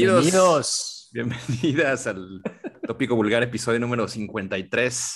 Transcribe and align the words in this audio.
Bienvenidos. 0.00 1.10
Bienvenidas 1.12 2.06
al 2.06 2.40
Tópico 2.86 3.16
Vulgar, 3.16 3.42
episodio 3.42 3.78
número 3.78 4.08
53. 4.08 5.14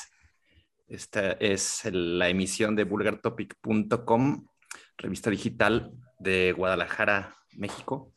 Esta 0.89 1.33
es 1.33 1.81
la 1.91 2.29
emisión 2.29 2.77
de 2.77 2.85
vulgartopic.com, 2.85 4.47
revista 4.99 5.31
digital 5.31 5.91
de 6.19 6.53
Guadalajara, 6.53 7.35
México, 7.53 8.13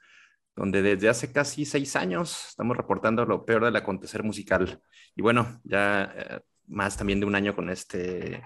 donde 0.58 0.82
desde 0.82 1.08
hace 1.08 1.32
casi 1.32 1.64
seis 1.64 1.96
años 1.96 2.50
estamos 2.50 2.76
reportando 2.76 3.24
lo 3.24 3.46
peor 3.46 3.64
del 3.64 3.78
acontecer 3.78 4.24
musical. 4.24 4.82
Y 5.16 5.22
bueno, 5.22 5.62
ya 5.64 6.14
eh, 6.18 6.42
más 6.66 6.98
también 6.98 7.22
de 7.22 7.28
un 7.28 7.36
año 7.36 7.56
con 7.56 7.70
este, 7.70 8.44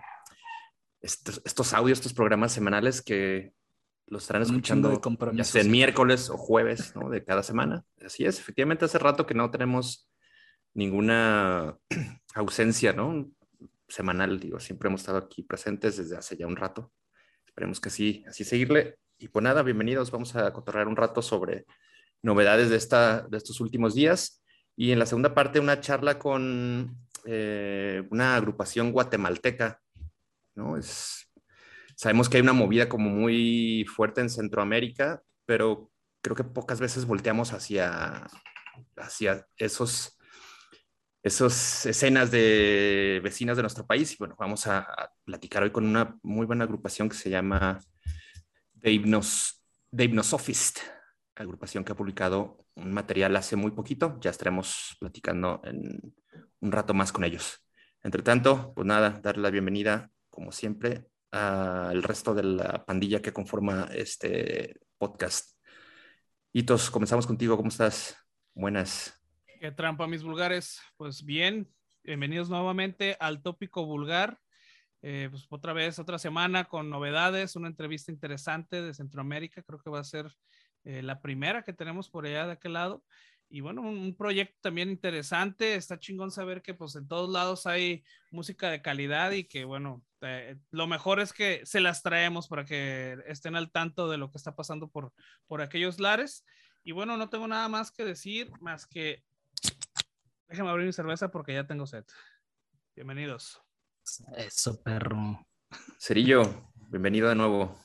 estos, 1.02 1.42
estos 1.44 1.74
audios, 1.74 1.98
estos 1.98 2.14
programas 2.14 2.52
semanales 2.52 3.02
que 3.02 3.54
los 4.12 4.24
estarán 4.24 4.42
escuchando 4.42 5.02
ya 5.34 5.46
sea 5.46 5.62
en 5.62 5.72
miércoles 5.72 6.30
o 6.30 6.38
jueves 6.38 6.94
¿no? 6.98 7.10
de 7.10 7.24
cada 7.24 7.44
semana. 7.44 7.86
Así 8.06 8.26
es, 8.26 8.40
efectivamente 8.40 8.84
hace 8.84 9.00
rato 9.00 9.26
que 9.26 9.34
no 9.34 9.50
tenemos 9.50 10.10
ninguna 10.74 11.78
ausencia 12.36 12.92
¿no? 12.92 13.32
semanal, 13.88 14.38
digo, 14.38 14.60
siempre 14.60 14.90
hemos 14.90 15.02
estado 15.02 15.18
aquí 15.18 15.44
presentes 15.44 15.96
desde 15.96 16.18
hace 16.18 16.36
ya 16.36 16.46
un 16.46 16.58
rato. 16.58 16.92
Esperemos 17.46 17.80
que 17.80 17.90
sí, 17.90 18.26
así 18.28 18.44
seguirle. 18.44 18.98
Y 19.18 19.30
pues 19.30 19.44
nada, 19.44 19.64
bienvenidos, 19.64 20.12
vamos 20.12 20.36
a 20.36 20.52
cotorrear 20.52 20.90
un 20.90 20.98
rato 20.98 21.22
sobre 21.22 21.66
novedades 22.22 22.70
de, 22.70 22.76
esta, 22.76 23.22
de 23.30 23.38
estos 23.38 23.62
últimos 23.62 23.96
días. 23.96 24.44
Y 24.76 24.92
en 24.92 25.00
la 25.00 25.06
segunda 25.06 25.34
parte 25.34 25.62
una 25.62 25.80
charla 25.80 26.20
con 26.20 26.98
eh, 27.24 28.04
una 28.10 28.36
agrupación 28.36 28.92
guatemalteca, 28.92 29.80
¿no? 30.56 30.76
Es 30.76 31.21
Sabemos 32.02 32.30
que 32.30 32.38
hay 32.38 32.42
una 32.42 32.54
movida 32.54 32.90
como 32.90 33.12
muy 33.12 33.86
fuerte 33.86 34.22
en 34.22 34.32
Centroamérica, 34.32 35.22
pero 35.46 35.92
creo 36.24 36.36
que 36.36 36.44
pocas 36.44 36.80
veces 36.80 37.06
volteamos 37.06 37.54
hacia, 37.54 38.26
hacia 38.98 39.46
esos, 39.56 40.18
esos 41.22 41.86
escenas 41.86 42.32
de 42.32 43.22
vecinas 43.24 43.56
de 43.56 43.62
nuestro 43.62 43.86
país. 43.86 44.14
Y 44.14 44.18
bueno, 44.18 44.36
vamos 44.40 44.66
a, 44.66 44.88
platicar 45.26 45.62
hoy 45.62 45.70
con 45.70 45.86
una 45.86 46.18
muy 46.24 46.48
buena 46.48 46.64
agrupación 46.64 47.08
que 47.08 47.16
se 47.16 47.30
llama 47.30 47.80
The, 48.80 48.94
Hypnos, 48.94 49.64
agrupación 51.36 51.84
que 51.84 51.92
ha 51.92 51.96
publicado 51.96 52.58
un 52.74 52.94
material 52.94 53.36
hace 53.36 53.56
muy 53.56 53.70
poquito. 53.70 54.18
Ya 54.22 54.32
estaremos 54.32 54.98
platicando 55.00 55.62
en 55.66 56.16
un 56.62 56.72
rato 56.72 56.96
más 56.96 57.12
con 57.12 57.26
ellos. 57.26 57.64
Entre 58.02 58.24
tanto, 58.24 58.74
pues 58.74 58.88
nada, 58.88 59.20
darle 59.22 59.44
la 59.44 59.52
bienvenida, 59.52 60.10
como 60.32 60.52
siempre, 60.52 61.06
al 61.32 62.04
resto 62.04 62.34
de 62.34 62.44
la 62.44 62.86
pandilla 62.86 63.22
que 63.22 63.34
conforma 63.34 63.90
este 63.94 64.80
podcast. 64.98 65.58
Hitos, 66.54 66.92
comenzamos 66.92 67.26
contigo. 67.26 67.56
¿Cómo 67.56 67.70
estás? 67.70 68.18
Buenas. 68.54 69.18
Qué 69.60 69.72
trampa, 69.72 70.08
mis 70.08 70.24
vulgares. 70.24 70.82
Pues 70.98 71.24
bien, 71.24 71.72
bienvenidos 72.04 72.50
nuevamente 72.50 73.16
al 73.20 73.42
tópico 73.42 73.86
vulgar. 73.86 74.40
Eh, 75.02 75.30
pues 75.32 75.48
otra 75.50 75.74
vez, 75.74 75.98
otra 75.98 76.20
semana 76.20 76.66
con 76.66 76.90
novedades, 76.90 77.56
una 77.56 77.68
entrevista 77.68 78.12
interesante 78.12 78.82
de 78.82 78.94
Centroamérica. 78.94 79.64
Creo 79.64 79.80
que 79.80 79.90
va 79.90 80.00
a 80.00 80.04
ser 80.04 80.32
eh, 80.84 81.02
la 81.02 81.22
primera 81.22 81.64
que 81.64 81.74
tenemos 81.74 82.10
por 82.10 82.26
allá 82.26 82.46
de 82.46 82.54
aquel 82.54 82.74
lado 82.74 83.04
y 83.52 83.60
bueno, 83.60 83.82
un, 83.82 84.16
proyecto 84.16 84.58
también 84.62 84.90
interesante. 84.90 85.76
Está 85.76 86.00
chingón 86.00 86.32
saber 86.32 86.62
que 86.62 86.74
pues 86.74 86.96
en 86.96 87.08
todos 87.08 87.30
lados 87.30 87.68
hay 87.68 88.04
música 88.32 88.70
de 88.70 88.82
calidad 88.82 89.32
y 89.32 89.44
que 89.44 89.66
bueno, 89.66 90.02
eh, 90.22 90.58
lo 90.72 90.88
mejor 90.88 91.20
es 91.20 91.34
que 91.34 91.62
se 91.66 91.82
las 91.82 92.02
traemos 92.02 92.48
para 92.48 92.64
que 92.64 93.18
estén 93.28 93.58
al 93.58 93.70
tanto 93.70 94.10
de 94.10 94.18
lo 94.18 94.32
que 94.32 94.38
está 94.38 94.56
pasando 94.56 94.90
por, 94.90 95.14
por 95.48 95.62
aquellos 95.62 96.00
lares. 96.00 96.46
Y 96.84 96.94
bueno, 96.94 97.18
no 97.18 97.30
tengo 97.30 97.48
nada 97.48 97.68
más 97.68 97.92
que 97.92 98.06
decir, 98.06 98.50
más 98.62 98.88
que 98.88 99.24
déjame 100.48 100.70
abrir 100.70 100.88
mi 100.88 100.94
cerveza 100.94 101.30
porque 101.30 101.54
ya 101.54 101.68
tengo 101.68 101.86
sed. 101.86 102.06
Bienvenidos. 102.96 103.62
Eso, 104.38 104.82
perro. 104.82 105.46
Cerillo, 106.00 106.72
bienvenido 106.90 107.28
de 107.30 107.36
nuevo. 107.36 107.78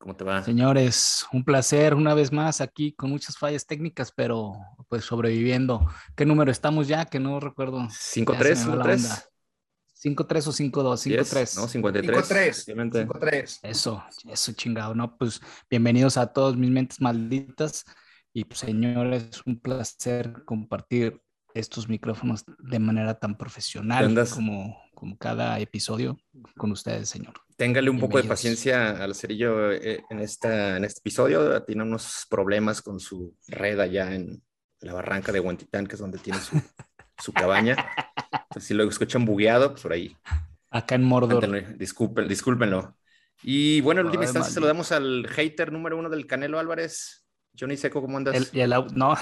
¿Cómo 0.00 0.16
te 0.16 0.24
va? 0.24 0.42
Señores, 0.42 1.26
un 1.30 1.44
placer 1.44 1.94
una 1.94 2.14
vez 2.14 2.32
más 2.32 2.62
aquí 2.62 2.92
con 2.92 3.10
muchas 3.10 3.36
fallas 3.36 3.66
técnicas, 3.66 4.10
pero 4.10 4.54
pues 4.88 5.04
sobreviviendo. 5.04 5.86
¿Qué 6.16 6.24
número 6.24 6.50
estamos 6.50 6.88
ya? 6.88 7.04
Que 7.04 7.20
no 7.20 7.38
recuerdo. 7.38 7.80
5-3, 7.80 8.64
5-3. 8.64 9.26
5-3 10.02 10.46
o 10.46 10.52
5-2, 10.52 11.26
5-3. 11.26 11.56
No, 11.56 11.68
53. 11.68 12.66
5-3. 12.66 13.58
Eso, 13.62 14.02
eso 14.26 14.52
chingado, 14.52 14.94
¿no? 14.94 15.18
Pues 15.18 15.38
bienvenidos 15.68 16.16
a 16.16 16.28
todos 16.28 16.56
mis 16.56 16.70
mentes 16.70 16.98
malditas. 17.02 17.84
Y 18.32 18.44
pues, 18.44 18.60
señores, 18.60 19.42
un 19.44 19.60
placer 19.60 20.44
compartir 20.46 21.20
estos 21.52 21.90
micrófonos 21.90 22.46
de 22.58 22.78
manera 22.78 23.18
tan 23.18 23.36
profesional 23.36 24.26
como, 24.30 24.80
como 24.94 25.18
cada 25.18 25.60
episodio 25.60 26.16
con 26.56 26.72
ustedes, 26.72 27.10
señor. 27.10 27.34
Téngale 27.60 27.90
un 27.90 28.00
poco 28.00 28.16
de 28.16 28.26
paciencia 28.26 28.92
al 29.04 29.14
cerillo 29.14 29.70
eh, 29.70 30.02
en, 30.08 30.20
esta, 30.20 30.78
en 30.78 30.84
este 30.86 31.00
episodio. 31.00 31.62
Tiene 31.62 31.82
unos 31.82 32.26
problemas 32.30 32.80
con 32.80 33.00
su 33.00 33.36
red 33.48 33.78
allá 33.78 34.14
en 34.14 34.42
la 34.80 34.94
barranca 34.94 35.30
de 35.30 35.40
Huentitán, 35.40 35.86
que 35.86 35.92
es 35.92 36.00
donde 36.00 36.16
tiene 36.16 36.40
su, 36.40 36.58
su 37.18 37.34
cabaña. 37.34 37.76
si 38.58 38.72
lo 38.72 38.84
escuchan 38.84 39.26
bugueado, 39.26 39.72
pues 39.72 39.82
por 39.82 39.92
ahí. 39.92 40.16
Acá 40.70 40.94
en 40.94 41.04
Mordor. 41.04 41.76
Disculpen, 41.76 42.28
discúlpenlo. 42.28 42.96
Y 43.42 43.82
bueno, 43.82 44.00
en 44.00 44.06
última 44.06 44.24
instancia 44.24 44.54
saludamos 44.54 44.90
al 44.90 45.26
hater 45.28 45.70
número 45.70 45.98
uno 45.98 46.08
del 46.08 46.26
Canelo 46.26 46.58
Álvarez. 46.58 47.26
Johnny 47.58 47.76
Seco, 47.76 48.00
¿cómo 48.00 48.16
andas? 48.16 48.54
El, 48.54 48.70
no, 48.94 49.14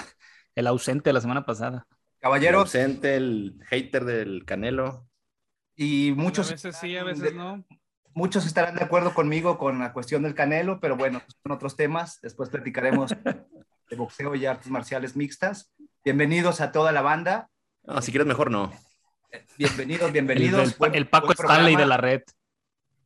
el 0.55 0.66
ausente 0.69 1.09
de 1.09 1.15
la 1.15 1.20
semana 1.20 1.44
pasada. 1.44 1.88
Caballero. 2.20 2.59
El 2.59 2.62
ausente, 2.66 3.16
el 3.16 3.59
hater 3.66 4.05
del 4.05 4.44
Canelo. 4.44 5.09
Y 5.75 6.12
muchos... 6.12 6.47
A 6.50 6.53
veces 6.53 6.76
sí, 6.76 6.97
a 6.97 7.03
veces 7.03 7.34
no. 7.34 7.65
Muchos 8.19 8.47
estarán 8.47 8.75
de 8.75 8.83
acuerdo 8.83 9.15
conmigo 9.15 9.59
con 9.59 9.79
la 9.79 9.93
cuestión 9.93 10.25
del 10.25 10.34
Canelo, 10.34 10.81
pero 10.81 10.97
bueno, 10.97 11.23
son 11.41 11.53
otros 11.53 11.77
temas. 11.77 12.21
Después 12.21 12.51
platicaremos 12.51 13.11
de 13.91 13.97
boxeo 13.97 14.34
y 14.34 14.45
artes 14.45 14.73
marciales 14.73 15.15
mixtas. 15.15 15.73
Bienvenidos 16.05 16.61
a 16.61 16.73
toda 16.73 16.91
la 16.91 17.01
banda. 17.01 17.49
No, 17.84 18.03
si 18.03 18.11
quieres 18.11 18.27
mejor 18.27 18.51
no. 18.51 18.73
Bienvenidos, 19.56 20.11
bienvenidos. 20.11 20.77
El, 20.93 21.09
Paco 21.09 21.31
Stanley 21.31 21.77
de 21.77 21.87
la 21.87 21.97
red. 21.97 22.23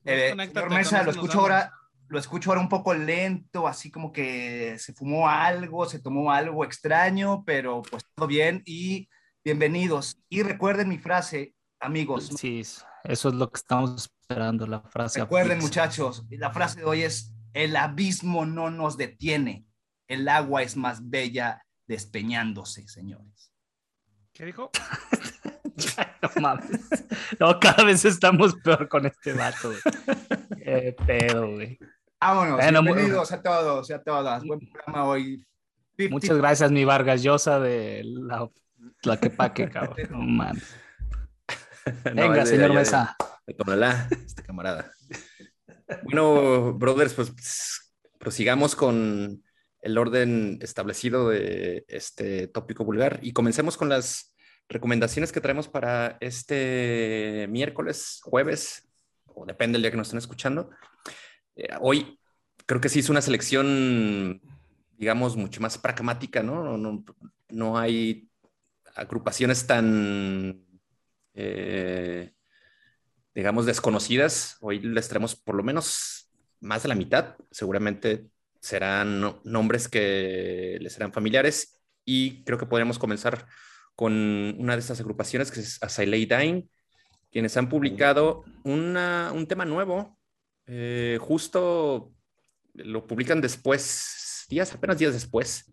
Eh, 0.06 0.34
señor 0.34 0.70
Mesa, 0.70 1.02
lo 1.02 1.10
escucho 1.10 1.40
ahora, 1.40 1.70
lo 2.08 2.18
escucho 2.18 2.48
ahora 2.48 2.62
un 2.62 2.70
poco 2.70 2.94
lento, 2.94 3.68
así 3.68 3.90
como 3.90 4.12
que 4.12 4.78
se 4.78 4.94
fumó 4.94 5.28
algo, 5.28 5.84
se 5.84 5.98
tomó 5.98 6.32
algo 6.32 6.64
extraño, 6.64 7.44
pero 7.44 7.82
pues 7.82 8.02
todo 8.14 8.26
bien 8.26 8.62
y 8.64 9.10
bienvenidos. 9.44 10.22
Y 10.30 10.42
recuerden 10.42 10.88
mi 10.88 10.96
frase, 10.96 11.54
amigos. 11.80 12.30
Sí, 12.34 12.64
eso 13.04 13.28
es 13.28 13.34
lo 13.34 13.50
que 13.50 13.58
estamos 13.58 14.08
esperando, 14.22 14.66
la 14.66 14.80
frase. 14.80 15.20
Recuerden, 15.20 15.58
muchachos, 15.58 16.24
la 16.30 16.50
frase 16.50 16.80
de 16.80 16.86
hoy 16.86 17.02
es, 17.02 17.32
el 17.52 17.76
abismo 17.76 18.46
no 18.46 18.70
nos 18.70 18.96
detiene, 18.96 19.66
el 20.08 20.28
agua 20.28 20.62
es 20.62 20.76
más 20.76 21.08
bella 21.08 21.64
despeñándose, 21.86 22.86
señores. 22.88 23.52
¿Qué 24.32 24.46
dijo? 24.46 24.70
no 26.22 26.40
mames. 26.40 26.80
No, 27.38 27.58
cada 27.58 27.84
vez 27.84 28.04
estamos 28.04 28.54
peor 28.56 28.88
con 28.88 29.06
este 29.06 29.32
vato, 29.32 29.72
Qué 30.56 30.96
pedo, 31.06 31.50
güey. 31.50 31.78
Vámonos, 32.20 32.60
bienvenidos 32.60 33.32
a 33.32 33.42
todos 33.42 33.90
y 33.90 33.92
a 33.92 34.02
todas. 34.02 34.44
Buen 34.44 34.60
programa 34.60 35.04
hoy. 35.04 35.44
Muchas 36.10 36.36
gracias, 36.36 36.70
mi 36.70 36.84
Vargas 36.84 37.22
Llosa 37.22 37.60
de 37.60 38.02
la, 38.04 38.48
la 39.02 39.20
que 39.20 39.30
paque, 39.30 39.68
cabrón. 39.68 39.96
No 40.10 40.18
mames. 40.18 40.81
Venga, 42.14 42.46
señor 42.46 42.72
Mesa. 42.72 43.16
Tómala, 43.56 44.08
este 44.26 44.42
camarada. 44.42 44.92
Bueno, 46.04 46.74
brothers, 46.74 47.14
pues 47.14 47.94
prosigamos 48.18 48.76
con 48.76 49.42
el 49.80 49.98
orden 49.98 50.58
establecido 50.62 51.30
de 51.30 51.84
este 51.88 52.46
tópico 52.46 52.84
vulgar 52.84 53.18
y 53.22 53.32
comencemos 53.32 53.76
con 53.76 53.88
las 53.88 54.34
recomendaciones 54.68 55.32
que 55.32 55.40
traemos 55.40 55.68
para 55.68 56.16
este 56.20 57.46
miércoles, 57.50 58.20
jueves, 58.22 58.88
o 59.26 59.44
depende 59.44 59.76
del 59.76 59.82
día 59.82 59.90
que 59.90 59.96
nos 59.96 60.06
estén 60.06 60.18
escuchando. 60.18 60.70
Eh, 61.56 61.68
hoy 61.80 62.18
creo 62.64 62.80
que 62.80 62.88
sí 62.88 63.00
es 63.00 63.10
una 63.10 63.20
selección, 63.20 64.40
digamos, 64.96 65.36
mucho 65.36 65.60
más 65.60 65.76
pragmática, 65.78 66.42
¿no? 66.42 66.78
No, 66.78 67.04
no 67.50 67.78
hay 67.78 68.28
agrupaciones 68.94 69.66
tan 69.66 70.71
eh, 71.34 72.32
digamos, 73.34 73.66
desconocidas. 73.66 74.56
Hoy 74.60 74.80
les 74.80 75.08
traemos 75.08 75.34
por 75.34 75.54
lo 75.54 75.62
menos 75.62 76.30
más 76.60 76.82
de 76.82 76.88
la 76.88 76.94
mitad. 76.94 77.36
Seguramente 77.50 78.26
serán 78.60 79.40
nombres 79.44 79.88
que 79.88 80.78
les 80.80 80.92
serán 80.92 81.12
familiares 81.12 81.80
y 82.04 82.44
creo 82.44 82.58
que 82.58 82.66
podríamos 82.66 82.98
comenzar 82.98 83.46
con 83.96 84.12
una 84.58 84.74
de 84.74 84.80
estas 84.80 85.00
agrupaciones 85.00 85.50
que 85.50 85.60
es 85.60 85.82
Asylay 85.82 86.26
Dying, 86.26 86.68
quienes 87.30 87.56
han 87.56 87.68
publicado 87.68 88.44
un 88.64 89.46
tema 89.48 89.64
nuevo. 89.64 90.18
Eh, 90.66 91.18
justo 91.20 92.12
lo 92.74 93.06
publican 93.06 93.40
después, 93.40 94.46
días, 94.48 94.72
apenas 94.72 94.98
días 94.98 95.12
después 95.12 95.71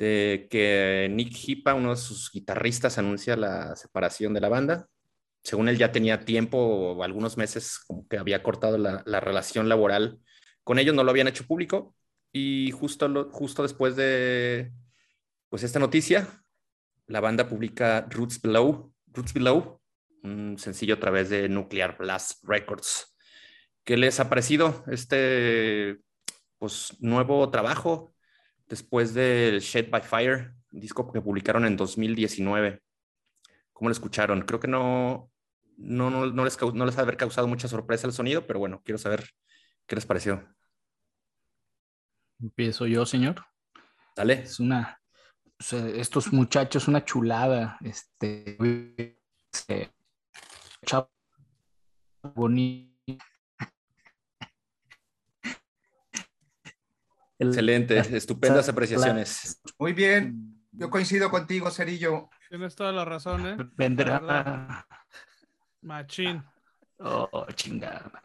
de 0.00 0.48
que 0.50 1.08
Nick 1.12 1.36
Hipa, 1.46 1.74
uno 1.74 1.90
de 1.90 1.96
sus 1.96 2.32
guitarristas, 2.32 2.96
anuncia 2.96 3.36
la 3.36 3.76
separación 3.76 4.32
de 4.32 4.40
la 4.40 4.48
banda. 4.48 4.88
Según 5.44 5.68
él 5.68 5.76
ya 5.76 5.92
tenía 5.92 6.24
tiempo 6.24 7.04
algunos 7.04 7.36
meses 7.36 7.78
como 7.86 8.08
que 8.08 8.16
había 8.16 8.42
cortado 8.42 8.78
la, 8.78 9.20
relación 9.20 9.68
laboral 9.68 10.18
con 10.64 10.78
ellos, 10.78 10.94
no 10.94 11.04
lo 11.04 11.10
habían 11.10 11.28
hecho 11.28 11.46
público 11.46 11.94
y 12.32 12.70
justo, 12.70 13.28
justo 13.30 13.62
después 13.62 13.94
de 13.94 14.72
pues 15.50 15.64
esta 15.64 15.78
noticia, 15.78 16.28
la 17.06 17.20
banda 17.20 17.46
publica 17.46 18.06
Roots 18.08 18.40
Below, 18.40 18.94
Roots 19.08 19.34
Below, 19.34 19.82
un 20.22 20.56
sencillo 20.58 20.94
a 20.94 21.00
través 21.00 21.28
de 21.28 21.48
Nuclear 21.50 21.98
Blast 21.98 22.42
Records. 22.44 23.14
¿Qué 23.84 23.98
les 23.98 24.18
ha 24.18 24.30
parecido 24.30 24.82
este 24.86 26.00
pues, 26.58 26.96
nuevo 27.00 27.50
trabajo 27.50 28.09
después 28.70 29.12
del 29.12 29.60
Shed 29.60 29.90
by 29.90 30.00
Fire, 30.00 30.54
disco 30.70 31.12
que 31.12 31.20
publicaron 31.20 31.66
en 31.66 31.76
2019? 31.76 32.80
¿Cómo 33.74 33.88
lo 33.88 33.92
escucharon? 33.92 34.42
Creo 34.42 34.60
que 34.60 34.68
no, 34.68 35.30
no, 35.76 36.08
no, 36.08 36.26
no, 36.26 36.44
les, 36.44 36.56
no 36.62 36.86
les 36.86 36.96
ha 36.96 37.02
haber 37.02 37.16
causado 37.16 37.48
mucha 37.48 37.68
sorpresa 37.68 38.06
el 38.06 38.12
sonido, 38.12 38.46
pero 38.46 38.58
bueno, 38.60 38.80
quiero 38.84 38.98
saber 38.98 39.28
qué 39.86 39.96
les 39.96 40.06
pareció. 40.06 40.46
Empiezo 42.40 42.86
yo, 42.86 43.04
señor. 43.04 43.44
Dale. 44.16 44.34
Es 44.44 44.60
una, 44.60 45.00
estos 45.58 46.32
muchachos, 46.32 46.88
una 46.88 47.04
chulada, 47.04 47.76
este, 47.82 49.16
este 49.52 49.92
bonito. 52.22 52.89
Excelente, 57.40 57.98
estupendas 58.16 58.68
apreciaciones. 58.68 59.60
Muy 59.78 59.94
bien, 59.94 60.62
yo 60.72 60.90
coincido 60.90 61.30
contigo, 61.30 61.70
Cerillo. 61.70 62.28
Tienes 62.50 62.74
toda 62.76 62.92
la 62.92 63.04
razón, 63.04 63.46
¿eh? 63.46 63.56
Vendrá. 63.76 64.86
Machín. 65.80 66.44
Oh, 66.98 67.46
chingada. 67.54 68.20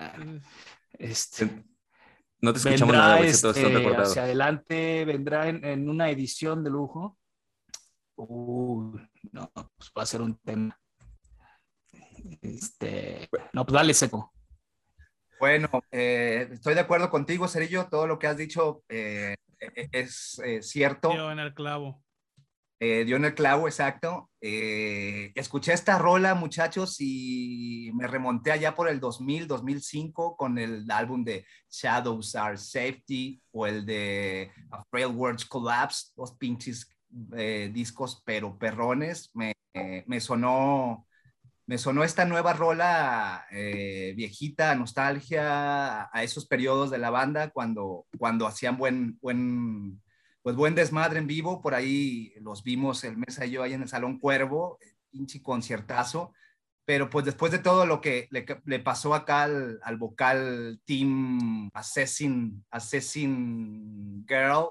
Este. 0.92 1.64
No 2.42 2.52
te 2.52 2.60
escuchamos 2.60 2.94
nada, 2.94 3.22
este, 3.22 3.96
Hacia 3.98 4.24
adelante 4.24 5.06
vendrá 5.06 5.48
en, 5.48 5.90
una 5.90 6.10
edición 6.10 6.64
de 6.64 6.70
lujo. 6.70 7.18
Uy, 8.18 9.02
no, 9.32 9.50
pues 9.54 9.92
va 9.98 10.04
a 10.04 10.06
ser 10.06 10.22
un 10.22 10.38
tema. 10.40 10.78
Este, 12.42 13.30
no, 13.54 13.66
pues 13.66 13.74
dale 13.74 13.94
seco. 13.94 14.35
Bueno, 15.40 15.70
eh, 15.92 16.48
estoy 16.52 16.76
de 16.76 16.80
acuerdo 16.82 17.10
contigo, 17.10 17.48
Cerillo. 17.48 17.88
Todo 17.90 18.08
lo 18.08 18.18
que 18.18 18.28
has 18.28 18.38
dicho 18.38 18.84
eh, 18.90 19.36
e-, 19.60 19.90
es 19.92 20.40
eh, 20.44 20.62
cierto. 20.62 21.10
Dio 21.10 21.32
en 21.32 21.40
el 21.40 21.54
clavo. 21.54 22.02
dio 22.80 23.16
en 23.16 23.26
el 23.26 23.34
clavo, 23.34 23.68
exacto. 23.68 24.30
escuché 24.40 25.74
esta 25.74 25.98
rola, 25.98 26.36
muchachos, 26.36 26.98
y 27.00 27.92
me 27.96 28.08
remonté 28.08 28.52
allá 28.52 28.76
por 28.76 28.88
el 28.88 29.00
2000, 29.00 29.48
2005 29.48 30.38
con 30.38 30.58
el 30.58 30.90
álbum 30.90 31.24
de 31.24 31.46
Shadows 31.70 32.36
Are 32.36 32.58
Safety 32.58 33.42
o 33.52 33.66
el 33.66 33.86
de 33.86 34.52
A 34.72 34.84
Frail 34.90 35.08
Words 35.08 35.46
Collapse, 35.46 36.12
dos 36.16 36.34
pinches 36.38 36.90
discos, 37.72 38.22
pero 38.26 38.58
perrones. 38.58 39.31
Me, 39.34 39.54
me 40.06 40.20
sonó 40.20 41.08
me 41.68 41.78
sonó 41.78 42.04
esta 42.04 42.26
nueva 42.26 42.54
rola 42.54 43.48
eh, 43.50 44.14
viejita, 44.16 44.76
nostalgia, 44.76 46.10
a 46.16 46.24
esos 46.24 46.46
periodos 46.46 46.92
de 46.92 47.00
la 47.00 47.10
banda 47.10 47.50
cuando, 47.50 48.06
cuando 48.20 48.46
hacían 48.46 48.78
buen, 48.78 49.18
buen, 49.20 50.02
pues 50.44 50.56
buen 50.56 50.76
desmadre 50.76 51.20
en 51.20 51.28
vivo. 51.28 51.62
Por 51.62 51.74
ahí 51.74 52.34
los 52.40 52.64
vimos 52.64 53.04
el 53.04 53.18
mes 53.18 53.40
y 53.44 53.50
yo 53.50 53.64
ahí 53.64 53.74
en 53.74 53.82
el 53.82 53.88
Salón 53.88 54.20
Cuervo, 54.20 54.78
pinche 55.10 55.42
conciertazo. 55.42 56.34
Pero 56.86 57.10
pues 57.10 57.26
después 57.26 57.52
de 57.52 57.58
todo 57.58 57.88
lo 57.88 58.00
que 58.00 58.28
le, 58.30 58.80
pasó 58.80 59.16
acá 59.16 59.44
al, 59.44 59.80
al, 59.82 59.98
vocal 59.98 60.80
Team 60.86 61.72
Assassin, 61.74 62.64
Assassin 62.70 64.24
Girl, 64.28 64.68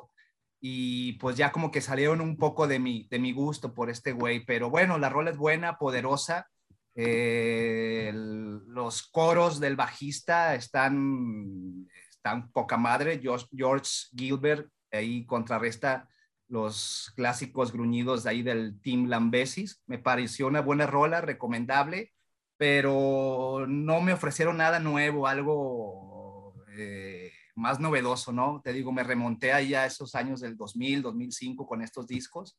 y 0.61 1.15
pues 1.15 1.37
ya 1.37 1.51
como 1.51 1.73
que 1.73 1.81
salieron 1.81 2.21
un 2.21 2.37
poco 2.37 2.69
de 2.69 2.79
mi, 2.79 3.09
de 3.11 3.19
mi 3.19 3.33
gusto 3.33 3.75
por 3.75 3.91
este 3.91 4.13
güey. 4.13 4.45
Pero 4.45 4.71
bueno, 4.71 4.97
la 4.97 5.09
rola 5.09 5.33
es 5.33 5.37
buena, 5.37 5.77
poderosa 5.77 6.49
eh, 6.95 8.13
los 8.15 9.03
coros 9.03 9.61
del 9.61 9.77
bajista 9.77 10.55
están, 10.55 11.89
están 12.11 12.51
poca 12.53 12.77
madre. 12.77 13.21
George, 13.21 13.47
George 13.53 13.91
Gilbert 14.17 14.69
ahí 14.93 15.27
contrarresta 15.27 16.09
los 16.49 17.13
clásicos 17.17 17.73
gruñidos 17.73 18.25
de 18.25 18.31
ahí 18.31 18.43
del 18.43 18.81
Team 18.81 19.07
Lambesis. 19.07 19.83
Me 19.87 19.99
pareció 19.99 20.47
una 20.47 20.61
buena 20.61 20.87
rola, 20.87 21.21
recomendable, 21.21 22.13
pero 22.57 23.67
no 23.69 24.01
me 24.01 24.13
ofrecieron 24.13 24.59
nada 24.59 24.79
nuevo, 24.79 25.27
algo 25.27 26.55
eh, 26.77 27.33
más 27.57 27.81
novedoso, 27.81 28.33
¿no? 28.33 28.61
Te 28.63 28.73
digo, 28.73 28.93
me 28.93 29.03
remonté 29.03 29.53
ahí 29.53 29.75
a 29.75 29.87
esos 29.87 30.15
años 30.15 30.41
del 30.41 30.57
2000, 30.57 31.03
2005 31.03 31.67
con 31.67 31.83
estos 31.83 32.07
discos. 32.07 32.59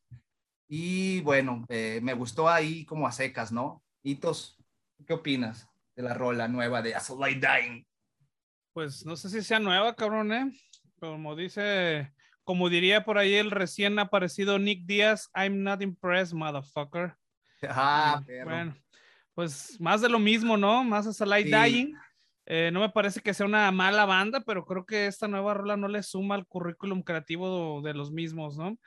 Y 0.68 1.22
bueno, 1.22 1.66
eh, 1.70 2.00
me 2.02 2.14
gustó 2.14 2.50
ahí 2.50 2.86
como 2.86 3.08
a 3.08 3.12
secas, 3.12 3.52
¿no? 3.52 3.84
Hitos, 4.08 4.56
¿qué 5.08 5.14
opinas 5.14 5.68
de 5.96 6.04
la 6.04 6.14
rola 6.14 6.48
nueva 6.48 6.84
de 6.84 6.94
As 6.94 7.10
Light 7.10 7.44
Dying? 7.44 7.84
Pues 8.72 9.04
no 9.04 9.16
sé 9.16 9.32
si 9.32 9.42
sea 9.42 9.58
nueva, 9.58 9.96
cabrón, 9.96 10.32
¿eh? 10.32 10.52
Como 11.00 11.36
dice, 11.36 12.14
como 12.44 12.70
diría 12.70 13.04
por 13.04 13.18
ahí 13.18 13.34
el 13.34 13.50
recién 13.50 13.98
aparecido 13.98 14.60
Nick 14.60 14.86
Díaz, 14.86 15.32
I'm 15.34 15.64
not 15.64 15.82
impressed, 15.82 16.36
motherfucker. 16.36 17.16
Ah, 17.68 18.22
Bueno, 18.44 18.76
pues 19.34 19.82
más 19.82 20.02
de 20.02 20.10
lo 20.10 20.20
mismo, 20.20 20.56
¿no? 20.56 20.84
Más 20.84 21.08
As 21.08 21.20
Light 21.22 21.48
Dying. 21.48 21.96
Eh, 22.46 22.70
no 22.72 22.82
me 22.82 22.90
parece 22.90 23.22
que 23.22 23.34
sea 23.34 23.48
una 23.48 23.72
mala 23.72 24.06
banda, 24.06 24.40
pero 24.46 24.68
creo 24.68 24.86
que 24.86 25.08
esta 25.08 25.28
nueva 25.28 25.56
rola 25.56 25.78
no 25.78 25.88
le 25.88 26.04
suma 26.04 26.36
al 26.36 26.46
currículum 26.46 27.02
creativo 27.02 27.82
de 27.82 27.96
los 27.96 28.12
mismos, 28.12 28.56
¿no? 28.56 28.78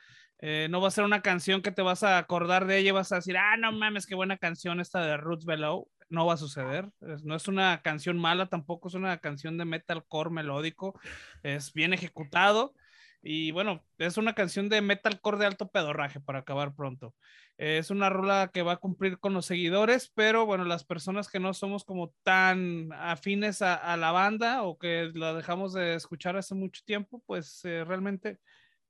Eh, 0.41 0.67
no 0.69 0.79
va 0.79 0.87
a 0.87 0.91
ser 0.91 1.03
una 1.03 1.21
canción 1.21 1.61
que 1.61 1.71
te 1.71 1.81
vas 1.81 2.03
a 2.03 2.17
acordar 2.17 2.65
de 2.65 2.77
ella 2.77 2.89
y 2.89 2.91
vas 2.91 3.11
a 3.11 3.17
decir, 3.17 3.37
ah, 3.37 3.57
no 3.57 3.71
mames, 3.73 4.05
qué 4.05 4.15
buena 4.15 4.37
canción 4.37 4.79
esta 4.79 5.01
de 5.05 5.17
Roots 5.17 5.45
Below. 5.45 5.89
No 6.09 6.25
va 6.25 6.33
a 6.33 6.37
suceder. 6.37 6.89
no 7.23 7.35
es 7.35 7.47
una 7.47 7.81
canción 7.83 8.17
mala, 8.17 8.47
tampoco 8.47 8.87
es 8.87 8.95
una 8.95 9.17
canción 9.19 9.57
de 9.57 9.65
metalcore 9.65 10.31
melódico. 10.31 10.99
Es 11.43 11.73
bien 11.73 11.93
ejecutado. 11.93 12.73
Y 13.21 13.51
bueno, 13.51 13.83
es 13.97 14.17
una 14.17 14.33
canción 14.33 14.69
de 14.69 14.81
metalcore 14.81 15.37
de 15.37 15.45
alto 15.45 15.69
pedorraje 15.69 16.19
para 16.21 16.39
acabar 16.39 16.73
pronto. 16.73 17.15
es 17.57 17.91
una 17.91 18.09
rola 18.09 18.49
que 18.53 18.61
va 18.61 18.73
a 18.73 18.77
cumplir 18.77 19.19
con 19.19 19.33
los 19.33 19.45
seguidores, 19.45 20.09
pero 20.15 20.45
bueno, 20.45 20.63
las 20.63 20.85
personas 20.85 21.27
que 21.29 21.39
no 21.41 21.53
somos 21.53 21.83
como 21.83 22.13
tan 22.23 22.91
afines 22.93 23.61
a, 23.61 23.97
la 23.97 24.11
banda 24.11 24.63
o 24.63 24.77
que 24.77 25.11
la 25.13 25.33
dejamos 25.33 25.73
de 25.73 25.95
escuchar 25.95 26.37
hace 26.37 26.55
mucho 26.55 26.81
tiempo, 26.85 27.21
pues 27.25 27.63
eh, 27.65 27.83
realmente 27.83 28.39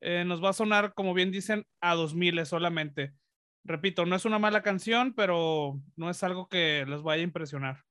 eh, 0.02 0.24
nos 0.26 0.44
va 0.44 0.50
a 0.50 0.54
sonar, 0.54 0.94
como 0.94 1.14
bien 1.14 1.32
dicen, 1.32 1.66
a 1.82 1.96
2000 1.96 2.46
solamente. 2.46 3.14
Repito, 3.64 4.06
no 4.06 4.16
es 4.16 4.26
una 4.26 4.40
mala 4.40 4.62
canción, 4.64 5.14
pero 5.14 5.82
no 5.96 6.10
es 6.10 6.24
algo 6.24 6.48
que 6.48 6.86
les 6.88 7.02
vaya 7.02 7.22
a 7.22 7.26
impresionar. 7.26 7.84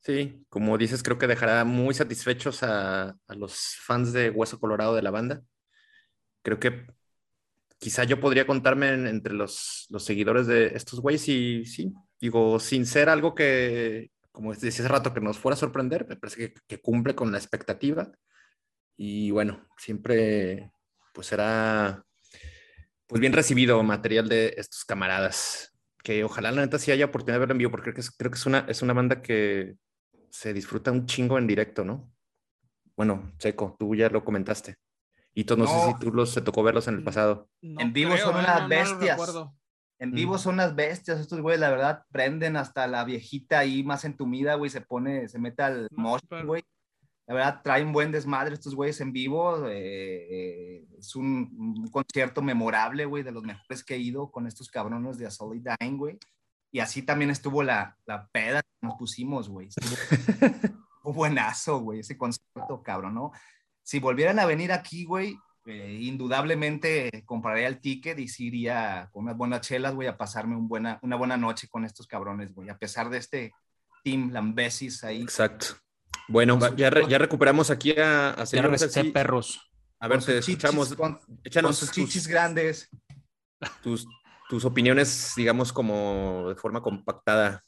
Sí, 0.00 0.44
como 0.48 0.76
dices, 0.78 1.02
creo 1.02 1.18
que 1.18 1.28
dejará 1.28 1.64
muy 1.64 1.94
satisfechos 1.94 2.62
a, 2.64 3.16
los 3.28 3.76
fans 3.80 4.12
de 4.12 4.30
Hueso 4.30 4.58
Colorado 4.58 4.96
de 4.96 5.02
la 5.02 5.12
banda. 5.12 5.42
Creo 6.42 6.58
que 6.58 6.86
quizá 7.78 8.04
yo 8.04 8.20
podría 8.20 8.46
contarme 8.46 8.88
entre 9.08 9.32
los, 9.32 9.86
seguidores 9.98 10.48
de 10.48 10.68
estos 10.74 11.00
güeyes 11.00 11.28
y 11.28 11.64
sí, 11.66 11.92
digo, 12.20 12.58
sin 12.58 12.86
ser 12.86 13.08
algo 13.08 13.34
que, 13.34 14.10
como 14.32 14.52
decía 14.52 14.70
hace 14.70 14.88
rato, 14.88 15.14
que 15.14 15.20
nos 15.20 15.38
fuera 15.38 15.54
a 15.54 15.58
sorprender, 15.58 16.06
me 16.08 16.16
parece 16.16 16.52
que 16.66 16.80
cumple 16.80 17.14
con 17.14 17.30
la 17.30 17.38
expectativa. 17.38 18.10
Y 18.96 19.30
bueno, 19.30 19.68
siempre 19.76 20.71
pues 21.12 21.28
será 21.28 22.04
pues 23.06 23.20
bien 23.20 23.32
recibido 23.32 23.82
material 23.82 24.28
de 24.28 24.54
estos 24.56 24.84
camaradas. 24.84 25.74
Que 26.02 26.24
ojalá 26.24 26.50
la 26.50 26.62
neta 26.62 26.78
sí 26.78 26.90
haya 26.90 27.04
oportunidad 27.04 27.36
de 27.36 27.40
verlo 27.40 27.52
en 27.52 27.58
vivo, 27.58 27.70
porque 27.70 27.84
creo 27.84 27.94
que 27.94 28.00
es, 28.00 28.10
creo 28.10 28.30
que 28.30 28.38
es, 28.38 28.46
una, 28.46 28.60
es 28.68 28.82
una 28.82 28.92
banda 28.92 29.22
que 29.22 29.76
se 30.30 30.52
disfruta 30.52 30.90
un 30.90 31.06
chingo 31.06 31.38
en 31.38 31.46
directo, 31.46 31.84
¿no? 31.84 32.10
Bueno, 32.96 33.32
Checo, 33.38 33.76
tú 33.78 33.94
ya 33.94 34.08
lo 34.08 34.24
comentaste. 34.24 34.76
Y 35.34 35.44
tú 35.44 35.56
no, 35.56 35.66
sé 35.66 35.74
si 35.86 35.98
tú 35.98 36.12
los 36.12 36.30
se 36.30 36.42
tocó 36.42 36.62
verlos 36.62 36.88
en 36.88 36.96
el 36.96 37.04
pasado. 37.04 37.48
en 37.60 37.92
vivo 37.92 38.16
son 38.16 38.36
unas 38.36 38.68
bestias. 38.68 39.20
en 39.98 40.12
vivo 40.12 40.38
son 40.38 40.54
unas 40.54 40.74
bestias. 40.74 41.20
Estos 41.20 41.40
güeyes, 41.40 41.60
la 41.60 41.70
verdad, 41.70 42.04
prenden 42.10 42.56
hasta 42.56 42.86
la 42.86 43.04
viejita 43.04 43.58
ahí 43.58 43.82
más 43.82 44.04
entumida, 44.04 44.54
güey, 44.56 44.70
se 44.70 44.80
pone, 44.80 45.28
se 45.28 45.38
mete 45.38 45.62
al 45.62 45.88
mosh, 45.90 46.22
güey. 46.44 46.64
La 47.26 47.34
verdad, 47.34 47.60
traen 47.62 47.92
buen 47.92 48.10
desmadre 48.10 48.54
estos 48.54 48.74
güeyes 48.74 49.00
en 49.00 49.12
vivo. 49.12 49.68
Eh, 49.68 50.26
eh, 50.30 50.84
es 50.98 51.14
un, 51.14 51.88
concierto 51.90 52.42
memorable, 52.42 53.04
güey, 53.04 53.22
de 53.22 53.32
los 53.32 53.44
mejores 53.44 53.84
que 53.84 53.94
he 53.94 53.98
ido 53.98 54.30
con 54.30 54.46
estos 54.46 54.68
cabrones 54.70 55.18
de 55.18 55.26
A 55.26 55.30
Solid 55.30 55.62
Dying, 55.62 55.96
güey. 55.96 56.18
Y 56.72 56.80
así 56.80 57.02
también 57.02 57.30
estuvo 57.30 57.62
la, 57.62 57.96
la 58.06 58.28
peda 58.28 58.62
que 58.62 58.86
nos 58.86 58.96
pusimos, 58.96 59.48
güey. 59.48 59.68
Estuvo 61.02 61.12
buenazo, 61.14 61.80
güey, 61.80 62.00
ese 62.00 62.16
concierto, 62.16 62.82
cabrón, 62.82 63.14
¿no? 63.14 63.32
Si 63.82 63.98
volvieran 63.98 64.38
a 64.38 64.46
venir 64.46 64.72
aquí, 64.72 65.04
güey, 65.04 65.36
eh, 65.64 65.98
indudablemente 66.00 67.22
compraré 67.24 67.66
el 67.66 67.80
ticket 67.80 68.18
y 68.18 68.26
sí 68.26 68.46
iría 68.46 69.08
con 69.12 69.24
unas 69.24 69.36
buenas 69.36 69.60
chelas, 69.60 69.94
voy 69.94 70.06
a 70.06 70.16
pasarme 70.16 70.56
un 70.56 70.66
buena, 70.66 70.98
una 71.02 71.16
buena 71.16 71.36
noche 71.36 71.68
con 71.68 71.84
estos 71.84 72.06
cabrones, 72.06 72.52
güey, 72.52 72.68
a 72.68 72.78
pesar 72.78 73.10
de 73.10 73.18
este 73.18 73.52
Team 74.02 74.30
Lambesis 74.30 75.04
ahí. 75.04 75.22
Exacto. 75.22 75.76
Bueno, 76.28 76.58
ya, 76.76 76.90
ya 77.08 77.18
recuperamos 77.18 77.70
aquí 77.70 77.92
a, 77.98 78.30
a 78.30 78.44
perros. 79.12 79.72
A 80.00 80.08
ver, 80.08 80.24
te 80.24 80.38
escuchamos. 80.38 80.94
Con, 80.94 81.20
Échanos 81.44 81.76
sus 81.76 81.92
chichis 81.92 82.26
grandes. 82.26 82.88
Tus, 83.82 84.06
tus 84.48 84.64
opiniones, 84.64 85.32
digamos, 85.36 85.72
como 85.72 86.46
de 86.48 86.56
forma 86.56 86.82
compactada. 86.82 87.64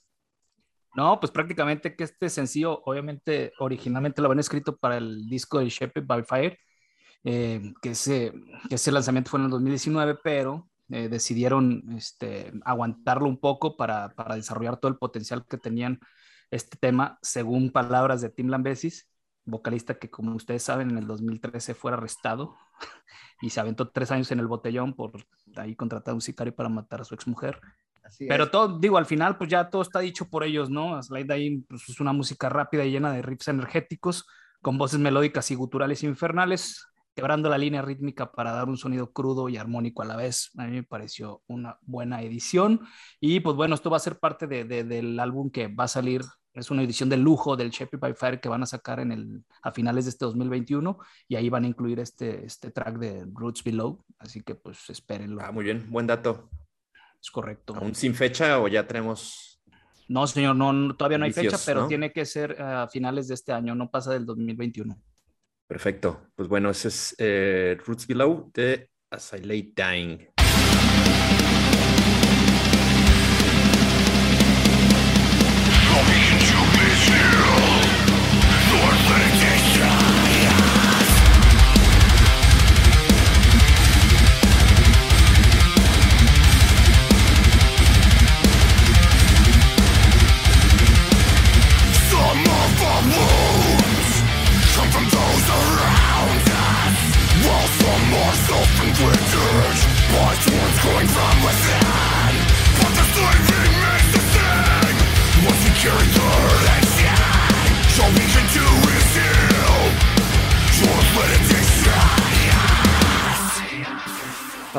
No, 0.97 1.19
pues 1.19 1.33
prácticamente 1.33 1.97
que 1.97 2.05
este 2.05 2.29
sencillo, 2.29 2.83
obviamente, 2.85 3.53
originalmente 3.59 4.21
lo 4.21 4.27
habían 4.27 4.41
escrito 4.41 4.77
para 4.77 4.97
el 4.97 5.29
disco 5.29 5.59
de 5.59 5.69
Shepherd 5.69 6.07
by 6.07 6.25
Fire, 6.25 6.59
eh, 7.25 7.73
que, 7.81 7.91
ese, 7.91 8.33
que 8.69 8.77
ese 8.77 8.93
lanzamiento 8.93 9.31
fue 9.31 9.41
en 9.41 9.47
el 9.47 9.51
2019, 9.51 10.19
pero 10.23 10.69
eh, 10.91 11.09
decidieron 11.09 11.85
este, 11.97 12.53
aguantarlo 12.65 13.29
un 13.29 13.39
poco 13.39 13.77
para, 13.77 14.11
para, 14.15 14.37
desarrollar 14.37 14.77
todo 14.79 14.91
el 14.91 14.99
potencial 14.99 15.45
que 15.49 15.57
tenían 15.57 15.99
este 16.51 16.77
tema, 16.77 17.19
según 17.23 17.71
palabras 17.71 18.21
de 18.21 18.31
Tim 18.31 18.49
Lambesis, 18.49 19.09
vocalista 19.45 19.99
que 19.99 20.11
como 20.11 20.35
ustedes 20.35 20.63
saben 20.63 20.91
en 20.91 20.99
el 20.99 21.07
2013 21.07 21.75
fue 21.75 21.93
arrestado 21.93 22.57
y 23.43 23.51
se 23.51 23.61
aventó 23.61 23.91
tres 23.91 24.11
años 24.11 24.31
en 24.33 24.41
el 24.41 24.47
botellón 24.47 24.95
por 24.95 25.13
ahí 25.57 25.77
contratar 25.77 26.13
a 26.13 26.15
un 26.15 26.21
sicario 26.21 26.55
para 26.55 26.69
matar 26.69 27.01
a 27.01 27.05
su 27.05 27.15
exmujer. 27.15 27.61
Pero 28.19 28.51
todo, 28.51 28.79
digo, 28.79 28.99
al 28.99 29.07
final 29.07 29.37
pues 29.39 29.51
ya 29.51 29.71
todo 29.71 29.83
está 29.83 30.01
dicho 30.01 30.29
por 30.29 30.45
ellos, 30.45 30.71
¿no? 30.71 31.03
Slide 31.03 31.33
ahí 31.33 31.59
pues, 31.69 31.89
es 31.89 32.01
una 32.01 32.13
música 32.13 32.49
rápida 32.49 32.85
y 32.85 32.91
llena 32.91 33.13
de 33.13 33.23
riffs 33.23 33.49
energéticos, 33.49 34.27
con 34.61 34.79
voces 34.79 35.01
melódicas 35.01 35.51
y 35.51 35.55
guturales 35.55 36.03
infernales, 36.03 36.87
quebrando 37.15 37.49
la 37.49 37.59
línea 37.59 37.83
rítmica 37.83 38.33
para 38.33 38.53
dar 38.53 38.69
un 38.69 38.77
sonido 38.77 39.13
crudo 39.13 39.49
y 39.49 39.57
armónico 39.57 40.03
a 40.03 40.07
la 40.07 40.17
vez. 40.17 40.51
A 40.59 40.67
mí 40.67 40.73
me 40.73 40.83
pareció 40.83 41.43
una 41.47 41.79
buena 41.83 42.23
edición. 42.23 42.81
Y 43.21 43.41
pues 43.41 43.57
bueno, 43.57 43.75
esto 43.75 43.91
va 43.91 43.97
a 43.97 44.01
ser 44.01 44.19
parte 44.19 44.47
de, 44.47 44.65
del 44.65 45.19
álbum 45.21 45.51
que 45.51 45.69
va 45.69 45.85
a 45.85 45.89
salir. 45.89 46.23
Es 46.53 46.71
una 46.71 46.83
edición 46.83 47.09
de 47.09 47.17
lujo 47.17 47.57
del 47.57 47.71
Sheppy 47.71 47.97
by 47.97 48.15
Fire 48.15 48.41
que 48.41 48.49
van 48.49 48.63
a 48.63 48.67
sacar 48.67 49.01
en 49.01 49.13
el, 49.13 49.45
a 49.63 49.73
finales 49.73 50.05
de 50.05 50.11
este 50.11 50.25
2021 50.25 50.99
y 51.29 51.37
ahí 51.37 51.49
van 51.49 51.65
a 51.65 51.69
incluir 51.69 51.99
este, 51.99 52.45
este 52.45 52.71
track 52.71 52.99
de 52.99 53.27
Roots 53.33 53.65
Below. 53.65 54.05
Así 54.19 54.43
que 54.43 54.55
pues 54.55 54.91
espérenlo. 54.91 55.43
Ah, 55.43 55.53
muy 55.53 55.65
bien, 55.65 55.87
buen 55.91 56.07
dato. 56.07 56.51
Es 57.21 57.31
correcto. 57.31 57.75
¿Aún 57.77 57.95
sin 57.95 58.15
fecha 58.15 58.61
o 58.61 58.69
ya 58.69 58.87
tenemos? 58.87 59.61
No, 60.09 60.27
señor, 60.27 60.55
no, 60.57 60.95
todavía 60.95 61.19
no 61.19 61.25
hay 61.25 61.33
fecha, 61.33 61.57
pero 61.65 61.87
tiene 61.87 62.13
que 62.13 62.27
ser 62.27 62.61
a 62.61 62.87
finales 62.89 63.29
de 63.29 63.35
este 63.35 63.53
año, 63.53 63.75
no 63.75 63.91
pasa 63.91 64.13
del 64.13 64.27
2021. 64.27 65.01
Perfecto. 65.67 66.29
Pues 66.35 66.49
bueno, 66.49 66.71
ese 66.71 66.89
es 66.89 67.15
eh, 67.19 67.79
Roots 67.87 68.07
Below 68.07 68.51
de 68.53 68.91
As 69.11 69.33
I 69.33 69.43
Lay 69.43 69.73
Dying. 69.75 70.35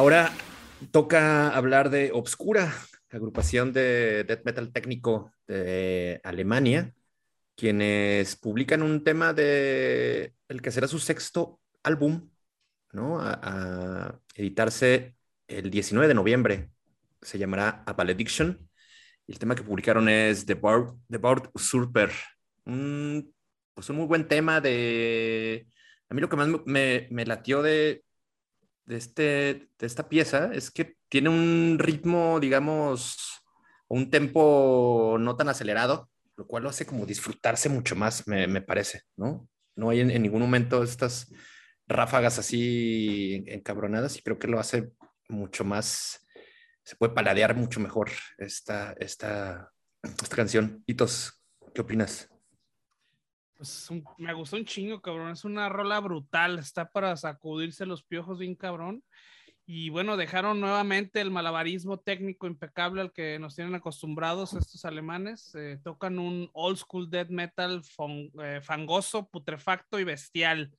Ahora 0.06 0.32
toca 0.92 1.50
hablar 1.50 1.90
de 1.90 2.12
Obscura, 2.14 2.72
agrupación 3.10 3.74
de 3.74 4.24
death 4.24 4.46
metal 4.46 4.72
técnico 4.72 5.34
de 5.48 6.22
Alemania, 6.24 6.94
quienes 7.56 8.36
publican 8.36 8.84
un 8.84 9.04
tema 9.04 9.34
de 9.34 10.36
el 10.48 10.62
que 10.62 10.70
será 10.70 10.88
su 10.88 11.00
sexto 11.00 11.60
álbum, 11.82 12.30
¿no? 12.92 13.18
A, 13.20 14.20
editarse 14.36 15.16
el 15.48 15.72
19 15.72 16.08
de 16.08 16.14
noviembre. 16.14 16.70
Se 17.24 17.40
llamará 17.40 17.84
A 17.88 17.94
Valediction. 17.94 18.70
El 19.26 19.40
tema 19.40 19.56
que 19.56 19.64
publicaron 19.64 20.08
es 20.08 20.46
The 20.46 20.54
Board, 20.54 21.00
The 21.10 21.18
Board 21.18 21.50
Usurper. 21.56 22.12
Un, 22.66 23.34
pues 23.74 23.90
un 23.90 23.96
muy 23.96 24.06
buen 24.06 24.28
tema 24.28 24.62
de... 24.62 25.68
A 26.10 26.14
mí 26.14 26.22
lo 26.22 26.30
que 26.30 26.36
más 26.36 26.48
me 26.68 27.26
latió 27.26 27.64
de, 27.64 28.05
de, 28.86 28.98
este, 28.98 29.70
de 29.78 29.88
esta 29.88 30.10
pieza 30.10 30.52
es 30.54 30.72
que 30.72 30.98
tiene 31.10 31.30
un 31.30 31.78
ritmo, 31.80 32.40
digamos, 32.40 33.18
un 33.88 34.10
tempo 34.10 35.18
no 35.20 35.36
tan 35.36 35.50
acelerado, 35.50 36.10
lo 36.36 36.48
cual 36.48 36.64
lo 36.64 36.70
hace 36.70 36.86
como 36.86 37.06
disfrutarse 37.06 37.70
mucho 37.70 37.96
más, 37.96 38.28
me, 38.28 38.48
me 38.48 38.62
parece, 38.62 39.02
¿no? 39.16 39.48
No 39.76 39.90
hay 39.90 40.02
en, 40.02 40.22
ningún 40.22 40.42
momento 40.42 40.84
estas 40.84 41.32
ráfagas 41.88 42.40
así 42.40 43.44
encabronadas 43.48 44.18
y 44.18 44.22
creo 44.22 44.40
que 44.40 44.48
lo 44.48 44.60
hace 44.60 44.92
mucho 45.30 45.64
más, 45.64 46.26
se 46.84 46.96
puede 46.96 47.14
paladear 47.14 47.56
mucho 47.56 47.80
mejor 47.80 48.12
esta, 48.38 48.94
esta, 49.00 49.72
esta 50.02 50.36
canción. 50.36 50.84
Hitos, 50.88 51.42
¿qué 51.74 51.82
opinas? 51.82 52.30
Pues 53.66 53.90
me 54.20 54.32
gustó 54.34 54.58
un 54.58 54.66
chingo, 54.66 55.02
cabrón. 55.02 55.32
Es 55.32 55.44
una 55.44 55.70
rola 55.70 56.00
brutal. 56.00 56.60
Está 56.60 56.88
para 56.92 57.18
sacudirse 57.18 57.88
los 57.88 58.04
piojos 58.04 58.38
bien, 58.38 58.54
cabrón. 58.54 59.04
Y 59.66 59.90
bueno, 59.90 60.18
dejaron 60.18 60.60
nuevamente 60.60 61.20
el 61.20 61.32
malabarismo 61.32 62.00
técnico 62.00 62.46
impecable 62.46 63.02
al 63.02 63.12
que 63.12 63.40
nos 63.40 63.56
tienen 63.56 63.74
acostumbrados 63.74 64.54
estos 64.54 64.86
alemanes. 64.86 65.56
Eh, 65.56 65.80
tocan 65.84 66.20
un 66.20 66.52
old 66.54 66.78
school 66.78 67.10
death 67.10 67.30
metal 67.30 67.82
eh, 68.44 68.62
fangoso, 68.62 69.28
putrefacto 69.28 70.00
y 70.00 70.04
bestial. 70.04 70.72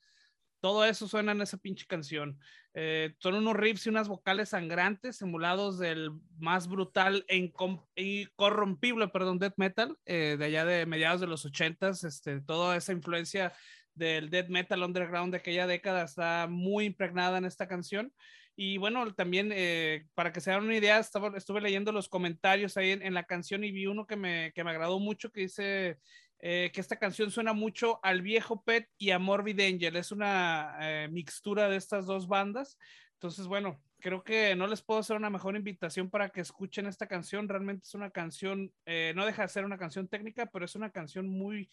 Todo 0.61 0.85
eso 0.85 1.09
suena 1.09 1.33
en 1.33 1.41
esa 1.43 1.57
pinche 1.57 1.87
canción. 1.87 2.39
Eh, 2.79 3.15
son 3.21 3.35
unos 3.37 3.57
riffs 3.57 3.87
y 3.87 3.89
unas 3.89 4.07
vocales 4.07 4.51
sangrantes, 4.51 5.23
emulados 5.23 5.79
del 5.79 6.11
más 6.39 6.69
brutal 6.69 7.25
e 7.27 7.51
incorrompible, 7.97 9.09
perdón, 9.09 9.39
death 9.39 9.55
metal, 9.57 9.97
eh, 10.05 10.37
de 10.39 10.45
allá 10.45 10.67
de 10.67 10.85
mediados 10.85 11.23
de 11.23 11.27
los 11.27 11.47
ochentas. 11.47 12.05
Este, 12.05 12.39
toda 12.43 12.77
esa 12.77 12.93
influencia 12.93 13.55
del 13.95 14.29
death 14.29 14.49
metal 14.49 14.83
underground 14.83 15.33
de 15.33 15.39
aquella 15.39 15.67
década 15.67 16.05
está 16.05 16.49
muy 16.51 16.85
impregnada 16.85 17.39
en 17.39 17.47
esta 17.47 17.67
canción. 17.67 18.13
Y 18.57 18.77
bueno, 18.77 19.11
también 19.15 19.53
eh, 19.55 20.05
para 20.15 20.31
que 20.31 20.43
se 20.43 20.51
hagan 20.51 20.65
una 20.65 20.77
idea, 20.77 20.99
estaba, 20.99 21.35
estuve 21.35 21.63
leyendo 21.63 21.93
los 21.93 22.11
comentarios 22.11 22.77
ahí 22.77 22.91
en, 22.91 23.01
en, 23.01 23.15
la 23.15 23.25
canción 23.25 23.65
y 23.65 23.73
vi 23.73 23.87
uno 23.87 24.07
que 24.07 24.17
me, 24.17 24.53
que 24.55 24.65
me 24.65 24.71
agradó 24.71 24.99
mucho 24.99 25.33
que 25.33 25.41
dice 25.41 25.99
eh, 26.41 26.71
que 26.73 26.81
esta 26.81 26.97
canción 26.97 27.31
suena 27.31 27.53
mucho 27.55 27.99
al 28.03 28.21
viejo 28.21 28.63
Pet 28.63 28.91
y 28.99 29.11
a 29.11 29.19
Morbid 29.19 29.61
Angel. 29.61 29.97
Es 29.97 30.13
una 30.13 30.77
eh, 30.81 31.09
mixtura 31.11 31.69
de 31.69 31.77
estas 31.77 32.07
dos 32.07 32.29
bandas. 32.29 32.79
Entonces, 33.15 33.47
bueno, 33.47 33.81
creo 34.01 34.23
que 34.23 34.55
no 34.55 34.67
les 34.67 34.83
puedo 34.83 35.01
hacer 35.01 35.17
una 35.17 35.31
mejor 35.31 35.57
invitación 35.57 36.11
para 36.11 36.29
que 36.29 36.43
escuchen 36.43 36.87
esta 36.87 37.07
canción. 37.07 37.49
Realmente 37.49 37.85
es 37.87 37.95
una 37.95 38.11
canción, 38.11 38.73
eh, 38.85 39.13
no 39.17 39.25
deja 39.25 39.43
de 39.43 39.49
ser 39.49 39.65
una 39.65 39.79
canción 39.79 40.09
técnica, 40.09 40.47
pero 40.47 40.65
es 40.65 40.75
una 40.75 40.91
canción 40.91 41.29
muy 41.29 41.71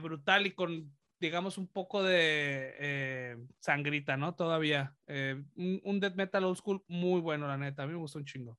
brutal 0.00 0.46
y 0.46 0.52
con, 0.52 0.90
digamos, 1.20 1.58
un 1.58 1.68
poco 1.68 2.02
de 2.02 3.36
sangrita, 3.60 4.16
¿no? 4.16 4.34
Todavía. 4.34 4.96
Un, 5.06 5.80
un, 5.84 6.00
death 6.00 6.14
metal 6.14 6.44
old 6.44 6.56
school 6.56 6.82
muy 6.88 7.20
bueno, 7.20 7.46
la 7.46 7.58
neta. 7.58 7.82
A 7.82 7.86
mí 7.86 7.92
me 7.92 7.98
gustó 7.98 8.18
un 8.18 8.24
chingo. 8.24 8.58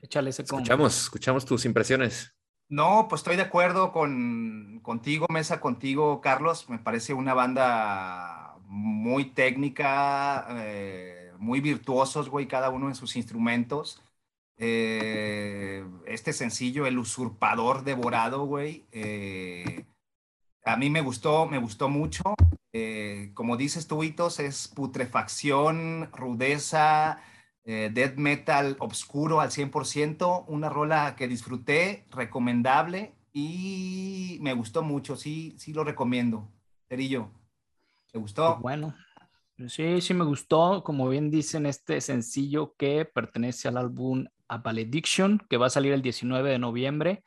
Échale 0.00 0.28
ese 0.28 0.42
Escuchamos, 0.42 1.04
escuchamos 1.04 1.46
tus 1.46 1.64
impresiones. 1.64 2.34
No, 2.74 3.06
pues 3.08 3.20
estoy 3.20 3.36
de 3.36 3.42
acuerdo 3.42 3.92
con, 3.92 4.80
contigo, 4.82 5.26
Mesa, 5.30 5.60
contigo, 5.60 6.20
Carlos. 6.20 6.68
Me 6.68 6.80
parece 6.80 7.14
una 7.14 7.32
banda 7.32 8.56
muy 8.66 9.26
técnica, 9.26 10.44
eh, 10.50 11.30
muy 11.38 11.60
virtuosos, 11.60 12.28
güey, 12.28 12.48
cada 12.48 12.70
uno 12.70 12.88
en 12.88 12.96
sus 12.96 13.14
instrumentos. 13.14 14.02
Eh, 14.56 15.84
este 16.06 16.32
sencillo, 16.32 16.86
El 16.86 16.98
Usurpador 16.98 17.84
Devorado, 17.84 18.44
güey, 18.44 18.84
eh, 18.90 19.84
a 20.64 20.76
mí 20.76 20.90
me 20.90 21.00
gustó, 21.00 21.46
me 21.46 21.58
gustó 21.58 21.88
mucho. 21.88 22.24
como 23.34 23.56
dices 23.56 23.86
tú, 23.86 24.02
Hitos, 24.02 24.40
es 24.40 24.66
putrefacción, 24.68 26.10
rudeza, 26.12 27.20
eh, 27.64 27.90
death 27.92 28.16
metal 28.16 28.76
obscuro 28.78 29.40
al 29.40 29.50
100%, 29.50 30.44
una 30.48 30.68
rola 30.68 31.16
que 31.16 31.28
disfruté, 31.28 32.06
recomendable 32.10 33.14
y 33.32 34.38
me 34.40 34.52
gustó 34.52 34.82
mucho, 34.82 35.16
sí, 35.16 35.54
sí 35.58 35.72
lo 35.72 35.84
recomiendo. 35.84 36.48
Cerillo, 36.88 37.30
¿te 38.12 38.18
gustó? 38.18 38.58
Bueno, 38.58 38.94
Sí, 39.68 40.00
sí 40.00 40.14
me 40.14 40.24
gustó. 40.24 40.82
Como 40.82 41.08
bien 41.08 41.30
dicen, 41.30 41.66
este 41.66 42.00
sencillo 42.00 42.74
que 42.76 43.04
pertenece 43.04 43.68
al 43.68 43.76
álbum 43.76 44.26
A 44.48 44.58
Valediction, 44.58 45.38
que 45.48 45.56
va 45.56 45.66
a 45.66 45.70
salir 45.70 45.92
el 45.92 46.02
19 46.02 46.50
de 46.50 46.58
noviembre. 46.58 47.24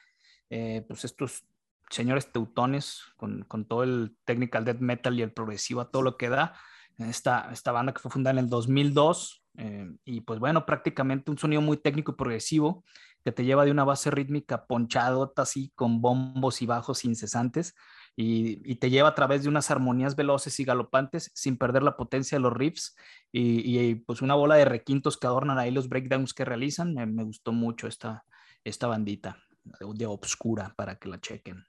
Eh, 0.50 0.84
pues 0.88 1.06
estos 1.06 1.46
señores 1.90 2.32
teutones 2.32 3.02
con, 3.16 3.44
con, 3.44 3.66
todo 3.66 3.84
el 3.84 4.18
technical 4.26 4.66
death 4.66 4.80
metal 4.80 5.18
y 5.18 5.22
el 5.22 5.32
progresivo 5.32 5.82
a 5.82 5.90
todo 5.90 6.02
lo 6.02 6.18
que 6.18 6.30
da. 6.30 6.54
Esta, 6.98 7.50
esta 7.52 7.72
banda 7.72 7.94
que 7.94 8.00
fue 8.00 8.12
fundada 8.12 8.40
en 8.40 8.46
el 8.46 8.50
2002 8.50 9.44
eh, 9.58 9.92
y 10.06 10.22
pues 10.22 10.40
bueno, 10.40 10.66
prácticamente 10.66 11.32
un 11.32 11.38
sonido 11.38 11.62
muy 11.62 11.78
técnico 11.78 12.12
y 12.12 12.16
progresivo 12.16 12.86
que 13.26 13.32
te 13.32 13.44
lleva 13.44 13.66
de 13.66 13.72
una 13.72 13.84
base 13.84 14.12
rítmica 14.12 14.68
ponchadota 14.68 15.42
así 15.42 15.72
con 15.76 16.02
bombos 16.02 16.62
y 16.62 16.66
bajos 16.66 17.04
incesantes 17.04 17.76
y, 18.16 18.76
te 18.76 18.90
lleva 18.90 19.10
a 19.10 19.16
través 19.16 19.44
de 19.44 19.50
unas 19.50 19.70
armonías 19.70 20.16
veloces 20.16 20.60
y 20.60 20.64
galopantes 20.64 21.32
sin 21.36 21.58
perder 21.58 21.84
la 21.84 21.98
potencia 21.98 22.38
de 22.38 22.42
los 22.42 22.54
riffs 22.54 22.96
y, 23.32 23.96
pues 23.96 24.22
una 24.22 24.36
bola 24.36 24.56
de 24.56 24.66
requintos 24.66 25.18
que 25.18 25.28
adornan 25.28 25.60
ahí 25.60 25.72
los 25.72 25.90
breakdowns 25.90 26.34
que 26.34 26.46
realizan. 26.46 26.94
Me, 26.94 27.24
gustó 27.24 27.52
mucho 27.52 27.88
esta, 27.88 28.26
esta 28.64 28.88
bandita 28.88 29.38
de 29.64 30.06
Obscura 30.06 30.74
para 30.76 30.96
que 30.96 31.10
la 31.10 31.20
chequen. 31.20 31.64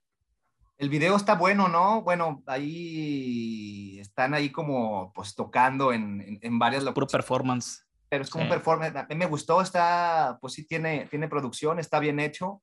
El 0.78 0.88
video 0.88 1.16
está 1.16 1.35
bueno, 1.35 1.68
¿no? 1.68 2.02
Bueno, 2.02 2.42
ahí 2.47 3.99
están 3.99 4.32
ahí 4.32 4.50
como 4.50 5.12
pues 5.12 5.35
tocando 5.35 5.92
en, 5.92 6.38
en, 6.40 6.58
varias 6.58 6.85
Puro 6.85 7.08
performance. 7.08 7.85
Pero 8.08 8.23
es 8.23 8.30
como 8.30 8.44
un 8.44 8.50
performance. 8.50 8.94
A 8.94 9.06
mí 9.08 9.16
me 9.16 9.26
gustó, 9.26 9.61
está, 9.61 10.38
pues 10.40 10.52
sí 10.52 10.66
tiene, 10.66 11.06
tiene 11.11 11.26
producción, 11.26 11.80
está 11.80 11.99
bien 11.99 12.20
hecho 12.20 12.62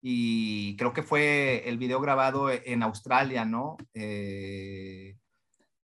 y 0.00 0.76
creo 0.76 0.92
que 0.92 1.02
fue 1.02 1.68
el 1.68 1.78
video 1.78 2.00
grabado 2.00 2.50
en 2.50 2.84
Australia, 2.84 3.44
¿no? 3.44 3.76
Eh, 3.92 5.16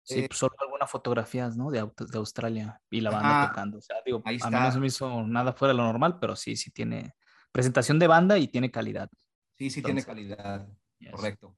sí, 0.04 0.20
eh, 0.20 0.28
pues 0.28 0.38
solo 0.38 0.54
algunas 0.60 0.92
fotografías, 0.92 1.58
¿no? 1.58 1.72
De, 1.72 1.80
de 1.80 2.18
Australia 2.20 2.80
y 2.92 3.02
la 3.02 3.10
banda 3.10 3.48
tocando. 3.48 3.80
O 3.80 3.82
sea, 3.82 3.98
digo, 4.06 4.22
a 4.24 4.32
mí 4.32 4.38
no 4.38 4.72
se 4.72 4.80
me 4.80 4.86
hizo 4.86 5.24
nada 5.24 5.54
fuera 5.54 5.74
de 5.74 5.78
lo 5.78 5.84
normal, 5.84 6.20
pero 6.20 6.36
sí, 6.36 6.56
sí 6.56 6.70
tiene 6.70 7.16
presentación 7.52 7.98
de 7.98 8.06
banda 8.06 8.38
y 8.38 8.48
tiene 8.48 8.70
calidad. 8.70 9.10
Sí, 9.58 9.72
sí 9.72 9.82
tiene 9.82 10.04
calidad. 10.04 10.68
Correcto. 11.10 11.58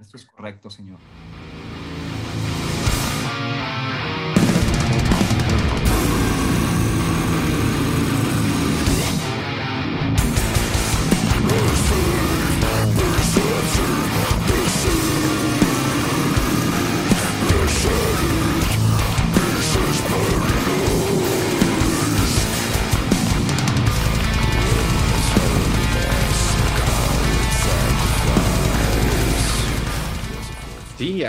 Esto 0.00 0.16
es 0.16 0.24
correcto, 0.24 0.70
señor. 0.70 0.98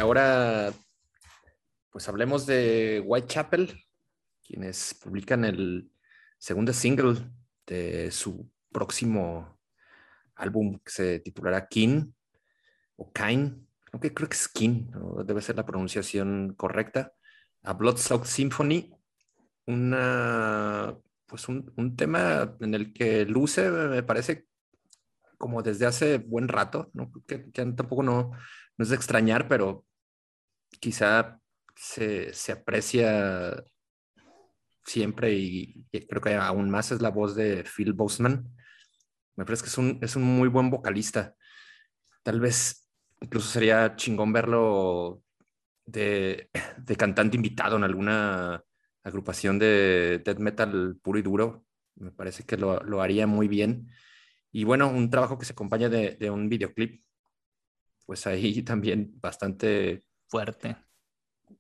Ahora 0.02 0.74
pues 1.92 2.08
hablemos 2.10 2.46
de 2.46 3.04
Whitechapel, 3.06 3.84
quienes 4.44 4.94
publican 4.96 5.46
el 5.46 5.92
segundo 6.38 6.74
single 6.74 7.18
de 7.68 8.12
su 8.12 8.50
próximo 8.72 9.60
álbum 10.36 10.80
que 10.80 10.92
se 10.92 11.20
titulará 11.20 11.68
Kin 11.68 12.16
o 12.96 13.12
Kain, 13.12 13.68
aunque 13.92 14.14
creo 14.14 14.28
que 14.28 14.36
es 14.36 14.48
Kin, 14.48 14.92
debe 15.26 15.42
ser 15.42 15.58
la 15.58 15.66
pronunciación 15.66 16.54
correcta, 16.56 17.14
a 17.64 17.74
Bloodsock 17.74 18.26
Symphony, 18.26 18.92
una, 19.68 20.98
pues 21.28 21.48
un, 21.48 21.72
un, 21.76 21.96
tema 21.96 22.56
en 22.60 22.74
el 22.74 22.94
que 22.94 23.26
luce, 23.26 23.70
me 23.70 24.02
parece, 24.02 24.48
como 25.38 25.62
desde 25.62 25.86
hace 25.86 26.18
buen 26.18 26.48
rato, 26.48 26.90
¿no? 26.94 27.12
que, 27.28 27.38
tampoco 27.38 28.02
no, 28.02 28.32
no 28.78 28.84
es 28.84 28.90
de 28.90 28.96
extrañar, 28.96 29.48
pero 29.48 29.86
quizá 30.80 31.40
se, 31.76 32.32
aprecia 32.52 33.64
siempre 34.86 35.34
y, 35.34 35.86
creo 36.08 36.22
que 36.22 36.36
aún 36.36 36.70
más 36.70 36.92
es 36.92 37.02
la 37.02 37.10
voz 37.10 37.36
de 37.36 37.64
Phil 37.64 37.94
Boseman. 37.94 38.48
Me 39.36 39.46
parece 39.46 39.64
que 39.64 39.70
es 39.70 39.78
un, 39.78 40.00
es 40.02 40.16
un 40.16 40.24
muy 40.24 40.50
buen 40.50 40.70
vocalista. 40.70 41.36
Tal 42.24 42.40
vez 42.40 42.90
incluso 43.20 43.50
sería 43.50 43.96
chingón 43.96 44.34
verlo 44.34 45.24
de, 45.86 46.50
cantante 46.98 47.38
invitado 47.38 47.78
en 47.78 47.84
alguna 47.84 48.64
agrupación 49.04 49.60
de 49.60 50.22
death 50.24 50.40
metal 50.40 50.98
puro 51.02 51.20
y 51.20 51.22
duro. 51.22 51.66
Me 51.96 52.12
parece 52.12 52.44
que 52.44 52.58
lo, 52.58 52.82
lo 52.84 53.02
haría 53.02 53.28
muy 53.28 53.48
bien. 53.48 53.92
Y 54.52 54.64
bueno, 54.66 54.90
un 54.90 55.10
trabajo 55.10 55.38
que 55.38 55.46
se 55.46 55.54
acompaña 55.54 55.90
de, 55.90 56.18
de 56.18 56.30
un 56.30 56.50
videoclip 56.50 57.04
pues 58.12 58.28
ahí 58.28 58.62
también 58.64 59.14
bastante 59.22 60.04
fuerte. 60.32 60.78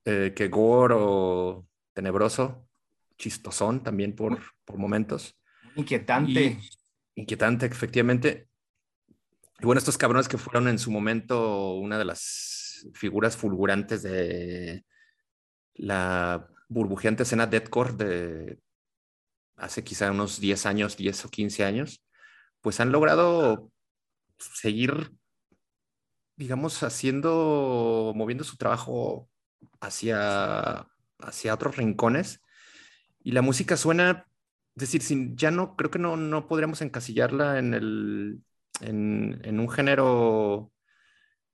Eh, 0.06 0.34
que 0.34 0.48
gore 0.48 0.96
o 0.98 1.68
tenebroso, 1.94 2.68
chistosón 3.18 3.84
también 3.84 4.16
por, 4.16 4.40
por 4.64 4.78
momentos. 4.78 5.38
Inquietante. 5.76 6.58
inquietante, 7.16 7.66
efectivamente. 7.66 8.48
Y 9.60 9.66
bueno, 9.66 9.78
estos 9.78 9.98
cabrones 9.98 10.30
que 10.30 10.38
fueron 10.38 10.70
en 10.70 10.80
su 10.80 10.90
momento 10.90 11.74
una 11.76 12.00
de 12.00 12.06
las 12.06 12.88
figuras 12.94 13.36
fulgurantes 13.36 14.02
de 14.02 14.86
la 15.76 16.48
burbujeante 16.70 17.24
escena 17.24 17.46
deathcore 17.46 17.94
de 17.94 18.60
hace 19.58 19.84
quizá 19.84 20.10
unos 20.10 20.40
10 20.40 20.66
años, 20.66 20.98
10 20.98 21.26
o 21.26 21.30
15 21.30 21.66
años, 21.66 22.04
pues 22.62 22.80
han 22.80 22.92
logrado 22.92 23.70
seguir 24.40 25.12
digamos, 26.42 26.82
haciendo, 26.82 28.14
moviendo 28.16 28.44
su 28.44 28.58
trabajo 28.58 29.30
hacia, 29.80 30.88
hacia 31.20 31.54
otros 31.54 31.78
rincones. 31.78 32.42
Y 33.24 33.34
la 33.34 33.44
música 33.44 33.78
suena, 33.78 34.26
es 34.76 34.82
decir, 34.82 35.04
sin, 35.04 35.38
ya 35.38 35.52
no, 35.52 35.76
creo 35.76 35.92
que 35.92 36.00
no, 36.00 36.18
no 36.18 36.48
podríamos 36.48 36.82
encasillarla 36.82 37.60
en, 37.60 37.76
el, 37.76 38.42
en, 38.80 39.60
un 39.60 39.70
género 39.70 40.72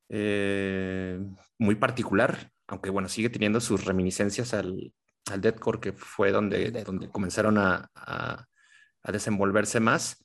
eh, 0.08 1.20
muy 1.58 1.76
particular, 1.76 2.54
aunque 2.68 2.90
bueno, 2.90 3.10
sigue 3.10 3.30
teniendo 3.30 3.60
sus 3.60 3.84
reminiscencias 3.84 4.54
al, 4.54 4.94
al 5.30 5.42
deathcore, 5.42 5.82
que 5.82 5.92
fue 5.92 6.32
donde, 6.32 6.72
donde 6.72 7.10
comenzaron 7.10 7.58
a, 7.58 7.92
a, 7.94 8.46
a, 9.04 9.12
desenvolverse 9.12 9.82
más, 9.82 10.24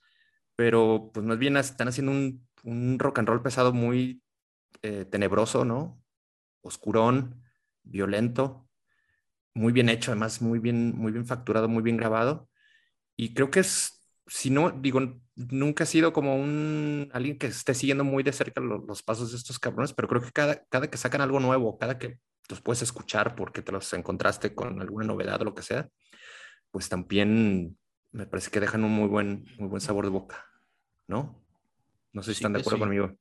pero 0.55 1.11
pues 1.13 1.27
más 1.27 1.39
bien 1.39 1.57
están 1.57 1.89
haciendo 1.89 2.13
un, 2.13 2.47
un 2.63 3.01
rock 3.01 3.19
and 3.19 3.29
roll 3.29 3.43
pesado 3.43 3.73
muy 3.73 4.23
eh, 4.83 5.05
tenebroso, 5.05 5.65
¿no? 5.65 6.03
Oscurón, 6.63 7.43
violento, 7.83 8.69
muy 9.55 9.73
bien 9.73 9.89
hecho, 9.89 10.13
además 10.13 10.41
muy 10.41 10.59
bien, 10.59 10.97
muy 10.97 11.13
bien 11.13 11.27
facturado, 11.27 11.69
muy 11.69 11.83
bien 11.83 11.97
grabado. 11.97 12.49
Y 13.17 13.35
creo 13.35 13.51
que 13.51 13.61
es, 13.61 14.07
si 14.27 14.51
no, 14.51 14.71
digo, 14.71 15.01
nunca 15.35 15.85
ha 15.85 15.87
sido 15.87 16.13
como 16.13 16.37
un 16.37 17.11
alguien 17.13 17.39
que 17.39 17.49
esté 17.49 17.75
siguiendo 17.75 18.05
muy 18.05 18.23
de 18.23 18.33
cerca 18.33 18.61
los, 18.61 19.03
pasos 19.03 19.33
de 19.33 19.39
estos 19.39 19.59
cabrones, 19.59 19.93
pero 19.93 20.09
creo 20.09 20.23
que 20.23 20.33
cada, 20.33 20.65
cada 20.65 20.89
que 20.89 20.97
sacan 20.97 21.21
algo 21.21 21.41
nuevo, 21.41 21.79
cada 21.79 21.99
que 21.99 22.19
los 22.49 22.61
puedes 22.61 22.83
escuchar 22.83 23.35
porque 23.37 23.63
te 23.63 23.73
los 23.73 23.93
encontraste 23.93 24.55
con 24.55 24.81
alguna 24.81 25.07
novedad 25.07 25.41
o 25.43 25.45
lo 25.45 25.55
que 25.55 25.63
sea, 25.63 25.89
pues 26.71 26.89
también 26.89 27.79
me 28.13 28.27
parece 28.27 28.51
que 28.51 28.61
dejan 28.61 28.85
un 28.85 28.93
muy 28.93 29.09
buen, 29.09 29.45
muy 29.59 29.69
buen 29.69 29.81
sabor 29.81 30.05
de 30.05 30.11
boca, 30.11 30.47
¿no? 31.07 31.43
No 32.13 32.23
sé 32.23 32.33
si 32.33 32.39
están 32.39 32.53
de 32.53 32.61
acuerdo 32.61 32.81
conmigo. 32.81 33.17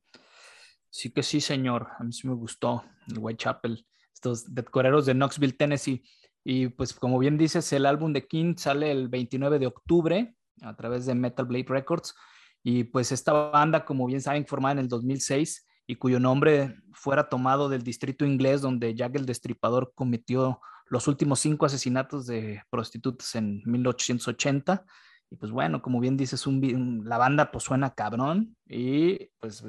Sí 0.92 1.10
que 1.10 1.22
sí, 1.22 1.40
señor. 1.40 1.88
A 1.98 2.04
mí 2.04 2.12
sí 2.12 2.28
me 2.28 2.34
gustó 2.34 2.84
el 3.08 3.18
Whitechapel, 3.18 3.86
estos 4.12 4.54
decoreros 4.54 5.06
de 5.06 5.14
Knoxville, 5.14 5.54
Tennessee. 5.54 6.04
Y 6.44 6.68
pues 6.68 6.92
como 6.92 7.18
bien 7.18 7.38
dices, 7.38 7.72
el 7.72 7.86
álbum 7.86 8.12
de 8.12 8.26
King 8.26 8.56
sale 8.58 8.90
el 8.90 9.08
29 9.08 9.58
de 9.58 9.66
octubre 9.66 10.36
a 10.60 10.76
través 10.76 11.06
de 11.06 11.14
Metal 11.14 11.46
Blade 11.46 11.64
Records. 11.66 12.14
Y 12.62 12.84
pues 12.84 13.10
esta 13.10 13.32
banda, 13.32 13.86
como 13.86 14.04
bien 14.06 14.20
saben, 14.20 14.46
formada 14.46 14.72
en 14.72 14.78
el 14.80 14.88
2006 14.88 15.66
y 15.86 15.96
cuyo 15.96 16.20
nombre 16.20 16.76
fuera 16.92 17.30
tomado 17.30 17.70
del 17.70 17.82
distrito 17.82 18.26
inglés 18.26 18.60
donde 18.60 18.94
Jack 18.94 19.16
el 19.16 19.24
Destripador 19.24 19.92
cometió 19.94 20.60
los 20.86 21.08
últimos 21.08 21.40
cinco 21.40 21.64
asesinatos 21.64 22.26
de 22.26 22.62
prostitutas 22.68 23.34
en 23.34 23.62
1880. 23.64 24.84
Y 25.30 25.36
pues 25.36 25.50
bueno, 25.50 25.80
como 25.80 26.00
bien 26.00 26.18
dices, 26.18 26.46
un, 26.46 27.02
la 27.06 27.16
banda 27.16 27.50
pues 27.50 27.64
suena 27.64 27.94
cabrón 27.94 28.54
y 28.66 29.30
pues 29.40 29.64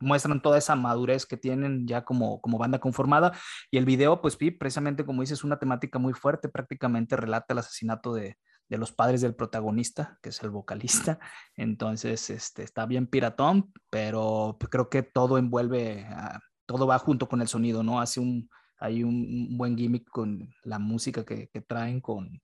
muestran 0.00 0.42
toda 0.42 0.58
esa 0.58 0.74
madurez 0.76 1.26
que 1.26 1.36
tienen 1.36 1.86
ya 1.86 2.04
como, 2.04 2.40
como 2.40 2.58
banda 2.58 2.78
conformada. 2.80 3.32
Y 3.70 3.78
el 3.78 3.84
video, 3.84 4.20
pues 4.20 4.36
precisamente 4.36 5.04
como 5.04 5.20
dices, 5.22 5.44
una 5.44 5.58
temática 5.58 5.98
muy 5.98 6.14
fuerte, 6.14 6.48
prácticamente 6.48 7.16
relata 7.16 7.52
el 7.52 7.58
asesinato 7.58 8.14
de, 8.14 8.36
de 8.70 8.78
los 8.78 8.92
padres 8.92 9.20
del 9.20 9.34
protagonista, 9.34 10.18
que 10.22 10.30
es 10.30 10.42
el 10.42 10.50
vocalista. 10.50 11.18
Entonces, 11.56 12.30
este, 12.30 12.62
está 12.62 12.86
bien 12.86 13.06
piratón, 13.06 13.72
pero 13.90 14.56
creo 14.70 14.88
que 14.88 15.02
todo 15.02 15.38
envuelve, 15.38 16.06
todo 16.66 16.86
va 16.86 16.98
junto 16.98 17.28
con 17.28 17.42
el 17.42 17.48
sonido, 17.48 17.82
¿no? 17.82 18.00
Hace 18.00 18.20
un, 18.20 18.48
hay 18.78 19.02
un, 19.02 19.58
buen 19.58 19.76
gimmick 19.76 20.08
con 20.08 20.48
la 20.62 20.78
música 20.78 21.24
que, 21.24 21.48
que 21.48 21.60
traen 21.60 22.00
con, 22.00 22.40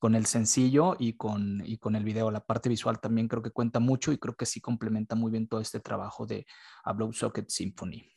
con 0.00 0.14
el 0.14 0.26
sencillo 0.26 0.96
y 0.98 1.12
con, 1.12 1.62
y 1.64 1.76
con 1.76 1.94
el 1.94 2.04
video. 2.04 2.30
La 2.30 2.40
parte 2.40 2.68
visual 2.68 2.98
también 2.98 3.28
creo 3.28 3.42
que 3.42 3.50
cuenta 3.50 3.78
mucho 3.78 4.10
y 4.12 4.18
creo 4.18 4.34
que 4.34 4.46
sí 4.46 4.60
complementa 4.60 5.14
muy 5.14 5.30
bien 5.30 5.46
todo 5.46 5.60
este 5.60 5.78
trabajo 5.78 6.26
de 6.26 6.46
A 6.82 6.94
Blow 6.94 7.12
Socket 7.12 7.48
Symphony. 7.48 8.10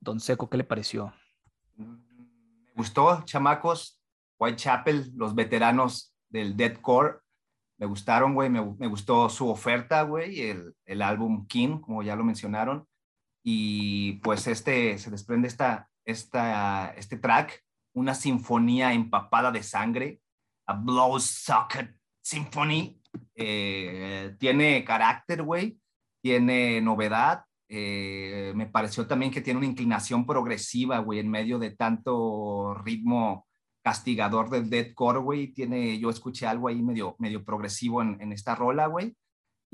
Don 0.00 0.18
Seco, 0.18 0.48
¿qué 0.48 0.56
le 0.56 0.64
pareció? 0.64 1.12
Me 1.76 2.72
gustó, 2.74 3.22
chamacos. 3.24 4.00
Whitechapel, 4.38 5.12
los 5.14 5.36
veteranos 5.36 6.16
del 6.28 6.56
deadcore, 6.56 7.18
me 7.78 7.86
gustaron, 7.86 8.34
güey. 8.34 8.48
Me, 8.48 8.60
gustó 8.86 9.28
su 9.28 9.48
oferta, 9.48 10.02
güey, 10.02 10.40
el, 10.40 10.74
el, 10.86 11.02
álbum 11.02 11.46
King, 11.46 11.78
como 11.78 12.02
ya 12.02 12.16
lo 12.16 12.24
mencionaron. 12.24 12.86
Y 13.44 14.14
pues 14.20 14.46
este, 14.46 14.98
se 14.98 15.10
desprende 15.10 15.46
esta, 15.46 15.90
esta, 16.04 16.94
este 16.96 17.18
track, 17.18 17.62
una 17.92 18.14
sinfonía 18.14 18.94
empapada 18.94 19.52
de 19.52 19.62
sangre, 19.62 20.21
a 20.66 20.74
Blow 20.74 21.18
Socket 21.18 21.96
Symphony. 22.20 23.00
Eh, 23.34 24.34
tiene 24.38 24.84
carácter, 24.84 25.42
güey, 25.42 25.78
tiene 26.22 26.80
novedad. 26.80 27.44
Eh, 27.68 28.52
me 28.54 28.66
pareció 28.66 29.06
también 29.06 29.32
que 29.32 29.40
tiene 29.40 29.58
una 29.58 29.66
inclinación 29.66 30.26
progresiva, 30.26 30.98
güey, 30.98 31.20
en 31.20 31.30
medio 31.30 31.58
de 31.58 31.70
tanto 31.70 32.74
ritmo 32.84 33.46
castigador 33.82 34.50
del 34.50 34.70
deadcore, 34.70 35.18
güey. 35.18 35.48
Tiene, 35.48 35.98
yo 35.98 36.10
escuché 36.10 36.46
algo 36.46 36.68
ahí 36.68 36.82
medio, 36.82 37.16
medio 37.18 37.44
progresivo 37.44 38.02
en, 38.02 38.20
en 38.20 38.32
esta 38.32 38.54
rola, 38.54 38.86
güey. 38.86 39.16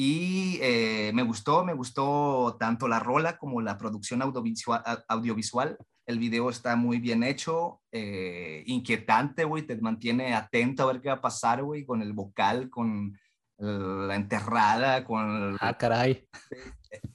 Y 0.01 0.61
eh, 0.63 1.11
me 1.13 1.25
gustó, 1.25 1.65
me 1.65 1.75
gustó 1.75 2.57
tanto 2.59 2.87
la 2.87 3.01
rola 3.01 3.37
como 3.37 3.61
la 3.61 3.77
producción 3.77 4.23
audiovisual. 4.23 4.81
audiovisual. 5.09 5.77
El 6.09 6.19
video 6.19 6.49
está 6.49 6.75
muy 6.75 7.01
bien 7.01 7.23
hecho, 7.23 7.83
eh, 7.93 8.63
inquietante, 8.65 9.45
güey, 9.45 9.65
te 9.65 9.77
mantiene 9.77 10.35
atento 10.35 10.83
a 10.83 10.87
ver 10.87 11.03
qué 11.03 11.09
va 11.09 11.17
a 11.17 11.21
pasar, 11.21 11.63
güey, 11.63 11.85
con 11.85 12.01
el 12.01 12.15
vocal, 12.15 12.71
con 12.71 13.13
la 13.59 14.15
enterrada, 14.15 15.05
con... 15.05 15.59
ah, 15.61 15.77
caray. 15.77 16.27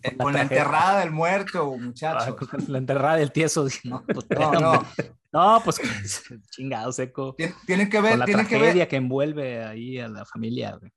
Eh, 0.04 0.16
con 0.18 0.34
la, 0.34 0.44
enterrada 0.44 1.00
del 1.00 1.10
muerto, 1.10 1.76
muchacho. 1.76 2.38
Ah, 2.40 2.58
la 2.68 2.78
enterrada 2.78 3.16
del 3.16 3.32
tieso. 3.32 3.66
No, 3.84 4.04
pues, 4.06 4.28
no, 4.30 4.52
no. 4.54 4.86
no, 5.32 5.62
pues 5.66 5.82
chingado 6.52 6.92
seco. 6.92 7.36
Tienen 7.66 7.90
que 7.90 8.00
ver... 8.00 8.12
Con 8.12 8.20
la 8.20 8.26
tienen 8.26 8.46
tragedia 8.46 8.72
que, 8.72 8.78
ver... 8.78 8.88
que 8.90 8.96
envuelve 8.98 9.66
ahí 9.66 9.98
a 9.98 10.08
la 10.08 10.24
familia, 10.24 10.76
güey 10.80 10.92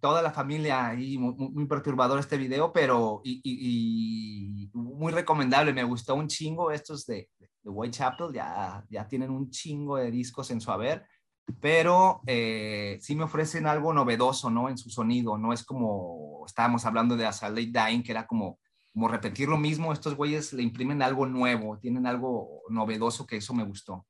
toda 0.00 0.22
la 0.22 0.30
familia 0.30 0.86
ahí, 0.86 1.18
muy, 1.18 1.66
perturbador 1.66 2.20
este 2.20 2.36
video, 2.36 2.72
pero 2.72 3.20
y, 3.24 4.70
muy 4.72 5.12
recomendable, 5.12 5.72
me 5.72 5.84
gustó 5.84 6.14
un 6.14 6.28
chingo 6.28 6.70
estos 6.70 7.06
de, 7.06 7.28
de 7.68 7.74
Whitechapel, 7.74 8.32
ya, 8.32 8.84
ya 8.88 9.06
tienen 9.06 9.30
un 9.30 9.50
chingo 9.50 9.96
de 9.96 10.10
discos 10.10 10.50
en 10.50 10.60
su 10.60 10.70
haber, 10.70 11.06
pero 11.60 12.20
eh, 12.26 12.98
sí 13.00 13.14
me 13.14 13.24
ofrecen 13.24 13.66
algo 13.66 13.92
novedoso, 13.92 14.50
¿no? 14.50 14.68
En 14.68 14.78
su 14.78 14.90
sonido, 14.90 15.36
no 15.38 15.52
es 15.52 15.64
como 15.64 16.44
estábamos 16.46 16.84
hablando 16.84 17.16
de 17.16 17.26
As 17.26 17.42
Late 17.42 17.72
Dying, 17.72 18.02
que 18.02 18.12
era 18.12 18.26
como, 18.26 18.58
como 18.92 19.08
repetir 19.08 19.48
lo 19.48 19.58
mismo, 19.58 19.92
estos 19.92 20.14
güeyes 20.14 20.52
le 20.52 20.62
imprimen 20.62 21.02
algo 21.02 21.26
nuevo, 21.26 21.78
tienen 21.78 22.06
algo 22.06 22.62
novedoso 22.68 23.26
que 23.26 23.36
eso 23.36 23.54
me 23.54 23.64
gustó. 23.64 24.06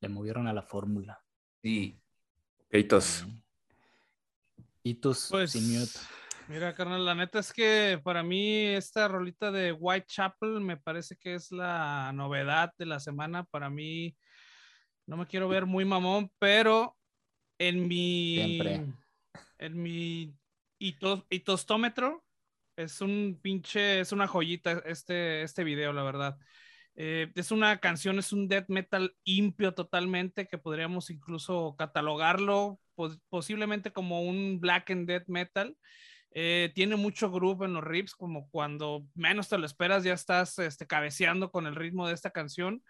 Le 0.00 0.08
movieron 0.08 0.46
a 0.46 0.52
la 0.52 0.62
fórmula. 0.62 1.20
Sí. 1.62 2.00
Peitos. 2.68 3.26
Tus 5.00 5.28
pues, 5.30 5.54
Mira, 6.48 6.74
carnal, 6.74 7.04
la 7.04 7.14
neta 7.14 7.40
es 7.40 7.52
que 7.52 8.00
para 8.02 8.22
mí 8.22 8.64
esta 8.64 9.06
rolita 9.06 9.52
de 9.52 9.72
Whitechapel 9.72 10.60
me 10.60 10.78
parece 10.78 11.14
que 11.16 11.34
es 11.34 11.52
la 11.52 12.10
novedad 12.14 12.72
de 12.78 12.86
la 12.86 13.00
semana. 13.00 13.44
Para 13.44 13.68
mí, 13.68 14.16
no 15.06 15.18
me 15.18 15.26
quiero 15.26 15.46
ver 15.48 15.66
muy 15.66 15.84
mamón, 15.84 16.32
pero 16.38 16.96
en 17.58 17.86
mi. 17.86 18.62
En 19.58 19.82
mi 19.82 20.34
tostómetro 21.44 22.24
es 22.76 23.02
un 23.02 23.38
pinche, 23.42 24.00
es 24.00 24.12
una 24.12 24.26
joyita 24.26 24.82
este, 24.86 25.42
este 25.42 25.64
video, 25.64 25.92
la 25.92 26.02
verdad. 26.02 26.38
Eh, 26.94 27.30
es 27.34 27.50
una 27.50 27.78
canción, 27.78 28.18
es 28.18 28.32
un 28.32 28.48
death 28.48 28.68
metal 28.68 29.14
limpio 29.24 29.74
totalmente, 29.74 30.46
que 30.46 30.56
podríamos 30.56 31.10
incluso 31.10 31.74
catalogarlo 31.76 32.80
posiblemente 33.28 33.92
como 33.92 34.22
un 34.22 34.60
black 34.60 34.90
and 34.90 35.06
death 35.06 35.28
metal. 35.28 35.76
Eh, 36.32 36.70
tiene 36.74 36.96
mucho 36.96 37.30
groove 37.30 37.64
en 37.64 37.74
los 37.74 37.84
riffs, 37.84 38.14
como 38.14 38.48
cuando 38.50 39.04
menos 39.14 39.48
te 39.48 39.58
lo 39.58 39.66
esperas, 39.66 40.04
ya 40.04 40.12
estás 40.12 40.58
este, 40.58 40.86
cabeceando 40.86 41.50
con 41.50 41.66
el 41.66 41.74
ritmo 41.74 42.06
de 42.06 42.14
esta 42.14 42.30
canción. 42.30 42.82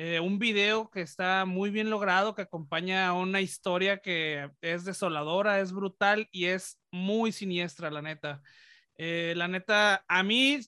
Eh, 0.00 0.20
un 0.20 0.38
video 0.38 0.90
que 0.90 1.00
está 1.00 1.44
muy 1.44 1.70
bien 1.70 1.90
logrado, 1.90 2.34
que 2.34 2.42
acompaña 2.42 3.08
a 3.08 3.14
una 3.14 3.40
historia 3.40 3.98
que 3.98 4.48
es 4.60 4.84
desoladora, 4.84 5.58
es 5.58 5.72
brutal 5.72 6.28
y 6.30 6.44
es 6.44 6.78
muy 6.92 7.32
siniestra, 7.32 7.90
la 7.90 8.00
neta. 8.00 8.40
Eh, 8.96 9.34
la 9.36 9.48
neta, 9.48 10.04
a 10.06 10.22
mí 10.22 10.60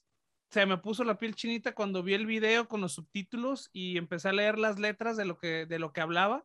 se 0.50 0.66
me 0.66 0.78
puso 0.78 1.04
la 1.04 1.16
piel 1.16 1.37
chinita 1.37 1.74
cuando 1.74 2.02
vi 2.02 2.14
el 2.14 2.26
video 2.26 2.66
con 2.66 2.80
los 2.80 2.94
subtítulos 2.94 3.70
y 3.72 3.98
empecé 3.98 4.30
a 4.30 4.33
leer 4.33 4.59
las 4.59 4.80
letras 4.80 5.16
de 5.16 5.24
lo 5.24 5.38
que, 5.38 5.64
de 5.66 5.78
lo 5.78 5.92
que 5.92 6.00
hablaba. 6.00 6.44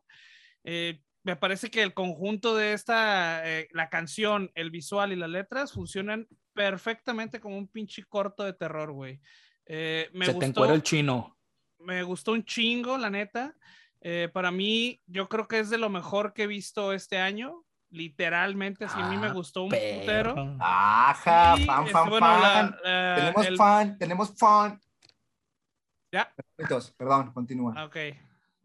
Eh, 0.62 1.02
me 1.26 1.34
parece 1.34 1.72
que 1.72 1.82
el 1.82 1.92
conjunto 1.92 2.54
de 2.54 2.72
esta, 2.72 3.44
eh, 3.44 3.66
la 3.72 3.88
canción, 3.88 4.52
el 4.54 4.70
visual 4.70 5.12
y 5.12 5.16
las 5.16 5.28
letras 5.28 5.72
funcionan 5.72 6.28
perfectamente 6.52 7.40
como 7.40 7.58
un 7.58 7.66
pinche 7.66 8.04
corto 8.04 8.44
de 8.44 8.52
terror, 8.52 8.92
güey. 8.92 9.20
Eh, 9.64 10.08
me 10.12 10.26
Se 10.26 10.32
gustó, 10.32 10.64
te 10.64 10.72
el 10.72 10.82
chino. 10.84 11.36
Me 11.80 12.04
gustó 12.04 12.30
un 12.30 12.44
chingo, 12.44 12.96
la 12.96 13.10
neta. 13.10 13.56
Eh, 14.00 14.30
para 14.32 14.52
mí, 14.52 15.02
yo 15.06 15.28
creo 15.28 15.48
que 15.48 15.58
es 15.58 15.68
de 15.68 15.78
lo 15.78 15.88
mejor 15.88 16.32
que 16.32 16.44
he 16.44 16.46
visto 16.46 16.92
este 16.92 17.18
año. 17.18 17.64
Literalmente, 17.90 18.88
sí, 18.88 18.94
a 18.96 19.08
mí 19.08 19.16
me 19.16 19.26
ah, 19.26 19.32
gustó 19.32 19.64
un 19.64 19.70
putero. 19.70 20.56
Ajá, 20.60 21.56
fan, 21.66 21.88
fan, 21.88 22.12
fan. 22.20 22.76
tenemos 22.84 23.56
fan, 23.56 23.98
tenemos 23.98 24.38
fan. 24.38 24.80
Ya. 26.12 26.32
Perdón, 26.96 27.32
continúa. 27.32 27.74
Ah, 27.76 27.86
ok. 27.86 27.96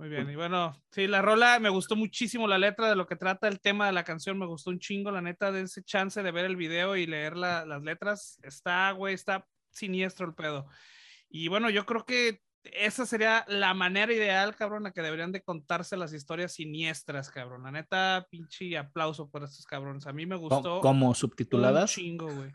Muy 0.01 0.09
bien, 0.09 0.27
y 0.31 0.35
bueno, 0.35 0.73
sí, 0.89 1.05
la 1.05 1.21
rola 1.21 1.59
me 1.59 1.69
gustó 1.69 1.95
muchísimo 1.95 2.47
la 2.47 2.57
letra 2.57 2.89
de 2.89 2.95
lo 2.95 3.05
que 3.05 3.15
trata 3.15 3.47
el 3.47 3.61
tema 3.61 3.85
de 3.85 3.91
la 3.91 4.03
canción, 4.03 4.39
me 4.39 4.47
gustó 4.47 4.71
un 4.71 4.79
chingo, 4.79 5.11
la 5.11 5.21
neta, 5.21 5.51
de 5.51 5.61
ese 5.61 5.83
chance 5.83 6.23
de 6.23 6.31
ver 6.31 6.45
el 6.45 6.55
video 6.55 6.95
y 6.95 7.05
leer 7.05 7.37
las 7.37 7.83
letras, 7.83 8.39
está, 8.41 8.89
güey, 8.93 9.13
está 9.13 9.45
siniestro 9.69 10.25
el 10.25 10.33
pedo. 10.33 10.65
Y 11.29 11.49
bueno, 11.49 11.69
yo 11.69 11.85
creo 11.85 12.03
que 12.03 12.41
esa 12.63 13.05
sería 13.05 13.45
la 13.47 13.75
manera 13.75 14.11
ideal, 14.11 14.55
cabrón, 14.55 14.81
la 14.81 14.91
que 14.91 15.03
deberían 15.03 15.31
de 15.31 15.43
contarse 15.43 15.95
las 15.95 16.13
historias 16.13 16.53
siniestras, 16.53 17.29
cabrón. 17.29 17.61
La 17.61 17.71
neta, 17.71 18.25
pinche 18.31 18.75
aplauso 18.79 19.29
por 19.29 19.43
estos 19.43 19.67
cabrones. 19.67 20.07
A 20.07 20.13
mí 20.13 20.25
me 20.25 20.35
gustó. 20.35 20.79
¿Cómo 20.81 21.13
subtituladas? 21.13 21.95
Un 21.95 22.03
chingo, 22.03 22.25
güey. 22.25 22.51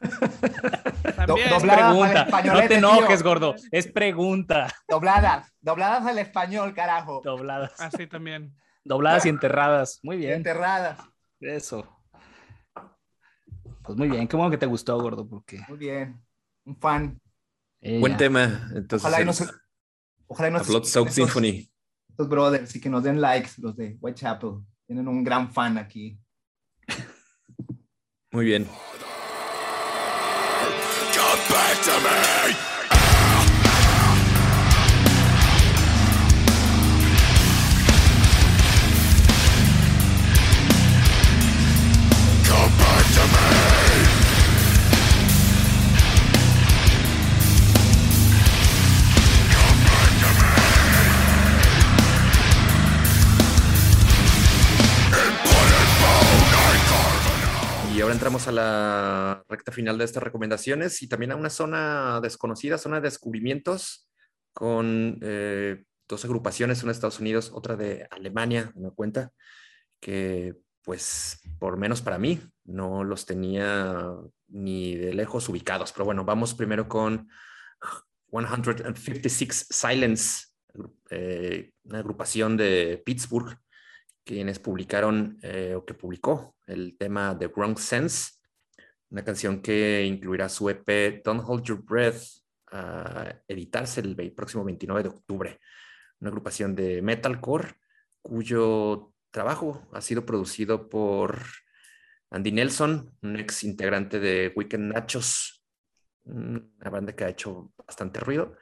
También 1.16 1.52
es 1.52 1.62
pregunta. 1.62 2.26
No 2.44 2.68
te 2.68 2.74
enojes, 2.74 3.22
gordo. 3.22 3.54
Es 3.70 3.86
pregunta. 3.86 4.68
Dobladas. 4.88 5.52
Dobladas 5.60 6.06
al 6.06 6.18
español, 6.18 6.74
carajo. 6.74 7.20
Dobladas. 7.24 7.80
Así 7.80 8.06
también. 8.06 8.54
Dobladas 8.84 9.26
y 9.26 9.30
enterradas. 9.30 10.00
Muy 10.02 10.16
bien. 10.16 10.34
Enterradas. 10.34 10.98
Eso. 11.40 11.86
Pues 13.82 13.96
muy 13.96 14.08
bien. 14.08 14.28
Qué 14.28 14.36
bueno 14.36 14.50
que 14.50 14.58
te 14.58 14.66
gustó, 14.66 14.98
gordo. 15.00 15.26
Porque... 15.28 15.60
Muy 15.68 15.78
bien. 15.78 16.20
Un 16.64 16.76
fan. 16.76 17.20
Buen 17.80 18.16
tema. 18.16 18.68
Entonces, 18.74 19.06
ojalá 19.06 19.22
y 19.22 19.24
no 19.24 19.32
se... 19.32 19.46
Ojalá 20.28 20.48
y 20.48 20.52
no 20.52 20.64
Blood 20.64 20.84
Soap 20.84 21.08
Symphony. 21.08 21.70
Estos 22.08 22.28
brothers 22.28 22.74
y 22.74 22.80
que 22.80 22.88
nos 22.88 23.02
den 23.02 23.20
likes, 23.20 23.50
los 23.58 23.76
de 23.76 23.96
Whitechapel. 24.00 24.62
Tienen 24.86 25.06
un 25.06 25.22
gran 25.22 25.52
fan 25.52 25.78
aquí. 25.78 26.18
Muy 28.32 28.44
bien. 28.44 28.66
Back 31.48 31.82
to 31.82 32.00
me! 32.00 32.75
Ahora 58.06 58.14
entramos 58.14 58.46
a 58.46 58.52
la 58.52 59.44
recta 59.48 59.72
final 59.72 59.98
de 59.98 60.04
estas 60.04 60.22
recomendaciones 60.22 61.02
y 61.02 61.08
también 61.08 61.32
a 61.32 61.36
una 61.36 61.50
zona 61.50 62.20
desconocida, 62.20 62.78
zona 62.78 63.00
de 63.00 63.08
descubrimientos 63.08 64.08
con 64.52 65.18
eh, 65.22 65.82
dos 66.06 66.24
agrupaciones, 66.24 66.84
una 66.84 66.92
de 66.92 66.96
Estados 66.98 67.18
Unidos, 67.18 67.50
otra 67.52 67.74
de 67.74 68.06
Alemania, 68.12 68.72
me 68.76 68.92
cuenta, 68.92 69.32
que 69.98 70.54
pues 70.84 71.40
por 71.58 71.78
menos 71.78 72.00
para 72.00 72.16
mí 72.16 72.40
no 72.64 73.02
los 73.02 73.26
tenía 73.26 74.14
ni 74.46 74.94
de 74.94 75.12
lejos 75.12 75.48
ubicados. 75.48 75.90
Pero 75.90 76.04
bueno, 76.04 76.24
vamos 76.24 76.54
primero 76.54 76.86
con 76.86 77.28
156 78.30 79.66
Silence, 79.68 80.46
eh, 81.10 81.72
una 81.82 81.98
agrupación 81.98 82.56
de 82.56 83.02
Pittsburgh, 83.04 83.58
quienes 84.26 84.58
publicaron 84.58 85.38
eh, 85.40 85.74
o 85.76 85.84
que 85.86 85.94
publicó 85.94 86.56
el 86.66 86.96
tema 86.98 87.38
The 87.38 87.46
Wrong 87.46 87.78
Sense, 87.78 88.32
una 89.08 89.24
canción 89.24 89.62
que 89.62 90.04
incluirá 90.04 90.48
su 90.48 90.68
EP 90.68 91.22
Don't 91.24 91.44
Hold 91.46 91.62
Your 91.62 91.84
Breath 91.84 92.22
a 92.72 93.32
editarse 93.46 94.00
el 94.00 94.16
próximo 94.32 94.64
29 94.64 95.04
de 95.04 95.08
octubre. 95.08 95.60
Una 96.18 96.30
agrupación 96.30 96.74
de 96.74 97.00
metalcore 97.02 97.74
cuyo 98.20 99.12
trabajo 99.30 99.86
ha 99.92 100.00
sido 100.00 100.26
producido 100.26 100.88
por 100.88 101.40
Andy 102.30 102.50
Nelson, 102.50 103.16
un 103.22 103.36
ex 103.36 103.62
integrante 103.62 104.18
de 104.18 104.52
Weekend 104.56 104.92
Nachos, 104.92 105.64
una 106.24 106.90
banda 106.90 107.14
que 107.14 107.22
ha 107.22 107.28
hecho 107.28 107.72
bastante 107.86 108.18
ruido, 108.18 108.56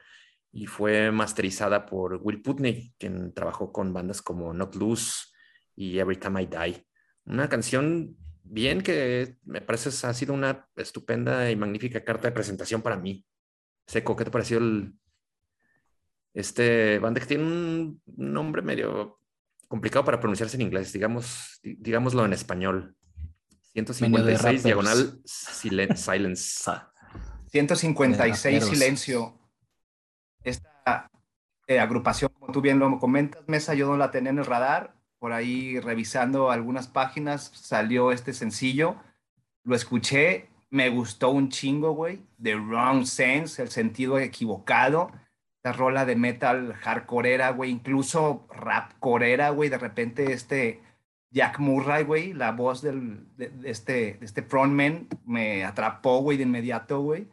y 0.51 0.67
fue 0.67 1.11
masterizada 1.11 1.87
por 1.87 2.19
Will 2.21 2.43
Putney, 2.43 2.93
quien 2.99 3.33
trabajó 3.33 3.71
con 3.71 3.91
bandas 3.91 4.21
como 4.21 4.53
Not 4.53 4.75
Loose 4.75 5.33
y 5.75 5.99
Every 5.99 6.17
Time 6.17 6.43
I 6.43 6.45
Die. 6.45 6.87
Una 7.25 7.49
canción 7.49 8.15
bien 8.43 8.81
que 8.81 9.37
me 9.43 9.61
parece 9.61 9.89
ha 10.07 10.13
sido 10.13 10.33
una 10.33 10.67
estupenda 10.75 11.49
y 11.49 11.55
magnífica 11.55 12.03
carta 12.03 12.27
de 12.27 12.33
presentación 12.33 12.81
para 12.81 12.97
mí. 12.97 13.25
Seco, 13.87 14.15
¿qué 14.15 14.25
te 14.25 14.31
pareció 14.31 14.57
el, 14.57 14.93
este 16.33 16.99
banda 16.99 17.19
que 17.19 17.27
tiene 17.27 17.43
un 17.43 18.01
nombre 18.05 18.61
medio 18.61 19.19
complicado 19.67 20.05
para 20.05 20.19
pronunciarse 20.19 20.57
en 20.57 20.61
inglés, 20.61 20.93
digamos, 20.93 21.59
digámoslo 21.63 22.25
en 22.25 22.33
español. 22.33 22.95
156 23.73 24.63
diagonal 24.63 25.21
silence. 25.25 26.71
156 27.47 28.65
silencio. 28.65 29.39
Esta 30.43 31.09
eh, 31.67 31.79
agrupación, 31.79 32.31
como 32.31 32.51
tú 32.51 32.61
bien 32.61 32.79
lo 32.79 32.99
comentas, 32.99 33.43
Mesa, 33.47 33.73
yo 33.73 33.87
no 33.87 33.97
la 33.97 34.11
tenía 34.11 34.29
en 34.29 34.39
el 34.39 34.45
radar. 34.45 34.94
Por 35.25 35.33
ahí 35.33 35.79
revisando 35.79 36.51
algunas 36.51 36.85
páginas 36.85 37.49
salió 37.55 38.11
este 38.11 38.31
sencillo. 38.31 38.95
Lo 39.63 39.75
escuché, 39.75 40.49
me 40.69 40.89
gustó 40.89 41.31
un 41.31 41.49
chingo, 41.49 41.93
güey. 41.93 42.21
The 42.39 42.53
Wrong 42.53 43.05
Sense, 43.05 43.59
el 43.59 43.71
sentido 43.71 44.19
equivocado 44.19 45.11
la 45.63 45.73
rola 45.73 46.05
de 46.05 46.15
metal 46.15 46.73
hardcoreera, 46.73 47.49
güey, 47.49 47.71
incluso 47.71 48.45
rap 48.51 48.91
corera, 48.99 49.49
güey, 49.49 49.71
de 49.71 49.79
repente 49.79 50.31
este 50.31 50.83
Jack 51.31 51.57
Murray, 51.57 52.03
güey, 52.03 52.33
la 52.33 52.51
voz 52.51 52.83
del, 52.83 53.25
de, 53.35 53.51
este, 53.63 54.17
de 54.19 54.25
este 54.27 54.43
frontman 54.43 55.07
me 55.25 55.65
atrapó, 55.65 56.19
güey, 56.19 56.37
de 56.37 56.43
inmediato, 56.43 57.01
güey. 57.01 57.27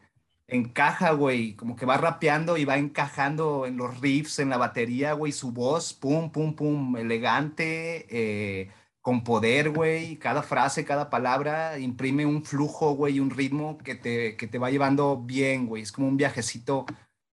Encaja, 0.53 1.13
güey, 1.13 1.55
como 1.57 1.77
que 1.77 1.87
va 1.87 1.97
rapeando 1.97 2.57
y 2.57 2.65
va 2.65 2.77
encajando 2.79 3.67
en 3.67 3.77
los 3.77 4.01
riffs, 4.01 4.39
en 4.39 4.51
la 4.51 4.59
batería, 4.59 5.15
güey, 5.15 5.33
su 5.33 5.53
voz, 5.53 5.95
pum, 5.95 6.31
pum, 6.31 6.55
pum, 6.55 6.97
elegante, 6.97 8.07
eh, 8.11 8.71
con 9.01 9.25
poder, 9.25 9.71
güey, 9.71 10.17
cada 10.19 10.43
frase, 10.43 10.85
cada 10.85 11.11
palabra 11.11 11.79
imprime 11.79 12.27
un 12.27 12.45
flujo, 12.45 12.95
güey, 12.95 13.21
un 13.21 13.31
ritmo 13.31 13.79
que 13.79 13.95
te, 13.95 14.37
que 14.37 14.47
te 14.47 14.59
va 14.59 14.71
llevando 14.71 15.17
bien, 15.23 15.67
güey, 15.67 15.83
es 15.83 15.93
como 15.93 16.09
un 16.09 16.17
viajecito 16.17 16.87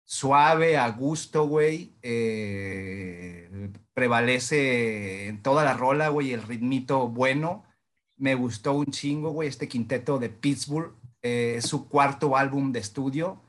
suave, 0.05 0.77
a 0.77 0.89
gusto, 0.91 1.47
güey. 1.47 1.97
Eh, 2.03 3.71
prevalece 3.95 5.29
en 5.29 5.43
toda 5.43 5.65
la 5.65 5.75
rola, 5.75 6.09
güey, 6.09 6.33
el 6.33 6.43
ritmito 6.43 7.09
bueno. 7.09 7.65
Me 8.17 8.35
gustó 8.35 8.75
un 8.75 8.87
chingo, 8.87 9.31
güey, 9.31 9.49
este 9.49 9.69
quinteto 9.69 10.19
de 10.19 10.29
Pittsburgh. 10.31 10.95
Eh, 11.27 11.61
su 11.63 11.89
cuarto 11.89 12.37
álbum 12.37 12.71
de 12.71 12.81
estudio. 12.81 13.41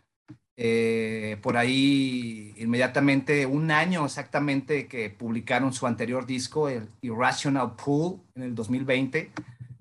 Eh, 0.55 1.37
por 1.41 1.57
ahí, 1.57 2.53
inmediatamente, 2.57 3.45
un 3.45 3.69
año 3.69 4.05
exactamente 4.05 4.87
que 4.87 5.09
publicaron 5.09 5.73
su 5.73 5.85
anterior 5.85 6.25
disco, 6.25 6.69
el 6.69 6.87
Irrational 7.01 7.75
Pool, 7.75 8.21
en 8.35 8.43
el 8.43 8.55
2020. 8.55 9.29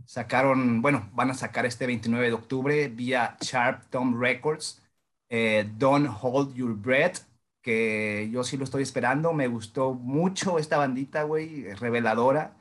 Sacaron, 0.04 0.82
bueno, 0.82 1.08
van 1.14 1.30
a 1.30 1.34
sacar 1.34 1.66
este 1.66 1.86
29 1.86 2.26
de 2.26 2.32
octubre 2.32 2.88
vía 2.88 3.36
Sharp 3.40 3.84
Tom 3.90 4.20
Records 4.20 4.82
eh, 5.28 5.70
Don't 5.78 6.08
Hold 6.20 6.54
Your 6.54 6.74
Breath, 6.74 7.18
que 7.62 8.28
yo 8.32 8.42
sí 8.42 8.56
lo 8.56 8.64
estoy 8.64 8.82
esperando. 8.82 9.32
Me 9.32 9.46
gustó 9.46 9.94
mucho 9.94 10.58
esta 10.58 10.78
bandita, 10.78 11.22
güey, 11.22 11.72
reveladora. 11.74 12.56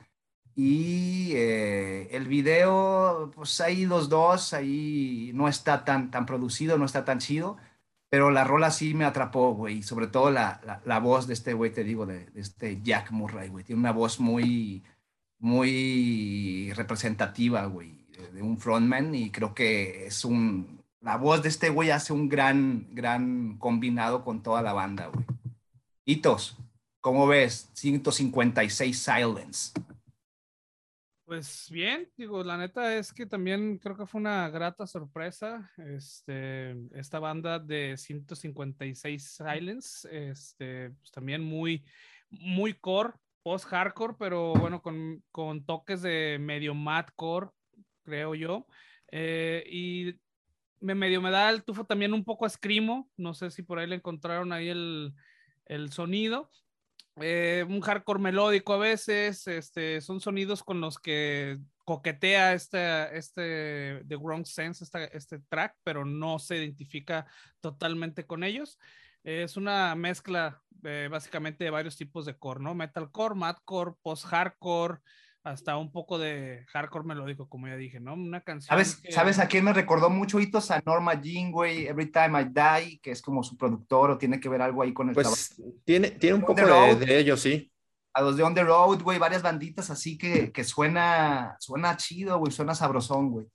Y 0.56 1.32
eh, 1.34 2.10
el 2.12 2.28
video, 2.28 3.32
pues 3.36 3.60
ahí 3.60 3.86
los 3.86 4.10
dos, 4.10 4.54
ahí 4.54 5.32
no 5.34 5.48
está 5.48 5.84
tan, 5.84 6.12
tan 6.12 6.26
producido, 6.26 6.78
no 6.78 6.86
está 6.86 7.06
tan 7.06 7.20
chido, 7.20 7.58
pero 8.10 8.30
la 8.30 8.44
rola 8.44 8.70
sí 8.70 8.94
me 8.94 9.06
atrapó, 9.06 9.54
güey. 9.56 9.82
Sobre 9.82 10.08
todo 10.08 10.30
la, 10.30 10.82
la, 10.86 11.00
voz 11.00 11.26
de 11.26 11.34
este 11.34 11.54
güey, 11.54 11.72
te 11.72 11.84
digo, 11.84 12.06
de, 12.06 12.30
este 12.36 12.80
Jack 12.84 13.12
Murray, 13.12 13.50
güey. 13.50 13.64
Tiene 13.64 13.80
una 13.80 13.92
voz 13.92 14.20
muy, 14.20 14.84
muy 15.40 16.72
representativa, 16.76 17.66
güey, 17.66 18.06
de 18.34 18.42
un 18.44 18.60
frontman 18.60 19.16
y 19.16 19.32
creo 19.32 19.56
que 19.56 20.06
es 20.08 20.24
un, 20.24 20.84
la 21.02 21.18
voz 21.18 21.42
de 21.42 21.50
este 21.50 21.70
güey 21.70 21.90
hace 21.90 22.14
un 22.14 22.30
gran, 22.30 22.88
gran 22.92 23.58
combinado 23.58 24.24
con 24.24 24.44
toda 24.44 24.62
la 24.62 24.74
banda, 24.74 25.08
güey. 25.08 25.26
Hitos, 26.06 26.58
¿cómo 27.02 27.28
ves? 27.28 27.70
156 27.74 28.98
Silence. 28.98 29.72
Pues 31.34 31.68
bien, 31.72 32.08
digo, 32.16 32.44
la 32.44 32.58
neta 32.58 32.96
es 32.96 33.12
que 33.12 33.26
también 33.26 33.80
creo 33.80 33.98
que 33.98 34.06
fue 34.06 34.22
una 34.22 34.48
grata 34.52 34.86
sorpresa. 34.86 35.72
Este, 35.78 36.76
esta 36.92 37.18
banda 37.18 37.58
de 37.58 37.98
156 37.98 39.42
Silence, 39.42 40.08
este, 40.30 40.92
pues 40.92 41.10
también 41.10 41.44
muy, 41.44 41.84
muy 42.30 42.76
core, 42.76 43.14
post-hardcore, 43.42 44.14
pero 44.20 44.54
bueno, 44.54 44.84
con, 44.84 45.24
con, 45.32 45.66
toques 45.66 46.04
de 46.04 46.38
medio 46.40 46.76
core, 47.16 47.50
creo 48.04 48.36
yo. 48.36 48.68
Eh, 49.12 49.64
y 49.72 50.14
me 50.82 50.94
medio 50.94 51.20
me 51.20 51.32
da 51.32 51.50
el 51.50 51.64
tufo 51.64 51.84
también 51.84 52.14
un 52.14 52.24
poco 52.24 52.46
a 52.46 52.50
Scrimo, 52.50 53.10
no 53.18 53.34
sé 53.34 53.50
si 53.50 53.64
por 53.64 53.80
ahí 53.80 53.88
le 53.88 53.96
encontraron 53.96 54.54
ahí 54.54 54.70
el, 54.70 55.16
el 55.66 55.92
sonido. 55.92 56.52
Eh, 57.22 57.64
un 57.68 57.82
hardcore 57.82 58.20
melódico 58.20 58.74
a 58.74 58.78
veces, 58.78 59.46
este, 59.48 60.02
son 60.02 60.20
sonidos 60.20 60.64
con 60.64 60.82
los 60.82 60.98
que 60.98 61.60
coquetea 61.86 62.54
este, 62.54 63.18
este 63.18 64.04
The 64.08 64.16
Wrong 64.16 64.46
Sense, 64.46 64.86
este 65.12 65.40
track, 65.50 65.76
pero 65.84 66.06
no 66.06 66.40
se 66.40 66.58
identifica 66.58 67.28
totalmente 67.62 68.26
con 68.26 68.44
ellos. 68.44 68.80
es 69.24 69.58
una 69.58 69.96
mezcla 69.96 70.62
eh, 70.84 71.08
básicamente 71.10 71.64
de 71.64 71.70
varios 71.70 71.96
tipos 71.96 72.26
de 72.26 72.38
core, 72.38 72.62
¿no? 72.62 72.74
Metalcore, 72.74 73.36
madcore, 73.36 73.94
post-hardcore, 74.02 75.00
hasta 75.44 75.76
un 75.78 75.92
poco 75.92 76.18
de 76.18 76.66
hardcore 76.72 77.06
melódico, 77.06 77.50
como 77.50 77.68
ya 77.68 77.76
dije, 77.76 78.00
¿no? 78.00 78.14
Una 78.14 78.42
canción. 78.42 78.70
¿Sabes, 78.70 79.02
¿sabes 79.10 79.40
a 79.40 79.48
quién 79.48 79.66
me 79.66 79.74
recordó 79.74 80.10
mucho 80.10 80.40
hitos? 80.40 80.72
A 80.72 80.82
Norma 80.86 81.20
Jean, 81.22 81.52
güey, 81.52 81.86
Every 81.86 82.10
Time 82.10 82.42
I 82.42 82.46
Die, 82.46 83.00
que 83.02 83.12
es 83.12 83.22
como 83.22 83.44
su 83.44 83.58
productor 83.58 84.12
o 84.12 84.18
tiene 84.18 84.40
que 84.40 84.48
ver 84.48 84.62
algo 84.62 84.82
ahí 84.82 84.94
con 84.94 85.10
el 85.10 85.16
Pues 85.16 85.62
tiene, 85.84 86.12
tiene 86.12 86.36
un 86.36 86.42
poco 86.42 86.66
de, 86.66 86.96
de, 86.96 87.20
ellos, 87.20 87.42
sí. 87.42 87.70
A 88.14 88.22
los 88.22 88.38
de 88.38 88.44
On 88.44 88.56
the 88.56 88.64
Road, 88.64 89.02
güey, 89.02 89.20
varias 89.20 89.42
banditas 89.42 89.90
así 89.90 90.18
que, 90.18 90.52
que 90.52 90.64
suena, 90.64 91.58
suena 91.60 91.98
chido, 91.98 92.38
güey, 92.38 92.52
suena 92.52 92.74
sabrosón, 92.74 93.30
güey. 93.30 93.48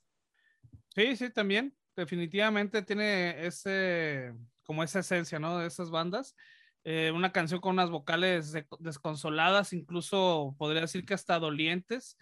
Sí, 0.94 1.16
sí, 1.16 1.30
también. 1.30 1.74
Definitivamente 1.96 2.82
tiene 2.82 3.46
ese, 3.46 4.34
como 4.62 4.82
esa 4.82 4.98
esencia, 4.98 5.38
¿no? 5.38 5.58
De 5.58 5.66
esas 5.66 5.90
bandas. 5.90 6.36
Eh, 6.84 7.12
una 7.14 7.32
canción 7.32 7.60
con 7.60 7.72
unas 7.72 7.90
vocales 7.90 8.54
desconsoladas, 8.78 9.72
incluso 9.72 10.54
podría 10.58 10.82
decir 10.82 11.04
que 11.04 11.14
hasta 11.14 11.38
dolientes. 11.38 12.16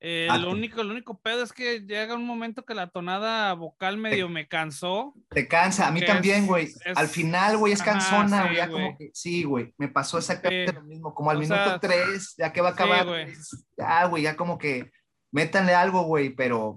Eh, 0.00 0.28
lo, 0.40 0.52
único, 0.52 0.84
lo 0.84 0.92
único 0.92 1.20
pedo 1.20 1.42
es 1.42 1.52
que 1.52 1.80
llega 1.80 2.14
un 2.14 2.24
momento 2.24 2.64
que 2.64 2.74
la 2.74 2.88
tonada 2.88 3.52
vocal 3.54 3.96
medio 3.96 4.28
me 4.28 4.46
cansó. 4.46 5.12
Te 5.28 5.48
cansa, 5.48 5.88
a 5.88 5.90
mí 5.90 6.04
también, 6.04 6.46
güey. 6.46 6.68
Al 6.94 7.08
final, 7.08 7.56
güey, 7.56 7.72
es 7.72 7.82
cansona, 7.82 8.44
güey. 8.44 8.56
Sí, 8.56 8.70
como 8.70 8.96
que, 8.96 9.10
sí, 9.12 9.42
güey, 9.42 9.74
me 9.76 9.88
pasó 9.88 10.18
exactamente 10.18 10.72
lo 10.72 10.82
mismo. 10.82 11.14
Como 11.14 11.30
al 11.30 11.38
minuto 11.38 11.80
tres, 11.80 12.34
ya 12.38 12.52
que 12.52 12.60
va 12.60 12.70
a 12.70 12.72
acabar, 12.72 13.06
ya, 13.76 14.04
güey, 14.04 14.22
ya 14.22 14.36
como 14.36 14.56
que 14.56 14.90
métanle 15.32 15.74
algo, 15.74 16.02
güey, 16.02 16.30
pero 16.30 16.74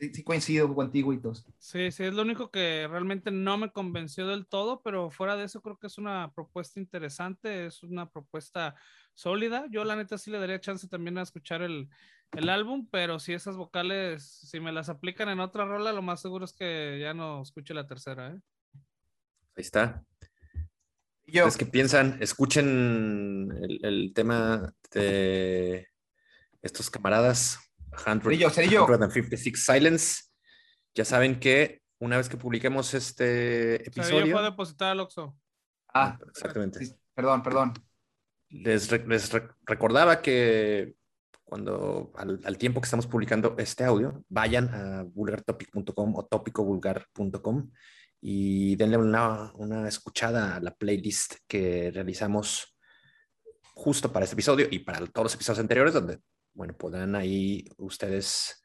sí, 0.00 0.24
coincido 0.24 0.74
contigo 0.74 1.12
y 1.12 1.20
todos. 1.20 1.44
Sí, 1.58 1.90
sí, 1.90 2.04
es 2.04 2.14
lo 2.14 2.22
único 2.22 2.50
que 2.50 2.88
realmente 2.88 3.30
no 3.30 3.58
me 3.58 3.70
convenció 3.70 4.26
del 4.26 4.46
todo, 4.46 4.82
pero 4.82 5.10
fuera 5.10 5.36
de 5.36 5.44
eso 5.44 5.60
creo 5.60 5.78
que 5.78 5.86
es 5.86 5.98
una 5.98 6.32
propuesta 6.34 6.80
interesante, 6.80 7.66
es 7.66 7.82
una 7.82 8.08
propuesta 8.08 8.74
sólida. 9.14 9.66
Yo 9.70 9.84
la 9.84 9.96
neta 9.96 10.16
sí 10.16 10.30
le 10.30 10.38
daría 10.38 10.60
chance 10.60 10.88
también 10.88 11.18
a 11.18 11.22
escuchar 11.22 11.62
el, 11.62 11.88
el 12.32 12.48
álbum, 12.48 12.88
pero 12.90 13.18
si 13.18 13.32
esas 13.32 13.56
vocales, 13.56 14.24
si 14.24 14.58
me 14.60 14.72
las 14.72 14.88
aplican 14.88 15.28
en 15.28 15.40
otra 15.40 15.64
rola, 15.64 15.92
lo 15.92 16.02
más 16.02 16.20
seguro 16.20 16.44
es 16.44 16.52
que 16.52 16.98
ya 17.00 17.12
no 17.12 17.42
escuche 17.42 17.74
la 17.74 17.86
tercera. 17.86 18.28
¿eh? 18.34 18.40
Ahí 19.56 19.62
está. 19.62 20.04
Yo. 21.26 21.46
Es 21.46 21.56
que 21.56 21.66
piensan, 21.66 22.16
escuchen 22.20 23.52
el, 23.62 23.84
el 23.84 24.12
tema 24.14 24.74
de 24.92 25.86
estos 26.62 26.90
camaradas 26.90 27.69
156 27.96 29.64
Silence. 29.64 30.22
Ya 30.94 31.04
saben 31.04 31.38
que 31.40 31.82
una 31.98 32.16
vez 32.16 32.28
que 32.28 32.36
publiquemos 32.36 32.94
este 32.94 33.86
episodio. 33.86 34.26
yo 34.26 34.32
puedo 34.32 34.44
depositar 34.44 34.92
al 34.92 35.00
Oxxo. 35.00 35.36
Ah, 35.92 36.18
exactamente. 36.28 36.96
perdón, 37.14 37.42
perdón. 37.42 37.72
Les, 38.48 38.90
les 39.06 39.30
recordaba 39.66 40.22
que 40.22 40.94
cuando 41.50 42.12
al, 42.16 42.58
tiempo 42.58 42.80
que 42.80 42.86
estamos 42.86 43.08
publicando 43.08 43.56
este 43.58 43.84
audio, 43.84 44.24
vayan 44.28 44.72
a 44.72 45.02
vulgartopic.com 45.02 46.14
o 46.14 46.24
topicovulgar.com 46.24 47.70
y 48.20 48.76
denle 48.76 48.96
una, 48.96 49.52
una, 49.54 49.88
escuchada 49.88 50.54
a 50.54 50.60
la 50.60 50.72
playlist 50.72 51.34
que 51.48 51.90
realizamos 51.92 52.76
justo 53.74 54.12
para 54.12 54.24
este 54.24 54.34
episodio 54.34 54.68
y 54.70 54.78
para 54.80 55.04
todos 55.06 55.24
los 55.24 55.34
episodios 55.34 55.58
anteriores, 55.58 55.94
donde, 55.94 56.20
bueno, 56.54 56.76
podrán 56.76 57.14
ahí 57.14 57.64
ustedes 57.78 58.62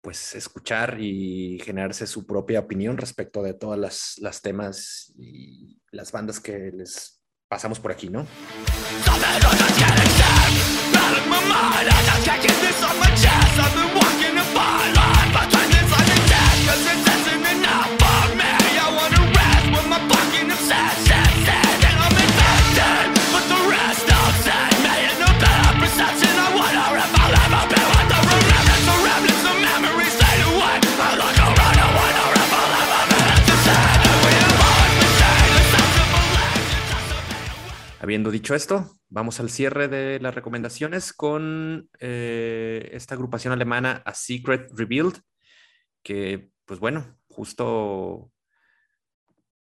pues 0.00 0.34
escuchar 0.34 0.98
y 1.00 1.58
generarse 1.64 2.06
su 2.06 2.26
propia 2.26 2.60
opinión 2.60 2.98
respecto 2.98 3.42
de 3.42 3.54
todas 3.54 3.78
las, 3.78 4.14
las 4.18 4.42
temas 4.42 5.12
y 5.16 5.80
las 5.90 6.12
bandas 6.12 6.40
que 6.40 6.70
les 6.72 7.22
pasamos 7.48 7.80
por 7.80 7.90
aquí, 7.90 8.10
¿no? 8.10 8.26
Habiendo 38.04 38.30
dicho 38.30 38.54
esto, 38.54 38.98
vamos 39.08 39.40
al 39.40 39.48
cierre 39.48 39.88
de 39.88 40.20
las 40.20 40.34
recomendaciones 40.34 41.14
con 41.14 41.88
eh, 42.00 42.90
esta 42.92 43.14
agrupación 43.14 43.54
alemana 43.54 44.02
A 44.04 44.12
Secret 44.12 44.70
Revealed, 44.74 45.14
que 46.02 46.50
pues 46.66 46.80
bueno, 46.80 47.16
justo 47.28 48.30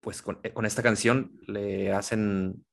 pues 0.00 0.22
con, 0.22 0.40
con, 0.54 0.64
esta 0.64 0.82
canción 0.82 1.38
le 1.48 1.92
hacen 1.92 2.64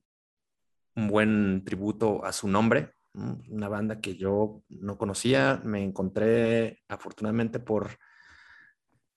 un 0.96 1.08
buen 1.10 1.66
tributo 1.66 2.24
a 2.24 2.32
su 2.32 2.48
nombre, 2.48 2.94
una 3.14 3.68
banda 3.68 4.00
que 4.00 4.16
yo 4.16 4.64
no 4.70 4.98
conocía, 4.98 5.60
me 5.66 5.84
encontré 5.84 6.80
afortunadamente 6.88 7.60
por 7.60 7.98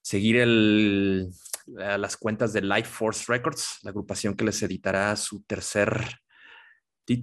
seguir 0.02 0.38
el, 0.38 1.30
las 1.68 2.16
cuentas 2.16 2.52
de 2.52 2.62
Life 2.62 2.90
Force 2.90 3.32
Records, 3.32 3.78
la 3.82 3.90
agrupación 3.90 4.34
que 4.34 4.46
les 4.46 4.60
editará 4.64 5.14
su 5.14 5.44
tercer 5.44 6.19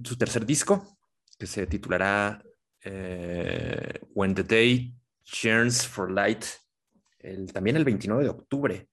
su 0.04 0.16
tercer 0.16 0.44
disco, 0.44 0.98
que 1.38 1.46
se 1.46 1.66
titulará 1.66 2.42
eh, 2.82 4.00
When 4.14 4.34
the 4.34 4.44
Day 4.44 4.94
Churns 5.24 5.86
for 5.86 6.10
Light, 6.10 6.44
el, 7.18 7.52
también 7.52 7.76
el 7.76 7.84
29 7.84 8.24
de 8.24 8.30
octubre. 8.30 8.88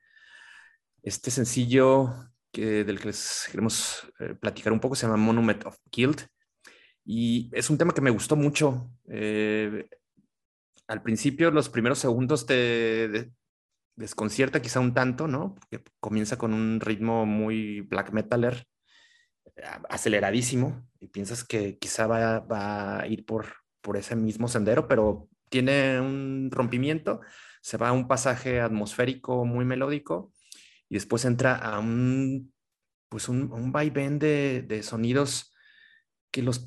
Este 1.01 1.31
sencillo 1.31 2.13
que, 2.51 2.83
del 2.83 2.99
que 2.99 3.07
les 3.07 3.47
queremos 3.51 4.11
eh, 4.19 4.35
platicar 4.35 4.73
un 4.73 4.79
poco 4.79 4.95
se 4.95 5.05
llama 5.05 5.17
Monument 5.17 5.65
of 5.65 5.77
Guild 5.91 6.27
y 7.05 7.49
es 7.53 7.69
un 7.69 7.77
tema 7.77 7.93
que 7.93 8.01
me 8.01 8.09
gustó 8.09 8.35
mucho. 8.35 8.89
Eh, 9.07 9.87
al 10.87 11.03
principio, 11.03 11.51
los 11.51 11.69
primeros 11.69 11.99
segundos 11.99 12.45
te 12.45 13.31
desconcierta 13.95 14.61
quizá 14.61 14.79
un 14.79 14.93
tanto, 14.93 15.27
¿no? 15.27 15.55
Porque 15.55 15.83
comienza 15.99 16.37
con 16.37 16.53
un 16.53 16.79
ritmo 16.79 17.25
muy 17.25 17.81
black 17.81 18.11
metaler 18.11 18.67
aceleradísimo 19.89 20.87
y 20.99 21.07
piensas 21.07 21.43
que 21.43 21.77
quizá 21.77 22.07
va, 22.07 22.99
a 22.99 23.07
ir 23.07 23.25
por, 23.25 23.47
por 23.81 23.97
ese 23.97 24.15
mismo 24.15 24.47
sendero, 24.47 24.87
pero 24.87 25.29
tiene 25.49 25.99
un 25.99 26.49
rompimiento, 26.51 27.21
se 27.61 27.77
va 27.77 27.89
a 27.89 27.93
un 27.93 28.07
pasaje 28.07 28.61
atmosférico 28.61 29.45
muy 29.45 29.65
melódico 29.65 30.31
y 30.89 30.95
después 30.95 31.25
entra 31.25 31.55
a 31.55 31.79
un, 31.79 32.53
pues 33.09 33.29
un, 33.29 33.51
un 33.51 33.71
vaivén 33.71 34.19
de, 34.19 34.63
de 34.67 34.83
sonidos 34.83 35.53
que 36.31 36.41
los 36.41 36.63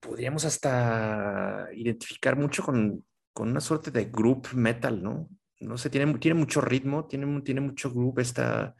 podríamos 0.00 0.44
hasta 0.44 1.68
identificar 1.72 2.36
mucho 2.36 2.62
con, 2.64 3.04
con, 3.32 3.50
una 3.50 3.60
suerte 3.60 3.90
de 3.90 4.06
group 4.06 4.48
metal, 4.54 5.02
¿no? 5.02 5.28
No 5.60 5.78
sé, 5.78 5.90
tiene, 5.90 6.12
tiene 6.18 6.38
mucho 6.38 6.60
ritmo, 6.60 7.06
tiene, 7.06 7.40
tiene 7.42 7.60
mucho 7.60 7.92
groove 7.92 8.20
esta, 8.20 8.74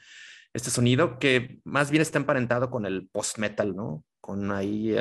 este 0.53 0.71
sonido 0.71 1.19
que 1.19 1.61
más 1.65 1.91
bien 1.91 2.03
está 2.03 2.19
emparentado 2.19 2.71
con 2.71 2.85
el 2.85 3.09
post-metal, 3.09 3.75
¿no? 3.75 4.05
Con 4.21 4.53
ahí 4.53 4.95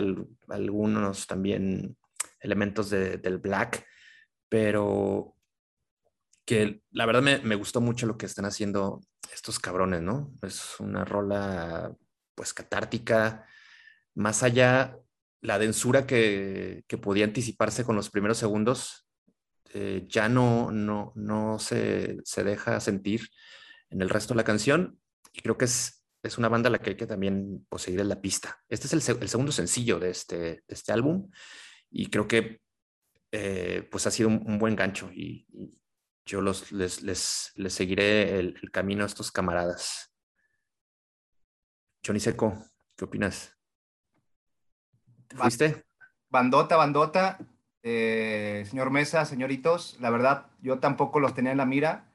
algunos 0.48 1.28
también 1.28 1.98
elementos 2.40 2.90
del 2.90 3.38
black, 3.38 3.86
pero 4.50 5.36
que 6.46 6.82
la 6.92 7.06
verdad 7.06 7.22
me, 7.22 7.56
gustó 7.56 7.82
mucho 7.82 8.08
lo 8.08 8.18
que 8.18 8.26
están 8.26 8.46
haciendo 8.46 9.02
estos 9.34 9.60
cabrones, 9.60 10.02
¿no? 10.02 10.34
Es 10.42 10.80
una 10.80 11.06
rola 11.06 11.96
pues 12.34 12.54
catártica, 12.54 13.46
más 14.16 14.44
allá 14.44 14.98
la 15.42 15.60
densura 15.60 16.08
que, 16.08 16.84
podía 17.02 17.26
anticiparse 17.26 17.84
con 17.84 17.96
los 17.96 18.10
primeros 18.10 18.38
segundos, 18.38 19.08
eh, 19.74 20.06
ya 20.08 20.30
no, 20.30 20.72
no, 20.72 21.14
no 21.16 21.60
se, 21.60 22.18
se, 22.24 22.44
deja 22.44 22.80
sentir 22.80 23.30
en 23.90 24.02
el 24.02 24.10
resto 24.10 24.34
de 24.34 24.40
la 24.40 24.44
canción 24.44 25.00
y 25.32 25.42
creo 25.42 25.58
que 25.58 25.66
es, 25.66 26.04
es 26.24 26.38
una 26.38 26.50
banda 26.50 26.68
a 26.68 26.72
la 26.72 26.80
que 26.80 26.92
hay 26.92 26.98
que 26.98 27.08
también 27.08 27.66
pues, 27.70 27.84
seguir 27.84 28.00
en 28.00 28.10
la 28.10 28.22
pista. 28.22 28.60
Este 28.68 28.88
es 28.88 28.94
el, 28.94 29.22
el 29.22 29.30
segundo 29.30 29.52
sencillo 29.52 30.00
de 30.00 30.12
este, 30.12 30.38
de 30.38 30.64
este 30.68 30.92
álbum 30.92 31.30
y 31.90 32.10
creo 32.10 32.28
que 32.28 32.62
eh, 33.32 33.88
pues 33.90 34.08
ha 34.08 34.12
sido 34.12 34.30
un, 34.30 34.60
buen 34.60 34.76
gancho 34.76 35.10
y, 35.14 35.48
yo 36.26 36.42
los, 36.42 36.72
les, 36.72 37.02
les, 37.02 37.52
les 37.56 37.74
seguiré 37.74 38.40
el, 38.40 38.56
el, 38.62 38.72
camino 38.72 39.04
a 39.04 39.08
estos 39.08 39.32
camaradas. 39.32 40.14
Johnny 42.06 42.20
Seco, 42.20 42.64
¿qué 42.96 43.06
opinas? 43.06 43.58
¿Te 45.28 45.36
fuiste? 45.36 45.86
Bandota, 46.30 46.78
bandota. 46.78 47.40
Eh, 47.84 48.64
señor 48.70 48.92
Mesa, 48.92 49.26
señoritos, 49.26 49.98
la 50.00 50.12
verdad, 50.12 50.52
yo 50.62 50.80
tampoco 50.80 51.20
los 51.20 51.34
tenía 51.34 51.52
en 51.52 51.58
la 51.58 51.66
mira. 51.66 52.11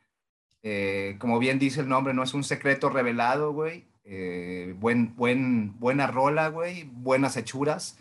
Eh, 0.68 1.14
como 1.20 1.38
bien 1.38 1.60
dice 1.60 1.80
el 1.80 1.88
nombre, 1.88 2.12
no 2.12 2.24
es 2.24 2.34
un 2.34 2.42
secreto 2.42 2.88
revelado, 2.88 3.52
güey. 3.52 3.84
Eh, 4.02 4.74
buen, 4.80 5.14
buen, 5.14 5.78
buena 5.78 6.08
rola, 6.08 6.48
güey. 6.48 6.90
Buenas 6.92 7.36
hechuras. 7.36 8.00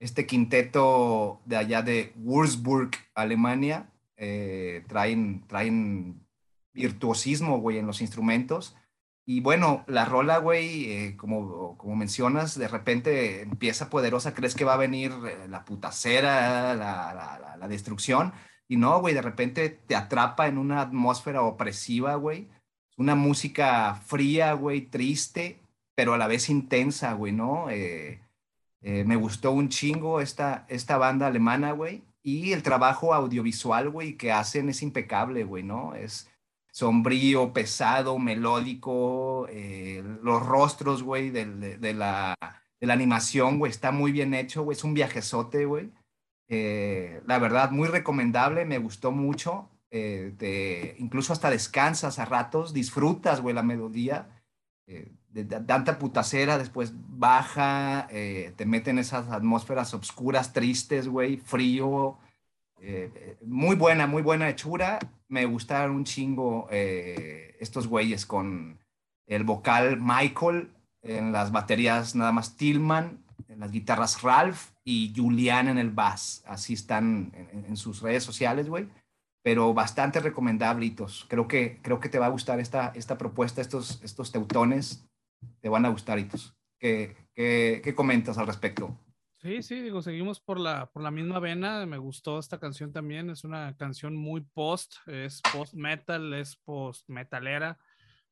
Este 0.00 0.24
quinteto 0.24 1.42
de 1.44 1.58
allá 1.58 1.82
de 1.82 2.14
Würzburg, 2.16 2.92
Alemania, 3.14 3.90
eh, 4.16 4.82
traen, 4.88 5.46
traen 5.46 6.26
virtuosismo, 6.72 7.60
güey, 7.60 7.76
en 7.76 7.86
los 7.86 8.00
instrumentos. 8.00 8.74
Y 9.26 9.40
bueno, 9.40 9.84
la 9.86 10.06
rola, 10.06 10.38
güey, 10.38 11.16
como, 11.18 11.76
como 11.76 11.96
mencionas, 11.96 12.58
de 12.58 12.68
repente 12.68 13.42
empieza 13.42 13.90
poderosa, 13.90 14.32
crees 14.32 14.54
que 14.54 14.64
va 14.64 14.72
a 14.72 14.78
venir 14.78 15.12
la 15.50 15.66
putacera, 15.66 16.74
la, 16.74 17.12
la, 17.12 17.56
la 17.58 17.68
destrucción 17.68 18.32
y 18.68 18.76
no, 18.76 19.00
güey, 19.00 19.14
de 19.14 19.22
repente 19.22 19.68
te 19.70 19.94
atrapa 19.94 20.48
en 20.48 20.58
una 20.58 20.80
atmósfera 20.80 21.42
opresiva, 21.42 22.16
güey. 22.16 22.48
Una 22.96 23.14
música 23.14 23.94
fría, 23.94 24.54
güey, 24.54 24.82
triste, 24.82 25.60
pero 25.94 26.14
a 26.14 26.18
la 26.18 26.26
vez 26.26 26.48
intensa, 26.48 27.12
güey, 27.12 27.32
¿no? 27.32 27.70
Eh, 27.70 28.20
eh, 28.82 29.04
me 29.04 29.16
gustó 29.16 29.52
un 29.52 29.68
chingo 29.68 30.20
esta, 30.20 30.66
esta 30.68 30.98
banda 30.98 31.26
alemana, 31.26 31.72
güey. 31.72 32.02
Y 32.22 32.52
el 32.52 32.62
trabajo 32.62 33.14
audiovisual, 33.14 33.90
güey, 33.90 34.16
que 34.16 34.32
hacen 34.32 34.68
es 34.68 34.82
impecable, 34.82 35.44
güey, 35.44 35.62
¿no? 35.62 35.94
Es 35.94 36.28
sombrío, 36.72 37.52
pesado, 37.52 38.18
melódico. 38.18 39.46
Eh, 39.48 40.02
los 40.22 40.44
rostros, 40.44 41.02
güey, 41.02 41.30
de, 41.30 41.46
de, 41.78 41.94
la, 41.94 42.34
de 42.80 42.86
la 42.86 42.94
animación, 42.94 43.58
güey, 43.58 43.70
está 43.70 43.92
muy 43.92 44.10
bien 44.10 44.34
hecho, 44.34 44.64
güey. 44.64 44.76
Es 44.76 44.84
un 44.84 44.94
viajezote, 44.94 45.66
güey. 45.66 45.92
Eh, 46.48 47.22
la 47.26 47.38
verdad, 47.38 47.70
muy 47.70 47.88
recomendable, 47.88 48.64
me 48.64 48.78
gustó 48.78 49.12
mucho. 49.12 49.68
Eh, 49.90 50.96
incluso 50.98 51.32
hasta 51.32 51.50
descansas 51.50 52.18
a 52.18 52.24
ratos, 52.24 52.72
disfrutas, 52.72 53.40
güey, 53.40 53.54
la 53.54 53.62
melodía. 53.62 54.28
Eh, 54.86 55.12
de, 55.30 55.44
putacera, 55.98 56.58
después 56.58 56.92
baja, 56.94 58.08
te 58.08 58.64
mete 58.64 58.90
en 58.90 58.98
esas 58.98 59.28
atmósferas 59.30 59.92
oscuras, 59.92 60.54
tristes, 60.54 61.08
güey, 61.08 61.36
frío. 61.36 62.18
muy 63.44 63.76
buena, 63.76 64.06
muy 64.06 64.22
buena 64.22 64.48
hechura. 64.48 64.98
Me 65.28 65.44
gustaron 65.44 65.96
un 65.96 66.04
chingo 66.04 66.68
estos 66.70 67.86
güeyes 67.86 68.24
con 68.24 68.78
el 69.26 69.44
vocal 69.44 69.98
Michael, 70.00 70.72
en 71.02 71.32
las 71.32 71.52
baterías 71.52 72.14
nada 72.14 72.32
más 72.32 72.56
Tillman, 72.56 73.22
en 73.48 73.60
las 73.60 73.72
guitarras 73.72 74.22
Ralph 74.22 74.70
y 74.86 75.12
Julián 75.14 75.66
en 75.66 75.78
el 75.78 75.90
bass. 75.90 76.44
Así 76.46 76.72
están 76.72 77.32
en, 77.34 77.76
sus 77.76 78.00
redes 78.00 78.22
sociales, 78.22 78.68
güey. 78.68 78.88
pero 79.42 79.74
bastante 79.74 80.20
recomendablitos. 80.20 81.26
Creo 81.28 81.48
que, 81.48 81.80
creo 81.82 82.00
que 82.00 82.08
te 82.08 82.20
va 82.20 82.26
a 82.26 82.30
gustar 82.30 82.60
esta, 82.60 82.92
esta 82.94 83.18
propuesta, 83.18 83.60
estos, 83.60 84.00
estos 84.02 84.32
teutones, 84.32 85.04
te 85.60 85.68
van 85.68 85.84
a 85.84 85.90
gustar, 85.90 86.18
Itos. 86.18 86.54
¿Qué, 86.78 87.16
qué, 87.34 87.80
qué 87.82 87.94
comentas 87.94 88.38
al 88.38 88.46
respecto? 88.46 88.96
Sí, 89.38 89.62
sí, 89.62 89.80
digo, 89.80 90.02
seguimos 90.02 90.40
por 90.40 90.58
la, 90.60 90.86
por 90.86 91.02
la 91.02 91.10
misma 91.10 91.40
vena. 91.40 91.84
Me 91.84 91.98
gustó 91.98 92.38
esta 92.38 92.58
canción 92.58 92.92
también. 92.92 93.28
Es 93.28 93.42
una 93.42 93.76
canción 93.76 94.14
muy 94.14 94.40
post, 94.40 94.94
es 95.06 95.42
post 95.52 95.74
metal, 95.74 96.32
es 96.32 96.56
post 96.56 97.08
metalera. 97.08 97.78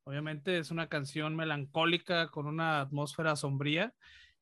Obviamente 0.04 0.58
es 0.58 0.70
una 0.70 0.88
canción 0.88 1.34
melancólica 1.34 2.28
con 2.28 2.46
una 2.46 2.80
atmósfera 2.80 3.34
sombría. 3.34 3.92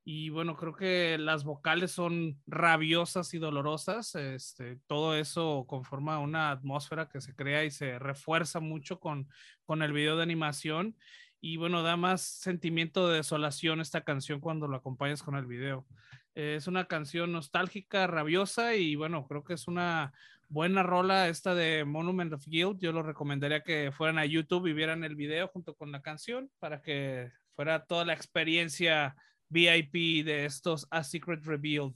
Y 0.05 0.31
bueno, 0.31 0.57
creo 0.57 0.75
que 0.75 1.17
las 1.17 1.45
vocales 1.45 1.93
son 1.93 2.41
rabiosas 2.47 3.35
y 3.35 3.39
dolorosas. 3.39 4.15
Este, 4.17 4.79
todo 4.87 5.15
eso 5.15 5.65
conforma 5.69 6.19
una 6.19 6.51
atmósfera 6.51 7.09
que 7.09 7.21
se 7.21 7.37
crea 7.37 7.65
y 7.65 7.71
se 7.71 8.01
refuerza 8.01 8.59
mucho 8.59 8.99
con, 8.99 9.29
con 9.65 9.83
el 9.83 9.93
video 9.93 10.17
de 10.17 10.25
animación. 10.25 10.97
Y 11.41 11.57
bueno, 11.57 11.83
da 11.83 11.97
más 11.97 12.23
sentimiento 12.23 13.09
de 13.09 13.19
desolación 13.19 13.81
esta 13.81 14.01
canción 14.01 14.41
cuando 14.41 14.67
lo 14.67 14.77
acompañas 14.77 15.23
con 15.23 15.37
el 15.37 15.47
video. 15.47 15.87
Es 16.35 16.67
una 16.67 16.87
canción 16.87 17.31
nostálgica, 17.31 18.07
rabiosa 18.07 18.75
y 18.75 18.97
bueno, 18.97 19.27
creo 19.29 19.45
que 19.45 19.55
es 19.55 19.69
una 19.69 20.13
buena 20.49 20.83
rola 20.83 21.29
esta 21.29 21.55
de 21.55 21.85
Monument 21.85 22.33
of 22.33 22.47
Guild. 22.47 22.81
Yo 22.81 22.91
lo 22.93 23.03
recomendaría 23.03 23.63
que 23.63 23.93
fueran 23.93 24.19
a 24.19 24.27
YouTube 24.27 24.67
y 24.67 24.73
vieran 24.73 25.05
el 25.05 25.15
video 25.15 25.47
junto 25.49 25.75
con 25.75 25.93
la 25.93 26.03
canción 26.03 26.51
para 26.59 26.83
que 26.83 27.31
fuera 27.55 27.85
toda 27.85 28.05
la 28.05 28.15
experiencia 28.15 29.15
VIP 29.53 30.25
de 30.25 30.47
estos 30.47 30.87
A 30.91 31.05
Secret 31.05 31.45
Revealed. 31.45 31.95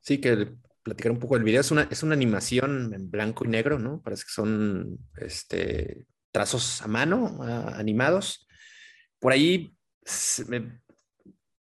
Sí, 0.00 0.18
que 0.18 0.52
platicar 0.86 1.10
un 1.10 1.18
poco 1.18 1.34
del 1.34 1.44
video. 1.44 1.60
Es 1.60 1.70
una, 1.70 1.88
es 1.90 2.02
una 2.04 2.14
animación 2.14 2.94
en 2.94 3.10
blanco 3.10 3.44
y 3.44 3.48
negro, 3.48 3.78
¿no? 3.78 4.00
Parece 4.02 4.24
que 4.24 4.30
son 4.30 4.98
este, 5.16 6.06
trazos 6.30 6.80
a 6.82 6.86
mano, 6.86 7.38
animados. 7.74 8.46
Por 9.18 9.32
ahí, 9.32 9.74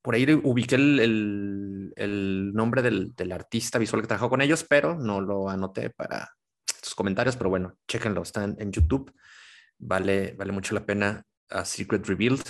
por 0.03 0.13
ahí 0.13 0.31
ubiqué 0.43 0.75
el, 0.75 2.51
nombre 2.53 2.83
del, 2.83 3.31
artista 3.31 3.79
visual 3.79 4.03
que 4.03 4.07
trabajó 4.07 4.29
con 4.29 4.41
ellos, 4.41 4.63
pero 4.63 4.95
no 4.95 5.21
lo 5.21 5.49
anoté 5.49 5.89
para 5.89 6.29
estos 6.67 6.93
comentarios. 6.93 7.35
Pero 7.35 7.49
bueno, 7.49 7.79
chéquenlo, 7.87 8.21
están 8.21 8.55
en 8.59 8.71
YouTube. 8.71 9.11
Vale, 9.79 10.33
vale 10.37 10.51
mucho 10.51 10.75
la 10.75 10.85
pena 10.85 11.25
A 11.49 11.65
Secret 11.65 12.05
Revealed 12.05 12.45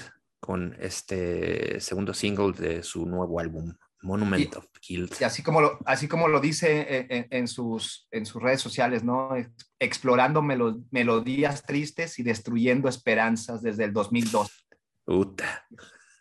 con 0.45 0.77
este 0.79 1.79
segundo 1.79 2.13
single 2.13 2.51
de 2.51 2.83
su 2.83 3.07
nuevo 3.07 3.39
álbum, 3.39 3.73
Monument 4.03 4.55
of 4.55 4.67
Guild. 4.87 5.11
Y 5.19 5.23
así 5.23 5.41
como 5.41 5.59
lo, 5.59 5.79
así 5.87 6.07
como 6.07 6.27
lo 6.27 6.39
dice 6.39 7.07
en, 7.09 7.47
sus, 7.47 8.07
en 8.11 8.27
sus 8.27 8.43
redes 8.43 8.61
sociales, 8.61 9.03
¿no? 9.03 9.31
Explorando 9.79 10.43
melodías 10.43 11.63
tristes 11.63 12.19
y 12.19 12.23
destruyendo 12.23 12.87
esperanzas 12.87 13.63
desde 13.63 13.85
el 13.85 13.93
2002. 13.93 14.67
Puta. 15.03 15.65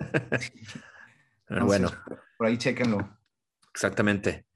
bueno. 1.60 1.90
Por 2.38 2.46
ahí 2.46 2.56
chequenlo. 2.56 3.18
Exactamente. 3.74 4.46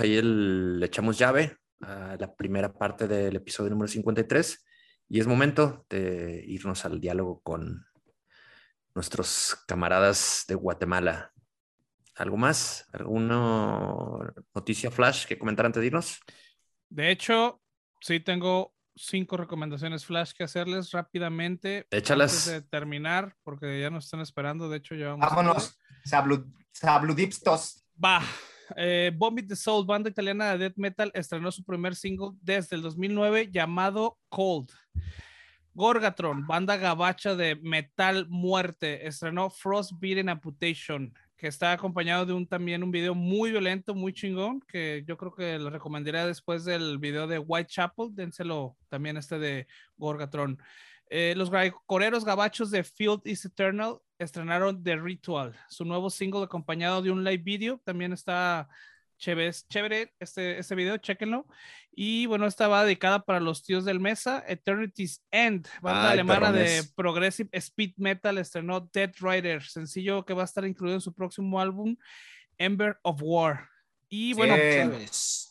Ahí 0.00 0.16
el, 0.16 0.80
le 0.80 0.86
echamos 0.86 1.18
llave 1.18 1.56
a 1.80 2.16
la 2.18 2.34
primera 2.34 2.72
parte 2.72 3.06
del 3.06 3.36
episodio 3.36 3.70
número 3.70 3.88
53 3.88 4.64
y 5.08 5.20
es 5.20 5.26
momento 5.26 5.86
de 5.88 6.44
irnos 6.46 6.84
al 6.84 7.00
diálogo 7.00 7.40
con 7.40 7.86
nuestros 8.94 9.56
camaradas 9.66 10.44
de 10.48 10.54
Guatemala. 10.54 11.32
¿Algo 12.16 12.36
más? 12.36 12.86
¿Alguna 12.92 14.34
noticia 14.54 14.90
flash 14.90 15.26
que 15.26 15.38
comentar 15.38 15.66
antes 15.66 15.80
de 15.80 15.86
irnos? 15.86 16.20
De 16.88 17.10
hecho, 17.10 17.60
sí 18.00 18.20
tengo 18.20 18.74
cinco 18.96 19.36
recomendaciones 19.36 20.04
flash 20.04 20.32
que 20.32 20.44
hacerles 20.44 20.90
rápidamente. 20.90 21.86
Échalas. 21.90 22.48
Antes 22.48 22.62
de 22.62 22.68
terminar, 22.68 23.36
porque 23.44 23.80
ya 23.80 23.90
nos 23.90 24.06
están 24.06 24.20
esperando. 24.20 24.68
De 24.68 24.78
hecho, 24.78 24.94
llevamos. 24.94 25.28
Vámonos. 25.28 25.78
Sabludipstos. 26.72 27.84
Va. 28.02 28.20
Eh, 28.76 29.12
Vomit 29.14 29.48
the 29.48 29.56
Soul, 29.56 29.86
banda 29.86 30.10
italiana 30.10 30.52
de 30.52 30.58
death 30.58 30.76
metal, 30.76 31.10
estrenó 31.14 31.50
su 31.50 31.64
primer 31.64 31.94
single 31.94 32.30
desde 32.40 32.76
el 32.76 32.82
2009 32.82 33.50
llamado 33.50 34.18
Cold. 34.28 34.70
Gorgatron, 35.74 36.46
banda 36.46 36.76
gabacha 36.76 37.36
de 37.36 37.56
metal 37.56 38.26
muerte, 38.28 39.06
estrenó 39.06 39.48
Frostbeaten 39.48 40.28
Amputation, 40.28 41.14
que 41.36 41.46
está 41.46 41.72
acompañado 41.72 42.26
de 42.26 42.32
un 42.32 42.48
también 42.48 42.82
un 42.82 42.90
video 42.90 43.14
muy 43.14 43.52
violento, 43.52 43.94
muy 43.94 44.12
chingón, 44.12 44.60
que 44.60 45.04
yo 45.06 45.16
creo 45.16 45.34
que 45.34 45.58
lo 45.58 45.70
recomendaría 45.70 46.26
después 46.26 46.64
del 46.64 46.98
video 46.98 47.28
de 47.28 47.38
Whitechapel, 47.38 48.08
dénselo 48.12 48.76
también 48.88 49.16
este 49.16 49.38
de 49.38 49.68
Gorgatron. 49.96 50.58
Eh, 51.10 51.34
los 51.36 51.50
coreros 51.86 52.24
gabachos 52.24 52.70
de 52.70 52.82
Field 52.82 53.20
is 53.24 53.44
Eternal 53.44 53.98
estrenaron 54.18 54.82
The 54.82 54.96
Ritual, 54.96 55.54
su 55.68 55.84
nuevo 55.84 56.10
single 56.10 56.44
acompañado 56.44 57.02
de 57.02 57.10
un 57.10 57.24
live 57.24 57.42
video. 57.42 57.80
También 57.84 58.12
está 58.12 58.68
chévere, 59.18 59.52
chévere 59.68 60.14
este, 60.18 60.58
este 60.58 60.74
video, 60.74 60.96
chéquenlo. 60.98 61.46
Y 61.92 62.26
bueno, 62.26 62.46
esta 62.46 62.68
va 62.68 62.84
dedicada 62.84 63.24
para 63.24 63.40
los 63.40 63.62
tíos 63.62 63.84
del 63.84 64.00
Mesa. 64.00 64.44
Eternity's 64.46 65.22
End, 65.30 65.68
banda 65.82 66.10
alemana 66.10 66.52
de 66.52 66.82
Progressive 66.94 67.50
Speed 67.52 67.94
Metal, 67.96 68.38
estrenó 68.38 68.88
Dead 68.92 69.12
Rider, 69.20 69.62
sencillo 69.62 70.24
que 70.24 70.34
va 70.34 70.42
a 70.42 70.46
estar 70.46 70.64
incluido 70.64 70.96
en 70.96 71.00
su 71.00 71.12
próximo 71.12 71.60
álbum, 71.60 71.96
Ember 72.56 72.98
of 73.02 73.20
War. 73.22 73.68
Y 74.08 74.32
bueno, 74.34 74.54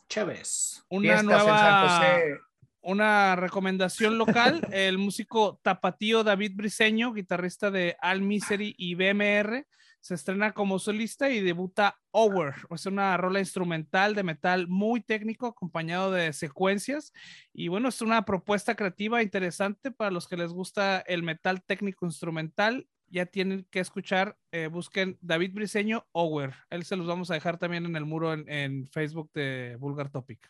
Chévez, 0.09 0.84
Una 0.89 1.22
nueva 1.22 2.39
una 2.88 3.35
recomendación 3.35 4.17
local, 4.17 4.61
el 4.71 4.97
músico 4.97 5.59
tapatío 5.61 6.23
David 6.23 6.53
Briseño, 6.55 7.11
guitarrista 7.11 7.69
de 7.69 7.97
Al 7.99 8.21
Misery 8.21 8.75
y 8.77 8.95
BMR, 8.95 9.67
se 9.99 10.15
estrena 10.15 10.53
como 10.53 10.79
solista 10.79 11.29
y 11.29 11.41
debuta 11.41 11.99
Over, 12.11 12.53
es 12.69 12.85
una 12.85 13.17
rola 13.17 13.39
instrumental 13.39 14.15
de 14.15 14.23
metal 14.23 14.69
muy 14.69 15.01
técnico 15.01 15.47
acompañado 15.47 16.11
de 16.11 16.31
secuencias 16.31 17.11
y 17.51 17.67
bueno, 17.67 17.89
es 17.89 18.01
una 18.01 18.23
propuesta 18.23 18.75
creativa 18.75 19.21
interesante 19.21 19.91
para 19.91 20.09
los 20.09 20.29
que 20.29 20.38
les 20.38 20.53
gusta 20.53 20.99
el 21.01 21.23
metal 21.23 21.61
técnico 21.63 22.05
instrumental. 22.05 22.88
Ya 23.09 23.25
tienen 23.25 23.65
que 23.69 23.79
escuchar, 23.79 24.38
eh, 24.51 24.67
busquen 24.67 25.17
David 25.21 25.53
Briseño 25.53 26.05
Over. 26.13 26.53
Él 26.69 26.83
se 26.83 26.95
los 26.95 27.07
vamos 27.07 27.31
a 27.31 27.35
dejar 27.35 27.57
también 27.57 27.85
en 27.85 27.95
el 27.95 28.05
muro 28.05 28.33
en, 28.33 28.49
en 28.49 28.88
Facebook 28.88 29.31
de 29.33 29.77
Vulgar 29.79 30.09
Topic. 30.09 30.49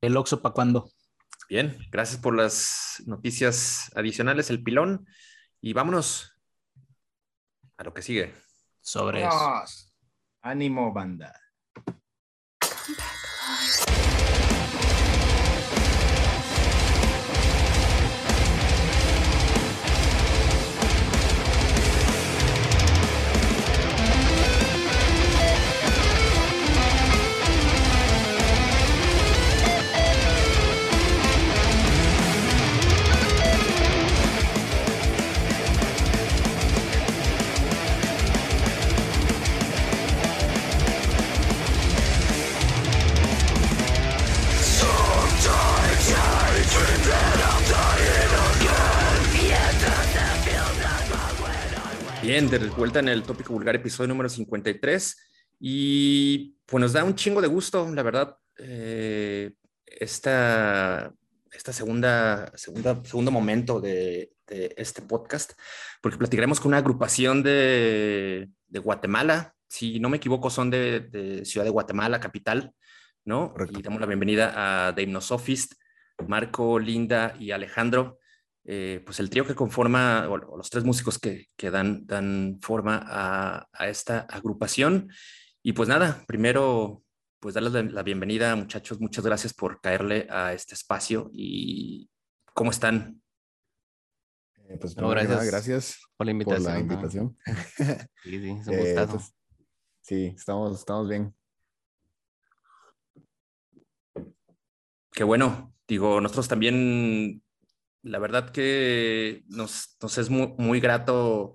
¿El 0.00 0.16
Oxo 0.16 0.40
para 0.40 0.52
cuándo? 0.52 0.88
Bien, 1.48 1.78
gracias 1.90 2.20
por 2.20 2.36
las 2.36 3.02
noticias 3.06 3.90
adicionales, 3.96 4.50
el 4.50 4.62
pilón. 4.62 5.06
Y 5.62 5.72
vámonos 5.72 6.38
a 7.78 7.84
lo 7.84 7.94
que 7.94 8.02
sigue. 8.02 8.34
Sobre 8.80 9.24
eso. 9.24 9.64
Ánimo, 10.42 10.92
banda. 10.92 11.34
Bien, 52.38 52.50
de 52.50 52.68
vuelta 52.68 53.00
en 53.00 53.08
el 53.08 53.24
tópico 53.24 53.52
vulgar, 53.52 53.74
episodio 53.74 54.06
número 54.06 54.28
53. 54.28 55.16
Y 55.58 56.54
pues 56.66 56.80
nos 56.80 56.92
da 56.92 57.02
un 57.02 57.16
chingo 57.16 57.40
de 57.40 57.48
gusto, 57.48 57.92
la 57.92 58.04
verdad, 58.04 58.36
eh, 58.58 59.54
esta, 59.84 61.12
esta 61.50 61.72
segunda, 61.72 62.52
segunda, 62.54 63.02
segundo 63.04 63.32
momento 63.32 63.80
de, 63.80 64.30
este 64.46 65.02
podcast, 65.02 65.54
porque 66.00 66.16
platicaremos 66.16 66.60
con 66.60 66.68
una 66.68 66.78
agrupación 66.78 67.42
de, 67.42 68.48
Guatemala, 68.68 69.56
si 69.66 69.98
no 69.98 70.08
me 70.08 70.18
equivoco, 70.18 70.48
son 70.48 70.70
de, 70.70 71.42
Ciudad 71.44 71.64
de 71.64 71.72
Guatemala, 71.72 72.20
capital, 72.20 72.72
¿no? 73.24 73.52
Y 73.76 73.82
damos 73.82 74.00
la 74.00 74.06
bienvenida 74.06 74.88
a 74.88 74.94
The 74.94 75.02
Hypnosophist, 75.02 75.72
Marco, 76.28 76.78
Linda 76.78 77.34
y 77.40 77.50
Alejandro. 77.50 78.20
Eh, 78.70 79.00
pues 79.02 79.18
el 79.18 79.30
trío 79.30 79.46
que 79.46 79.54
conforma, 79.54 80.28
o, 80.28 80.36
los 80.36 80.68
tres 80.68 80.84
músicos 80.84 81.18
que, 81.18 81.46
que 81.56 81.70
dan, 81.70 82.06
dan 82.06 82.58
forma 82.60 83.02
a, 83.02 83.66
a, 83.72 83.88
esta 83.88 84.26
agrupación. 84.28 85.10
Y 85.62 85.72
pues 85.72 85.88
nada, 85.88 86.22
primero, 86.26 87.02
pues 87.40 87.54
darles 87.54 87.72
la, 87.72 88.02
bienvenida, 88.02 88.54
muchachos. 88.56 89.00
Muchas 89.00 89.24
gracias 89.24 89.54
por 89.54 89.80
caerle 89.80 90.26
a 90.28 90.52
este 90.52 90.74
espacio. 90.74 91.30
¿Y 91.32 92.10
cómo 92.52 92.70
están? 92.70 93.22
Eh, 94.68 94.76
pues 94.78 94.94
gracias. 94.94 95.46
gracias 95.46 96.00
por 96.18 96.26
la 96.26 96.32
invitación. 96.32 97.38
sí, 98.22 98.38
sí, 98.38 98.50
es 98.50 98.66
un 98.66 98.74
eh, 98.74 99.06
pues, 99.10 99.34
sí, 100.02 100.34
estamos, 100.36 100.78
estamos 100.78 101.08
bien. 101.08 101.34
Qué 105.10 105.24
bueno. 105.24 105.72
Digo, 105.86 106.20
nosotros 106.20 106.48
también 106.48 107.42
la 108.02 108.18
verdad 108.18 108.50
que 108.50 109.44
nos, 109.48 109.96
es 110.16 110.30
muy, 110.30 110.80
grato 110.80 111.54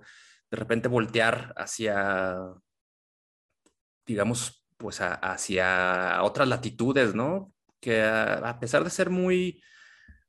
de 0.50 0.56
repente 0.56 0.88
voltear 0.88 1.54
hacia, 1.56 2.36
digamos, 4.06 4.64
pues 4.76 5.00
hacia 5.00 6.22
otras 6.22 6.48
latitudes, 6.48 7.14
¿no? 7.14 7.52
Que 7.80 8.02
a, 8.02 8.58
pesar 8.60 8.84
de 8.84 8.90
ser 8.90 9.10
muy, 9.10 9.62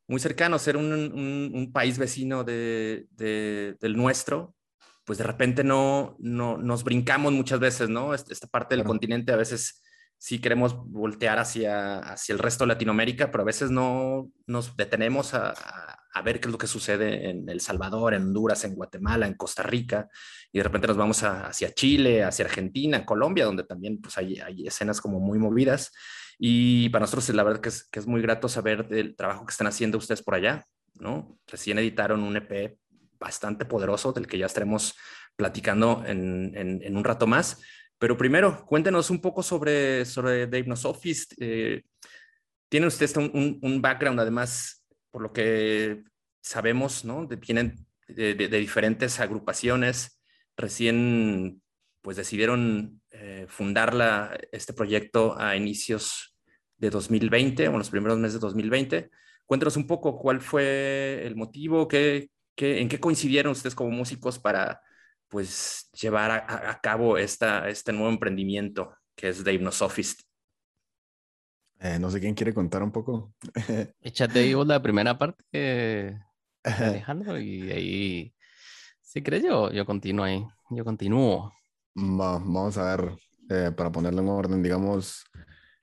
muy 0.07 0.19
cercano, 0.19 0.59
ser 0.59 0.77
un, 0.77 1.71
país 1.73 1.97
vecino 1.97 2.43
de, 2.43 3.07
del 3.11 3.97
nuestro, 3.97 4.55
pues 5.03 5.19
de 5.19 5.23
repente 5.23 5.63
no, 5.63 6.15
no 6.19 6.57
nos 6.57 6.83
brincamos 6.83 7.31
muchas 7.33 7.59
veces, 7.59 7.89
¿no? 7.89 8.13
Esta 8.13 8.47
parte 8.47 8.75
del 8.75 8.85
continente 8.85 9.31
a 9.31 9.37
veces 9.37 9.83
sí 10.17 10.39
queremos 10.39 10.75
voltear 10.89 11.39
hacia, 11.39 11.99
hacia 11.99 12.33
el 12.33 12.39
resto 12.39 12.63
de 12.63 12.69
Latinoamérica, 12.69 13.31
pero 13.31 13.43
a 13.43 13.45
veces 13.45 13.69
no 13.69 14.31
nos 14.47 14.75
detenemos 14.75 15.33
a, 15.33 15.51
a, 15.51 16.04
ver 16.21 16.39
qué 16.39 16.47
es 16.47 16.51
lo 16.51 16.57
que 16.57 16.67
sucede 16.67 17.29
en 17.29 17.49
El 17.49 17.61
Salvador, 17.61 18.13
en 18.13 18.23
Honduras, 18.23 18.63
en 18.63 18.75
Guatemala, 18.75 19.27
en 19.27 19.35
Costa 19.35 19.63
Rica, 19.63 20.07
y 20.51 20.59
de 20.59 20.63
repente 20.63 20.87
nos 20.87 20.97
vamos 20.97 21.23
hacia 21.23 21.73
Chile, 21.73 22.23
hacia 22.23 22.45
Argentina, 22.45 23.05
Colombia, 23.05 23.45
donde 23.45 23.63
también 23.63 24.01
pues, 24.01 24.17
hay, 24.17 24.39
hay, 24.39 24.67
escenas 24.67 25.01
como 25.01 25.19
muy 25.19 25.39
movidas. 25.39 25.91
Y 26.37 26.89
para 26.89 27.03
nosotros 27.03 27.29
la 27.29 27.43
verdad 27.43 27.61
que 27.61 27.69
es, 27.69 27.83
que 27.83 27.99
es 27.99 28.07
muy 28.07 28.21
grato 28.21 28.49
saber 28.49 28.87
del 28.87 29.15
trabajo 29.15 29.45
que 29.45 29.51
están 29.51 29.67
haciendo 29.67 29.97
ustedes 29.97 30.21
por 30.21 30.35
allá, 30.35 30.65
¿no? 30.95 31.37
Recién 31.47 31.79
editaron 31.79 32.23
un 32.23 32.37
EP 32.37 32.77
bastante 33.19 33.65
poderoso 33.65 34.11
del 34.11 34.27
que 34.27 34.37
ya 34.37 34.45
estaremos 34.45 34.95
platicando 35.35 36.03
en, 36.05 36.51
en, 36.55 36.81
en 36.83 36.97
un 36.97 37.03
rato 37.03 37.27
más 37.27 37.61
pero 37.97 38.17
primero, 38.17 38.65
cuéntenos 38.65 39.09
un 39.09 39.21
poco 39.21 39.41
sobre, 39.41 40.05
sobre 40.05 40.47
The 40.47 40.59
Hypnosophist. 40.59 41.33
Eh, 41.39 41.83
tiene 42.69 42.87
usted 42.87 43.09
un, 43.17 43.59
un, 43.61 43.81
background, 43.81 44.19
además, 44.19 44.74
por 45.15 45.21
lo 45.21 45.31
que 45.31 46.03
sabemos, 46.41 47.05
¿no? 47.05 47.25
De, 47.25 47.37
vienen 47.37 47.87
de, 48.09 48.35
diferentes 48.35 49.21
agrupaciones. 49.21 50.21
Recién, 50.57 51.61
pues, 52.01 52.17
decidieron 52.17 53.01
eh, 53.11 53.45
fundar 53.47 54.37
este 54.51 54.73
proyecto 54.73 55.39
a 55.39 55.55
inicios 55.55 56.35
de 56.75 56.89
2020, 56.89 57.69
o 57.69 57.71
en 57.71 57.77
los 57.77 57.89
primeros 57.89 58.19
meses 58.19 58.33
de 58.33 58.39
2020. 58.41 59.09
Cuéntenos 59.45 59.77
un 59.77 59.87
poco 59.87 60.19
cuál 60.19 60.41
fue 60.41 61.25
el 61.25 61.37
motivo, 61.37 61.87
qué, 61.87 62.29
qué, 62.53 62.81
en 62.81 62.89
qué 62.89 62.99
coincidieron 62.99 63.53
ustedes 63.53 63.73
como 63.73 63.91
músicos 63.91 64.37
para 64.37 64.81
pues 65.29 65.89
llevar 65.93 66.29
a, 66.29 66.77
cabo 66.81 67.17
esta, 67.17 67.69
este 67.69 67.93
nuevo 67.93 68.09
emprendimiento 68.09 68.93
que 69.15 69.29
es 69.29 69.45
The 69.45 69.53
Hypnosophist. 69.53 70.23
Eh, 71.79 71.99
no 71.99 72.09
sé 72.09 72.19
quién 72.19 72.33
quiere 72.33 72.53
contar 72.53 72.83
un 72.83 72.91
poco. 72.91 73.33
Échate 74.01 74.53
vos 74.55 74.65
la 74.65 74.81
primera 74.81 75.17
parte, 75.17 76.19
Alejandro, 76.63 77.39
y 77.39 77.71
ahí, 77.71 78.33
si 79.01 79.21
crees, 79.21 79.43
yo, 79.43 79.71
yo 79.71 79.85
continúo 79.85 80.25
ahí, 80.25 80.45
yo 80.69 80.83
continúo. 80.83 81.53
vamos 81.93 82.77
a 82.77 82.95
ver, 82.95 83.17
eh, 83.49 83.71
para 83.75 83.91
ponerlo 83.91 84.21
en 84.21 84.29
orden, 84.29 84.63
digamos, 84.63 85.25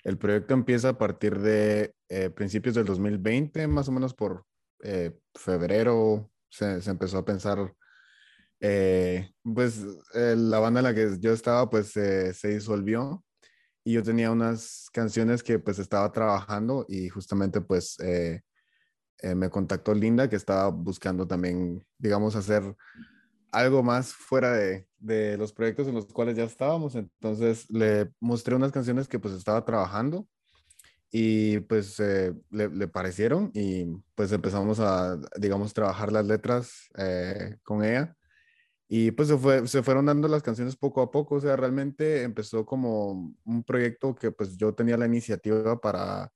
el 0.05 0.19
proyecto 0.19 0.55
empieza 0.55 0.91
a 0.91 0.99
partir 0.99 1.39
de 1.39 1.95
eh, 2.09 2.31
principios 2.31 2.75
del 2.75 2.85
2020, 2.85 3.67
más 3.69 3.89
o 3.89 3.93
menos 3.93 4.15
por 4.15 4.45
febrero, 5.35 6.29
se, 6.51 6.81
se, 6.83 6.91
empezó 6.91 7.19
a 7.19 7.25
pensar 7.25 7.73
eh, 8.65 9.29
pues 9.43 9.85
eh, 10.15 10.37
la 10.39 10.61
banda 10.61 10.79
en 10.79 10.85
la 10.85 10.95
que 10.95 11.17
yo 11.19 11.33
estaba 11.33 11.69
pues 11.69 11.89
se 11.89 12.49
disolvió 12.49 13.25
y 13.85 13.95
yo 13.95 14.03
tenía 14.03 14.31
unas 14.31 14.89
canciones 14.93 15.43
que 15.43 15.59
pues 15.59 15.79
estaba 15.79 16.11
trabajando 16.13 16.87
y 16.89 17.09
justamente 17.09 17.61
pues 17.61 17.99
eh, 18.01 18.43
me 19.35 19.51
contactó 19.51 19.95
Linda 19.95 20.29
que 20.29 20.37
estaba 20.37 20.69
buscando 20.69 21.27
también, 21.27 21.85
digamos, 21.99 22.35
hacer 22.35 22.63
algo 23.53 23.83
más 23.83 24.13
fuera 24.13 24.53
de, 24.53 24.87
de, 24.99 25.37
los 25.37 25.53
proyectos 25.53 25.87
en 25.87 25.95
los 25.95 26.07
cuales 26.07 26.37
ya 26.37 26.45
estábamos. 26.45 26.95
Entonces 26.97 27.71
le 27.71 28.11
mostré 28.21 28.55
unas 28.55 28.73
canciones 28.73 29.09
que 29.09 29.19
pues 29.19 29.35
estaba 29.35 29.65
trabajando 29.65 30.27
y 31.11 31.61
pues 31.61 32.01
le, 32.01 32.69
le, 32.69 32.89
parecieron 32.89 33.51
y 33.55 33.85
pues 34.15 34.33
empezamos 34.33 34.81
a, 34.81 35.19
digamos, 35.39 35.75
trabajar 35.75 36.11
las 36.11 36.27
letras 36.27 36.89
con 37.63 37.85
ella. 37.85 38.17
Y 38.95 39.11
pues 39.13 39.29
se, 39.29 39.39
fue, 39.39 39.67
se 39.67 39.83
fueron 39.83 40.05
dando 40.05 40.29
las 40.29 40.43
canciones 40.43 40.77
poco 40.77 41.01
a 41.01 41.11
poco, 41.11 41.37
o 41.37 41.41
sea, 41.41 41.57
realmente 41.57 42.25
empezó 42.25 42.67
como 42.67 43.35
un 43.43 43.65
proyecto 43.65 44.15
que 44.15 44.33
pues 44.33 44.59
yo 44.59 44.75
tenía 44.75 44.99
la 44.99 45.07
iniciativa 45.07 45.81
para, 45.81 46.31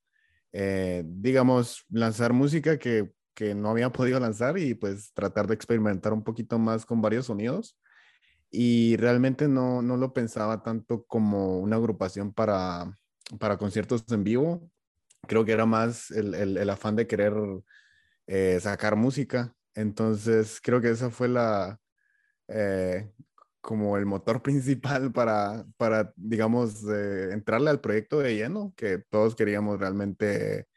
eh, 0.52 1.04
digamos, 1.06 1.84
lanzar 1.90 2.32
música 2.32 2.78
que, 2.78 3.12
que 3.34 3.54
no 3.54 3.68
había 3.68 3.90
podido 3.92 4.18
lanzar 4.20 4.56
y 4.56 4.72
pues 4.72 5.12
tratar 5.12 5.46
de 5.48 5.54
experimentar 5.54 6.14
un 6.14 6.24
poquito 6.24 6.58
más 6.58 6.86
con 6.86 7.02
varios 7.02 7.26
sonidos. 7.26 7.76
Y 8.50 8.96
realmente 8.96 9.48
no, 9.48 9.82
no 9.82 9.98
lo 9.98 10.14
pensaba 10.14 10.62
tanto 10.62 11.04
como 11.04 11.58
una 11.58 11.76
agrupación 11.76 12.32
para, 12.32 12.90
para 13.38 13.58
conciertos 13.58 14.02
en 14.10 14.24
vivo. 14.24 14.70
Creo 15.28 15.44
que 15.44 15.52
era 15.52 15.66
más 15.66 16.10
el, 16.10 16.32
el, 16.34 16.56
el 16.56 16.70
afán 16.70 16.96
de 16.96 17.06
querer 17.06 17.34
eh, 18.26 18.58
sacar 18.62 18.96
música. 18.96 19.54
Entonces, 19.74 20.58
creo 20.62 20.80
que 20.80 20.88
esa 20.88 21.10
fue 21.10 21.28
la, 21.28 21.78
eh, 22.48 23.10
como 23.60 23.96
el 23.96 24.06
motor 24.06 24.42
principal 24.42 25.12
para, 25.12 25.66
para 25.76 26.12
digamos, 26.16 26.84
eh, 26.88 27.30
entrarle 27.32 27.70
al 27.70 27.80
proyecto 27.80 28.20
de 28.20 28.36
lleno, 28.36 28.72
que 28.76 28.98
todos 29.10 29.34
queríamos 29.34 29.78
realmente 29.80 30.68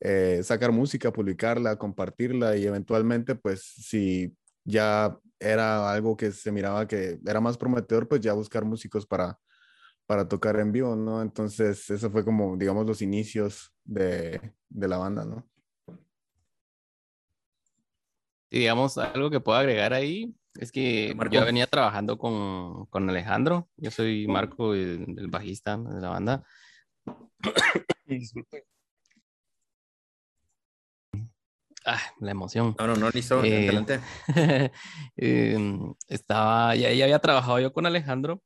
eh, 0.00 0.40
sacar 0.42 0.72
música, 0.72 1.12
publicarla, 1.12 1.76
compartirla 1.76 2.56
y 2.56 2.66
eventualmente, 2.66 3.34
pues, 3.34 3.62
si 3.62 4.36
ya 4.64 5.18
era 5.40 5.90
algo 5.90 6.16
que 6.16 6.32
se 6.32 6.52
miraba 6.52 6.86
que 6.86 7.18
era 7.26 7.40
más 7.40 7.58
prometedor, 7.58 8.08
pues 8.08 8.20
ya 8.20 8.32
buscar 8.34 8.64
músicos 8.64 9.06
para, 9.06 9.38
para 10.06 10.28
tocar 10.28 10.58
en 10.60 10.72
vivo, 10.72 10.96
¿no? 10.96 11.22
Entonces, 11.22 11.90
eso 11.90 12.10
fue 12.10 12.24
como, 12.24 12.56
digamos, 12.56 12.86
los 12.86 13.02
inicios 13.02 13.72
de, 13.84 14.40
de 14.68 14.88
la 14.88 14.98
banda, 14.98 15.24
¿no? 15.24 15.48
digamos, 18.50 18.96
algo 18.98 19.30
que 19.30 19.40
puedo 19.40 19.58
agregar 19.58 19.92
ahí 19.92 20.32
es 20.58 20.70
que 20.70 21.16
yo 21.30 21.44
venía 21.44 21.66
trabajando 21.66 22.18
con, 22.18 22.86
con 22.86 23.08
Alejandro. 23.10 23.68
Yo 23.76 23.90
soy 23.90 24.26
Marco, 24.28 24.74
el, 24.74 25.26
bajista 25.28 25.76
de 25.76 26.00
la 26.00 26.08
banda. 26.10 26.44
Disculpe. 28.06 28.64
Ah, 31.86 32.00
la 32.20 32.30
emoción. 32.30 32.74
No, 32.78 32.86
no, 32.86 32.96
no, 32.96 33.10
listo, 33.10 33.44
eh, 33.44 33.68
adelante. 33.68 34.00
Em, 35.16 35.94
estaba, 36.08 36.74
ya, 36.76 36.90
ya, 36.92 37.04
había 37.04 37.18
trabajado 37.18 37.60
yo 37.60 37.72
con 37.72 37.84
Alejandro 37.84 38.42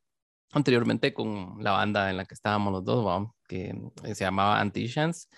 anteriormente 0.53 1.13
con 1.13 1.63
la 1.63 1.73
banda 1.73 2.11
en 2.11 2.17
la 2.17 2.25
que 2.25 2.35
estábamos 2.35 2.73
los 2.73 2.85
dos, 2.85 3.31
que 3.47 3.75
se 4.03 4.25
llamaba 4.25 4.61
Antichance. 4.61 5.29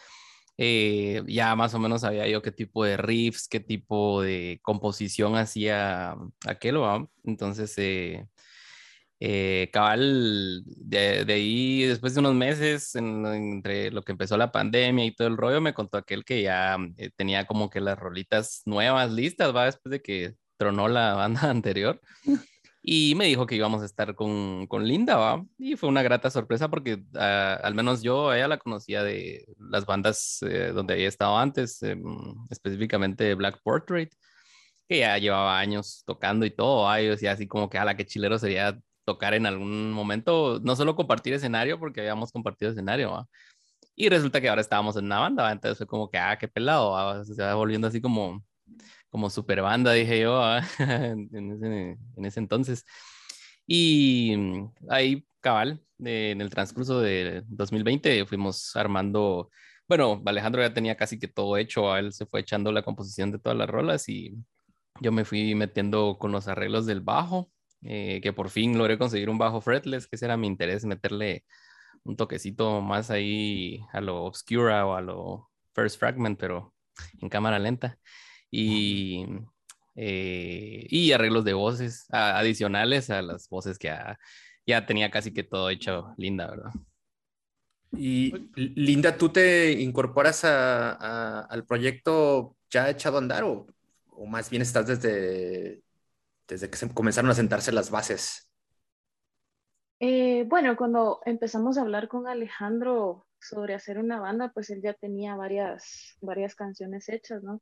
Eh, 0.63 1.23
ya 1.27 1.57
más 1.57 1.73
o 1.73 1.79
menos 1.79 2.03
sabía 2.03 2.29
yo 2.29 2.43
qué 2.43 2.53
tipo 2.53 2.85
de 2.85 2.99
riffs, 2.99 3.49
qué 3.49 3.61
tipo 3.61 4.21
de 4.21 4.61
composición 4.63 5.35
hacía 5.37 6.15
aquel, 6.47 6.75
¿no? 6.75 7.11
Entonces, 7.25 7.73
eh, 7.79 8.27
eh, 9.21 9.71
cabal, 9.73 10.63
de, 10.67 11.25
de, 11.25 11.33
ahí, 11.33 11.85
después 11.85 12.13
de 12.13 12.21
unos 12.21 12.35
meses, 12.35 12.95
entre 12.95 13.91
lo 13.91 14.03
que 14.03 14.13
empezó 14.13 14.37
la 14.37 14.53
pandemia 14.53 15.07
y 15.07 15.15
todo 15.15 15.29
el 15.29 15.39
rollo, 15.39 15.63
me 15.63 15.73
contó 15.73 15.97
aquel 15.97 16.27
que 16.27 16.43
ya 16.43 16.77
tenía 17.17 17.47
como 17.47 17.71
que 17.71 17.81
las 17.81 17.99
rolitas 17.99 18.61
nuevas 18.67 19.11
listas, 19.13 19.57
¿va? 19.57 19.65
Después 19.65 19.91
de 19.91 20.03
que 20.03 20.35
tronó 20.59 20.89
la 20.89 21.15
banda 21.15 21.49
anterior. 21.49 22.03
Y 22.83 23.15
me 23.15 23.27
dijo 23.27 23.47
que 23.47 23.57
íbamos 23.57 23.83
a 23.83 23.85
estar 23.85 24.15
con, 24.15 24.67
con 24.67 24.87
Linda, 24.87 25.17
¿va? 25.17 25.45
Y 25.59 25.77
fue 25.77 25.89
una 25.89 26.03
grata 26.03 26.31
sorpresa 26.31 26.69
porque 26.71 27.03
ah, 27.15 27.59
al 27.63 27.75
menos 27.75 28.03
yo 28.03 28.31
a 28.31 28.37
ella 28.39 28.49
la 28.49 28.59
conocía 28.59 29.03
de 29.03 29.47
las 29.59 29.85
bandas 29.85 30.39
eh, 30.43 30.73
donde 30.75 30.95
había 30.95 31.09
estado 31.09 31.37
antes, 31.37 31.83
em, 31.83 32.03
específicamente 32.51 33.35
Black 33.35 33.61
Portrait, 33.63 34.11
que 34.89 35.01
ya 35.01 35.19
llevaba 35.19 35.59
años 35.59 36.03
tocando 36.07 36.47
y 36.47 36.51
todo, 36.51 36.85
¿va? 36.85 37.01
Y 37.03 37.09
decía 37.09 37.33
así 37.33 37.47
como 37.47 37.71
que 37.71 37.79
a 37.79 37.85
la 37.85 37.97
que 37.97 38.07
chilero 38.07 38.39
sería 38.39 38.79
tocar 39.05 39.35
en 39.35 39.47
algún 39.47 39.93
momento, 39.93 40.61
no 40.63 40.77
solo 40.77 40.97
compartir 40.97 41.35
escenario, 41.35 41.79
porque 41.79 42.01
habíamos 42.01 42.33
compartido 42.33 42.71
escenario, 42.73 43.13
¿va? 43.13 43.27
Y 43.97 44.09
resulta 44.09 44.41
que 44.41 44.49
ahora 44.49 44.63
estábamos 44.63 44.97
en 44.97 45.07
una 45.07 45.21
banda, 45.21 45.45
¿va? 45.45 45.53
Entonces 45.53 45.79
fue 45.79 45.87
como 45.87 46.11
que, 46.11 46.19
ah, 46.19 46.39
qué 46.39 46.49
pelado, 46.49 46.93
¿va? 46.93 47.25
se 47.25 47.43
va 47.43 47.55
volviendo 47.55 47.89
así 47.89 48.01
como 48.01 48.43
como 49.11 49.31
super 49.31 49.61
banda, 49.63 49.93
dije 49.93 50.21
yo, 50.21 50.43
ah, 50.43 50.63
en, 50.79 51.99
ese, 52.25 52.41
entonces. 52.41 52.85
Y 53.67 54.35
mm, 54.37 54.73
ahí, 54.89 55.27
cabal, 55.41 55.83
en 55.99 56.41
el 56.41 56.51
transcurso 56.51 57.01
de 57.01 57.43
2020 57.49 58.25
fuimos 58.27 58.75
armando, 58.77 59.51
bueno, 59.89 60.23
Alejandro 60.27 60.63
ya 60.63 60.75
tenía 60.75 60.97
casi 60.97 61.19
que 61.19 61.29
todo 61.29 61.57
hecho, 61.57 61.97
él 61.97 62.13
se 62.13 62.27
fue 62.27 62.41
echando 62.41 62.73
la 62.73 62.83
composición 62.83 63.33
de 63.33 63.39
todas 63.39 63.59
las 63.59 63.69
rolas 63.69 64.09
y 64.09 64.35
yo 65.01 65.13
me 65.13 65.25
fui 65.25 65.55
metiendo 65.55 66.19
con 66.19 66.33
los 66.33 66.49
arreglos 66.49 66.87
del 66.87 67.01
bajo, 67.01 67.51
eh, 67.83 68.21
que 68.23 68.33
por 68.33 68.51
fin 68.51 68.77
logré 68.79 68.99
conseguir 68.99 69.31
un 69.31 69.39
bajo 69.39 69.61
fretless, 69.61 70.07
que 70.07 70.17
ese 70.17 70.27
era 70.27 70.37
mi 70.37 70.47
interés, 70.47 70.85
meterle 70.85 71.45
un 72.05 72.17
toquecito 72.17 72.81
más 72.81 73.11
ahí 73.11 73.81
a 73.93 74.01
lo 74.01 74.25
obscura 74.25 74.87
o 74.87 74.95
a 74.95 75.01
lo 75.01 75.51
first 75.75 75.99
fragment, 75.99 76.39
pero 76.39 76.75
en 77.21 77.29
cámara 77.29 77.59
lenta 77.59 77.99
y, 78.51 79.27
eh, 79.95 80.87
y 80.89 81.13
arreglos 81.13 81.45
de 81.45 81.53
voces 81.53 82.07
adicionales 82.11 83.11
a 83.11 83.23
las 83.23 83.49
voces 83.49 83.79
que 83.79 83.95
ya, 84.67 84.87
tenía 84.87 85.11
casi 85.11 85.33
que 85.33 85.43
todo 85.43 85.71
hecho 85.71 86.15
Linda, 86.17 86.49
¿verdad? 86.49 86.73
Y 87.93 88.51
Linda, 88.55 89.17
¿tú 89.17 89.31
te 89.31 89.73
incorporas 89.73 90.45
al 90.45 91.65
proyecto 91.67 92.57
ya 92.71 92.89
echado 92.89 93.17
a 93.17 93.21
andar 93.21 93.43
o, 93.43 93.67
o, 94.09 94.27
más 94.27 94.49
bien 94.49 94.63
estás 94.63 94.87
desde, 94.87 95.83
desde 96.47 96.71
que 96.71 96.77
se 96.77 96.89
comenzaron 96.95 97.31
a 97.31 97.35
sentarse 97.35 97.73
las 97.73 97.91
bases? 97.91 98.51
Eh, 99.99 100.45
bueno, 100.49 100.77
cuando 100.77 101.21
empezamos 101.27 101.77
a 101.77 101.83
hablar 101.83 102.09
con 102.09 102.27
Alejandro 102.27 103.27
sobre 103.39 103.75
hacer 103.75 103.99
una 103.99 104.19
banda, 104.19 104.51
pues 104.55 104.71
él 104.71 104.81
ya 104.83 104.95
tenía 104.95 105.37
varias, 105.37 106.17
varias 106.23 106.55
canciones 106.55 107.09
hechas, 107.11 107.43
¿no? 107.43 107.61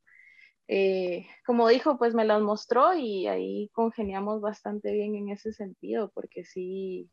Eh, 0.68 1.26
como 1.46 1.68
dijo, 1.68 1.98
pues 1.98 2.14
me 2.14 2.24
las 2.26 2.42
mostró 2.42 2.94
y 2.94 3.26
ahí 3.26 3.70
congeniamos 3.72 4.40
bastante 4.42 4.92
bien 4.92 5.14
en 5.16 5.30
ese 5.30 5.52
sentido, 5.52 6.10
porque 6.14 6.44
sí, 6.44 7.10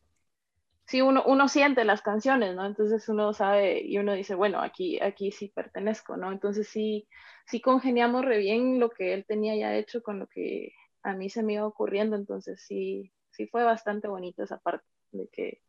sí 0.87 1.01
uno, 1.01 1.23
uno 1.25 1.47
siente 1.47 1.85
las 1.85 2.01
canciones, 2.01 2.55
¿no? 2.55 2.65
Entonces 2.65 3.07
uno 3.09 3.33
sabe 3.33 3.81
y 3.81 3.97
uno 3.97 4.13
dice, 4.13 4.35
bueno, 4.35 4.61
aquí, 4.61 4.99
aquí 5.01 5.31
sí 5.31 5.49
pertenezco, 5.55 6.17
¿no? 6.17 6.31
Entonces 6.31 6.67
sí, 6.67 7.07
sí 7.47 7.61
congeniamos 7.61 8.25
re 8.25 8.39
bien 8.39 8.79
lo 8.79 8.89
que 8.91 9.13
él 9.13 9.25
tenía 9.27 9.55
ya 9.55 9.75
hecho 9.75 10.03
con 10.03 10.19
lo 10.19 10.27
que 10.27 10.73
a 11.03 11.13
mí 11.13 11.29
se 11.29 11.43
me 11.43 11.53
iba 11.53 11.67
ocurriendo, 11.67 12.15
entonces 12.15 12.63
sí, 12.67 13.13
sí 13.31 13.47
fue 13.47 13.63
bastante 13.63 14.07
bonito 14.07 14.43
esa 14.43 14.59
parte 14.59 14.85
de 15.11 15.29
que 15.29 15.61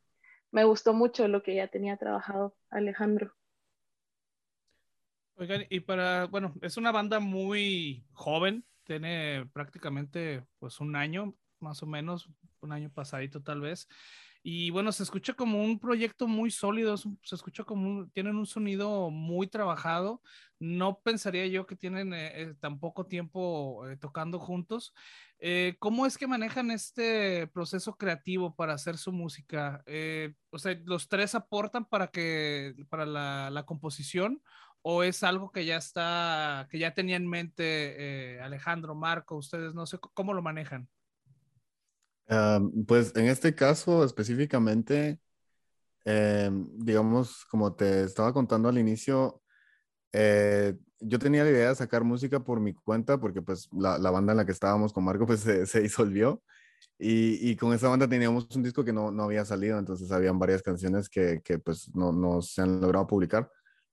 me 0.50 0.64
gustó 0.64 0.94
mucho 0.94 1.28
lo 1.28 1.42
que 1.42 1.54
ya 1.56 1.68
tenía 1.68 1.96
trabajado 1.96 2.56
Alejandro. 2.70 3.32
Oigan, 5.38 5.66
y 5.68 5.80
para, 5.80 6.24
bueno, 6.26 6.54
es 6.62 6.78
una 6.78 6.92
banda 6.92 7.20
muy 7.20 8.06
joven, 8.12 8.64
tiene 8.84 9.44
prácticamente 9.52 10.46
pues 10.58 10.80
un 10.80 10.96
año, 10.96 11.34
más 11.60 11.82
o 11.82 11.86
menos, 11.86 12.30
un 12.60 12.72
año 12.72 12.90
pasadito 12.90 13.42
tal 13.42 13.60
vez. 13.60 13.86
Y 14.42 14.70
bueno, 14.70 14.92
se 14.92 15.02
escucha 15.02 15.34
como 15.34 15.62
un 15.62 15.80
proyecto 15.80 16.28
muy 16.28 16.52
sólido, 16.52 16.96
se 16.96 17.34
escucha 17.34 17.64
como 17.64 18.08
tienen 18.10 18.36
un 18.36 18.46
sonido 18.46 19.10
muy 19.10 19.48
trabajado. 19.48 20.22
No 20.60 21.00
pensaría 21.00 21.48
yo 21.48 21.66
que 21.66 21.74
tienen 21.74 22.14
eh, 22.14 22.42
eh, 22.42 22.54
tan 22.60 22.78
poco 22.78 23.06
tiempo 23.06 23.86
eh, 23.88 23.96
tocando 23.96 24.38
juntos. 24.38 24.94
¿Cómo 25.80 26.06
es 26.06 26.16
que 26.16 26.26
manejan 26.28 26.70
este 26.70 27.48
proceso 27.48 27.96
creativo 27.96 28.54
para 28.54 28.72
hacer 28.74 28.96
su 28.96 29.12
música? 29.12 29.84
o 30.50 30.58
sea, 30.58 30.80
¿los 30.84 31.08
tres 31.08 31.34
aportan 31.34 31.84
para 31.84 32.06
que 32.06 32.74
para 32.88 33.04
la, 33.04 33.50
la 33.50 33.66
composición 33.66 34.40
o 34.88 35.02
es 35.02 35.24
algo 35.24 35.50
que 35.50 35.64
ya 35.64 35.78
está, 35.78 36.68
que 36.70 36.78
ya 36.78 36.94
tenía 36.94 37.16
en 37.16 37.28
mente 37.28 37.64
eh, 38.36 38.40
Alejandro, 38.40 38.94
Marco, 38.94 39.34
ustedes 39.34 39.74
no 39.74 39.84
sé 39.84 39.98
cómo 39.98 40.32
lo 40.32 40.42
manejan? 40.42 40.88
Ah, 42.28 42.60
pues 42.86 43.12
en 43.16 43.26
este 43.26 43.52
caso 43.52 44.04
específicamente, 44.04 45.18
em, 46.04 46.68
digamos, 46.78 47.44
como 47.46 47.74
te 47.74 48.04
estaba 48.04 48.32
contando 48.32 48.68
al 48.68 48.78
inicio, 48.78 49.42
eh, 50.12 50.76
yo 51.00 51.18
tenía 51.18 51.42
la 51.42 51.50
idea 51.50 51.70
de 51.70 51.74
sacar 51.74 52.04
música 52.04 52.38
por 52.38 52.60
mi 52.60 52.72
cuenta 52.72 53.18
porque 53.18 53.42
pues 53.42 53.68
la, 53.72 53.98
la 53.98 54.12
banda 54.12 54.34
en 54.34 54.36
la 54.36 54.46
que 54.46 54.52
estábamos 54.52 54.92
con 54.92 55.02
Marco 55.02 55.26
pues 55.26 55.40
se, 55.40 55.66
se 55.66 55.80
disolvió 55.80 56.44
y, 56.96 57.50
y, 57.50 57.56
con 57.56 57.72
esa 57.72 57.88
banda 57.88 58.06
teníamos 58.08 58.46
un 58.54 58.62
disco 58.62 58.84
que 58.84 58.92
no, 58.92 59.10
no 59.10 59.24
había 59.24 59.44
salido, 59.44 59.80
entonces 59.80 60.12
habían 60.12 60.38
varias 60.38 60.62
canciones 60.62 61.08
que, 61.08 61.40
que 61.42 61.58
pues 61.58 61.92
no, 61.92 62.12
no 62.12 62.40
se 62.40 62.62
han 62.62 62.80
logrado 62.80 63.08
publicar 63.08 63.50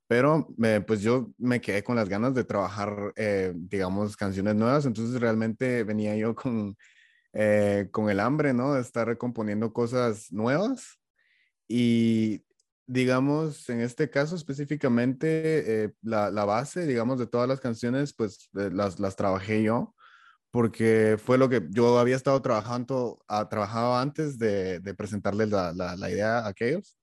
pero 0.08 0.48
pues 0.86 1.02
yo 1.02 1.32
me 1.38 1.62
quedé 1.62 1.84
con 1.84 1.96
las 1.96 2.10
ganas 2.10 2.34
de 2.34 2.44
trabajar, 2.44 3.14
eh, 3.16 3.54
digamos, 3.56 4.18
canciones 4.18 4.56
nuevas, 4.56 4.86
entonces 4.86 5.20
realmente 5.20 5.84
venía 5.84 6.16
yo 6.16 6.36
con, 6.36 6.78
eh, 7.34 7.90
con 7.92 8.10
el 8.10 8.20
hambre, 8.20 8.54
¿no? 8.54 8.74
De 8.74 8.82
estar 8.82 9.08
recomponiendo 9.08 9.74
cosas 9.74 10.32
nuevas 10.32 11.00
y 11.68 12.44
digamos, 12.86 13.70
en 13.70 13.82
este 13.82 14.10
caso 14.10 14.36
específicamente, 14.36 15.84
eh, 15.86 15.94
la, 16.02 16.30
la, 16.32 16.46
base, 16.46 16.86
digamos, 16.86 17.18
de 17.20 17.28
todas 17.28 17.48
las 17.48 17.60
canciones, 17.60 18.14
pues 18.14 18.50
las, 18.54 19.00
las 19.00 19.16
trabajé 19.16 19.64
yo, 19.64 19.96
porque 20.52 21.18
fue 21.24 21.38
lo 21.38 21.50
que 21.50 21.66
yo 21.72 21.98
había 21.98 22.16
estado 22.16 22.42
trabajando, 22.42 23.24
ah, 23.28 23.50
trabajado 23.50 23.96
antes 23.98 24.38
de, 24.38 24.80
de 24.80 24.94
presentarles 24.94 25.50
la, 25.50 25.74
la, 25.74 25.96
la, 25.96 26.12
idea 26.12 26.40
a 26.40 26.48
aquellos. 26.50 26.98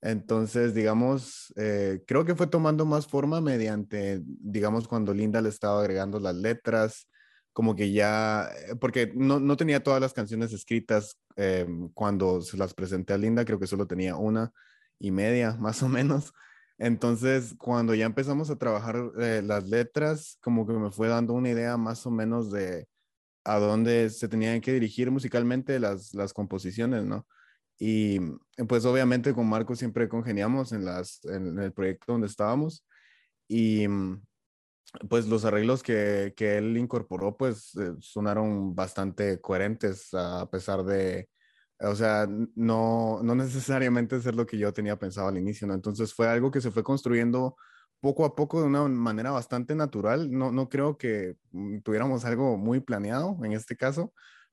Entonces, 0.00 0.74
digamos, 0.74 1.52
eh, 1.56 2.02
creo 2.06 2.24
que 2.24 2.36
fue 2.36 2.46
tomando 2.46 2.86
más 2.86 3.06
forma 3.06 3.40
mediante, 3.40 4.20
digamos, 4.24 4.86
cuando 4.86 5.12
Linda 5.12 5.40
le 5.40 5.48
estaba 5.48 5.80
agregando 5.80 6.20
las 6.20 6.36
letras, 6.36 7.08
como 7.52 7.74
que 7.74 7.90
ya, 7.92 8.48
eh, 8.68 8.76
porque 8.80 9.12
no, 9.16 9.40
no 9.40 9.56
tenía 9.56 9.82
todas 9.82 10.00
las 10.00 10.12
canciones 10.12 10.52
escritas 10.52 11.18
eh, 11.36 11.66
cuando 11.94 12.40
se 12.42 12.56
las 12.56 12.74
presenté 12.74 13.14
a 13.14 13.18
Linda, 13.18 13.44
creo 13.44 13.58
que 13.58 13.66
solo 13.66 13.86
tenía 13.86 14.16
una 14.16 14.52
y 15.00 15.10
media, 15.10 15.56
más 15.60 15.82
o 15.82 15.88
menos. 15.88 16.32
Entonces, 16.78 17.54
cuando 17.58 17.94
ya 17.94 18.06
empezamos 18.06 18.50
a 18.50 18.56
trabajar 18.56 18.96
las 19.16 19.68
letras, 19.68 20.38
como 20.40 20.64
que 20.64 20.74
me 20.74 20.92
fue 20.92 21.08
dando 21.08 21.32
una 21.32 21.50
idea 21.50 21.76
más 21.76 22.06
o 22.06 22.10
menos 22.12 22.52
de 22.52 22.86
a 23.44 23.58
dónde 23.58 24.10
se 24.10 24.28
tenían 24.28 24.60
que 24.60 24.72
dirigir 24.72 25.10
musicalmente 25.10 25.80
las, 25.80 26.14
las 26.14 26.32
composiciones, 26.32 27.04
¿no? 27.04 27.26
Y 27.78 28.18
pues 28.66 28.84
obviamente 28.84 29.32
con 29.32 29.48
Marco 29.48 29.76
siempre 29.76 30.08
congeniamos 30.08 30.72
en, 30.72 30.84
las, 30.84 31.24
en 31.24 31.58
el 31.58 31.72
proyecto 31.72 32.12
donde 32.12 32.26
estábamos 32.26 32.84
y 33.48 33.86
pues 35.08 35.26
los 35.26 35.44
arreglos 35.44 35.82
que, 35.82 36.32
que 36.36 36.58
él 36.58 36.76
incorporó 36.76 37.36
pues 37.36 37.74
eh, 37.76 37.92
sonaron 38.00 38.74
bastante 38.74 39.40
coherentes 39.40 40.08
a 40.14 40.48
pesar 40.50 40.84
de, 40.84 41.28
o 41.80 41.94
sea, 41.94 42.26
no, 42.54 43.20
no 43.22 43.34
necesariamente 43.34 44.20
ser 44.20 44.34
lo 44.34 44.46
que 44.46 44.58
yo 44.58 44.72
tenía 44.72 44.98
pensado 44.98 45.28
al 45.28 45.38
inicio, 45.38 45.66
¿no? 45.66 45.74
Entonces 45.74 46.14
fue 46.14 46.28
algo 46.28 46.50
que 46.50 46.60
se 46.60 46.70
fue 46.70 46.82
construyendo 46.82 47.56
poco 48.00 48.24
a 48.24 48.34
poco 48.34 48.60
de 48.60 48.66
una 48.66 48.86
manera 48.88 49.30
bastante 49.30 49.74
natural. 49.74 50.30
No, 50.30 50.50
no 50.52 50.68
creo 50.68 50.96
que 50.98 51.36
mm, 51.52 51.80
tuviéramos 51.80 52.24
algo 52.24 52.56
muy 52.56 52.80
planeado 52.80 53.36
en 53.44 53.52
este 53.52 53.76
caso, 53.76 54.12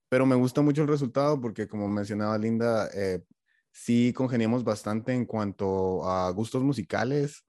pero 0.09 0.25
me 0.25 0.35
gusta 0.35 0.61
mucho 0.61 0.81
el 0.81 0.87
resultado 0.87 1.39
porque 1.39 1.67
como 1.67 1.87
mencionaba 1.87 2.37
Linda, 2.37 2.89
eh, 2.93 3.23
sí 3.71 4.13
congeniamos 4.13 4.63
bastante 4.63 5.13
en 5.13 5.25
cuanto 5.25 6.07
a 6.09 6.29
gustos 6.31 6.63
musicales, 6.63 7.45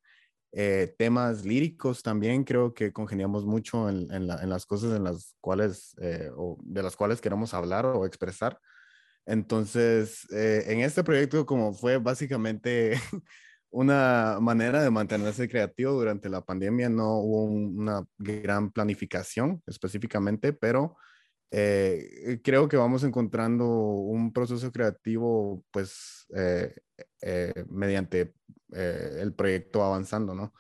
eh, 0.53 0.95
temas 0.99 1.45
líricos 1.45 2.03
también 2.03 2.45
creo 2.45 2.73
que 2.73 2.93
congeniamos 2.93 3.45
mucho 3.45 3.89
en, 3.89 4.11
en, 4.11 4.27
las 4.27 4.65
cosas 4.65 4.97
en 4.97 5.05
las 5.05 5.35
cuales 5.41 5.95
eh, 6.01 6.31
o 6.35 6.59
de 6.63 6.83
las 6.83 6.97
cuales 6.97 7.21
queremos 7.21 7.53
hablar 7.53 7.85
o 7.87 8.07
expresar. 8.07 8.59
Entonces, 9.27 10.25
en 10.31 10.81
este 10.81 11.03
proyecto 11.03 11.45
como 11.47 11.75
fue 11.75 11.99
básicamente 11.99 12.93
una 13.71 14.39
manera 14.41 14.83
de 14.83 14.91
mantenerse 14.91 15.49
creativo 15.49 15.93
durante 15.93 16.29
la 16.29 16.43
pandemia, 16.43 16.89
no 16.89 17.19
hubo 17.19 17.45
una 17.45 18.07
gran 18.19 18.71
planificación 18.71 19.63
específicamente, 19.67 20.53
pero 20.53 20.97
eh, 21.51 22.41
creo 22.43 22.69
que 22.69 22.77
vamos 22.77 23.05
encontrando 23.05 23.67
un 23.67 24.33
proceso 24.33 24.71
creativo, 24.73 25.65
pues, 25.71 26.27
eh, 26.37 26.75
eh, 27.23 27.65
mediante 27.69 28.35
el 28.71 29.33
proyecto 29.35 29.83
avanzando, 29.83 30.35
¿no? 30.35 30.53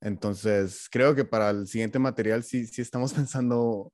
Entonces, 0.00 0.88
creo 0.90 1.14
que 1.14 1.24
para 1.24 1.50
el 1.50 1.66
siguiente 1.66 1.98
material 1.98 2.42
sí, 2.44 2.66
sí 2.66 2.82
estamos 2.82 3.12
pensando 3.14 3.92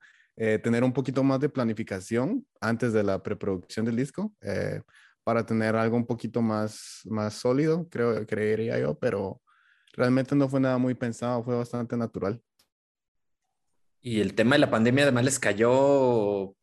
tener 0.63 0.85
un 0.85 0.93
poquito 0.95 1.23
más 1.23 1.39
de 1.41 1.51
planificación 1.51 2.47
antes 2.63 2.95
de 2.95 3.03
la 3.03 3.23
preproducción 3.23 3.85
del 3.85 3.97
disco, 3.97 4.33
para 5.23 5.45
tener 5.45 5.77
algo 5.77 5.97
un 5.97 6.07
poquito 6.07 6.41
más, 6.43 7.03
más 7.05 7.35
sólido, 7.35 7.89
creo, 7.91 8.27
creería 8.27 8.79
yo, 8.79 8.99
pero 8.99 9.43
realmente 9.93 10.35
no 10.35 10.49
fue 10.49 10.61
nada 10.61 10.79
muy 10.79 10.95
pensado, 10.95 11.45
fue 11.45 11.57
bastante 11.57 11.97
natural. 11.97 12.43
Y 14.03 14.21
el 14.21 14.35
tema 14.35 14.55
de 14.55 14.61
la 14.61 14.71
pandemia 14.71 15.05
además 15.05 15.25
les 15.25 15.39
cayó, 15.39 16.55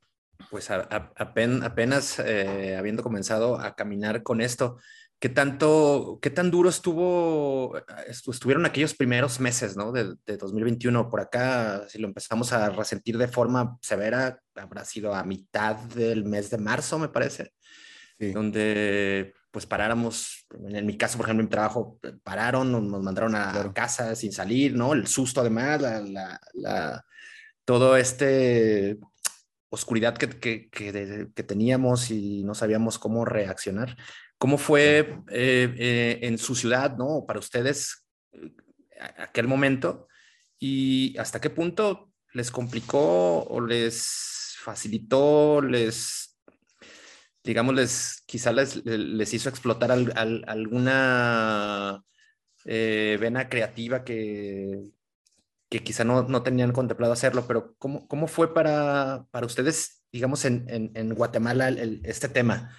pues 0.50 0.70
apenas, 0.72 2.20
eh, 2.20 2.76
habiendo 2.78 3.04
comenzado 3.04 3.60
a 3.60 3.76
caminar 3.76 4.24
con 4.24 4.42
esto. 4.42 4.78
¿Qué 5.20 5.30
tanto, 5.30 6.20
qué 6.22 6.30
tan 6.30 6.52
duro 6.52 6.70
estuvo, 6.70 7.76
estuvieron 8.08 8.68
aquellos 8.68 8.94
primeros 8.94 9.40
meses, 9.40 9.76
¿no? 9.76 9.92
De, 9.92 10.16
2021. 10.26 11.10
Por 11.10 11.22
acá, 11.22 11.88
si 11.88 11.98
lo 11.98 12.08
empezamos 12.08 12.54
a 12.54 12.70
resentir 12.70 13.18
de 13.18 13.28
forma 13.28 13.78
severa, 13.82 14.40
habrá 14.56 14.86
sido 14.86 15.16
a 15.16 15.24
mitad 15.24 15.76
del 15.76 16.24
mes 16.26 16.52
de 16.52 16.60
marzo, 16.60 17.00
me 17.00 17.10
parece, 17.10 17.52
donde 18.20 19.34
pues 19.52 19.66
paráramos, 19.66 20.46
en 20.70 20.86
mi 20.86 20.98
caso, 20.98 21.18
por 21.18 21.26
ejemplo, 21.26 21.42
en 21.42 21.48
mi 21.48 21.52
trabajo, 21.52 22.00
pararon, 22.24 22.72
nos, 22.72 23.02
mandaron 23.02 23.34
a 23.36 23.72
casa 23.74 24.16
sin 24.16 24.32
salir, 24.32 24.76
¿no? 24.76 24.94
El 24.94 25.08
susto 25.08 25.42
además, 25.42 25.82
la, 25.82 26.40
la, 26.54 27.06
todo 27.68 27.98
este 27.98 28.98
oscuridad 29.70 30.18
que, 30.18 30.30
que, 30.40 30.70
que, 30.70 31.44
teníamos 31.44 32.12
y 32.12 32.46
no 32.46 32.56
sabíamos 32.56 32.98
cómo 32.98 33.26
reaccionar. 33.26 33.98
¿Cómo 34.38 34.58
fue 34.58 35.00
eh, 35.30 35.76
eh, 35.78 36.20
en 36.22 36.38
su 36.38 36.56
ciudad, 36.56 36.96
¿no? 36.96 37.26
Para 37.28 37.40
ustedes 37.40 38.06
eh, 38.32 38.54
aquel 39.18 39.50
momento 39.50 40.08
y 40.58 41.18
hasta 41.18 41.42
qué 41.42 41.50
punto 41.50 42.14
les 42.32 42.52
complicó 42.52 43.44
o 43.44 43.60
les 43.60 44.56
facilitó, 44.64 45.62
les, 45.62 46.40
digamos, 47.44 47.76
les, 47.76 48.24
quizá 48.26 48.54
les, 48.54 48.78
les 48.86 49.34
hizo 49.34 49.50
explotar 49.50 49.92
alguna 49.92 52.02
vena 52.64 53.50
creativa 53.50 54.06
que, 54.06 54.94
que 55.70 55.84
quizá 55.84 56.04
no, 56.04 56.24
no, 56.24 56.44
tenían 56.44 56.72
contemplado 56.72 57.14
hacerlo, 57.14 57.46
pero 57.48 57.76
¿cómo, 57.78 58.08
cómo 58.08 58.28
fue 58.28 58.54
para, 58.54 59.26
para 59.32 59.46
ustedes, 59.46 60.04
digamos, 60.12 60.46
en, 60.46 60.66
en, 60.70 60.92
en 60.96 61.14
Guatemala 61.14 61.70
este 62.04 62.30
tema? 62.30 62.72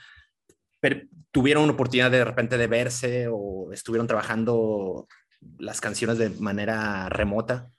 ¿Tuvieron 1.30 1.64
una 1.64 1.74
oportunidad 1.74 2.10
de, 2.10 2.24
repente 2.24 2.56
de 2.56 2.66
verse 2.66 3.28
o 3.30 3.72
estuvieron 3.72 4.06
trabajando 4.06 5.06
las 5.58 5.80
canciones 5.80 6.18
de 6.18 6.30
manera 6.30 7.08
remota? 7.08 7.70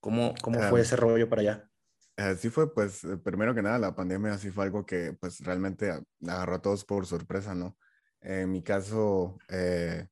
¿Cómo, 0.00 0.34
cómo 0.42 0.60
fue 0.68 0.82
ese 0.82 0.96
rollo 0.96 1.28
para 1.28 1.42
allá? 1.42 1.70
Así 2.16 2.48
fue, 2.48 2.72
pues, 2.72 3.02
eh, 3.02 3.16
primero 3.16 3.54
que 3.54 3.62
nada, 3.62 3.78
la 3.78 3.96
pandemia 3.96 4.34
así 4.34 4.50
fue 4.50 4.64
algo 4.64 4.86
que, 4.86 5.16
pues, 5.18 5.40
realmente 5.40 5.92
agarró 6.22 6.56
a 6.56 6.62
todos 6.62 6.84
por 6.84 7.06
sorpresa, 7.06 7.54
¿no? 7.54 7.76
En 8.20 8.52
mi 8.52 8.62
caso, 8.62 9.38
eh, 9.48 10.06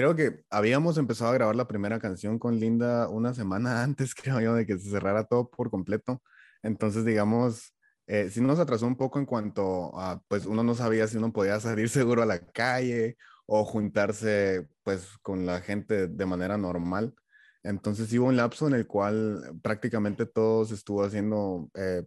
creo 0.00 0.16
que 0.16 0.42
habíamos 0.48 0.96
empezado 0.96 1.30
a 1.30 1.34
grabar 1.34 1.54
la 1.56 1.68
primera 1.68 1.98
canción 1.98 2.38
con 2.38 2.58
Linda 2.58 3.08
una 3.10 3.34
semana 3.34 3.82
antes, 3.82 4.14
creo 4.14 4.40
yo, 4.40 4.54
de 4.54 4.64
que 4.66 4.78
se 4.78 4.90
cerrara 4.90 5.24
todo 5.24 5.50
por 5.50 5.70
completo. 5.70 6.22
Entonces, 6.62 7.04
digamos, 7.04 7.74
eh, 8.06 8.30
sí 8.30 8.40
nos 8.40 8.58
atrasó 8.58 8.86
un 8.86 8.96
poco 8.96 9.18
en 9.18 9.26
cuanto 9.26 9.98
a, 10.00 10.22
pues 10.28 10.46
uno 10.46 10.62
no 10.62 10.74
sabía 10.74 11.06
si 11.06 11.18
uno 11.18 11.32
podía 11.32 11.60
salir 11.60 11.88
seguro 11.90 12.22
a 12.22 12.26
la 12.26 12.38
calle 12.40 13.18
o 13.46 13.64
juntarse, 13.64 14.68
pues, 14.84 15.18
con 15.22 15.44
la 15.44 15.60
gente 15.60 16.08
de 16.08 16.26
manera 16.26 16.56
normal. 16.56 17.14
Entonces 17.62 18.10
hubo 18.14 18.28
un 18.28 18.36
lapso 18.36 18.68
en 18.68 18.74
el 18.74 18.86
cual 18.86 19.58
prácticamente 19.62 20.24
todo 20.24 20.64
se 20.64 20.74
estuvo 20.76 21.04
haciendo 21.04 21.68
eh, 21.74 22.04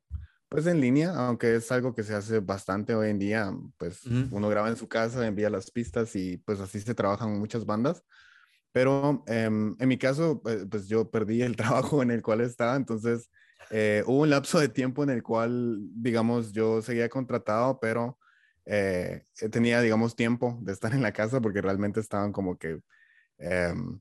pues 0.53 0.67
en 0.67 0.79
línea, 0.79 1.15
aunque 1.15 1.55
es 1.55 1.71
algo 1.71 1.95
que 1.95 2.03
se 2.03 2.13
hace 2.13 2.39
bastante 2.39 2.93
hoy 2.93 3.09
en 3.09 3.17
día, 3.17 3.51
pues 3.79 4.05
uno 4.05 4.49
graba 4.49 4.69
en 4.69 4.77
su 4.77 4.87
casa, 4.87 5.25
envía 5.25 5.49
las 5.49 5.71
pistas 5.71 6.15
y 6.15 6.37
pues 6.37 6.59
así 6.59 6.79
se 6.79 6.93
trabajan 6.93 7.39
muchas 7.39 7.65
bandas. 7.65 8.03
Pero 8.71 9.23
em, 9.25 9.75
en 9.79 9.89
mi 9.89 9.97
caso, 9.97 10.43
pues, 10.43 10.67
pues, 10.69 10.87
yo 10.87 11.09
perdí 11.09 11.41
el 11.41 11.55
trabajo 11.57 12.03
en 12.03 12.11
el 12.11 12.21
cual 12.21 12.41
estaba, 12.41 12.75
entonces 12.75 13.31
eh, 13.71 14.03
hubo 14.05 14.21
un 14.21 14.29
lapso 14.29 14.59
de 14.59 14.69
tiempo 14.69 15.01
en 15.01 15.09
el 15.09 15.23
cual, 15.23 15.79
digamos, 15.95 16.51
yo 16.51 16.83
seguía 16.83 17.09
contratado, 17.09 17.79
pero 17.79 18.19
eh, 18.65 19.25
tenía, 19.51 19.81
digamos, 19.81 20.15
tiempo 20.15 20.59
de 20.61 20.71
estar 20.73 20.93
en 20.93 21.01
la 21.01 21.13
casa 21.13 21.41
porque 21.41 21.61
realmente 21.61 21.99
estaban 21.99 22.31
como 22.31 22.59
que 22.59 22.79
em, 23.39 23.99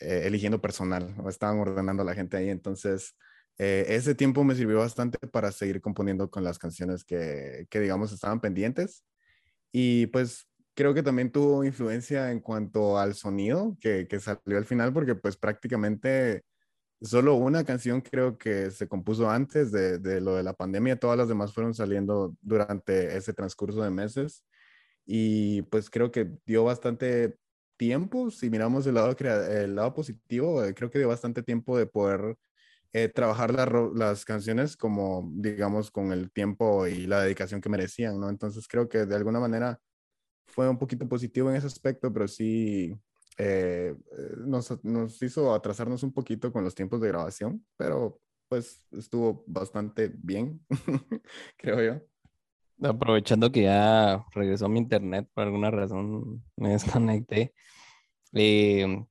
eh, 0.00 0.24
eligiendo 0.24 0.60
personal, 0.60 1.14
o 1.18 1.30
estaban 1.30 1.60
ordenando 1.60 2.02
a 2.02 2.06
la 2.06 2.14
gente 2.14 2.36
ahí, 2.36 2.50
entonces 2.50 3.14
eh, 3.58 3.86
ese 3.88 4.14
tiempo 4.14 4.44
me 4.44 4.54
sirvió 4.54 4.78
bastante 4.78 5.18
para 5.28 5.52
seguir 5.52 5.80
componiendo 5.80 6.30
con 6.30 6.44
las 6.44 6.58
canciones 6.58 7.04
que, 7.04 7.66
que, 7.70 7.80
digamos, 7.80 8.12
estaban 8.12 8.40
pendientes. 8.40 9.04
Y 9.72 10.06
pues 10.08 10.48
creo 10.74 10.94
que 10.94 11.02
también 11.02 11.30
tuvo 11.32 11.64
influencia 11.64 12.30
en 12.32 12.40
cuanto 12.40 12.98
al 12.98 13.14
sonido 13.14 13.76
que, 13.80 14.08
que 14.08 14.20
salió 14.20 14.58
al 14.58 14.64
final, 14.66 14.92
porque 14.92 15.14
pues 15.14 15.36
prácticamente 15.36 16.44
solo 17.02 17.34
una 17.36 17.64
canción 17.64 18.00
creo 18.00 18.38
que 18.38 18.70
se 18.70 18.88
compuso 18.88 19.30
antes 19.30 19.72
de, 19.72 19.98
de, 19.98 20.20
lo 20.20 20.36
de 20.36 20.42
la 20.42 20.54
pandemia, 20.54 20.98
todas 20.98 21.18
las 21.18 21.28
demás 21.28 21.52
fueron 21.52 21.74
saliendo 21.74 22.36
durante 22.40 23.16
ese 23.16 23.32
transcurso 23.32 23.82
de 23.82 23.90
meses. 23.90 24.44
Y 25.06 25.62
pues 25.62 25.90
creo 25.90 26.10
que 26.10 26.30
dio 26.46 26.64
bastante 26.64 27.36
tiempo, 27.76 28.30
si 28.30 28.50
miramos 28.50 28.86
el 28.86 28.94
lado, 28.94 29.16
el 29.18 29.74
lado 29.74 29.94
positivo, 29.94 30.64
eh, 30.64 30.74
creo 30.74 30.90
que 30.90 30.98
dio 30.98 31.08
bastante 31.08 31.42
tiempo 31.42 31.76
de 31.78 31.86
poder 31.86 32.36
eh, 32.96 33.08
trabajar 33.08 33.52
las 33.92 34.24
canciones 34.24 34.76
como, 34.76 35.28
digamos, 35.34 35.90
con 35.90 36.12
el 36.12 36.30
tiempo 36.30 36.86
y 36.86 37.08
la 37.08 37.22
dedicación 37.22 37.60
que 37.60 37.68
merecían, 37.68 38.20
¿no? 38.20 38.28
Entonces 38.30 38.68
creo 38.68 38.88
que 38.88 39.04
de 39.04 39.16
alguna 39.16 39.40
manera 39.40 39.80
fue 40.46 40.68
un 40.68 40.78
poquito 40.78 41.08
positivo 41.08 41.50
en 41.50 41.56
ese 41.56 41.66
aspecto, 41.66 42.12
pero 42.12 42.28
sí 42.28 42.96
eh, 43.36 43.96
eh, 43.96 44.34
nos, 44.46 44.84
nos, 44.84 45.20
hizo 45.22 45.52
atrasarnos 45.52 46.04
un 46.04 46.12
poquito 46.12 46.52
con 46.52 46.62
los 46.62 46.76
tiempos 46.76 47.00
de 47.00 47.08
grabación, 47.08 47.66
pero 47.76 48.20
pues 48.48 48.86
estuvo 48.92 49.42
bastante 49.48 50.12
bien, 50.16 50.64
creo 51.56 51.82
yo. 51.82 52.88
Aprovechando 52.88 53.50
que 53.50 53.62
ya 53.62 54.24
regresó 54.32 54.68
mi 54.68 54.78
internet 54.78 55.28
por 55.34 55.44
alguna 55.44 55.72
razón, 55.72 56.44
me 56.56 56.68
desconecté. 56.68 57.52
Eh, 58.34 59.04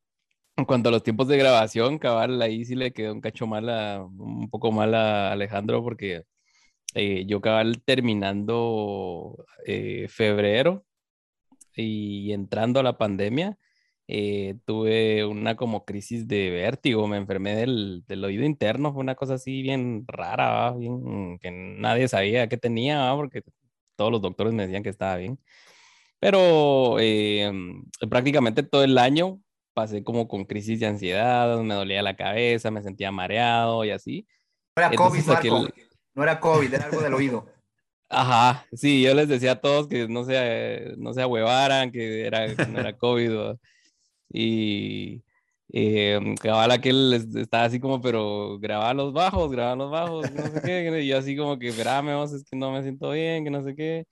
en 0.57 0.65
cuanto 0.65 0.89
a 0.89 0.91
los 0.91 1.03
tiempos 1.03 1.27
de 1.27 1.37
grabación, 1.37 1.99
cabal, 1.99 2.41
ahí 2.41 2.65
sí 2.65 2.75
le 2.75 2.93
quedó 2.93 3.13
un 3.13 3.21
cacho 3.21 3.47
mal 3.47 3.69
a, 3.69 4.03
un 4.03 4.49
poco 4.49 4.71
mal 4.71 4.93
a 4.95 5.31
Alejandro 5.31 5.83
porque 5.83 6.23
eh, 6.95 7.25
yo 7.27 7.41
cabal 7.41 7.81
terminando 7.83 9.45
eh, 9.65 10.07
febrero 10.09 10.85
y 11.75 12.33
entrando 12.33 12.79
a 12.79 12.83
la 12.83 12.97
pandemia, 12.97 13.57
eh, 14.07 14.55
tuve 14.65 15.25
una 15.25 15.55
como 15.55 15.85
crisis 15.85 16.27
de 16.27 16.49
vértigo, 16.51 17.07
me 17.07 17.17
enfermé 17.17 17.55
del, 17.55 18.03
del, 18.07 18.23
oído 18.25 18.45
interno, 18.45 18.93
fue 18.93 19.01
una 19.01 19.15
cosa 19.15 19.35
así 19.35 19.61
bien 19.63 20.05
rara, 20.07 20.71
bien, 20.73 21.39
que 21.39 21.51
nadie 21.51 22.07
sabía 22.07 22.47
qué 22.49 22.57
tenía, 22.57 23.13
porque 23.15 23.43
todos 23.95 24.11
los 24.11 24.21
doctores 24.21 24.53
me 24.53 24.63
decían 24.63 24.83
que 24.83 24.89
estaba 24.89 25.17
bien. 25.17 25.39
Pero 26.19 26.97
prácticamente 28.09 28.63
todo 28.63 28.83
el 28.83 28.97
año 28.97 29.41
pasé 29.73 30.03
como 30.03 30.27
con 30.27 30.45
crisis 30.45 30.79
de 30.79 30.87
ansiedad, 30.87 31.59
me 31.59 31.73
dolía 31.73 32.01
la 32.01 32.15
cabeza, 32.15 32.71
me 32.71 32.81
sentía 32.81 33.11
mareado 33.11 33.83
y 33.85 33.91
así. 33.91 34.27
No 34.75 34.83
era 34.83 34.95
COVID, 34.95 35.25
Marco. 35.25 35.67
No 36.15 36.23
era 36.23 36.39
COVID, 36.39 36.73
era 36.73 36.85
algo 36.85 37.01
del 37.01 37.13
oído. 37.13 37.45
Ajá, 38.09 38.65
sí, 38.73 39.01
yo 39.01 39.13
les 39.15 39.27
decía 39.27 39.53
a 39.53 39.61
todos 39.61 39.87
que 39.87 40.07
no 40.07 40.23
se, 40.23 40.93
no 40.97 41.13
se 41.13 41.21
ahuevaran, 41.21 41.91
que 41.91 42.25
era, 42.27 42.47
no 42.67 42.79
era 42.79 42.95
COVID. 42.95 43.55
y 44.29 45.23
eh, 45.75 46.19
cabal 46.39 46.69
aquel 46.71 47.13
estaba 47.13 47.65
así 47.65 47.79
como, 47.79 47.99
pero 47.99 48.59
grababa 48.59 48.93
los 48.93 49.11
bajos, 49.11 49.51
grababa 49.51 49.75
los 49.75 49.91
bajos, 49.91 50.31
no 50.31 50.43
sé 50.43 50.61
qué. 50.61 51.01
Y 51.01 51.07
yo 51.07 51.17
así 51.17 51.35
como 51.35 51.57
que, 51.57 51.69
espérame, 51.69 52.23
es 52.23 52.43
que 52.43 52.55
no 52.55 52.71
me 52.71 52.83
siento 52.83 53.09
bien, 53.11 53.43
que 53.43 53.49
no 53.49 53.63
sé 53.63 53.75
qué. 53.75 54.05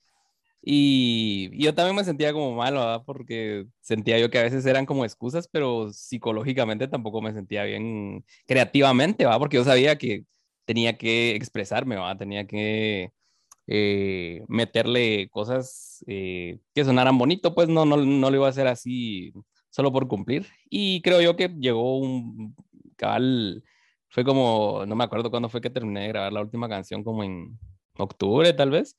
Y, 0.64 1.50
yo 1.62 1.74
también 1.74 1.96
me 1.96 2.04
sentía 2.04 2.32
como 2.32 2.54
malo, 2.54 2.80
¿verdad? 2.80 3.02
Porque 3.04 3.66
sentía 3.80 4.18
yo 4.18 4.30
que 4.30 4.38
a 4.38 4.44
veces 4.44 4.64
eran 4.66 4.86
como 4.86 5.04
excusas, 5.04 5.48
pero 5.48 5.92
psicológicamente 5.92 6.86
tampoco 6.88 7.20
me 7.20 7.32
sentía 7.32 7.64
bien 7.64 8.24
creativamente, 8.46 9.26
¿va? 9.26 9.38
Porque 9.38 9.56
yo 9.56 9.64
sabía 9.64 9.98
que 9.98 10.24
tenía 10.64 10.96
que 10.96 11.34
expresarme, 11.36 11.96
¿va? 11.96 12.16
Tenía 12.16 12.46
que 12.46 13.12
eh, 13.66 14.44
meterle 14.48 15.28
cosas 15.30 16.04
eh, 16.06 16.60
que 16.74 16.84
sonaran 16.84 17.18
bonito, 17.18 17.54
pues 17.54 17.68
no, 17.68 17.84
no, 17.84 17.96
no 17.96 18.30
lo 18.30 18.36
iba 18.36 18.46
a 18.46 18.50
hacer 18.50 18.68
así 18.68 19.32
solo 19.70 19.92
por 19.92 20.08
cumplir. 20.08 20.46
Y 20.70 21.02
creo 21.02 21.20
yo 21.20 21.36
que 21.36 21.48
llegó 21.48 21.98
un 21.98 22.54
cabal, 22.96 23.64
fue 24.08 24.24
como, 24.24 24.84
no 24.86 24.94
me 24.96 25.04
acuerdo 25.04 25.30
cuándo 25.30 25.48
fue 25.48 25.60
que 25.60 25.70
terminé 25.70 26.02
de 26.02 26.08
grabar 26.08 26.32
la 26.32 26.42
última 26.42 26.68
canción, 26.68 27.02
como 27.04 27.24
en 27.24 27.58
octubre 27.98 28.52
tal 28.52 28.70
vez 28.70 28.96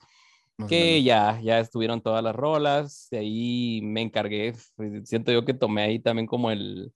que 0.68 1.04
ya, 1.04 1.40
ya 1.42 1.60
estuvieron 1.60 2.02
todas 2.02 2.24
las 2.24 2.36
rolas, 2.36 3.08
de 3.12 3.20
ahí 3.20 3.82
me 3.84 4.02
encargué, 4.02 4.54
siento 5.04 5.32
yo 5.32 5.46
que 5.46 5.54
tomé 5.54 5.84
ahí 5.84 6.00
también 6.00 6.28
como 6.28 6.52
el, 6.52 6.94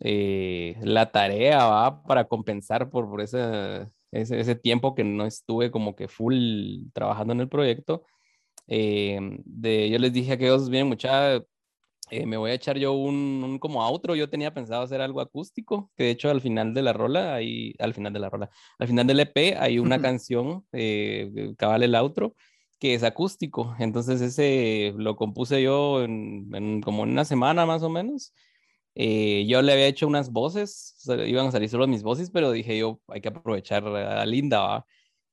eh, 0.00 0.76
la 0.82 1.10
tarea, 1.10 1.64
¿va? 1.66 2.02
Para 2.04 2.26
compensar 2.26 2.90
por, 2.90 3.08
por 3.08 3.20
esa, 3.20 3.90
ese, 4.12 4.40
ese, 4.40 4.54
tiempo 4.54 4.94
que 4.94 5.04
no 5.04 5.26
estuve 5.26 5.70
como 5.70 5.96
que 5.96 6.08
full 6.08 6.88
trabajando 6.92 7.32
en 7.32 7.40
el 7.40 7.48
proyecto, 7.48 8.04
eh, 8.66 9.18
de, 9.44 9.90
yo 9.90 9.98
les 9.98 10.12
dije 10.12 10.32
a 10.32 10.34
aquellos, 10.34 10.68
bien 10.70 10.86
mucha, 10.88 11.36
eh, 12.10 12.26
me 12.26 12.36
voy 12.36 12.50
a 12.50 12.54
echar 12.54 12.78
yo 12.78 12.92
un, 12.92 13.42
un, 13.44 13.58
como 13.58 13.82
outro, 13.82 14.14
yo 14.14 14.28
tenía 14.28 14.52
pensado 14.52 14.82
hacer 14.82 15.00
algo 15.00 15.20
acústico, 15.20 15.90
que 15.96 16.04
de 16.04 16.10
hecho 16.10 16.30
al 16.30 16.40
final 16.40 16.74
de 16.74 16.82
la 16.82 16.92
rola, 16.92 17.34
ahí, 17.34 17.74
al 17.78 17.94
final 17.94 18.12
de 18.12 18.18
la 18.20 18.30
rola, 18.30 18.50
al 18.78 18.88
final 18.88 19.06
del 19.06 19.20
EP 19.20 19.56
hay 19.58 19.78
una 19.78 20.00
canción, 20.00 20.66
eh, 20.72 21.54
cabal 21.56 21.82
el 21.82 21.94
outro, 21.94 22.34
que 22.78 22.94
es 22.94 23.02
acústico, 23.02 23.74
entonces 23.78 24.20
ese 24.20 24.94
lo 24.96 25.16
compuse 25.16 25.62
yo 25.62 26.02
en, 26.02 26.48
en 26.54 26.82
una 26.86 27.24
semana 27.24 27.66
más 27.66 27.82
o 27.82 27.90
menos, 27.90 28.32
eh, 28.94 29.44
yo 29.48 29.62
le 29.62 29.72
había 29.72 29.86
hecho 29.86 30.06
unas 30.06 30.30
voces, 30.30 30.96
iban 31.26 31.46
a 31.48 31.52
salir 31.52 31.68
solo 31.68 31.86
mis 31.86 32.02
voces, 32.02 32.30
pero 32.30 32.50
dije 32.52 32.78
yo, 32.78 33.00
hay 33.08 33.20
que 33.20 33.28
aprovechar 33.28 33.86
a 33.86 34.24
Linda, 34.26 34.84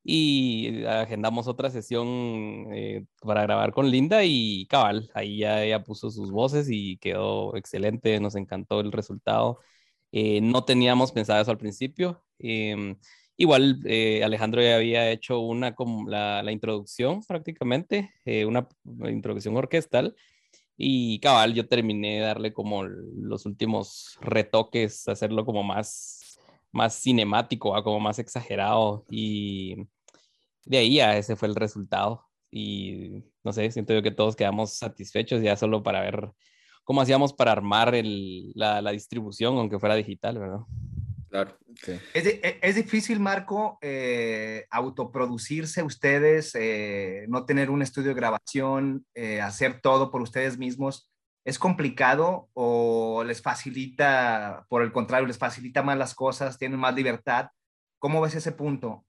y 0.03 0.83
agendamos 0.85 1.47
otra 1.47 1.69
sesión 1.69 2.07
eh, 2.73 3.05
para 3.21 3.43
grabar 3.43 3.71
con 3.71 3.89
Linda 3.91 4.23
y 4.23 4.65
cabal, 4.67 5.11
ahí 5.13 5.39
ya 5.39 5.63
ella 5.63 5.83
puso 5.83 6.09
sus 6.09 6.31
voces 6.31 6.67
y 6.69 6.97
quedó 6.97 7.55
excelente, 7.55 8.19
nos 8.19 8.35
encantó 8.35 8.79
el 8.79 8.91
resultado. 8.91 9.59
Eh, 10.11 10.41
no 10.41 10.65
teníamos 10.65 11.11
pensado 11.11 11.41
eso 11.41 11.51
al 11.51 11.57
principio. 11.57 12.23
Igual 13.41 13.81
eh, 13.85 14.23
Alejandro 14.23 14.61
ya 14.61 14.75
había 14.75 15.09
hecho 15.09 15.39
una 15.39 15.73
la, 16.07 16.51
introducción 16.51 17.23
prácticamente, 17.23 18.11
una 18.45 18.67
introducción 19.09 19.57
orquestal. 19.57 20.15
Y 20.77 21.19
cabal, 21.19 21.55
yo 21.55 21.67
terminé 21.67 22.19
de 22.19 22.25
darle 22.25 22.53
como 22.53 22.83
los 22.83 23.47
últimos 23.47 24.19
retoques, 24.21 25.07
hacerlo 25.07 25.43
como 25.45 25.63
más 25.63 26.39
más 26.71 26.93
cinemático, 26.93 27.73
como 27.83 27.99
más 27.99 28.19
exagerado 28.19 29.05
y 29.09 29.75
de 30.65 30.77
ahí 30.77 30.95
ya 30.95 31.17
ese 31.17 31.35
fue 31.35 31.47
el 31.47 31.55
resultado 31.55 32.27
y 32.51 33.23
no 33.43 33.53
sé, 33.53 33.71
siento 33.71 33.93
yo 33.93 34.03
que 34.03 34.11
todos 34.11 34.35
quedamos 34.35 34.73
satisfechos 34.73 35.41
ya 35.41 35.57
solo 35.57 35.83
para 35.83 36.01
ver 36.01 36.31
cómo 36.83 37.01
hacíamos 37.01 37.33
para 37.33 37.51
armar 37.51 37.93
la, 38.03 38.81
la, 38.81 38.91
distribución, 38.91 39.57
aunque 39.57 39.79
fuera 39.79 39.95
digital, 39.95 40.37
¿verdad? 40.37 40.59
Claro. 41.31 41.57
Sí. 41.81 41.93
Es, 42.13 42.25
e, 42.25 42.59
es, 42.61 42.75
difícil, 42.75 43.21
Marco, 43.21 43.79
eh, 43.81 44.65
autoproducirse 44.69 45.81
ustedes, 45.81 46.53
eh, 46.55 47.25
no 47.29 47.45
tener 47.45 47.69
un 47.69 47.81
estudio 47.81 48.09
de 48.09 48.15
grabación, 48.15 49.05
eh, 49.15 49.39
hacer 49.39 49.79
todo 49.79 50.11
por 50.11 50.21
ustedes 50.21 50.57
mismos. 50.57 51.09
¿Es 51.45 51.57
complicado 51.57 52.49
o 52.53 53.23
les 53.23 53.41
facilita, 53.41 54.65
por 54.67 54.83
el 54.83 54.91
contrario, 54.91 55.25
les 55.25 55.37
facilita 55.37 55.81
más 55.81 55.97
las 55.97 56.13
cosas, 56.13 56.57
tienen 56.57 56.79
más 56.79 56.93
libertad? 56.93 57.47
¿Cómo 57.97 58.19
ves 58.19 58.35
ese 58.35 58.51
punto? 58.51 59.05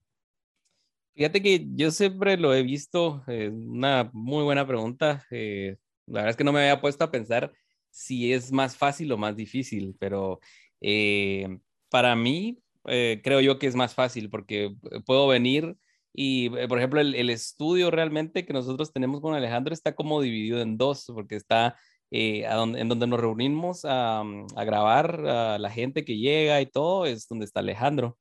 Fíjate 1.16 1.42
que 1.42 1.66
yo 1.74 1.90
siempre 1.90 2.36
lo 2.36 2.54
he 2.54 2.62
visto, 2.62 3.24
eh, 3.26 3.48
una 3.48 4.10
muy 4.12 4.44
buena 4.44 4.64
pregunta. 4.64 5.26
Eh, 5.32 5.76
la 6.06 6.20
verdad 6.20 6.30
es 6.30 6.36
que 6.36 6.44
no 6.44 6.52
me 6.52 6.60
había 6.60 6.80
puesto 6.80 7.02
a 7.02 7.10
pensar 7.10 7.52
si 7.90 8.32
es 8.32 8.52
más 8.52 8.76
fácil 8.76 9.10
o 9.10 9.18
más 9.18 9.34
difícil, 9.34 9.96
pero 9.98 10.38
eh, 10.80 11.58
para 11.93 12.16
mí 12.16 12.59
creo 12.84 13.40
yo 13.40 13.61
que 13.61 13.68
es 13.68 13.76
más 13.76 13.95
fácil 13.95 14.28
porque 14.28 14.74
puedo 15.07 15.28
venir 15.28 15.76
y, 16.14 16.51
por 16.51 16.78
ejemplo, 16.78 17.01
el, 17.01 17.14
el, 17.14 17.30
estudio 17.30 17.90
realmente 17.90 18.45
que 18.45 18.53
nosotros 18.53 18.93
tenemos 18.93 19.20
con 19.20 19.34
Alejandro 19.34 19.72
está 19.72 19.95
como 19.95 20.20
dividido 20.20 20.61
en 20.61 20.76
dos, 20.76 21.07
porque 21.14 21.36
está 21.36 21.76
eh, 22.11 22.47
donde, 22.47 22.80
en 22.80 22.88
donde 22.88 23.07
nos 23.07 23.20
reunimos 23.20 23.86
a, 23.86 24.22
mm, 24.22 24.47
a, 24.57 24.64
grabar 24.64 25.26
a 25.26 25.59
la 25.59 25.70
gente 25.70 26.05
que 26.05 26.18
llega 26.18 26.61
y 26.61 26.66
todo, 26.66 27.07
es 27.07 27.26
donde 27.28 27.47
está 27.47 27.61
Alejandro. 27.61 28.18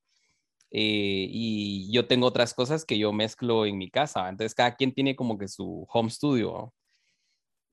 Eh, 0.71 1.27
y 1.29 1.91
yo 1.91 2.07
tengo 2.07 2.27
otras 2.27 2.53
cosas 2.53 2.85
que 2.85 2.97
yo 2.97 3.11
mezclo 3.11 3.65
en 3.65 3.77
mi 3.77 3.89
casa, 3.91 4.29
entonces 4.29 4.55
cada 4.55 4.75
quien 4.75 4.93
tiene 4.93 5.15
como 5.17 5.37
que 5.37 5.49
su 5.49 5.85
home 5.89 6.09
studio. 6.09 6.73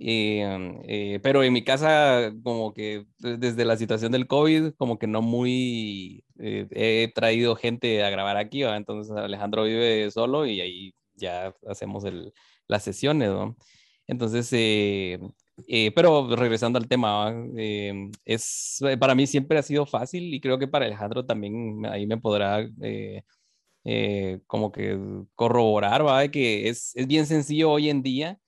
Eh, 0.01 1.19
pero 1.23 1.43
en 1.43 1.53
mi 1.53 1.65
casa, 1.65 2.33
como 2.43 2.73
que 2.73 3.07
desde 3.19 3.65
la 3.65 3.77
situación 3.77 4.13
del 4.13 4.27
COVID, 4.27 4.75
como 4.77 4.99
que 4.99 5.07
no 5.07 5.23
muy 5.23 6.25
he 6.39 7.11
traído 7.15 7.57
gente 7.57 8.03
a 8.05 8.11
grabar 8.11 8.37
aquí, 8.37 8.63
entonces 8.63 9.15
Alejandro 9.17 9.65
vive 9.65 10.11
solo 10.11 10.47
y 10.47 10.61
ahí 10.61 10.95
ya 11.15 11.55
hacemos 11.69 12.05
el, 12.05 12.33
las 12.69 12.85
sesiones, 12.85 13.31
¿no? 13.31 13.57
Entonces, 14.07 14.53
eh, 15.67 15.93
pero 15.95 16.35
regresando 16.37 16.79
al 16.79 16.89
tema, 16.89 17.35
eh, 17.57 18.11
es, 18.25 18.81
eh, 18.83 18.97
para 18.97 19.15
mí 19.15 19.27
siempre 19.27 19.59
ha 19.59 19.63
sido 19.63 19.87
fácil 19.87 20.33
y 20.33 20.41
creo 20.41 20.59
que 20.59 20.69
para 20.69 20.87
Alejandro 20.87 21.27
también 21.27 21.85
ahí 21.87 22.07
me 22.07 22.19
podrá 22.19 22.69
como 24.47 24.71
que 24.73 24.99
corroborar, 25.35 26.07
¿va? 26.07 26.29
que 26.29 26.69
es, 26.69 26.95
es, 26.95 27.07
bien 27.07 27.27
sencillo 27.27 27.71
hoy 27.71 27.89
en 27.89 28.03
día 28.03 28.39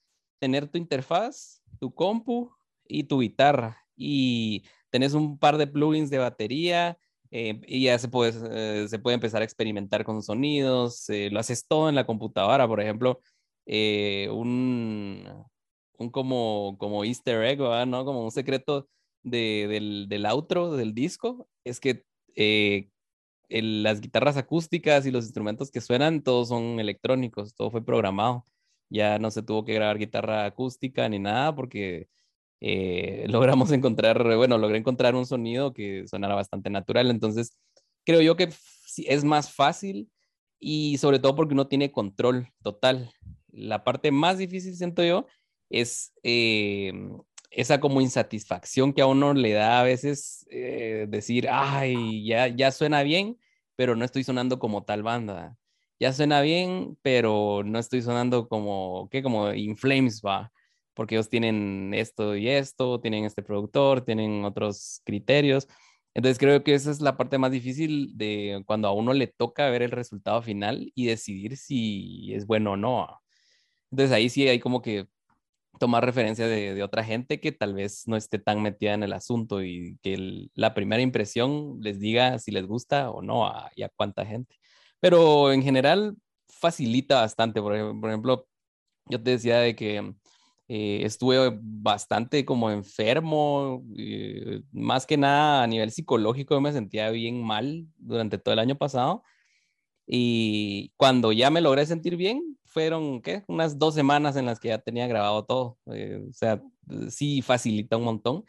tener 0.40 0.66
tu 0.68 0.78
interfaz, 0.78 1.62
tu 1.78 1.94
compu 1.94 2.50
y 2.86 3.04
tu 3.04 3.20
guitarra 3.20 3.78
y 3.96 4.64
tenés 4.90 5.14
un 5.14 5.38
par 5.38 5.56
de 5.58 5.66
plugins 5.66 6.10
de 6.10 6.18
batería 6.18 6.98
y 7.30 7.84
ya 7.84 7.96
se 7.98 8.08
puede, 8.08 8.88
se 8.88 8.98
puede 8.98 9.14
empezar 9.14 9.42
a 9.42 9.44
experimentar 9.44 10.04
con 10.04 10.20
sonidos, 10.22 11.06
lo 11.08 11.38
haces 11.38 11.64
todo 11.66 11.88
en 11.88 11.94
la 11.94 12.04
computadora, 12.04 12.66
por 12.66 12.80
ejemplo, 12.80 13.20
un, 13.66 15.46
un 15.98 16.10
como, 16.10 16.76
como 16.78 17.04
easter 17.04 17.44
egg, 17.44 17.60
¿no? 17.86 18.04
Como 18.04 18.24
un 18.24 18.32
secreto 18.32 18.88
de, 19.22 19.66
del, 19.68 20.08
del, 20.08 20.26
outro 20.26 20.72
del 20.76 20.94
disco, 20.94 21.48
es 21.64 21.78
que 21.78 22.04
eh, 22.36 22.88
las 23.48 24.00
guitarras 24.00 24.36
acústicas 24.36 25.06
y 25.06 25.10
los 25.10 25.24
instrumentos 25.24 25.70
que 25.70 25.80
suenan, 25.80 26.22
todos 26.22 26.48
son 26.48 26.80
electrónicos, 26.80 27.54
todo 27.54 27.70
fue 27.70 27.84
programado. 27.84 28.44
Ya 28.90 29.18
no 29.18 29.30
se 29.30 29.42
tuvo 29.42 29.64
que 29.64 29.74
grabar 29.74 29.98
guitarra 29.98 30.44
acústica 30.44 31.08
ni 31.08 31.18
nada 31.18 31.54
porque 31.54 32.08
eh, 32.60 33.26
logramos 33.28 33.72
encontrar, 33.72 34.22
bueno, 34.36 34.58
logré 34.58 34.78
encontrar 34.78 35.14
un 35.14 35.26
sonido 35.26 35.72
que 35.72 36.06
sonara 36.06 36.34
bastante 36.34 36.70
natural. 36.70 37.10
Entonces, 37.10 37.58
creo 38.04 38.20
yo 38.20 38.36
que 38.36 38.50
es 39.06 39.24
más 39.24 39.52
fácil 39.52 40.10
y 40.58 40.98
sobre 40.98 41.18
todo 41.18 41.34
porque 41.36 41.54
uno 41.54 41.68
tiene 41.68 41.92
control 41.92 42.48
total. 42.62 43.10
La 43.52 43.84
parte 43.84 44.10
más 44.12 44.38
difícil, 44.38 44.76
siento 44.76 45.02
yo, 45.02 45.26
es 45.70 46.12
eh, 46.22 46.92
esa 47.50 47.80
como 47.80 48.00
insatisfacción 48.00 48.92
que 48.92 49.02
a 49.02 49.06
uno 49.06 49.34
le 49.34 49.52
da 49.52 49.80
a 49.80 49.84
veces 49.84 50.46
eh, 50.50 51.06
decir, 51.08 51.48
ay, 51.50 52.24
ya, 52.24 52.48
ya 52.48 52.70
suena 52.72 53.02
bien, 53.02 53.38
pero 53.76 53.96
no 53.96 54.04
estoy 54.04 54.24
sonando 54.24 54.58
como 54.58 54.84
tal 54.84 55.02
banda. 55.02 55.56
Ya 56.00 56.12
suena 56.14 56.40
bien, 56.40 56.96
pero 57.02 57.62
no 57.62 57.78
estoy 57.78 58.00
sonando 58.00 58.48
como, 58.48 59.08
¿qué? 59.10 59.22
Como 59.22 59.52
In 59.52 59.76
Flames, 59.76 60.22
va. 60.24 60.50
Porque 60.94 61.14
ellos 61.14 61.28
tienen 61.28 61.92
esto 61.94 62.36
y 62.36 62.48
esto, 62.48 63.00
tienen 63.00 63.24
este 63.26 63.42
productor, 63.42 64.02
tienen 64.02 64.44
otros 64.46 65.02
criterios. 65.04 65.68
Entonces 66.14 66.38
creo 66.38 66.64
que 66.64 66.74
esa 66.74 66.90
es 66.90 67.00
la 67.02 67.16
parte 67.18 67.38
más 67.38 67.52
difícil 67.52 68.16
de 68.16 68.62
cuando 68.66 68.88
a 68.88 68.92
uno 68.92 69.12
le 69.12 69.26
toca 69.26 69.68
ver 69.70 69.82
el 69.82 69.90
resultado 69.90 70.42
final 70.42 70.90
y 70.94 71.06
decidir 71.06 71.56
si 71.58 72.32
es 72.34 72.46
bueno 72.46 72.72
o 72.72 72.76
no. 72.76 73.20
Entonces 73.90 74.14
ahí 74.14 74.30
sí 74.30 74.48
hay 74.48 74.60
como 74.60 74.82
que 74.82 75.06
tomar 75.80 76.04
referencia 76.04 76.46
de, 76.48 76.82
otra 76.82 77.04
gente 77.04 77.40
que 77.40 77.52
tal 77.52 77.74
vez 77.74 78.08
no 78.08 78.16
esté 78.16 78.38
tan 78.38 78.62
metida 78.62 78.94
en 78.94 79.02
el 79.04 79.14
asunto 79.14 79.62
y 79.64 79.98
que 80.02 80.48
la 80.54 80.74
primera 80.74 81.02
impresión 81.02 81.80
les 81.80 82.00
diga 82.00 82.38
si 82.38 82.52
les 82.52 82.66
gusta 82.66 83.10
o 83.10 83.22
no 83.22 83.46
a, 83.46 83.70
y 83.76 83.82
a 83.84 83.90
cuánta 83.90 84.26
gente. 84.26 84.59
Pero 85.00 85.52
en 85.52 85.62
general 85.62 86.16
facilita 86.48 87.20
bastante. 87.22 87.60
Por 87.62 87.74
ejemplo, 87.76 88.46
yo 89.06 89.22
te 89.22 89.32
decía 89.32 89.58
de 89.58 89.74
que 89.76 90.14
eh, 90.68 91.00
estuve 91.04 91.58
bastante 91.60 92.44
como 92.44 92.70
enfermo, 92.70 93.84
eh, 93.98 94.62
más 94.72 95.06
que 95.06 95.16
nada 95.16 95.64
a 95.64 95.66
nivel 95.66 95.90
psicológico 95.90 96.60
me 96.60 96.72
sentía 96.72 97.10
bien 97.10 97.42
mal 97.42 97.88
durante 97.96 98.38
todo 98.38 98.52
el 98.54 98.60
año 98.60 98.76
pasado. 98.78 99.22
Y 100.06 100.92
cuando 100.96 101.32
ya 101.32 101.50
me 101.50 101.60
logré 101.60 101.86
sentir 101.86 102.16
bien, 102.16 102.58
fueron, 102.66 103.22
¿qué? 103.22 103.44
Unas 103.48 103.78
dos 103.78 103.94
semanas 103.94 104.36
en 104.36 104.46
las 104.46 104.60
que 104.60 104.68
ya 104.68 104.78
tenía 104.78 105.06
grabado 105.06 105.44
todo. 105.44 105.78
Eh, 105.92 106.20
o 106.28 106.32
sea, 106.32 106.62
sí 107.10 107.42
facilita 107.42 107.96
un 107.96 108.04
montón 108.04 108.44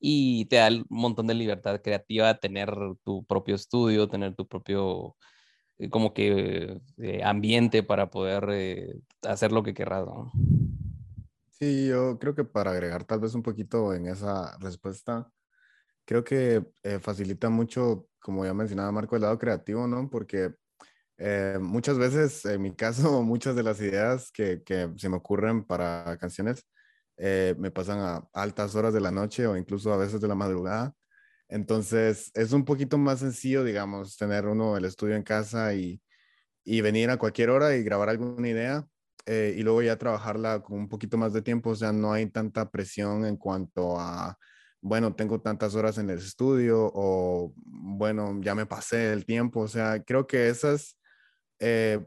y 0.00 0.46
te 0.46 0.56
da 0.56 0.68
un 0.68 0.86
montón 0.90 1.26
de 1.26 1.34
libertad 1.34 1.80
creativa 1.82 2.34
tener 2.38 2.74
tu 3.04 3.24
propio 3.24 3.54
estudio, 3.54 4.08
tener 4.08 4.34
tu 4.34 4.46
propio 4.46 5.16
como 5.90 6.14
que 6.14 6.80
eh, 6.98 7.22
ambiente 7.24 7.82
para 7.82 8.10
poder 8.10 9.02
hacer 9.22 9.52
lo 9.52 9.62
que 9.62 9.74
querrás. 9.74 10.06
Sí, 11.50 11.88
yo 11.88 12.18
creo 12.18 12.34
que 12.34 12.44
para 12.44 12.72
agregar 12.72 13.04
tal 13.04 13.20
vez 13.20 13.34
un 13.34 13.42
poquito 13.42 13.94
en 13.94 14.06
esa 14.06 14.56
respuesta, 14.58 15.30
creo 16.04 16.24
que 16.24 16.66
facilita 17.00 17.48
mucho, 17.50 18.08
como 18.20 18.44
ya 18.44 18.54
mencionaba 18.54 18.90
Marco, 18.92 19.16
el 19.16 19.22
lado 19.22 19.38
creativo, 19.38 19.86
¿no? 19.86 20.10
Porque 20.10 20.54
eh, 21.24 21.58
muchas 21.60 21.98
veces, 21.98 22.44
en 22.46 22.62
mi 22.62 22.74
caso, 22.74 23.22
muchas 23.22 23.54
de 23.54 23.62
las 23.62 23.80
ideas 23.80 24.32
que, 24.32 24.62
se 24.96 25.08
me 25.08 25.16
ocurren 25.16 25.64
para 25.64 26.16
canciones 26.18 26.66
eh, 27.16 27.54
me 27.58 27.70
pasan 27.70 28.00
a 28.00 28.28
altas 28.32 28.74
horas 28.74 28.92
de 28.92 29.00
la 29.00 29.12
noche 29.12 29.46
o 29.46 29.56
incluso 29.56 29.92
a 29.92 29.96
veces 29.96 30.20
de 30.20 30.28
la 30.28 30.34
madrugada. 30.34 30.94
Entonces, 31.52 32.30
es 32.32 32.52
un 32.52 32.64
poquito 32.64 32.96
más 32.96 33.20
sencillo, 33.20 33.62
digamos, 33.62 34.16
tener 34.16 34.46
uno 34.46 34.78
el 34.78 34.86
estudio 34.86 35.16
en 35.16 35.22
casa 35.22 35.74
y, 35.74 36.00
y 36.64 36.80
venir 36.80 37.10
a 37.10 37.18
cualquier 37.18 37.50
hora 37.50 37.76
y 37.76 37.82
grabar 37.82 38.08
alguna 38.08 38.48
idea 38.48 38.86
eh, 39.26 39.54
y 39.58 39.62
luego 39.62 39.82
ya 39.82 39.98
trabajarla 39.98 40.62
con 40.62 40.78
un 40.78 40.88
poquito 40.88 41.18
más 41.18 41.34
de 41.34 41.42
tiempo, 41.42 41.70
o 41.70 41.76
sea, 41.76 41.92
no 41.92 42.10
hay 42.12 42.26
tanta 42.30 42.70
presión 42.70 43.26
en 43.26 43.36
cuanto 43.36 44.00
a, 44.00 44.38
bueno, 44.80 45.14
tengo 45.14 45.42
tantas 45.42 45.74
horas 45.74 45.98
en 45.98 46.08
el 46.08 46.18
estudio 46.20 46.90
o, 46.94 47.52
bueno, 47.56 48.40
ya 48.40 48.54
me 48.54 48.64
pasé 48.64 49.12
el 49.12 49.26
tiempo, 49.26 49.60
o 49.60 49.68
sea, 49.68 50.02
creo 50.02 50.26
que 50.26 50.48
esa 50.48 50.72
es 50.72 50.98
eh, 51.60 52.00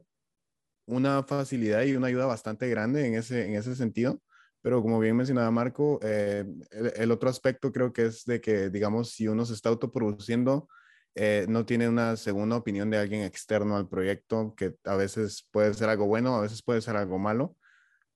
una 0.88 1.24
facilidad 1.24 1.84
y 1.84 1.96
una 1.96 2.08
ayuda 2.08 2.26
bastante 2.26 2.68
grande 2.68 3.06
en 3.06 3.14
ese, 3.16 3.46
en 3.46 3.56
ese 3.56 3.76
sentido. 3.76 4.22
Pero 4.66 4.82
como 4.82 5.00
bien 5.00 5.16
mencionaba 5.16 5.52
Marco, 5.52 6.00
eh, 6.02 6.44
el, 6.72 7.12
otro 7.12 7.30
aspecto 7.30 7.72
creo 7.72 7.94
que 7.94 8.06
es 8.08 8.26
de 8.26 8.42
que, 8.42 8.72
digamos, 8.72 9.12
si 9.12 9.28
uno 9.28 9.46
se 9.46 9.54
está 9.54 9.70
autoproduciendo, 9.70 10.68
eh, 11.14 11.46
no 11.48 11.68
tiene 11.68 11.88
una 11.88 12.18
segunda 12.18 12.56
opinión 12.56 12.90
de 12.90 12.98
alguien 12.98 13.22
externo 13.22 13.78
al 13.78 13.88
proyecto, 13.88 14.56
que 14.58 14.74
a 14.86 14.96
veces 14.96 15.48
puede 15.52 15.72
ser 15.76 15.90
algo 15.90 16.08
bueno, 16.08 16.36
a 16.36 16.42
veces 16.42 16.64
puede 16.64 16.82
ser 16.82 16.96
algo 16.96 17.20
malo, 17.20 17.56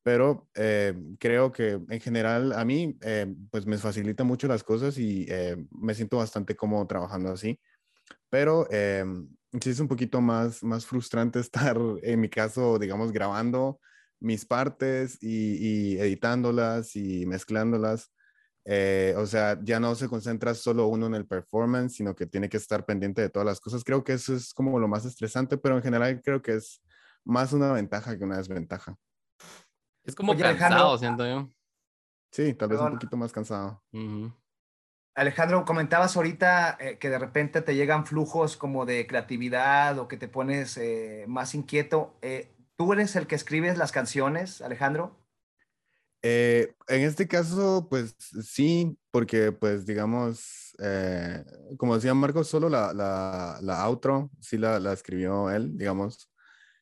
pero 0.02 0.50
eh, 0.56 0.95
creo 1.20 1.52
que 1.52 1.80
en 1.88 2.02
general 2.02 2.54
a 2.54 2.66
mí 2.66 2.97
eh, 3.02 3.32
pues 3.52 3.68
me 3.68 3.78
facilita 3.78 4.24
mucho 4.24 4.47
las 4.47 4.64
cosas 4.64 4.97
y 4.97 5.28
me 5.70 5.93
siento 5.93 6.18
bastante 6.18 6.56
cómodo 6.56 6.88
trabajando 6.88 7.32
así, 7.32 7.60
pero 8.28 8.68
sí 8.72 9.70
es 9.70 9.80
un 9.80 9.88
poquito 9.88 10.20
más, 10.20 10.64
más 10.64 10.88
frustrante 10.88 11.39
estar, 11.41 11.78
en 12.02 12.20
mi 12.20 12.28
caso, 12.28 12.80
digamos, 12.80 13.12
grabando 13.12 13.80
mis 14.20 14.45
partes 14.45 15.17
y, 15.22 15.93
y 15.95 15.99
editándolas 15.99 16.95
y 16.95 17.26
mezclándolas 17.26 18.11
eh, 18.72 19.15
o 19.17 19.26
sea, 19.26 19.57
ya 19.63 19.80
no 19.80 19.95
se 19.95 20.07
concentra 20.07 20.53
solo 20.53 20.86
uno 20.86 21.07
en 21.07 21.15
el 21.15 21.26
performance, 21.26 21.95
sino 21.95 22.15
que 22.15 22.28
tiene 22.28 22.49
que 22.49 22.57
estar 22.57 22.86
pendiente 22.86 23.20
de 23.20 23.30
todas 23.30 23.45
las 23.47 23.59
cosas. 23.59 23.84
Creo 23.84 24.03
que 24.03 24.13
eso 24.13 24.36
es 24.36 24.53
como 24.53 24.78
lo 24.78 24.88
más 24.88 25.05
estresante, 25.05 25.57
pero 25.57 25.76
en 25.76 25.82
general 25.82 26.22
creo 26.22 26.43
que 26.43 26.53
es 26.53 26.80
más 27.24 27.51
una 27.51 27.72
ventaja 27.72 28.15
que 28.15 28.24
una 28.24 28.38
desventaja. 28.38 28.95
Es 30.03 30.13
como 30.13 30.38
cansado, 30.38 30.99
siento 30.99 31.26
yo. 31.26 31.49
Sí, 32.32 32.53
tal 32.53 32.70
vez 32.70 32.80
un 32.80 32.91
poquito 32.91 33.17
más 33.17 33.32
cansado. 33.32 33.84
Alejandro, 35.15 35.65
comentabas 35.65 36.15
ahorita 36.15 36.78
eh, 36.80 36.99
que 36.99 37.09
de 37.09 37.17
repente 37.17 37.63
te 37.63 37.76
llegan 37.76 38.05
flujos 38.05 38.55
como 38.55 38.86
de 38.86 39.07
creatividad 39.07 39.97
o 39.97 40.07
que 40.07 40.17
te 40.17 40.28
pones 40.28 40.78
eh, 40.78 41.26
más 41.28 41.55
inquieto. 41.55 42.20
¿Tú 42.80 42.94
eres 42.94 43.14
el 43.18 43.28
que 43.28 43.36
escribes 43.36 43.78
las 43.78 43.92
canciones, 43.92 44.62
Alejandro? 44.62 45.20
Eh, 46.22 46.76
en 46.88 47.02
este 47.02 47.28
caso, 47.28 47.88
pues 47.90 48.16
sí, 48.42 48.98
porque 49.12 49.52
pues 49.52 49.86
digamos, 49.86 50.78
eh, 50.82 51.44
como 51.78 51.96
decía 51.96 52.14
Marcos, 52.14 52.48
solo 52.48 52.70
la, 52.70 52.94
la, 52.94 53.60
la 53.62 53.84
outro 53.84 54.32
sí 54.40 54.58
la, 54.58 54.80
la, 54.80 54.94
escribió 54.94 55.50
él, 55.50 55.78
digamos. 55.78 56.32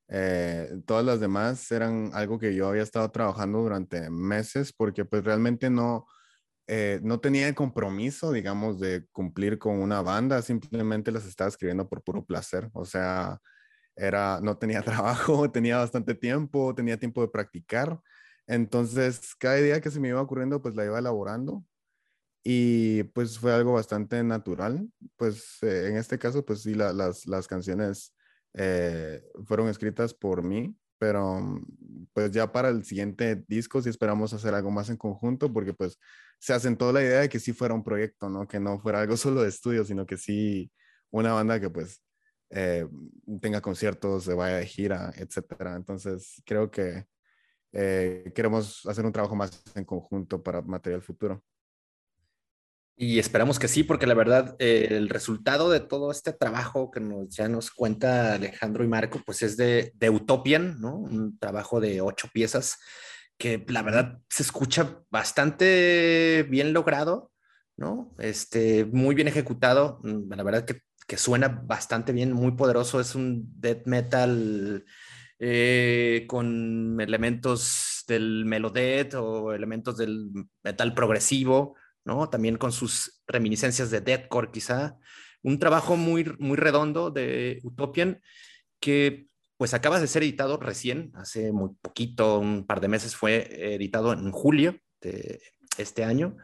Eh, 0.08 0.70
todas 0.86 1.04
las 1.04 1.20
demás 1.20 1.72
eran 1.72 2.12
algo 2.14 2.38
que 2.38 2.54
yo 2.54 2.70
había 2.70 2.84
estado 2.84 3.10
trabajando 3.10 3.64
durante 3.64 4.08
meses 4.12 4.72
porque 4.72 5.04
pues 5.04 5.24
realmente 5.24 5.72
no, 5.72 6.06
no 7.02 7.20
tenía 7.20 7.48
el 7.48 7.56
compromiso, 7.56 8.32
digamos, 8.32 8.80
de 8.80 9.08
cumplir 9.12 9.58
con 9.58 9.80
una 9.80 10.04
banda, 10.04 10.43
simplemente 10.43 11.12
las 11.12 11.26
estaba 11.26 11.50
escribiendo 11.50 11.89
por 11.89 12.04
puro 12.04 12.24
placer. 12.24 12.70
O 12.74 12.86
sea, 12.86 13.41
era, 13.98 14.39
no 14.41 14.58
tenía 14.58 14.82
trabajo, 14.84 15.52
tenía 15.52 15.78
bastante 15.78 16.16
tiempo, 16.16 16.74
tenía 16.76 16.98
tiempo 16.98 17.22
de 17.22 17.30
practicar. 17.30 18.00
Entonces, 18.48 19.36
cada 19.36 19.60
idea 19.60 19.82
que 19.82 19.91
se 19.91 20.00
me 20.00 20.10
iba 20.10 20.22
ocurriendo, 20.22 20.62
pues 20.62 20.76
la 20.76 20.86
iba 20.86 21.00
elaborando 21.00 21.66
y 22.43 23.04
pues 23.04 23.39
fue 23.39 23.54
algo 23.54 23.74
bastante 23.74 24.24
natural. 24.24 24.89
Pues 25.18 25.58
eh, 25.64 25.88
en 25.89 25.98
este 25.98 26.18
caso, 26.18 26.45
pues 26.45 26.62
sí, 26.62 26.76
las, 26.76 27.26
las 27.28 27.48
canciones 27.48 28.16
eh, 28.54 29.22
fueron 29.45 29.68
escritas 29.68 30.14
por 30.14 30.43
mí, 30.43 30.76
pero 30.98 31.62
pues 32.14 32.32
ya 32.32 32.52
para 32.52 32.70
el 32.70 32.86
siguiente 32.86 33.43
disco 33.48 33.82
sí 33.82 33.89
esperamos 33.89 34.34
hacer 34.34 34.54
algo 34.54 34.72
más 34.72 34.89
en 34.89 34.98
conjunto 34.98 35.52
porque 35.52 35.74
pues 35.74 36.00
se 36.39 36.54
asentó 36.54 36.91
la 36.93 37.02
idea 37.04 37.20
de 37.22 37.30
que 37.30 37.39
sí 37.39 37.54
fuera 37.54 37.74
un 37.74 37.84
proyecto, 37.84 38.30
¿no? 38.30 38.48
Que 38.48 38.60
no 38.60 38.80
fuera 38.80 39.02
algo 39.02 39.18
solo 39.18 39.43
de 39.43 39.50
estudio, 39.50 39.84
sino 39.86 40.06
que 40.06 40.18
sí 40.18 40.72
una 41.12 41.34
banda 41.34 41.60
que 41.60 41.70
pues 41.70 42.02
eh, 42.50 42.88
tenga 43.41 43.62
conciertos, 43.62 44.24
se 44.24 44.34
vaya 44.34 44.58
de 44.58 44.66
gira, 44.66 45.12
etcétera. 45.18 45.76
Entonces 45.76 46.41
creo 46.45 46.72
que 46.72 47.06
eh, 47.74 48.32
queremos 48.34 48.86
hacer 48.86 49.06
un 49.06 49.12
trabajo 49.12 49.36
más 49.36 49.62
en 49.76 49.86
conjunto 49.86 50.41
para 50.41 50.62
material 50.62 51.02
futuro. 51.02 51.43
Y 53.00 53.20
esperamos 53.20 53.60
que 53.60 53.68
sí, 53.68 53.84
porque 53.84 54.08
la 54.08 54.16
verdad, 54.16 54.56
eh, 54.58 54.88
el 54.89 55.10
resultado 55.10 55.70
de 55.70 55.80
todo 55.80 56.10
este 56.10 56.34
trabajo 56.34 56.89
que 56.89 57.00
ya 57.30 57.48
nos 57.48 57.70
cuenta 57.70 58.34
Alejandro 58.34 58.84
y 58.84 58.88
Marco, 58.88 59.22
pues 59.24 59.43
es 59.43 59.56
de, 59.56 59.91
de 59.93 60.10
Utopian, 60.10 60.82
¿no? 60.82 60.95
Un 60.95 61.38
trabajo 61.38 61.80
de 61.80 62.02
ocho 62.02 62.28
piezas 62.34 62.80
que 63.38 63.64
la 63.68 63.84
verdad 63.84 64.20
se 64.30 64.41
escucha 64.41 65.04
bastante 65.12 66.43
bien 66.50 66.74
logrado, 66.74 67.32
¿no? 67.78 68.16
Este, 68.18 68.86
muy 68.86 69.14
bien 69.14 69.28
ejecutado, 69.28 70.00
mm, 70.04 70.34
la 70.34 70.43
verdad 70.43 70.66
que, 70.66 70.82
que 71.08 71.18
suena 71.18 71.47
bastante 71.47 72.12
bien, 72.12 72.34
muy 72.34 72.51
poderoso, 72.51 72.99
es 72.99 73.16
un 73.16 73.60
death 73.60 73.86
metal 73.86 74.86
eh, 75.39 76.26
con 76.28 76.99
elementos 76.99 78.03
del 78.08 78.45
melodet 78.45 79.14
o 79.16 79.53
elementos 79.53 79.97
del 79.97 80.30
metal 80.64 80.93
progresivo, 80.93 81.76
¿no? 82.03 82.30
También 82.30 82.58
con 82.58 82.72
sus 82.72 83.24
reminiscencias 83.26 83.89
de 83.89 84.01
deathcore 84.01 84.51
quizá. 84.51 84.97
Un 85.43 85.60
trabajo 85.60 85.95
muy, 85.95 86.26
muy 86.39 86.58
redondo 86.58 87.10
de 87.10 87.62
Utopian 87.64 88.22
que 88.80 89.28
pues 89.58 89.74
acaba 89.74 89.99
de 89.99 90.08
ser 90.08 90.24
editado 90.24 90.58
recién, 90.58 91.12
hace 91.16 91.51
muy 91.51 91.72
poquito, 91.82 92.39
un 92.39 92.68
par 92.68 92.80
de 92.80 92.89
meses 92.89 93.16
fue 93.16 93.74
editado 93.74 94.14
en 94.14 94.32
julio 94.32 94.78
de 95.01 95.41
este 95.78 96.03
año. 96.03 96.38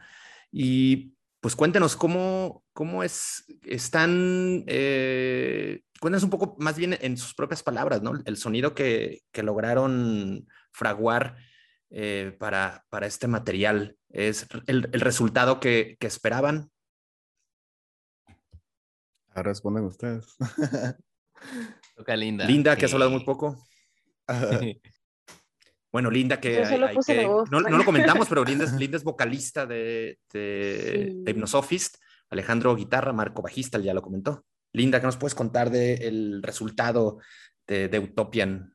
Y 0.50 1.13
pues 1.44 1.56
cuéntenos 1.56 1.94
cómo, 1.94 2.64
cómo 2.72 3.02
es, 3.02 3.44
están, 3.66 4.64
eh, 4.66 5.82
cuéntenos 6.00 6.22
un 6.22 6.30
poco 6.30 6.56
más 6.58 6.78
bien 6.78 6.96
en 6.98 7.18
sus 7.18 7.34
propias 7.34 7.62
palabras, 7.62 8.00
¿no? 8.00 8.14
El 8.24 8.38
sonido 8.38 8.74
que, 8.74 9.20
que 9.30 9.42
lograron 9.42 10.48
fraguar 10.72 11.36
eh, 11.90 12.34
para, 12.40 12.86
para, 12.88 13.06
este 13.06 13.28
material. 13.28 13.98
¿Es 14.08 14.48
el, 14.66 14.88
el 14.90 15.00
resultado 15.02 15.60
que, 15.60 15.98
que, 16.00 16.06
esperaban? 16.06 16.70
Ahora 19.28 19.50
responden 19.50 19.84
ustedes. 19.84 20.38
Toca 21.94 22.16
Linda. 22.16 22.46
Linda, 22.46 22.74
que 22.74 22.86
has 22.86 22.94
hablado 22.94 23.10
muy 23.10 23.22
poco. 23.22 23.62
Bueno, 25.94 26.10
Linda, 26.10 26.40
que, 26.40 26.60
no, 27.52 27.60
lo 27.60 27.84
comentamos, 27.84 28.28
pero 28.28 28.42
Linda 28.42 28.64
es, 28.64 29.04
vocalista 29.04 29.64
de, 29.64 30.18
de, 30.32 31.22
Hypnosophist, 31.24 31.98
Alejandro 32.30 32.74
guitarra, 32.74 33.12
Marco 33.12 33.42
bajista, 33.42 33.78
ya 33.78 33.94
lo 33.94 34.02
comentó. 34.02 34.44
Linda, 34.72 34.98
¿qué 34.98 35.06
nos 35.06 35.16
puedes 35.16 35.36
contar 35.36 35.70
del 35.70 36.42
resultado 36.42 37.18
de, 37.68 37.86
de, 37.86 38.00
Utopian? 38.00 38.74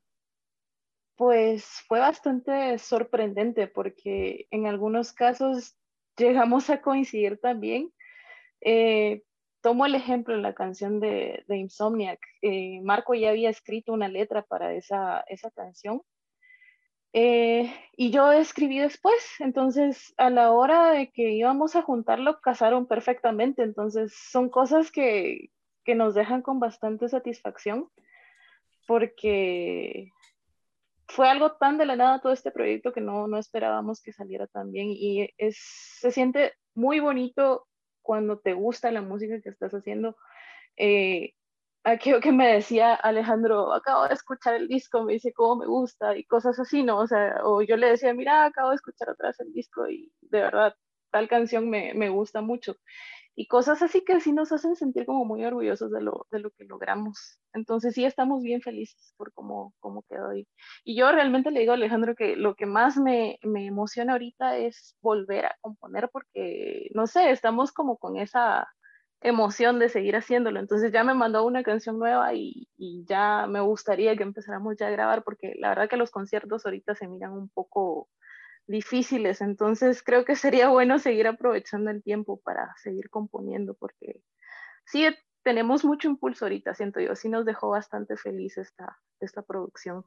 Pues 1.18 1.66
fue 1.90 2.00
bastante 2.00 2.78
sorprendente 2.78 3.68
porque 3.68 4.48
en 4.50 4.66
algunos 4.66 5.12
casos 5.12 5.76
llegamos 6.16 6.70
a 6.70 6.80
coincidir 6.80 7.38
también. 7.38 7.92
Eh, 8.62 9.24
tomo 9.60 9.86
el 9.86 9.96
ejemplo 9.96 10.36
en 10.36 10.42
la 10.42 10.56
canción 10.56 11.02
de, 11.02 11.44
de 11.50 11.58
Insomniac. 11.58 12.22
Eh, 12.42 12.80
Marco 12.82 13.14
ya 13.14 13.32
había 13.32 13.50
escrito 13.50 13.92
una 13.92 14.08
letra 14.08 14.42
para 14.44 14.74
esa, 14.74 15.26
esa 15.28 15.52
canción 15.52 16.02
eh, 17.14 17.74
y 17.98 18.12
yo 18.12 18.32
escribí 18.32 18.80
después, 18.80 19.16
entonces 19.40 20.14
a 20.18 20.30
la 20.30 20.52
hora 20.52 20.92
de 20.92 21.12
que 21.12 21.32
íbamos 21.32 21.76
a 21.76 21.82
juntarlo, 21.82 22.40
casaron 22.40 22.88
perfectamente, 22.88 23.64
entonces 23.64 24.14
son 24.14 24.50
cosas 24.50 24.92
que, 24.92 25.50
que 25.84 25.96
nos 25.96 26.14
dejan 26.14 26.42
con 26.42 26.60
bastante 26.60 27.10
satisfacción, 27.10 27.90
porque 28.88 30.12
fue 31.08 31.28
algo 31.28 31.54
tan 31.54 31.78
de 31.78 31.86
la 31.86 31.96
nada 31.96 32.22
todo 32.22 32.32
este 32.32 32.52
proyecto 32.52 32.94
que 32.94 33.02
no, 33.02 33.28
no 33.28 33.38
esperábamos 33.38 34.02
que 34.02 34.14
saliera 34.14 34.46
tan 34.48 34.72
bien 34.72 34.90
y 34.92 35.30
es, 35.38 35.58
se 36.00 36.12
siente 36.12 36.54
muy 36.76 37.00
bonito 37.00 37.68
cuando 38.04 38.40
te 38.40 38.54
gusta 38.54 38.92
la 38.92 39.02
música 39.02 39.42
que 39.42 39.50
estás 39.50 39.74
haciendo. 39.74 40.16
Eh, 40.78 41.34
aquello 41.84 42.20
que 42.20 42.32
me 42.32 42.48
decía 42.54 42.94
Alejandro, 42.96 43.74
acabo 43.74 44.08
de 44.08 44.14
escuchar 44.14 44.56
el 44.56 44.68
disco, 44.68 45.04
me 45.04 45.14
dice 45.14 45.34
cómo 45.34 45.58
me 45.58 45.68
gusta 45.68 46.18
y 46.18 46.26
cosas 46.26 46.60
así, 46.60 46.84
¿no? 46.84 47.00
O 47.00 47.08
sea, 47.08 47.42
o 47.44 47.62
yo 47.62 47.78
le 47.78 47.88
decía, 47.90 48.14
mira, 48.14 48.46
acabo 48.46 48.70
de 48.70 48.76
escuchar 48.76 49.10
otra 49.10 49.30
vez 49.30 49.40
el 49.40 49.54
disco 49.54 49.88
y 49.90 50.12
de 50.22 50.42
verdad, 50.42 50.76
tal 51.12 51.28
canción 51.28 51.70
me, 51.70 51.94
me 51.94 52.10
gusta 52.10 52.42
mucho. 52.42 52.76
Y 53.36 53.48
cosas 53.48 53.82
así 53.82 54.04
que 54.04 54.20
sí 54.20 54.34
nos 54.34 54.52
hacen 54.52 54.76
sentir 54.76 55.06
como 55.06 55.24
muy 55.24 55.46
orgullosos 55.46 55.92
de 55.92 56.02
lo, 56.02 56.28
de 56.30 56.40
lo 56.40 56.52
que 56.52 56.66
logramos. 56.66 57.40
Entonces 57.54 57.94
sí 57.94 58.04
estamos 58.04 58.44
bien 58.44 58.62
felices 58.62 59.14
por 59.16 59.32
cómo, 59.34 59.74
cómo 59.80 60.04
quedó 60.10 60.32
ahí. 60.32 60.46
Y 60.84 60.98
yo 60.98 61.10
realmente 61.12 61.50
le 61.50 61.62
digo 61.62 61.72
a 61.72 61.76
Alejandro 61.76 62.16
que 62.16 62.36
lo 62.36 62.56
que 62.56 62.66
más 62.66 62.98
me, 62.98 63.40
me 63.44 63.66
emociona 63.66 64.14
ahorita 64.14 64.58
es 64.58 64.98
volver 65.02 65.46
a 65.46 65.56
componer 65.62 66.10
porque, 66.12 66.90
no 66.94 67.08
sé, 67.08 67.32
estamos 67.32 67.72
como 67.72 67.98
con 67.98 68.18
esa 68.18 68.68
emoción 69.22 69.80
de 69.80 69.90
seguir 69.90 70.16
haciéndolo. 70.16 70.60
Entonces 70.60 70.92
ya 70.92 71.04
me 71.04 71.14
mandó 71.14 71.46
una 71.46 71.64
canción 71.64 72.00
nueva 72.00 72.34
y, 72.34 72.68
ya 73.06 73.48
me 73.48 73.60
gustaría 73.60 74.16
que 74.16 74.24
empezáramos 74.24 74.76
ya 74.78 74.88
a 74.88 74.92
grabar 74.92 75.24
porque 75.24 75.54
la 75.58 75.70
verdad 75.70 75.90
que 75.90 75.98
los 75.98 76.12
conciertos 76.12 76.66
ahorita 76.66 76.96
se 76.96 77.08
miran 77.08 77.34
un 77.34 77.50
poco 77.50 78.10
difíciles, 78.68 79.42
entonces 79.42 80.04
creo 80.04 80.26
que 80.26 80.36
sería 80.36 80.70
bueno 80.70 81.00
seguir 81.00 81.26
aprovechando 81.26 81.90
el 81.90 82.04
tiempo 82.04 82.40
para 82.42 82.72
seguir 82.78 83.10
componiendo 83.10 83.74
porque 83.74 84.22
sí 84.86 85.08
tenemos 85.42 85.84
mucho 85.84 86.08
impulso 86.08 86.46
ahorita, 86.46 86.76
siento 86.76 87.00
yo, 87.00 87.16
sí 87.16 87.30
nos 87.30 87.46
dejó 87.46 87.70
bastante 87.70 88.16
feliz 88.16 88.60
esta, 88.60 89.00
esta 89.20 89.42
producción. 89.42 90.04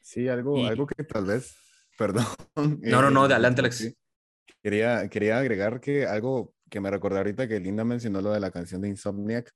Sí, 0.00 0.28
algo, 0.28 0.66
algo 0.66 0.88
que 0.88 1.04
tal 1.04 1.26
vez, 1.26 1.56
perdón. 1.98 2.24
No, 2.56 3.00
no, 3.00 3.10
no, 3.10 3.26
eh, 3.26 3.32
adelante 3.32 3.60
Alex. 3.60 3.94
Quería, 4.60 5.08
quería 5.08 5.38
agregar 5.38 5.80
que 5.80 6.04
algo 6.04 6.55
que 6.70 6.80
me 6.80 6.90
recordé 6.90 7.18
ahorita 7.18 7.48
que 7.48 7.60
Linda 7.60 7.84
mencionó 7.84 8.20
lo 8.20 8.32
de 8.32 8.40
la 8.40 8.50
canción 8.50 8.80
de 8.80 8.88
Insomniac. 8.88 9.52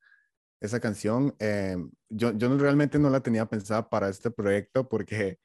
Esa 0.61 0.81
canción, 0.81 1.35
eh, 1.39 1.77
yo, 2.09 2.33
yo 2.33 2.57
realmente 2.59 2.99
no 2.99 3.11
la 3.11 3.21
tenía 3.21 3.47
pensada 3.47 3.89
para 3.89 4.09
este 4.09 4.31
proyecto 4.31 4.89
porque 4.89 5.39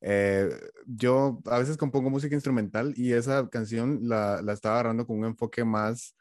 eh, 0.00 0.48
yo 0.86 1.40
a 1.46 1.58
veces 1.58 1.76
compongo 1.76 2.10
música 2.10 2.34
instrumental 2.34 2.94
y 2.96 3.12
esa 3.12 3.48
canción 3.48 4.00
la, 4.02 4.42
la 4.42 4.52
estaba 4.52 4.76
agarrando 4.76 5.06
con 5.06 5.18
un 5.18 5.26
enfoque 5.26 5.64
más 5.64 6.16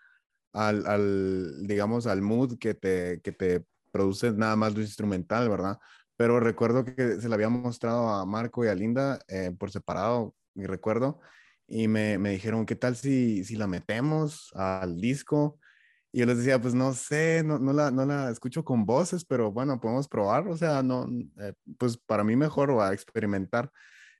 al, 0.53 0.85
al, 0.85 1.65
digamos, 1.65 2.07
al 2.07 2.21
mood 2.21 2.57
que 2.59 2.73
te, 2.73 3.21
que 3.21 3.31
te 3.31 3.65
produce 3.91 4.31
nada 4.31 4.55
más 4.55 4.75
lo 4.75 4.81
instrumental, 4.81 5.49
¿verdad? 5.49 5.77
Pero 6.17 6.39
recuerdo 6.39 6.85
que 6.85 7.19
se 7.19 7.29
la 7.29 7.35
había 7.35 7.49
mostrado 7.49 8.09
a 8.09 8.25
Marco 8.25 8.63
y 8.63 8.67
a 8.67 8.75
Linda 8.75 9.19
eh, 9.27 9.55
por 9.57 9.71
separado, 9.71 10.35
y 10.53 10.65
recuerdo, 10.65 11.19
y 11.71 11.87
me, 11.87 12.17
me, 12.17 12.31
dijeron, 12.31 12.65
¿qué 12.65 12.75
tal 12.75 12.97
si, 12.97 13.45
si 13.45 13.55
la 13.55 13.65
metemos 13.65 14.51
al 14.55 14.97
disco? 14.99 15.57
Y 16.11 16.19
yo 16.19 16.25
les 16.25 16.37
decía, 16.39 16.61
pues 16.61 16.73
no 16.73 16.93
sé, 16.93 17.43
no, 17.45 17.59
no, 17.59 17.71
la, 17.71 17.91
no 17.91 18.05
la 18.05 18.29
escucho 18.29 18.65
con 18.65 18.85
voces, 18.85 19.23
pero 19.23 19.53
bueno, 19.53 19.79
podemos 19.79 20.09
probar, 20.09 20.47
o 20.49 20.57
sea, 20.57 20.83
no, 20.83 21.07
eh, 21.39 21.53
pues 21.77 21.97
para 21.97 22.25
mí 22.25 22.35
mejor 22.35 22.77
va 22.77 22.89
a 22.89 22.93
experimentar. 22.93 23.71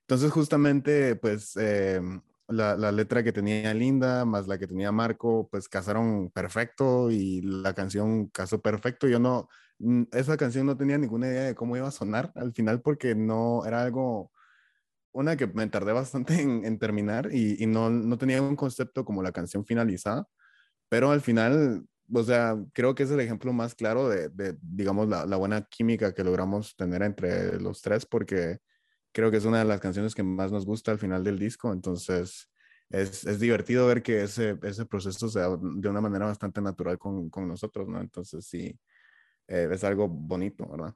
Entonces 0.01 0.31
justamente, 0.31 1.17
pues 1.17 1.57
eh, 1.57 2.01
la, 2.47 2.77
la, 2.77 2.91
letra 2.93 3.21
que 3.23 3.33
tenía 3.33 3.73
Linda 3.73 4.23
más 4.23 4.47
la 4.47 4.57
que 4.57 4.67
tenía 4.67 4.93
Marco, 4.93 5.49
pues 5.51 5.67
casaron 5.67 6.29
perfecto 6.31 7.11
y 7.11 7.41
la 7.41 7.73
canción 7.73 8.27
casó 8.27 8.61
perfecto. 8.61 9.09
Yo 9.09 9.19
no, 9.19 9.49
esa 10.13 10.37
canción 10.37 10.67
no 10.67 10.77
tenía 10.77 10.97
ninguna 10.97 11.27
idea 11.27 11.43
de 11.43 11.55
cómo 11.55 11.75
iba 11.75 11.87
a 11.89 11.91
sonar 11.91 12.31
al 12.35 12.53
final 12.53 12.81
porque 12.81 13.13
no 13.15 13.65
era 13.65 13.83
algo 13.83 14.31
una 15.13 15.37
que 15.37 15.47
me 15.47 15.67
tardé 15.67 15.93
bastante 15.93 16.41
en, 16.41 16.79
terminar 16.79 17.33
y, 17.33 17.65
no, 17.67 17.89
no, 17.89 18.17
tenía 18.17 18.41
un 18.41 18.55
concepto 18.55 19.05
como 19.05 19.23
la 19.23 19.31
canción 19.31 19.65
finalizada, 19.65 20.27
pero 20.89 21.11
al 21.11 21.21
final, 21.21 21.85
o 22.13 22.23
sea, 22.23 22.57
creo 22.73 22.95
que 22.95 23.03
es 23.03 23.11
el 23.11 23.19
ejemplo 23.19 23.53
más 23.53 23.75
claro 23.75 24.09
de, 24.09 24.29
de 24.29 24.57
digamos, 24.61 25.07
la, 25.09 25.25
la, 25.25 25.37
buena 25.37 25.63
química 25.69 26.13
que 26.13 26.23
logramos 26.23 26.75
tener 26.75 27.03
entre 27.03 27.59
los 27.59 27.81
tres, 27.81 28.05
porque 28.05 28.59
creo 29.13 29.31
que 29.31 29.37
es 29.37 29.45
una 29.45 29.59
de 29.59 29.65
las 29.65 29.81
canciones 29.81 30.15
que 30.15 30.23
más 30.23 30.51
nos 30.51 30.65
gusta 30.65 30.91
al 30.91 30.99
final 30.99 31.23
del 31.23 31.39
disco, 31.39 31.73
entonces 31.73 32.49
es, 32.89 33.25
es 33.25 33.39
divertido 33.39 33.87
ver 33.87 34.03
que 34.03 34.23
ese, 34.23 34.57
ese 34.63 34.85
proceso 34.85 35.29
se 35.29 35.39
da 35.39 35.49
de 35.57 35.89
una 35.89 36.01
manera 36.01 36.25
bastante 36.25 36.61
natural 36.61 36.97
con, 36.99 37.29
con 37.29 37.47
nosotros, 37.47 37.87
¿no? 37.87 38.01
Entonces 38.01 38.45
sí, 38.45 38.77
eh, 39.47 39.69
es 39.71 39.83
algo 39.83 40.07
bonito, 40.07 40.67
¿verdad? 40.69 40.93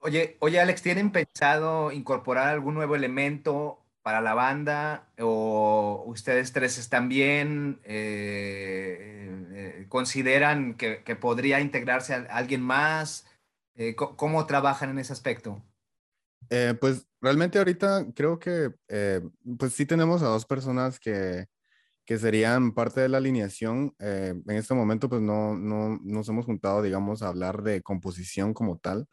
Oye, 0.00 0.36
oye, 0.40 0.60
Alex, 0.60 0.82
¿tienen 0.82 1.10
pensado 1.10 1.90
incorporar 1.90 2.48
algún 2.48 2.74
nuevo 2.74 2.94
elemento 2.94 3.84
para 4.02 4.20
la 4.20 4.32
banda? 4.32 5.08
¿O 5.18 6.04
ustedes 6.06 6.52
tres 6.52 6.78
están? 6.78 7.10
Eh, 7.12 7.78
eh, 7.84 9.86
¿Consideran 9.88 10.76
que, 10.76 11.02
podría 11.20 11.60
integrarse 11.60 12.14
alguien 12.14 12.62
más? 12.62 13.26
Eh, 13.74 13.96
¿Cómo 13.96 14.46
trabajan 14.46 14.90
en 14.90 14.98
ese 14.98 15.12
aspecto? 15.12 15.62
pues 16.80 17.06
realmente 17.20 17.58
ahorita 17.58 18.06
creo 18.14 18.38
que 18.38 18.72
pues 19.58 19.74
sí 19.74 19.84
tenemos 19.84 20.22
a 20.22 20.28
dos 20.28 20.46
personas 20.46 20.98
que, 20.98 21.44
que 22.06 22.18
serían 22.18 22.72
parte 22.72 23.02
de 23.02 23.10
la 23.10 23.18
alineación. 23.18 23.94
en 23.98 24.42
este 24.46 24.72
momento 24.72 25.10
pues 25.10 25.20
no, 25.20 25.54
no 25.56 25.98
nos 26.02 26.26
hemos 26.28 26.46
juntado, 26.46 26.80
digamos, 26.80 27.22
a 27.22 27.28
hablar 27.28 27.62
de 27.62 27.82
composición 27.82 28.54
como 28.54 28.78
tal 28.78 29.06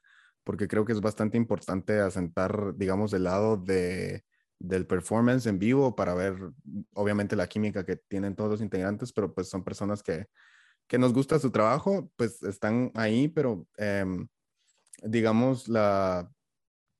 porque 0.45 0.67
creo 0.67 0.85
que 0.85 0.93
es 0.93 1.01
bastante 1.01 1.37
importante 1.37 1.99
asentar, 1.99 2.75
digamos, 2.77 3.11
del 3.11 3.23
lado 3.23 3.57
de, 3.57 4.23
del 4.59 4.85
performance 4.85 5.47
en 5.47 5.59
vivo 5.59 5.95
para 5.95 6.13
ver, 6.13 6.37
obviamente, 6.93 7.35
la 7.35 7.47
química 7.47 7.83
que 7.83 7.97
tienen 7.97 8.35
todos 8.35 8.51
los 8.51 8.61
integrantes, 8.61 9.11
pero 9.11 9.33
pues 9.33 9.49
son 9.49 9.63
personas 9.63 10.03
que, 10.03 10.27
que 10.87 10.99
nos 10.99 11.13
gusta 11.13 11.39
su 11.39 11.51
trabajo, 11.51 12.11
pues 12.15 12.43
están 12.43 12.91
ahí, 12.93 13.27
pero 13.27 13.67
em, 13.77 14.27
digamos, 15.03 15.67
la, 15.67 16.29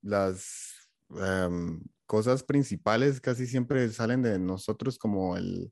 las 0.01 0.89
em, 1.11 1.81
cosas 2.07 2.43
principales 2.43 3.21
casi 3.21 3.45
siempre 3.45 3.87
salen 3.89 4.23
de 4.23 4.39
nosotros 4.39 4.97
como 4.97 5.37
el, 5.37 5.71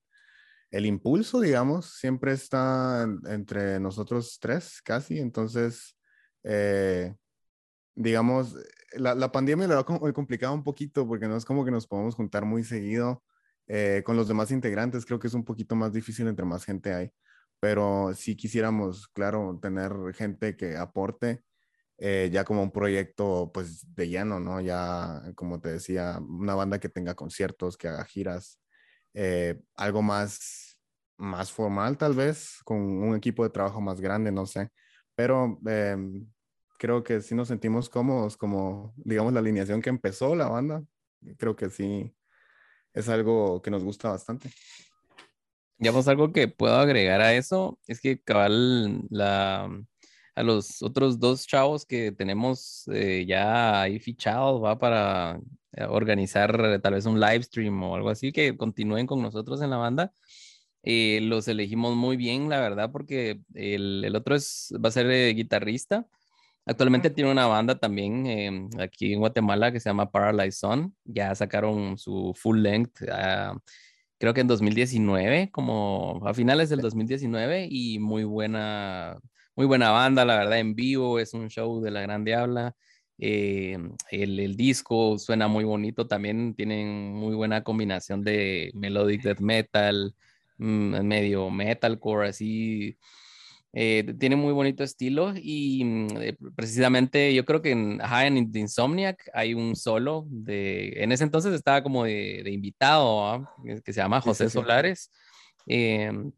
el 0.69 0.85
impulso, 0.85 1.39
digamos, 1.41 1.97
siempre 1.97 2.33
está 2.33 3.07
entre 3.25 3.79
nosotros 3.79 4.37
tres 4.39 4.79
casi, 4.83 5.19
entonces... 5.19 5.97
Eh, 6.43 7.15
digamos, 7.95 8.55
la, 8.93 9.15
la 9.15 9.31
pandemia 9.31 9.67
lo 9.67 9.79
ha 9.79 9.85
complicado 10.13 10.53
un 10.53 10.63
poquito 10.63 11.07
porque 11.07 11.27
no 11.27 11.37
es 11.37 11.45
como 11.45 11.65
que 11.65 11.71
nos 11.71 11.87
podemos 11.87 12.15
juntar 12.15 12.45
muy 12.45 12.63
seguido 12.63 13.23
eh, 13.67 14.03
con 14.05 14.15
los 14.17 14.27
demás 14.27 14.51
integrantes. 14.51 15.05
Creo 15.05 15.19
que 15.19 15.27
es 15.27 15.33
un 15.33 15.45
poquito 15.45 15.75
más 15.75 15.93
difícil 15.93 16.27
entre 16.27 16.45
más 16.45 16.65
gente 16.65 16.93
hay, 16.93 17.11
pero 17.59 18.13
si 18.15 18.35
quisiéramos, 18.35 19.07
claro, 19.09 19.59
tener 19.61 19.91
gente 20.15 20.55
que 20.57 20.77
aporte 20.77 21.43
eh, 21.97 22.29
ya 22.31 22.43
como 22.43 22.63
un 22.63 22.71
proyecto 22.71 23.51
pues 23.53 23.85
de 23.95 24.09
lleno, 24.09 24.39
¿no? 24.39 24.59
Ya, 24.61 25.21
como 25.35 25.61
te 25.61 25.69
decía, 25.73 26.19
una 26.19 26.55
banda 26.55 26.79
que 26.79 26.89
tenga 26.89 27.15
conciertos, 27.15 27.77
que 27.77 27.87
haga 27.87 28.03
giras, 28.05 28.59
eh, 29.13 29.61
algo 29.75 30.01
más, 30.01 30.77
más 31.17 31.51
formal 31.51 31.97
tal 31.97 32.13
vez, 32.15 32.59
con 32.65 32.79
un 32.81 33.15
equipo 33.15 33.43
de 33.43 33.51
trabajo 33.51 33.79
más 33.81 34.01
grande, 34.01 34.31
no 34.31 34.45
sé. 34.45 34.69
Pero 35.15 35.59
em, 35.67 36.27
creo 36.83 37.01
que 37.01 37.21
sí 37.21 37.33
nos 37.33 37.47
sentimos 37.47 37.87
cómodos, 37.87 38.35
como 38.35 38.93
digamos 38.97 39.31
la 39.31 39.39
alineación 39.39 39.81
que 39.81 39.89
empezó 39.89 40.35
la 40.35 40.49
banda. 40.49 40.83
Creo 41.37 41.55
que 41.55 41.69
sí 41.69 42.13
es 42.93 43.07
algo 43.07 43.61
que 43.61 43.71
nos 43.71 43.85
gusta 43.85 44.09
bastante. 44.09 44.49
Digamos, 45.77 46.09
algo 46.09 46.33
que 46.33 46.49
puedo 46.49 46.75
agregar 46.75 47.21
a 47.21 47.35
eso 47.35 47.79
es 47.87 48.01
que 48.01 48.21
cabal 48.21 49.01
la, 49.09 49.71
a 50.35 50.43
los 50.43 50.83
otros 50.83 51.21
dos 51.21 51.47
chavos 51.47 51.85
que 51.85 52.11
tenemos 52.11 52.85
eh, 52.91 53.23
ya 53.25 53.83
ahí 53.83 53.97
fichados, 54.01 54.61
va 54.61 54.77
para 54.77 55.39
eh, 55.71 55.85
organizar 55.85 56.81
tal 56.81 56.95
vez 56.95 57.05
un 57.05 57.17
live 57.17 57.43
stream 57.43 57.81
o 57.81 57.95
algo 57.95 58.09
así, 58.09 58.33
que 58.33 58.57
continúen 58.57 59.07
con 59.07 59.21
nosotros 59.21 59.61
en 59.61 59.69
la 59.69 59.77
banda. 59.77 60.11
Eh, 60.83 61.21
los 61.21 61.47
elegimos 61.47 61.95
muy 61.95 62.17
bien, 62.17 62.49
la 62.49 62.59
verdad, 62.59 62.91
porque 62.91 63.39
el, 63.53 64.03
el 64.03 64.17
otro 64.17 64.35
es, 64.35 64.73
va 64.83 64.89
a 64.89 64.91
ser 64.91 65.33
guitarrista 65.33 66.09
Actualmente 66.65 67.09
tiene 67.09 67.29
una 67.31 67.45
banda 67.47 67.77
también 67.77 68.25
em, 68.25 68.69
aquí 68.79 69.13
en 69.13 69.19
Guatemala 69.19 69.71
que 69.71 69.79
se 69.81 69.89
llama 69.89 70.11
Paralyzed 70.11 70.59
Son. 70.59 70.95
Ya 71.03 71.35
sacaron 71.35 71.97
su 71.97 72.33
full 72.35 72.59
length, 72.61 73.03
ah, 73.11 73.57
creo 74.17 74.33
que 74.33 74.41
en 74.41 74.47
2019, 74.47 75.51
como 75.51 76.21
a 76.25 76.33
finales 76.33 76.69
del 76.69 76.79
2019, 76.81 77.67
y 77.69 77.99
muy 77.99 78.23
buena, 78.23 79.19
muy 79.55 79.65
buena 79.65 79.91
banda, 79.91 80.23
la 80.25 80.37
verdad, 80.37 80.59
en 80.59 80.75
vivo, 80.75 81.19
es 81.19 81.33
un 81.33 81.49
show 81.49 81.81
de 81.81 81.91
la 81.91 82.01
gran 82.01 82.23
diabla. 82.23 82.75
Em, 83.17 83.95
el, 84.11 84.39
el, 84.39 84.55
disco 84.55 85.17
suena 85.19 85.47
muy 85.47 85.65
bonito, 85.65 86.07
también 86.07 86.55
tienen 86.55 87.13
muy 87.13 87.35
buena 87.35 87.63
combinación 87.63 88.23
de 88.23 88.71
melodic 88.73 89.21
death 89.23 89.39
metal, 89.39 90.15
mm, 90.57 91.01
medio 91.03 91.49
metalcore, 91.49 92.29
así 92.29 92.97
eh, 93.75 94.13
tiene 94.19 94.35
muy 94.35 94.53
bonito 94.53 94.83
estilo 94.83 95.33
y 95.35 95.83
mm, 95.83 96.07
eh, 96.21 96.37
precisamente 96.55 97.33
yo 97.33 97.43
creo 97.43 97.63
que 97.63 97.71
en, 97.71 97.99
en 97.99 98.51
Insomniac 98.53 99.27
hay 99.33 99.55
un 99.55 99.75
solo 99.75 100.27
de, 100.29 100.93
en 100.97 101.11
ese 101.11 101.23
entonces 101.23 101.55
estaba 101.55 101.81
como 101.81 102.03
de, 102.03 102.43
invitado, 102.51 103.49
que 103.83 103.91
se 103.91 103.99
llama 103.99 104.21
José 104.21 104.51
Solares. 104.51 105.11
Em, 105.65 106.31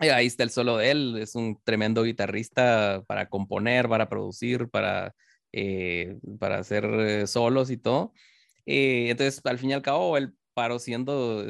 ahí 0.00 0.26
está 0.26 0.42
el 0.42 0.50
solo 0.50 0.76
de 0.76 0.90
él, 0.90 1.16
es 1.18 1.34
un 1.34 1.58
tremendo 1.64 2.02
guitarrista 2.02 3.02
para 3.06 3.26
componer, 3.30 3.88
para 3.88 4.10
producir, 4.10 4.68
para, 4.68 5.14
eh, 5.52 6.18
para 6.38 6.58
hacer 6.58 7.26
solos 7.26 7.70
y 7.70 7.78
todo. 7.78 8.12
entonces, 8.66 9.40
al 9.44 9.58
fin 9.58 9.70
y 9.70 9.72
al 9.72 9.82
cabo, 9.82 10.18
él 10.18 10.34
paró 10.52 10.78
siendo 10.78 11.42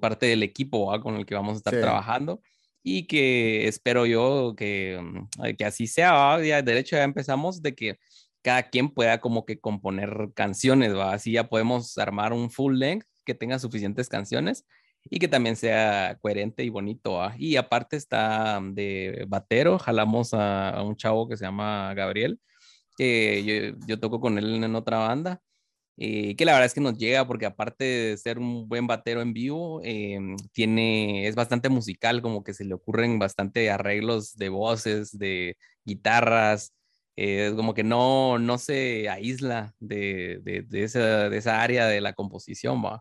parte 0.00 0.26
del 0.26 0.44
equipo 0.44 1.00
con 1.00 1.16
el 1.16 1.26
que 1.26 1.34
vamos 1.34 1.54
a 1.54 1.56
estar 1.56 1.74
trabajando 1.80 2.40
y 2.82 3.06
que 3.06 3.68
espero 3.68 4.06
yo 4.06 4.54
que, 4.56 5.00
mm, 5.00 5.56
que 5.56 5.64
así 5.64 5.86
sea. 5.86 6.42
Ya, 6.42 6.62
de 6.62 6.78
hecho, 6.78 6.96
ya 6.96 7.04
empezamos 7.04 7.62
de 7.62 7.74
que 7.74 7.98
cada 8.42 8.64
quien 8.70 8.90
pueda 8.90 9.20
como 9.20 9.44
que 9.46 9.60
componer 9.60 10.30
canciones, 10.34 10.94
¿va? 10.96 11.14
Así 11.14 11.32
ya 11.32 11.48
podemos 11.48 11.96
armar 11.98 12.32
un 12.32 12.50
full 12.50 12.76
length 12.78 13.06
que 13.24 13.34
tenga 13.34 13.58
suficientes 13.58 14.08
canciones 14.08 14.66
y 15.04 15.18
que 15.18 15.28
también 15.28 15.56
sea 15.56 16.18
coherente 16.20 16.64
y 16.64 16.68
bonito. 16.70 17.20
Y 17.38 17.56
aparte 17.56 17.96
está 17.96 18.60
de 18.62 19.24
batero, 19.28 19.78
jalamos 19.78 20.34
a, 20.34 20.82
un 20.82 20.96
chavo 20.96 21.28
que 21.28 21.36
se 21.36 21.44
llama 21.44 21.94
Gabriel, 21.94 22.40
que 22.96 23.74
yo 23.86 24.00
toco 24.00 24.20
con 24.20 24.38
él 24.38 24.62
en 24.64 24.74
otra 24.76 24.98
banda. 24.98 25.40
Eh, 26.04 26.34
que 26.34 26.44
la 26.44 26.54
verdad 26.54 26.66
es 26.66 26.74
que 26.74 26.80
nos 26.80 26.98
llega 26.98 27.28
porque 27.28 27.46
aparte 27.46 27.84
de 27.84 28.16
ser 28.16 28.40
un 28.40 28.68
buen 28.68 28.88
batero 28.88 29.22
en 29.22 29.32
vivo, 29.32 29.80
eh, 29.84 30.18
tiene, 30.50 31.28
es 31.28 31.36
bastante 31.36 31.68
musical, 31.68 32.22
como 32.22 32.42
que 32.42 32.54
se 32.54 32.64
le 32.64 32.74
ocurren 32.74 33.20
bastante 33.20 33.70
arreglos 33.70 34.34
de 34.34 34.48
voces, 34.48 35.16
de 35.16 35.56
guitarras, 35.84 36.74
eh, 37.14 37.52
como 37.54 37.72
que 37.72 37.84
no, 37.84 38.40
no 38.40 38.58
se 38.58 39.08
aísla 39.08 39.76
de, 39.78 40.40
de, 40.42 40.82
esa, 40.82 41.28
de, 41.30 41.36
esa, 41.38 41.62
área 41.62 41.86
de 41.86 42.00
la 42.00 42.14
composición, 42.14 42.84
¿va? 42.84 43.00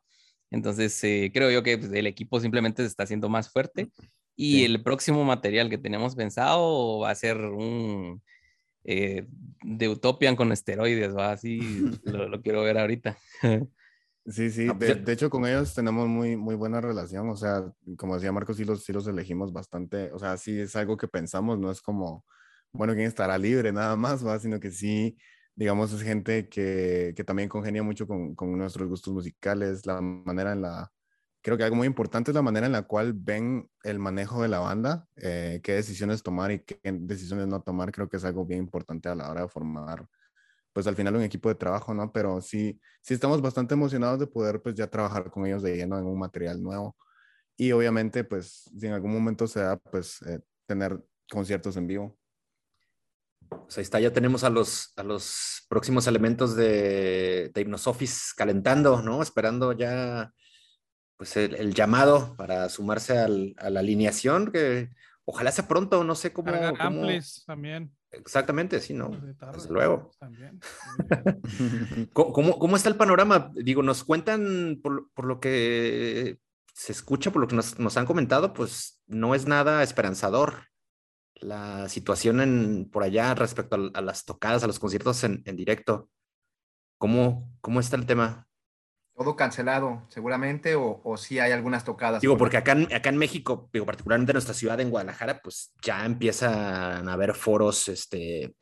Entonces, 0.51 0.95
creo 1.33 1.49
yo 1.49 1.63
que 1.63 1.79
pues, 1.79 1.91
el 1.93 2.05
equipo 2.05 2.39
simplemente 2.39 2.83
se 2.83 2.89
está 2.89 3.01
haciendo 3.03 3.29
más 3.29 3.49
fuerte 3.49 3.89
y 4.35 4.63
el 4.63 4.83
próximo 4.83 5.23
material 5.23 5.71
que 5.71 5.79
tenemos 5.79 6.15
pensado 6.15 6.99
va 6.99 7.09
a 7.09 7.15
ser 7.15 7.37
un 7.37 8.21
eh, 8.83 9.27
de 9.63 9.89
Utopian 9.89 10.35
con 10.35 10.51
esteroides, 10.51 11.15
¿va? 11.15 11.31
Así 11.31 11.59
lo, 12.03 12.41
quiero 12.41 12.63
ver 12.63 12.77
ahorita. 12.77 13.17
Sí, 14.23 14.51
sí, 14.51 14.67
pues 14.77 15.03
de, 15.03 15.13
hecho 15.13 15.31
con 15.31 15.47
ellos 15.47 15.73
tenemos 15.73 16.07
muy, 16.07 16.35
muy 16.35 16.53
buena 16.53 16.79
relación, 16.79 17.27
o 17.27 17.35
sea, 17.35 17.73
como 17.97 18.13
decía 18.13 18.31
Marcos, 18.31 18.55
sí 18.55 18.65
los, 18.65 18.83
sí 18.83 18.93
los 18.93 19.07
elegimos 19.07 19.51
bastante, 19.51 20.11
o 20.11 20.19
sea, 20.19 20.37
sí 20.37 20.59
es 20.59 20.75
algo 20.75 20.95
que 20.95 21.07
pensamos, 21.07 21.57
no 21.57 21.71
es 21.71 21.81
como, 21.81 22.23
bueno, 22.71 22.93
quién 22.93 23.07
estará 23.07 23.35
libre 23.39 23.71
nada 23.71 23.95
más, 23.95 24.23
¿va? 24.23 24.37
Sino 24.37 24.59
que 24.59 24.69
sí, 24.69 25.17
digamos, 25.55 25.91
es 25.91 26.03
gente 26.03 26.47
que, 26.49 27.13
que 27.15 27.23
también 27.23 27.49
congenia 27.49 27.81
mucho 27.81 28.05
con, 28.05 28.35
con, 28.35 28.55
nuestros 28.55 28.87
gustos 28.87 29.11
musicales, 29.11 29.87
la 29.87 29.99
manera 30.01 30.51
en 30.53 30.61
la, 30.61 30.91
creo 31.41 31.57
que 31.57 31.63
algo 31.63 31.75
muy 31.75 31.87
importante 31.87 32.31
es 32.31 32.35
la 32.35 32.41
manera 32.41 32.67
en 32.67 32.71
la 32.71 32.83
cual 32.83 33.13
ven 33.13 33.69
el 33.83 33.99
manejo 33.99 34.41
de 34.41 34.47
la 34.47 34.59
banda, 34.59 35.07
eh, 35.15 35.59
qué 35.63 35.73
decisiones 35.73 36.23
tomar 36.23 36.51
y 36.51 36.59
qué 36.59 36.79
decisiones 36.83 37.47
no 37.47 37.61
tomar, 37.61 37.91
creo 37.91 38.07
que 38.07 38.17
es 38.17 38.25
algo 38.25 38.45
bien 38.45 38.59
importante 38.59 39.09
a 39.09 39.15
la 39.15 39.29
hora 39.29 39.41
de 39.41 39.47
formar, 39.47 40.07
pues 40.73 40.87
al 40.87 40.95
final 40.95 41.15
un 41.15 41.23
equipo 41.23 41.49
de 41.49 41.55
trabajo, 41.55 41.93
¿no? 41.93 42.11
Pero 42.11 42.41
sí, 42.41 42.79
sí 43.01 43.13
estamos 43.13 43.41
bastante 43.41 43.73
emocionados 43.73 44.19
de 44.19 44.27
poder 44.27 44.61
pues 44.61 44.75
ya 44.75 44.87
trabajar 44.87 45.31
con 45.31 45.45
ellos 45.45 45.63
de 45.63 45.75
lleno 45.75 45.97
en 45.97 46.05
un 46.05 46.19
material 46.19 46.61
nuevo. 46.61 46.95
Y 47.57 47.71
obviamente, 47.73 48.23
pues 48.23 48.69
si 48.79 48.87
en 48.87 48.93
algún 48.93 49.13
momento 49.13 49.47
se 49.47 49.59
da, 49.61 49.77
pues 49.77 50.21
eh, 50.23 50.39
tener 50.65 51.03
conciertos 51.29 51.75
en 51.77 51.87
vivo. 51.87 52.17
Pues 53.49 53.77
ahí 53.77 53.83
está, 53.83 53.99
ya 53.99 54.13
tenemos 54.13 54.43
a 54.43 54.49
los, 54.49 54.93
a 54.95 55.03
los 55.03 55.65
próximos 55.67 56.07
elementos 56.07 56.55
de, 56.55 57.51
de 57.53 57.61
Hypnosoffice 57.61 58.31
calentando, 58.37 59.01
¿no? 59.01 59.21
Esperando 59.21 59.73
ya 59.73 60.31
pues 61.21 61.37
el, 61.37 61.75
llamado 61.75 62.35
para 62.35 62.67
sumarse 62.67 63.15
al, 63.15 63.53
a 63.59 63.69
la 63.69 63.81
alineación, 63.81 64.51
que 64.51 64.89
ojalá 65.23 65.51
sea 65.51 65.67
pronto, 65.67 66.03
no 66.03 66.15
sé 66.15 66.33
cómo. 66.33 66.51
cómo... 66.51 67.07
también. 67.45 67.95
Exactamente, 68.09 68.79
sí, 68.79 68.95
¿no? 68.95 69.11
Desde 69.53 69.69
luego. 69.69 70.09
También. 70.17 70.59
¿Cómo, 72.13 72.57
¿Cómo, 72.57 72.75
está 72.75 72.89
el 72.89 72.95
panorama? 72.95 73.51
Digo, 73.53 73.83
nos 73.83 74.03
cuentan 74.03 74.79
por, 74.81 75.11
por 75.11 75.25
lo 75.25 75.39
que 75.39 76.39
se 76.73 76.91
escucha, 76.91 77.29
por 77.29 77.43
lo 77.43 77.47
que 77.47 77.55
nos, 77.55 77.77
nos, 77.77 77.97
han 77.97 78.07
comentado, 78.07 78.53
pues 78.53 78.99
no 79.05 79.35
es 79.35 79.45
nada 79.45 79.83
esperanzador 79.83 80.69
la 81.35 81.87
situación 81.87 82.41
en, 82.41 82.89
por 82.89 83.03
allá 83.03 83.35
respecto 83.35 83.91
a, 83.93 84.01
las 84.01 84.25
tocadas, 84.25 84.63
a 84.63 84.67
los 84.67 84.79
conciertos 84.79 85.23
en, 85.23 85.43
en 85.45 85.55
directo. 85.55 86.09
¿Cómo, 86.97 87.47
¿Cómo 87.61 87.79
está 87.79 87.95
el 87.95 88.07
tema? 88.07 88.47
Todo 89.21 89.35
cancelado, 89.35 90.01
seguramente, 90.09 90.73
o, 90.73 90.99
o 91.03 91.15
si 91.15 91.37
hay 91.37 91.51
algunas 91.51 91.83
tocadas. 91.83 92.21
Digo, 92.21 92.37
porque 92.37 92.57
acá 92.57 92.71
en, 92.71 92.91
acá 92.91 93.09
en 93.09 93.17
México, 93.17 93.69
digo, 93.71 93.85
particularmente 93.85 94.31
en 94.31 94.35
nuestra 94.35 94.55
ciudad, 94.55 94.79
en 94.79 94.89
Guadalajara, 94.89 95.41
pues 95.43 95.71
ya 95.83 96.03
empiezan 96.05 97.07
a 97.07 97.13
haber 97.13 97.35
foros 97.35 97.87
este, 97.87 98.55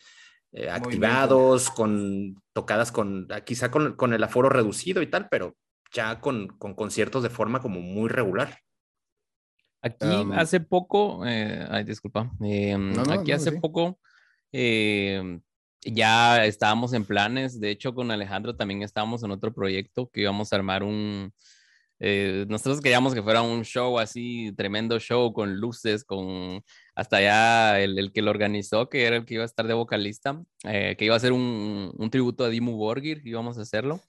eh, 0.51 0.69
activados, 0.69 1.69
con 1.69 2.35
tocadas 2.51 2.91
con, 2.91 3.27
ah, 3.31 3.41
quizá 3.41 3.71
con, 3.71 3.95
con, 3.95 4.13
el 4.13 4.21
aforo 4.21 4.49
reducido 4.49 5.01
y 5.01 5.07
tal, 5.07 5.29
pero 5.29 5.55
ya 5.93 6.19
con, 6.19 6.49
con 6.49 6.75
conciertos 6.75 7.23
de 7.23 7.29
forma 7.29 7.61
como 7.61 7.79
muy 7.79 8.09
regular. 8.09 8.59
Aquí 9.81 10.07
hace 10.33 10.59
poco, 10.59 11.25
eh, 11.25 11.65
ay, 11.69 11.85
disculpa, 11.85 12.33
aquí 13.09 13.31
hace 13.31 13.53
poco 13.53 13.97
eh, 14.51 15.39
ya 15.83 16.45
estábamos 16.45 16.93
en 16.93 17.05
planes, 17.05 17.59
de 17.59 17.71
hecho 17.71 17.93
con 17.93 18.11
Alejandro 18.11 18.55
también 18.55 18.83
estábamos 18.83 19.23
en 19.23 19.31
otro 19.31 19.53
proyecto 19.53 20.09
que 20.09 20.21
íbamos 20.21 20.51
a 20.51 20.57
armar 20.57 20.83
un, 20.83 21.31
eh, 21.99 22.45
nosotros 22.47 22.79
queríamos 22.79 23.13
que 23.13 23.21
fuera 23.21 23.41
un 23.41 23.63
show 23.65 23.99
así, 23.99 24.53
tremendo 24.55 24.99
show 24.99 25.33
con 25.33 25.57
luces, 25.57 26.05
con 26.05 26.63
hasta 26.95 27.21
ya 27.21 27.79
el, 27.79 27.97
el, 27.99 28.11
que 28.13 28.21
lo 28.21 28.31
organizó, 28.31 28.89
que 28.89 29.05
era 29.05 29.17
el 29.17 29.25
que 29.25 29.35
iba 29.35 29.43
a 29.43 29.45
estar 29.45 29.67
de 29.67 29.73
vocalista, 29.73 30.41
eh, 30.63 30.95
que 30.97 31.05
iba 31.05 31.15
a 31.15 31.19
ser 31.19 31.33
un, 31.33 31.91
un, 31.97 32.09
tributo 32.09 32.45
a 32.45 32.49
Dimmu 32.49 32.77
Borgir, 32.77 33.21
íbamos 33.25 33.57
a 33.57 33.61
hacerlo. 33.61 34.01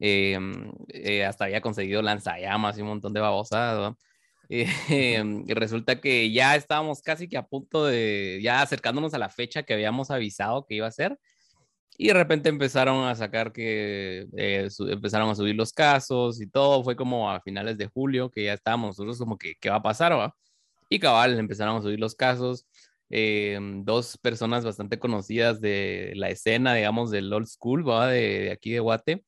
Eh, 0.00 1.24
hasta 1.26 1.44
había 1.44 1.60
conseguido 1.60 2.02
lanzallamas 2.02 2.76
y 2.78 2.82
un 2.82 2.88
montón 2.88 3.12
de 3.14 3.20
babosadas. 3.20 3.78
Em, 3.88 3.94
y 4.48 5.54
resulta 5.54 6.00
que 6.00 6.30
ya 6.32 6.56
estábamos 6.56 7.02
casi 7.02 7.28
que 7.28 7.36
a 7.36 7.46
punto 7.46 7.84
de, 7.86 8.40
ya 8.42 8.62
acercándonos 8.62 9.14
a 9.14 9.18
la 9.18 9.30
fecha 9.30 9.62
que 9.62 9.74
habíamos 9.74 10.10
avisado 10.10 10.66
que 10.66 10.74
iba 10.74 10.86
a 10.86 10.90
ser. 10.90 11.18
Y 11.96 12.08
de 12.08 12.14
repente 12.14 12.48
empezaron 12.48 13.06
a 13.06 13.14
sacar 13.14 13.52
que 13.52 14.26
eh, 14.36 14.68
empezaron 14.90 15.30
a 15.30 15.34
subir 15.34 15.54
los 15.54 15.72
casos 15.72 16.40
y 16.40 16.48
todo. 16.48 16.82
Fue 16.82 16.96
como 16.96 17.30
a 17.30 17.40
finales 17.40 17.78
de 17.78 17.86
julio 17.86 18.30
que 18.30 18.44
ya 18.44 18.54
estábamos 18.54 18.90
nosotros 18.90 19.18
como 19.18 19.38
que, 19.38 19.54
¿qué 19.60 19.70
va 19.70 19.76
a 19.76 19.82
pasar? 19.82 20.12
Va? 20.12 20.34
Y 20.88 20.98
cabal, 20.98 21.38
empezaron 21.38 21.76
a 21.76 21.82
subir 21.82 22.00
los 22.00 22.14
casos. 22.16 22.66
Em, 23.10 23.84
dos 23.84 24.18
personas 24.18 24.64
bastante 24.64 24.98
conocidas 24.98 25.60
de 25.60 26.12
la 26.16 26.30
escena, 26.30 26.74
digamos, 26.74 27.10
del 27.10 27.32
old 27.32 27.46
school, 27.46 27.88
¿va? 27.88 28.08
De, 28.08 28.50
aquí 28.50 28.72
de 28.72 28.80
Guate, 28.80 29.24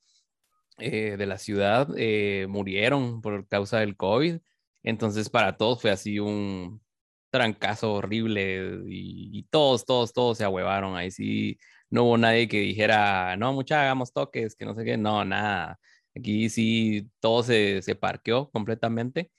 eh, 0.78 1.16
de 1.16 1.26
la 1.26 1.38
ciudad, 1.38 1.88
eh, 1.96 2.46
murieron 2.48 3.20
por 3.22 3.46
causa 3.48 3.80
del 3.80 3.96
COVID. 3.96 4.38
Entonces 4.86 5.28
para 5.28 5.56
todos 5.56 5.82
fue 5.82 5.90
así 5.90 6.20
un 6.20 6.80
trancazo 7.30 7.94
horrible 7.94 8.82
y, 8.88 9.42
todos, 9.50 9.84
todos, 9.84 10.12
todos 10.12 10.38
se 10.38 10.44
ahuevaron. 10.44 10.96
Ahí 10.96 11.10
sí 11.10 11.58
no 11.90 12.04
hubo 12.04 12.18
nadie 12.18 12.48
que 12.48 12.60
dijera, 12.60 13.36
no, 13.36 13.52
mucha, 13.52 13.82
hagamos 13.82 14.12
toques, 14.12 14.54
que 14.56 14.64
no 14.64 14.74
sé 14.74 14.84
qué, 14.84 14.96
no, 14.96 15.24
nada. 15.24 15.78
Aquí 16.16 16.48
sí 16.50 17.10
todo 17.20 17.42
se, 17.42 17.82
se 17.82 17.96
parqueó 17.96 18.48
completamente. 18.50 19.32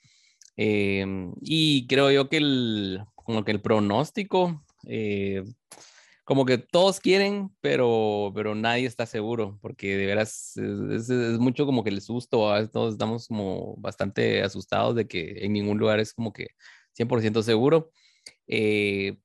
Em, 0.56 1.32
y 1.40 1.86
creo 1.86 2.10
yo 2.10 2.28
que 2.28 2.36
el, 2.38 3.00
como 3.14 3.44
que 3.44 3.52
el 3.52 3.62
pronóstico, 3.62 4.64
eh, 4.86 5.44
como 6.28 6.44
que 6.44 6.58
todos 6.58 7.00
quieren, 7.00 7.50
pero, 7.62 8.32
pero 8.34 8.54
nadie 8.54 8.84
está 8.84 9.06
seguro, 9.06 9.58
porque 9.62 9.96
de 9.96 10.04
veras 10.04 10.58
es, 10.58 11.08
es, 11.08 11.38
mucho 11.38 11.64
como 11.64 11.82
que 11.82 11.88
el 11.88 12.02
susto, 12.02 12.52
todos 12.70 12.92
estamos 12.92 13.28
como 13.28 13.76
bastante 13.78 14.42
asustados 14.42 14.94
de 14.94 15.08
que 15.08 15.46
en 15.46 15.54
ningún 15.54 15.78
lugar 15.78 16.00
es 16.00 16.12
como 16.12 16.34
que 16.34 16.48
100% 16.92 17.42
seguro. 17.42 17.92
Eh, 18.46 19.16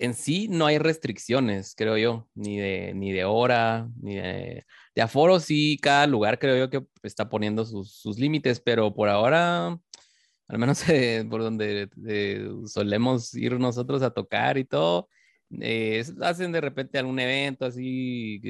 en 0.00 0.14
sí 0.14 0.48
no 0.48 0.66
hay 0.66 0.78
restricciones, 0.78 1.74
creo 1.76 1.96
yo, 1.96 2.28
ni 2.34 2.58
de, 2.58 2.92
ni 2.92 3.12
de 3.12 3.24
hora, 3.24 3.88
ni 4.02 4.16
de, 4.16 4.64
de 4.96 5.02
aforo, 5.02 5.38
sí, 5.38 5.78
cada 5.80 6.08
lugar 6.08 6.40
creo 6.40 6.56
yo 6.56 6.70
que 6.70 6.84
está 7.04 7.28
poniendo 7.28 7.64
sus, 7.66 7.92
sus 7.92 8.18
límites, 8.18 8.58
pero 8.58 8.92
por 8.92 9.08
ahora, 9.08 9.78
al 10.48 10.58
menos 10.58 10.82
por 11.30 11.40
donde 11.40 11.88
eh, 12.08 12.48
solemos 12.66 13.32
ir 13.34 13.60
nosotros 13.60 14.02
a 14.02 14.10
tocar 14.10 14.58
y 14.58 14.64
todo, 14.64 15.08
eh, 15.60 16.04
hacen 16.22 16.52
de 16.52 16.60
repente 16.60 16.98
algún 16.98 17.18
evento 17.20 17.66
así, 17.66 18.40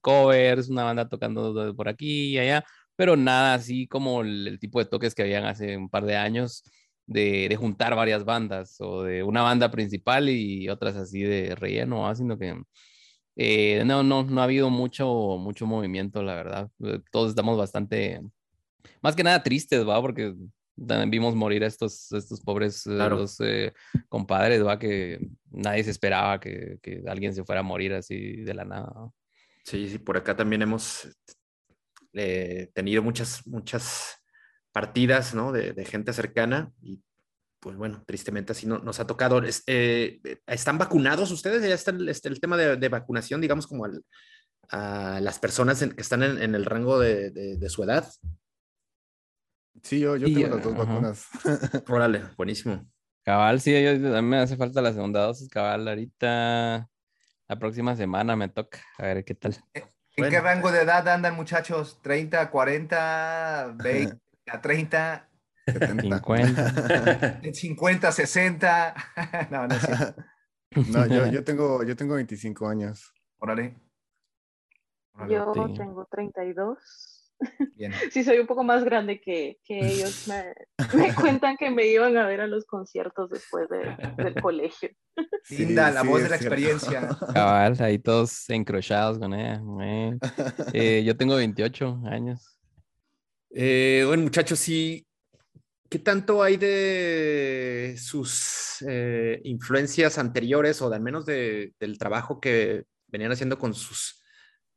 covers, 0.00 0.68
una 0.68 0.84
banda 0.84 1.08
tocando 1.08 1.74
por 1.76 1.88
aquí 1.88 2.30
y 2.30 2.38
allá, 2.38 2.64
pero 2.96 3.16
nada 3.16 3.54
así 3.54 3.86
como 3.86 4.22
el, 4.22 4.58
tipo 4.60 4.78
de 4.80 4.86
toques 4.86 5.14
que 5.14 5.22
habían 5.22 5.44
hace 5.44 5.76
un 5.76 5.88
par 5.88 6.04
de 6.04 6.16
años 6.16 6.64
de, 7.06 7.48
de, 7.48 7.56
juntar 7.56 7.94
varias 7.96 8.24
bandas 8.24 8.76
o 8.80 9.04
de 9.04 9.22
una 9.22 9.42
banda 9.42 9.70
principal 9.70 10.28
y 10.28 10.68
otras 10.68 10.96
así 10.96 11.22
de 11.22 11.54
relleno, 11.54 12.14
sino 12.14 12.38
que 12.38 12.54
eh, 13.40 13.84
no, 13.86 14.02
no, 14.02 14.24
no 14.24 14.40
ha 14.40 14.44
habido 14.44 14.68
mucho, 14.68 15.36
mucho 15.38 15.64
movimiento, 15.66 16.22
la 16.22 16.34
verdad. 16.34 16.70
Eh, 16.84 17.00
todos 17.12 17.30
estamos 17.30 17.56
bastante, 17.56 18.20
más 19.02 19.14
que 19.16 19.22
nada 19.22 19.42
tristes, 19.44 19.86
¿va? 19.88 20.00
Porque 20.02 20.34
también 20.86 21.10
vimos 21.10 21.34
morir 21.34 21.64
a 21.64 21.66
estos, 21.66 22.12
estos 22.12 22.40
pobres 22.40 22.86
eh, 22.86 22.98
eh, 23.40 23.72
compadres, 24.08 24.64
¿va? 24.64 24.78
Que 24.78 25.18
nadie 25.50 25.84
se 25.84 25.90
esperaba 25.90 26.38
que, 26.40 26.78
que, 26.82 27.02
alguien 27.06 27.34
se 27.34 27.44
fuera 27.44 27.60
a 27.60 27.64
morir 27.64 27.94
así 27.94 28.36
de 28.36 28.54
la 28.54 28.64
nada. 28.64 28.92
Sí, 29.64 29.88
sí, 29.88 29.98
por 29.98 30.16
acá 30.16 30.36
también 30.36 30.62
hemos 30.62 31.08
eh, 32.12 32.70
tenido 32.74 33.02
muchas, 33.02 33.46
muchas 33.46 34.16
partidas, 34.72 35.34
¿no? 35.34 35.52
De, 35.52 35.72
de, 35.72 35.84
gente 35.84 36.12
cercana 36.12 36.72
y 36.80 37.02
pues 37.60 37.76
bueno, 37.76 38.04
tristemente 38.06 38.52
así 38.52 38.66
no, 38.66 38.78
nos 38.78 39.00
ha 39.00 39.06
tocado. 39.06 39.42
¿Están 39.44 40.78
vacunados 40.78 41.30
ustedes? 41.32 41.62
¿Ya 41.62 41.74
está 41.74 41.90
el, 41.90 42.08
este, 42.08 42.28
el 42.28 42.40
tema 42.40 42.56
de, 42.56 42.76
de, 42.76 42.88
vacunación, 42.88 43.40
digamos, 43.40 43.66
como 43.66 43.84
al, 43.84 44.04
a 44.70 45.20
las 45.20 45.38
personas 45.38 45.80
que 45.80 46.00
están 46.00 46.22
en, 46.22 46.40
en 46.40 46.54
el 46.54 46.64
rango 46.64 47.00
de, 47.00 47.30
de 47.30 47.68
su 47.68 47.82
edad? 47.82 48.08
Sí, 49.82 50.00
yo, 50.00 50.16
yo 50.16 50.26
tengo 50.26 50.56
las 50.56 50.62
dos 50.62 50.76
vacunas. 50.76 51.28
Órale, 51.88 52.22
buenísimo. 52.36 52.84
Cabal, 53.22 53.60
sí, 53.60 53.74
a 53.76 53.92
mí 53.94 54.28
me 54.28 54.38
hace 54.38 54.56
falta 54.56 54.80
la 54.80 54.92
segunda 54.92 55.20
dosis, 55.20 55.48
cabal. 55.48 55.86
Ahorita, 55.86 56.88
la 57.46 57.58
próxima 57.58 57.94
semana 57.96 58.36
me 58.36 58.48
toca. 58.48 58.80
A 58.98 59.02
ver 59.02 59.24
qué 59.24 59.34
tal. 59.34 59.56
¿En 59.74 60.30
qué 60.30 60.40
rango 60.40 60.72
de 60.72 60.82
edad 60.82 61.06
andan, 61.08 61.36
muchachos? 61.36 62.00
¿30, 62.02 62.50
40, 62.50 63.74
20, 63.76 64.18
30? 64.62 65.28
50. 66.00 67.40
50, 67.52 68.12
60. 68.12 68.94
no, 69.50 69.66
no 69.66 69.74
sé. 69.78 70.14
No, 70.90 71.06
yo, 71.06 71.26
yo, 71.28 71.42
tengo, 71.44 71.82
yo 71.82 71.96
tengo 71.96 72.14
25 72.14 72.68
años. 72.68 73.14
Órale. 73.38 73.74
Yo 75.28 75.50
tengo 75.74 76.06
32. 76.10 77.07
Bien. 77.74 77.92
Sí, 78.12 78.24
soy 78.24 78.38
un 78.38 78.46
poco 78.46 78.64
más 78.64 78.84
grande 78.84 79.20
que, 79.20 79.58
que 79.64 79.78
ellos. 79.78 80.26
Me, 80.28 80.54
me, 80.94 81.14
cuentan 81.14 81.56
que 81.56 81.70
me 81.70 81.86
iban 81.86 82.16
a 82.16 82.26
ver 82.26 82.40
a 82.40 82.46
los 82.46 82.64
conciertos 82.64 83.30
después 83.30 83.68
de, 83.68 84.22
del 84.22 84.34
colegio. 84.40 84.90
Linda, 85.50 85.90
la 85.90 86.02
voz 86.02 86.22
de 86.22 86.28
la 86.28 86.36
experiencia. 86.36 87.08
Cabal, 87.34 87.76
ahí 87.80 87.98
todos 87.98 88.48
encrochados 88.50 89.18
con 89.18 89.34
ella. 89.34 89.60
Eh, 90.72 91.02
yo 91.04 91.16
tengo 91.16 91.36
28 91.36 92.02
años. 92.06 92.58
Eh, 93.50 94.04
bueno, 94.06 94.24
muchachos, 94.24 94.58
sí. 94.58 95.04
¿Qué 95.88 95.98
tanto 95.98 96.42
hay 96.42 96.58
de 96.58 97.96
sus 97.98 98.84
eh, 98.86 99.40
influencias 99.44 100.18
anteriores 100.18 100.82
o 100.82 100.90
de 100.90 100.96
al 100.96 101.02
menos 101.02 101.24
de, 101.24 101.72
del 101.80 101.96
trabajo 101.96 102.40
que 102.40 102.84
venían 103.06 103.32
haciendo 103.32 103.58
con 103.58 103.72
sus 103.72 104.22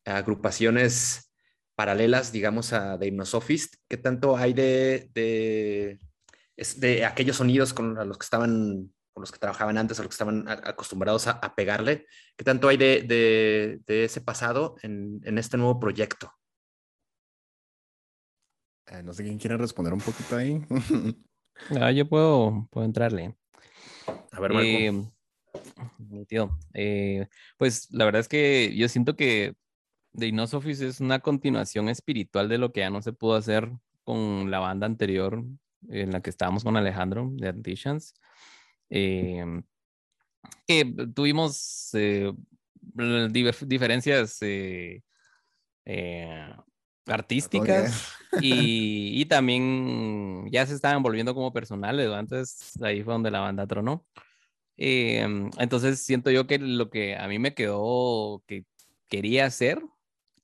agrupaciones 0.05 1.30
paralelas, 1.75 2.31
digamos, 2.31 2.73
a 2.73 2.97
The 2.97 3.07
Hypnosophist? 3.07 3.75
¿Qué 3.87 3.97
tanto 3.97 4.37
hay 4.37 4.53
de, 4.53 5.09
de, 5.13 5.99
de 6.77 7.05
aquellos 7.05 7.37
sonidos 7.37 7.73
con 7.73 7.95
los 7.95 8.17
que 8.17 8.23
estaban, 8.23 8.93
con 9.13 9.21
los 9.21 9.31
que 9.31 9.39
trabajaban 9.39 9.77
antes, 9.77 9.99
o 9.99 10.03
los 10.03 10.09
que 10.09 10.13
estaban 10.13 10.47
acostumbrados 10.47 11.27
a, 11.27 11.55
pegarle? 11.55 12.05
¿Qué 12.37 12.43
tanto 12.43 12.67
hay 12.67 12.77
de, 12.77 13.79
de 13.85 14.03
ese 14.03 14.21
pasado 14.21 14.75
en, 14.83 15.21
en, 15.23 15.37
este 15.37 15.57
nuevo 15.57 15.79
proyecto? 15.79 16.31
Eh, 18.87 19.03
no 19.03 19.13
sé 19.13 19.23
quién 19.23 19.37
quiere 19.37 19.57
responder 19.57 19.93
un 19.93 20.01
poquito 20.01 20.35
ahí. 20.35 20.65
ah, 21.79 21.91
yo 21.91 22.07
puedo, 22.07 22.67
puedo 22.69 22.85
entrarle. 22.85 23.35
A 24.31 24.39
ver, 24.39 24.53
Marco. 24.53 24.67
Eh, 24.67 25.11
mi 25.97 26.25
tío, 26.25 26.57
eh, 26.73 27.27
pues 27.57 27.87
la 27.91 28.05
verdad 28.05 28.21
es 28.21 28.27
que 28.27 28.73
yo 28.75 28.87
siento 28.89 29.15
que 29.15 29.55
The 30.13 30.27
Inosophies 30.27 30.81
es 30.81 30.99
una 30.99 31.19
continuación 31.19 31.89
espiritual 31.89 32.49
de 32.49 32.57
lo 32.57 32.71
que 32.71 32.81
ya 32.81 32.89
no 32.89 33.01
se 33.01 33.13
pudo 33.13 33.35
hacer 33.35 33.71
con 34.03 34.51
la 34.51 34.59
banda 34.59 34.85
anterior 34.85 35.43
en 35.89 36.11
la 36.11 36.21
que 36.21 36.29
estábamos 36.29 36.63
con 36.63 36.77
Alejandro 36.77 37.29
de 37.33 37.49
Antitions. 37.49 38.13
Eh, 38.89 39.61
que 40.67 40.93
tuvimos 41.15 41.91
eh, 41.93 42.33
diferencias 43.65 44.37
eh, 44.41 45.01
artísticas 47.05 48.13
y, 48.41 49.11
y, 49.21 49.25
también 49.25 50.49
ya 50.51 50.65
se 50.65 50.75
estaban 50.75 51.01
volviendo 51.01 51.33
como 51.33 51.53
personales. 51.53 52.09
Antes 52.09 52.71
ahí 52.81 53.01
fue 53.01 53.13
donde 53.13 53.31
la 53.31 53.39
banda 53.39 53.65
tronó. 53.65 54.05
entonces 54.75 56.01
siento 56.01 56.31
yo 56.31 56.47
que 56.47 56.59
lo 56.59 56.89
que 56.89 57.15
a 57.15 57.27
mí 57.27 57.39
me 57.39 57.53
quedó 57.53 58.43
que 58.45 58.65
quería 59.07 59.45
hacer 59.45 59.81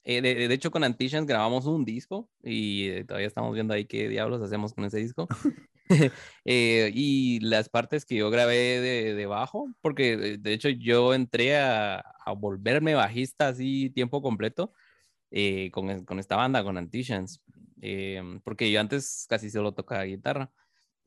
eh, 0.09 0.21
de, 0.21 0.53
hecho, 0.53 0.71
con 0.71 0.85
Antitions 0.85 1.27
grabamos 1.27 1.65
un 1.65 1.83
disco 1.83 2.29
y 2.41 2.87
eh, 2.87 3.03
todavía 3.03 3.27
estamos 3.27 3.53
viendo 3.53 3.73
ahí 3.73 3.83
qué 3.83 4.07
diablos 4.07 4.41
hacemos 4.41 4.73
con 4.73 4.85
ese 4.85 4.99
disco. 4.99 5.27
Eh, 6.43 6.91
y 6.93 7.39
las 7.39 7.69
partes 7.69 8.05
que 8.05 8.15
yo 8.15 8.29
grabé 8.29 8.81
de, 8.81 9.25
bajo, 9.25 9.69
porque 9.81 10.37
de 10.37 10.53
hecho 10.53 10.67
yo 10.67 11.13
entré 11.13 11.57
a, 11.57 12.03
volverme 12.37 12.93
bajista 12.93 13.47
así 13.47 13.89
tiempo 13.89 14.21
completo 14.21 14.73
con, 15.71 16.03
con, 16.03 16.19
esta 16.19 16.35
banda, 16.35 16.63
con 16.63 16.77
Antitions, 16.77 17.41
porque 18.43 18.69
yo 18.69 18.81
antes 18.81 19.27
casi 19.29 19.49
solo 19.49 19.73
tocaba 19.73 20.03
guitarra. 20.03 20.51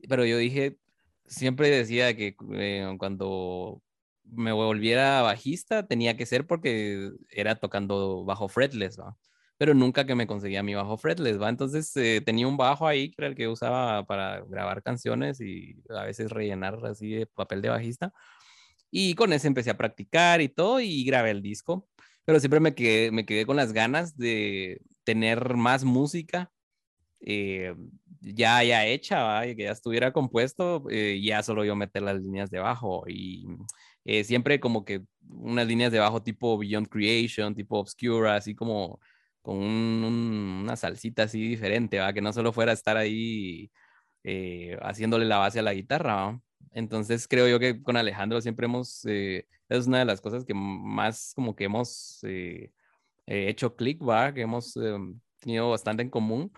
Pero 0.09 0.25
yo 0.25 0.37
dije, 0.37 0.77
siempre 1.27 1.69
decía 1.69 2.15
que 2.15 2.35
cuando 2.35 3.83
me 4.23 4.51
volviera 4.51 5.21
bajista 5.21 5.87
tenía 5.87 6.17
que 6.17 6.25
ser 6.25 6.47
porque 6.47 7.11
era 7.29 7.55
tocando 7.55 8.23
bajo 8.25 8.47
fretless, 8.47 8.99
¿va? 8.99 9.17
Pero 9.57 9.73
nunca 9.73 10.05
que 10.05 10.15
me 10.15 10.27
conseguía 10.27 10.63
mi 10.63 10.73
bajo 10.73 10.97
fretless, 10.97 11.39
¿va? 11.39 11.49
Entonces 11.49 11.95
eh, 11.97 12.21
tenía 12.25 12.47
un 12.47 12.57
bajo 12.57 12.87
ahí 12.87 13.09
que 13.11 13.15
era 13.19 13.27
el 13.27 13.35
que 13.35 13.47
usaba 13.47 14.05
para 14.05 14.41
grabar 14.41 14.81
canciones 14.83 15.39
y 15.41 15.75
a 15.89 16.03
veces 16.03 16.31
rellenar 16.31 16.83
así 16.85 17.11
de 17.11 17.27
papel 17.27 17.61
de 17.61 17.69
bajista. 17.69 18.13
Y 18.91 19.15
con 19.15 19.33
ese 19.33 19.47
empecé 19.47 19.69
a 19.71 19.77
practicar 19.77 20.41
y 20.41 20.49
todo 20.49 20.79
y 20.81 21.03
grabé 21.05 21.31
el 21.31 21.41
disco. 21.41 21.87
Pero 22.25 22.39
siempre 22.39 22.59
me 22.59 22.75
quedé, 22.75 23.45
con 23.45 23.55
las 23.57 23.73
ganas 23.73 24.17
de 24.17 24.81
tener 25.03 25.55
más 25.55 25.83
música 25.83 26.51
eh, 27.21 27.75
ya, 28.21 28.63
ya 28.63 28.85
hecha, 28.85 29.23
¿va? 29.23 29.43
que 29.45 29.63
ya 29.63 29.71
estuviera 29.71 30.13
compuesto, 30.13 30.83
eh, 30.89 31.19
ya 31.23 31.43
solo 31.43 31.65
yo 31.65 31.75
meter 31.75 32.03
las 32.03 32.21
líneas 32.21 32.49
de 32.51 32.59
bajo. 32.59 33.03
Y 33.07 33.47
eh, 34.05 34.23
siempre 34.23 34.59
como 34.59 34.85
que 34.85 35.03
unas 35.29 35.67
líneas 35.67 35.91
de 35.91 35.99
bajo 35.99 36.23
tipo 36.23 36.57
Beyond 36.57 36.87
Creation, 36.89 37.55
tipo 37.55 37.79
Obscura, 37.79 38.35
así 38.35 38.55
como 38.55 38.99
con 39.41 39.57
una 39.57 40.75
salsita 40.75 41.23
así 41.23 41.41
diferente, 41.49 41.99
¿va? 41.99 42.13
que 42.13 42.21
no 42.21 42.33
solo 42.33 42.53
fuera 42.53 42.73
estar 42.73 42.97
ahí 42.97 43.71
eh, 44.23 44.77
haciéndole 44.81 45.25
la 45.25 45.37
base 45.37 45.59
a 45.59 45.63
la 45.63 45.73
guitarra. 45.73 46.39
Entonces 46.71 47.27
creo 47.27 47.47
yo 47.47 47.59
que 47.59 47.81
con 47.81 47.97
Alejandro 47.97 48.41
siempre 48.41 48.65
hemos, 48.65 49.05
eh, 49.05 49.47
es 49.69 49.87
una 49.87 49.99
de 49.99 50.05
las 50.05 50.21
cosas 50.21 50.45
que 50.45 50.53
más 50.53 51.33
como 51.35 51.55
que 51.55 51.65
hemos 51.65 52.21
hecho 53.27 53.75
clic, 53.75 54.01
¿va? 54.07 54.33
que 54.33 54.41
hemos 54.41 54.77
tenido 55.39 55.69
bastante 55.69 56.03
en 56.03 56.09
común, 56.09 56.51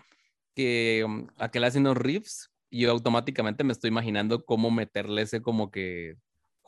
que 0.54 1.02
um, 1.04 1.26
aquel 1.38 1.64
hace 1.64 1.78
unos 1.78 1.96
riffs 1.96 2.50
y 2.70 2.82
yo 2.82 2.90
automáticamente 2.92 3.64
me 3.64 3.72
estoy 3.72 3.88
imaginando 3.88 4.44
cómo 4.44 4.70
meterle 4.70 5.22
ese 5.22 5.42
como 5.42 5.70
que 5.70 6.16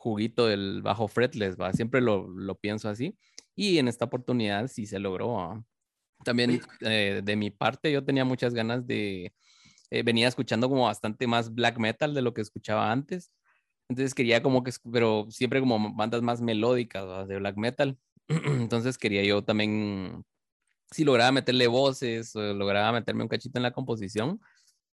juguito 0.07 0.47
del 0.47 0.81
bajo 0.81 1.07
fretless, 1.07 1.57
¿va? 1.57 1.73
Siempre 1.73 2.01
lo, 2.01 2.27
lo 2.27 2.55
pienso 2.55 2.89
así. 2.89 3.17
Y 3.55 3.79
en 3.79 3.87
esta 3.87 4.05
oportunidad 4.05 4.67
sí 4.67 4.85
se 4.85 4.99
logró. 4.99 5.65
También 6.23 6.61
eh, 6.81 7.21
de 7.23 7.35
mi 7.35 7.51
parte 7.51 7.91
yo 7.91 8.03
tenía 8.03 8.25
muchas 8.25 8.53
ganas 8.53 8.85
de... 8.87 9.33
Eh, 9.89 10.03
venía 10.03 10.27
escuchando 10.27 10.69
como 10.69 10.83
bastante 10.83 11.27
más 11.27 11.53
black 11.53 11.77
metal 11.77 12.13
de 12.13 12.21
lo 12.21 12.33
que 12.33 12.41
escuchaba 12.41 12.91
antes. 12.91 13.31
Entonces 13.89 14.13
quería 14.13 14.43
como 14.43 14.63
que, 14.63 14.71
pero 14.91 15.27
siempre 15.29 15.59
como 15.59 15.93
bandas 15.95 16.21
más 16.21 16.41
melódicas 16.41 17.27
de 17.27 17.37
black 17.37 17.57
metal. 17.57 17.97
Entonces 18.27 18.97
quería 18.97 19.23
yo 19.23 19.43
también, 19.43 20.23
si 20.91 21.03
lograba 21.03 21.31
meterle 21.31 21.67
voces, 21.67 22.35
o 22.35 22.41
lograba 22.53 22.91
meterme 22.91 23.23
un 23.23 23.29
cachito 23.29 23.59
en 23.59 23.63
la 23.63 23.71
composición, 23.71 24.41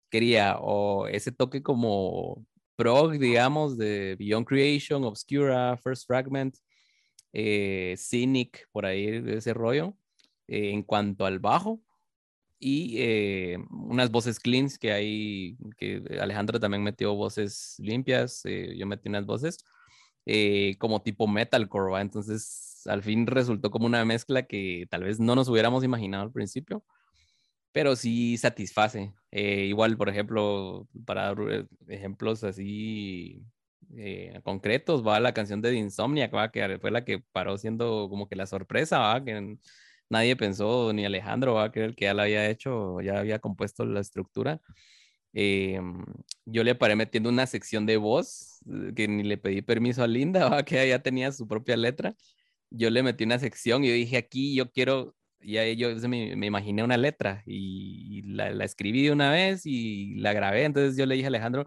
quería 0.09 0.57
o 0.59 1.07
ese 1.07 1.31
toque 1.31 1.63
como 1.63 2.45
prog, 2.75 3.19
digamos, 3.19 3.77
de 3.77 4.15
Beyond 4.17 4.45
Creation, 4.47 5.03
Obscura, 5.03 5.77
First 5.77 6.07
Fragment, 6.07 6.57
eh, 7.33 7.95
Cynic, 7.97 8.67
por 8.71 8.85
ahí 8.85 9.21
de 9.21 9.37
ese 9.37 9.53
rollo, 9.53 9.97
eh, 10.47 10.71
en 10.71 10.83
cuanto 10.83 11.25
al 11.25 11.39
bajo. 11.39 11.81
Y 12.59 12.95
eh, 12.99 13.57
unas 13.71 14.09
voces 14.11 14.39
cleans 14.39 14.79
que 14.79 14.93
hay, 14.93 15.57
que 15.77 16.01
Alejandro 16.21 16.59
también 16.59 16.83
metió 16.83 17.13
voces 17.13 17.75
limpias, 17.79 18.43
yo 18.45 18.87
metí 18.87 19.09
unas 19.09 19.25
voces 19.25 19.65
como 20.79 21.01
tipo 21.01 21.27
metalcore, 21.27 21.91
¿va? 21.91 22.01
Entonces, 22.01 22.83
al 22.85 23.03
fin 23.03 23.27
resultó 23.27 23.69
como 23.69 23.85
una 23.85 24.05
mezcla 24.05 24.43
que 24.43 24.87
tal 24.89 25.03
vez 25.03 25.19
no 25.19 25.35
nos 25.35 25.49
hubiéramos 25.49 25.83
imaginado 25.83 26.23
al 26.23 26.31
principio 26.31 26.85
pero 27.73 27.95
sí 27.97 28.37
satisface. 28.37 29.13
Eh, 29.35 29.65
igual, 29.65 29.97
por 29.97 30.09
ejemplo, 30.09 30.87
para 31.05 31.23
dar 31.33 31.37
eh, 31.51 31.65
ejemplos 31.87 32.43
así 32.43 33.43
eh, 33.97 34.39
concretos, 34.43 35.05
va 35.05 35.19
la 35.19 35.33
canción 35.33 35.59
de 35.61 35.73
Insomniac, 35.75 36.33
va, 36.35 36.51
que 36.51 36.77
fue 36.79 36.91
la 36.91 37.03
que 37.03 37.19
paró 37.31 37.57
siendo 37.57 38.09
como 38.09 38.29
que 38.29 38.35
la 38.35 38.45
sorpresa, 38.45 38.99
va, 38.99 39.23
que 39.25 39.57
nadie 40.09 40.35
pensó, 40.35 40.93
ni 40.93 41.05
Alejandro, 41.05 41.55
va, 41.55 41.71
que 41.71 41.83
el 41.83 41.95
que 41.95 42.05
ya 42.05 42.13
la 42.13 42.23
había 42.23 42.47
hecho, 42.49 43.01
ya 43.01 43.19
había 43.19 43.39
compuesto 43.39 43.85
la 43.85 44.01
estructura. 44.01 44.61
yo 46.45 46.63
le 46.63 46.75
paré 46.75 46.95
metiendo 46.95 47.29
una 47.29 47.47
sección 47.47 47.85
de 47.85 47.97
voz 47.97 48.59
que 48.95 49.07
ni 49.07 49.23
le 49.23 49.37
pedí 49.37 49.61
permiso 49.61 50.03
a 50.03 50.07
Linda, 50.07 50.49
va, 50.49 50.63
que 50.63 50.87
ya 50.87 50.99
tenía 51.01 51.31
su 51.31 51.47
propia 51.47 51.77
letra. 51.77 52.15
Yo 52.69 52.89
le 52.89 53.03
metí 53.03 53.23
una 53.25 53.39
sección 53.39 53.83
y 53.83 53.89
yo 53.89 53.93
dije 53.93 54.17
aquí 54.17 54.55
yo 54.55 54.71
quiero 54.71 55.15
ya 55.43 55.65
yo 55.73 55.89
me, 56.09 56.45
imaginé 56.45 56.83
una 56.83 56.97
letra 56.97 57.43
y 57.45 58.21
la, 58.23 58.49
escribí 58.63 59.03
de 59.03 59.11
una 59.11 59.31
vez 59.31 59.65
y 59.65 60.15
la 60.15 60.33
grabé. 60.33 60.63
Entonces 60.65 60.97
yo 60.97 61.05
le 61.05 61.15
dije 61.15 61.27
a 61.27 61.29
Alejandro, 61.29 61.65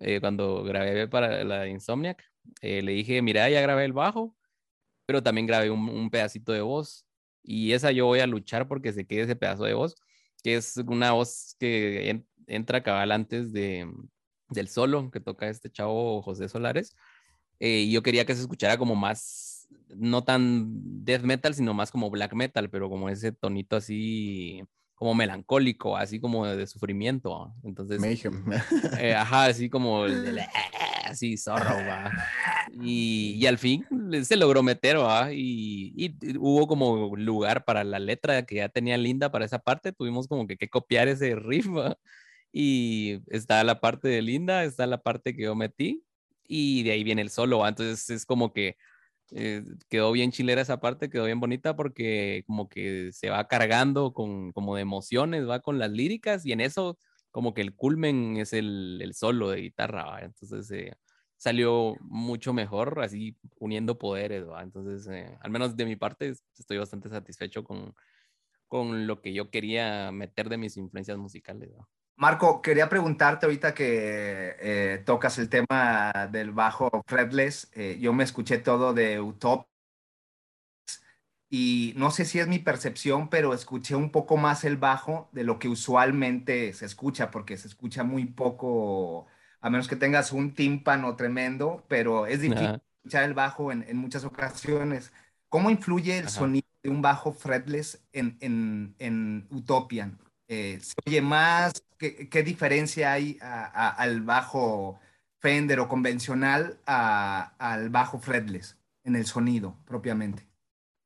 eh, 0.00 0.20
cuando 0.20 0.62
grabé 0.64 1.08
para 1.08 1.44
la 1.44 1.68
Insomniac, 1.68 2.24
eh, 2.60 2.82
le 2.82 2.92
dije, 2.92 3.22
mira, 3.22 3.48
ya 3.50 3.60
grabé 3.60 3.84
el 3.84 3.92
bajo, 3.92 4.36
pero 5.06 5.22
también 5.22 5.46
grabé 5.46 5.70
un, 5.70 5.88
un, 5.88 6.10
pedacito 6.10 6.52
de 6.52 6.62
voz 6.62 7.06
y 7.42 7.72
esa 7.72 7.92
yo 7.92 8.06
voy 8.06 8.20
a 8.20 8.26
luchar 8.26 8.68
porque 8.68 8.92
se 8.92 9.06
quede 9.06 9.22
ese 9.22 9.36
pedazo 9.36 9.64
de 9.64 9.74
voz. 9.74 9.96
que 10.42 10.56
es 10.56 10.76
una 10.78 11.12
voz 11.12 11.56
que 11.58 12.24
entra 12.46 12.82
cabal 12.82 13.12
antes 13.12 13.52
de, 13.52 13.88
del 14.48 14.68
solo 14.68 15.10
que 15.10 15.20
toca 15.20 15.48
este 15.48 15.70
chavo 15.70 16.22
José 16.22 16.48
Solares. 16.48 16.94
Eh, 17.60 17.80
y 17.82 17.92
yo 17.92 18.02
quería 18.02 18.24
que 18.26 18.34
se 18.34 18.42
escuchara 18.42 18.76
como 18.78 18.96
más, 18.96 19.51
no 19.96 20.24
tan 20.24 21.04
death 21.04 21.22
metal, 21.22 21.54
sino 21.54 21.74
más 21.74 21.90
como 21.90 22.10
black 22.10 22.34
metal, 22.34 22.70
pero 22.70 22.88
como 22.88 23.08
ese 23.08 23.32
tonito 23.32 23.76
así 23.76 24.62
como 25.02 25.16
melancólico, 25.16 25.96
así 25.96 26.20
como 26.20 26.46
de, 26.46 26.64
sufrimiento. 26.66 27.52
Entonces, 27.64 28.00
eh, 29.00 29.14
ajá, 29.16 29.46
así 29.46 29.68
como 29.68 30.04
así 31.04 31.36
zorro, 31.36 31.74
va. 31.74 32.10
Y, 32.80 33.34
y, 33.36 33.46
al 33.46 33.58
fin 33.58 33.84
se 34.22 34.36
logró 34.36 34.62
meter, 34.62 34.98
va. 34.98 35.32
Y, 35.32 35.92
y, 35.96 36.36
hubo 36.38 36.68
como 36.68 37.16
lugar 37.16 37.64
para 37.64 37.82
la 37.82 37.98
letra 37.98 38.46
que 38.46 38.56
ya 38.56 38.68
tenía 38.68 38.96
Linda 38.96 39.32
para 39.32 39.44
esa 39.44 39.58
parte. 39.58 39.92
Tuvimos 39.92 40.28
como 40.28 40.46
que, 40.46 40.56
que 40.56 40.68
copiar 40.68 41.08
ese 41.08 41.34
riff, 41.34 41.66
¿va? 41.66 41.98
Y 42.52 43.22
está 43.26 43.64
la 43.64 43.80
parte 43.80 44.06
de 44.06 44.22
Linda, 44.22 44.62
está 44.62 44.86
la 44.86 45.02
parte 45.02 45.34
que 45.34 45.42
yo 45.42 45.56
metí. 45.56 46.04
Y 46.46 46.84
de 46.84 46.92
ahí 46.92 47.02
viene 47.02 47.22
el 47.22 47.30
solo, 47.30 47.58
¿va? 47.58 47.70
Entonces 47.70 48.08
es 48.08 48.24
como 48.24 48.52
que 48.52 48.76
eh, 49.34 49.62
quedó 49.88 50.12
bien 50.12 50.30
chilera 50.32 50.62
esa 50.62 50.80
parte, 50.80 51.10
quedó 51.10 51.24
bien 51.24 51.40
bonita 51.40 51.76
porque 51.76 52.44
como 52.46 52.68
que 52.68 53.10
se 53.12 53.30
va 53.30 53.48
cargando 53.48 54.12
con 54.12 54.52
como 54.52 54.76
de 54.76 54.82
emociones, 54.82 55.48
va 55.48 55.60
con 55.60 55.78
las 55.78 55.90
líricas 55.90 56.44
y 56.46 56.52
en 56.52 56.60
eso 56.60 56.98
como 57.30 57.54
que 57.54 57.62
el 57.62 57.74
culmen 57.74 58.36
es 58.36 58.52
el, 58.52 59.00
el 59.02 59.14
solo 59.14 59.50
de 59.50 59.62
guitarra, 59.62 60.20
entonces 60.22 60.70
eh, 60.70 60.92
salió 61.36 61.96
mucho 62.00 62.52
mejor 62.52 63.00
así 63.02 63.36
uniendo 63.58 63.98
poderes, 63.98 64.46
¿va? 64.48 64.62
entonces 64.62 65.08
eh, 65.08 65.36
al 65.40 65.50
menos 65.50 65.76
de 65.76 65.86
mi 65.86 65.96
parte 65.96 66.34
estoy 66.58 66.78
bastante 66.78 67.08
satisfecho 67.08 67.64
con, 67.64 67.94
con 68.68 69.06
lo 69.06 69.20
que 69.22 69.32
yo 69.34 69.50
quería 69.50 70.10
meter 70.12 70.48
de 70.48 70.58
mis 70.58 70.76
influencias 70.76 71.18
musicales. 71.18 71.70
Marco, 72.16 72.62
quería 72.62 72.88
preguntarte 72.88 73.46
ahorita 73.46 73.74
que 73.74 74.56
eh, 74.60 75.02
tocas 75.04 75.38
el 75.38 75.48
tema 75.48 76.28
del 76.30 76.52
bajo 76.52 77.02
fretless. 77.06 77.70
Eh, 77.74 77.98
yo 78.00 78.12
me 78.12 78.24
escuché 78.24 78.58
todo 78.58 78.94
de 78.94 79.20
Utop 79.20 79.66
y 81.54 81.92
no 81.98 82.10
sé 82.10 82.24
si 82.24 82.38
es 82.38 82.48
mi 82.48 82.58
percepción, 82.58 83.28
pero 83.28 83.52
escuché 83.52 83.94
un 83.94 84.10
poco 84.10 84.38
más 84.38 84.64
el 84.64 84.78
bajo 84.78 85.28
de 85.32 85.44
lo 85.44 85.58
que 85.58 85.68
usualmente 85.68 86.72
se 86.72 86.86
escucha, 86.86 87.30
porque 87.30 87.58
se 87.58 87.68
escucha 87.68 88.04
muy 88.04 88.24
poco, 88.24 89.26
a 89.60 89.68
menos 89.68 89.86
que 89.86 89.96
tengas 89.96 90.32
un 90.32 90.54
tímpano 90.54 91.14
tremendo, 91.14 91.84
pero 91.88 92.26
es 92.26 92.40
difícil 92.40 92.80
escuchar 92.96 93.24
el 93.24 93.34
bajo 93.34 93.70
en, 93.70 93.96
muchas 93.98 94.24
ocasiones. 94.24 95.12
¿Cómo 95.50 95.68
influye 95.68 96.16
el 96.16 96.30
sonido 96.30 96.66
de 96.82 96.88
un 96.88 97.02
bajo 97.02 97.34
fretless 97.34 98.02
en, 98.14 98.38
en, 98.40 98.94
en 98.98 99.46
Utopian? 99.50 100.18
Eh, 100.48 100.78
¿Se 100.80 100.94
oye 101.06 101.20
más? 101.20 101.84
¿Qué, 102.02 102.42
diferencia 102.42 103.12
hay 103.12 103.38
al 103.40 104.22
bajo 104.22 104.98
Fender 105.38 105.78
o 105.78 105.88
convencional 105.88 106.80
al 106.84 107.90
bajo 107.90 108.18
fretless 108.18 108.76
en 109.04 109.14
el 109.14 109.24
sonido 109.24 109.76
propiamente? 109.86 110.44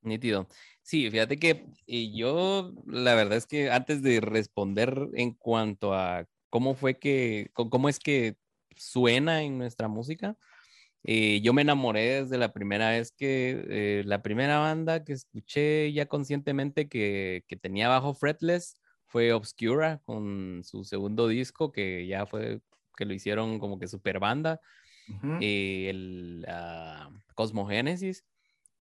Nítido. 0.01 0.49
Sí, 0.81 1.11
fíjate 1.11 1.39
que 1.39 1.67
eh, 1.87 2.13
yo 2.15 2.73
la 2.87 3.15
verdad 3.15 3.37
es 3.37 3.47
que 3.47 3.71
antes 3.71 4.01
de 4.01 4.21
responder 4.21 5.09
en 5.15 5.33
cuanto 5.33 5.93
a 5.93 6.25
cómo 6.49 6.75
fue 6.75 6.99
que, 6.99 7.51
cómo 7.53 7.91
es 7.91 7.99
que 7.99 8.37
suena 8.75 9.43
en 9.43 9.59
nuestra 9.59 9.89
música, 9.89 10.39
eh, 11.03 11.43
yo 11.43 11.53
me 11.53 11.61
enamoré 11.61 12.23
desde 12.23 12.39
la 12.39 12.55
primera 12.55 12.91
vez 12.91 13.13
que 13.13 14.03
la 14.07 14.23
primera 14.23 14.59
banda 14.61 15.05
que 15.05 15.13
escuché 15.13 15.93
ya 15.93 16.07
conscientemente 16.07 16.89
que, 16.89 17.45
que 17.49 17.57
tenía 17.57 17.89
bajo 17.89 18.15
fretless 18.15 18.77
fue 19.17 19.33
Obscura 19.33 20.03
con 20.05 20.61
su 20.63 20.85
segundo 20.85 21.27
disco, 21.27 21.73
que 21.73 22.07
ya 22.07 22.27
fue 22.27 22.61
que 22.99 23.07
lo 23.07 23.15
hicieron 23.15 23.59
como 23.59 23.79
que 23.79 23.89
super 23.89 24.19
banda, 24.19 24.61
eh, 25.41 25.87
el 25.89 26.47
uh, 26.47 27.19
Cosmogénesis. 27.35 28.27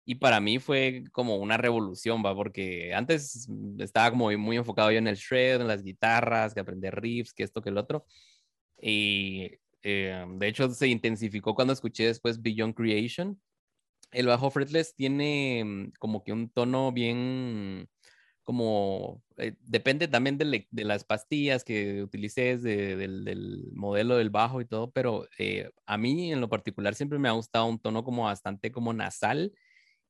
Y 0.06 0.16
para 0.16 0.40
mí 0.40 0.58
fue 0.58 1.04
como 1.12 1.36
una 1.36 1.58
revolución, 1.58 2.24
¿va? 2.26 2.34
Porque 2.34 2.96
antes 2.96 3.48
estaba 3.78 4.10
como 4.10 4.36
muy 4.40 4.58
enfocado 4.58 4.90
yo 4.90 4.98
en 4.98 5.08
el 5.08 5.18
shred, 5.18 5.62
en 5.62 5.68
las 5.68 5.84
guitarras, 5.84 6.56
que 6.56 6.62
aprender 6.62 7.00
riffs, 7.00 7.36
que 7.36 7.44
esto, 7.44 7.62
que 7.62 7.70
el 7.70 7.78
otro. 7.78 8.08
Y 8.82 9.52
eh, 9.84 10.26
de 10.28 10.48
hecho 10.48 10.68
se 10.72 10.88
intensificó 10.88 11.54
cuando 11.54 11.74
escuché 11.74 12.08
después 12.08 12.42
Beyond 12.42 12.74
Creation. 12.74 13.40
El 14.12 14.26
bajo 14.26 14.50
fretless 14.50 14.96
tiene 14.96 15.64
mm, 15.64 15.92
como 16.00 16.24
que 16.24 16.34
un 16.34 16.50
tono 16.50 16.92
bien 16.92 17.88
como 18.44 19.24
eh, 19.38 19.56
depende 19.62 20.08
también 20.08 20.38
de, 20.38 20.68
las 20.72 21.04
pastillas 21.04 21.64
que 21.64 22.04
utilices, 22.04 22.62
del, 22.62 23.70
modelo 23.74 24.18
del 24.18 24.30
bajo 24.30 24.62
y 24.62 24.66
todo, 24.66 24.92
pero 24.92 25.28
eh, 25.40 25.72
a 25.86 25.98
mí 25.98 26.32
en 26.32 26.42
lo 26.42 26.50
particular 26.50 26.94
siempre 26.96 27.20
me 27.20 27.30
ha 27.30 27.34
gustado 27.34 27.66
un 27.66 27.80
tono 27.80 28.04
como 28.04 28.26
bastante 28.26 28.72
como 28.72 28.94
nasal 28.94 29.54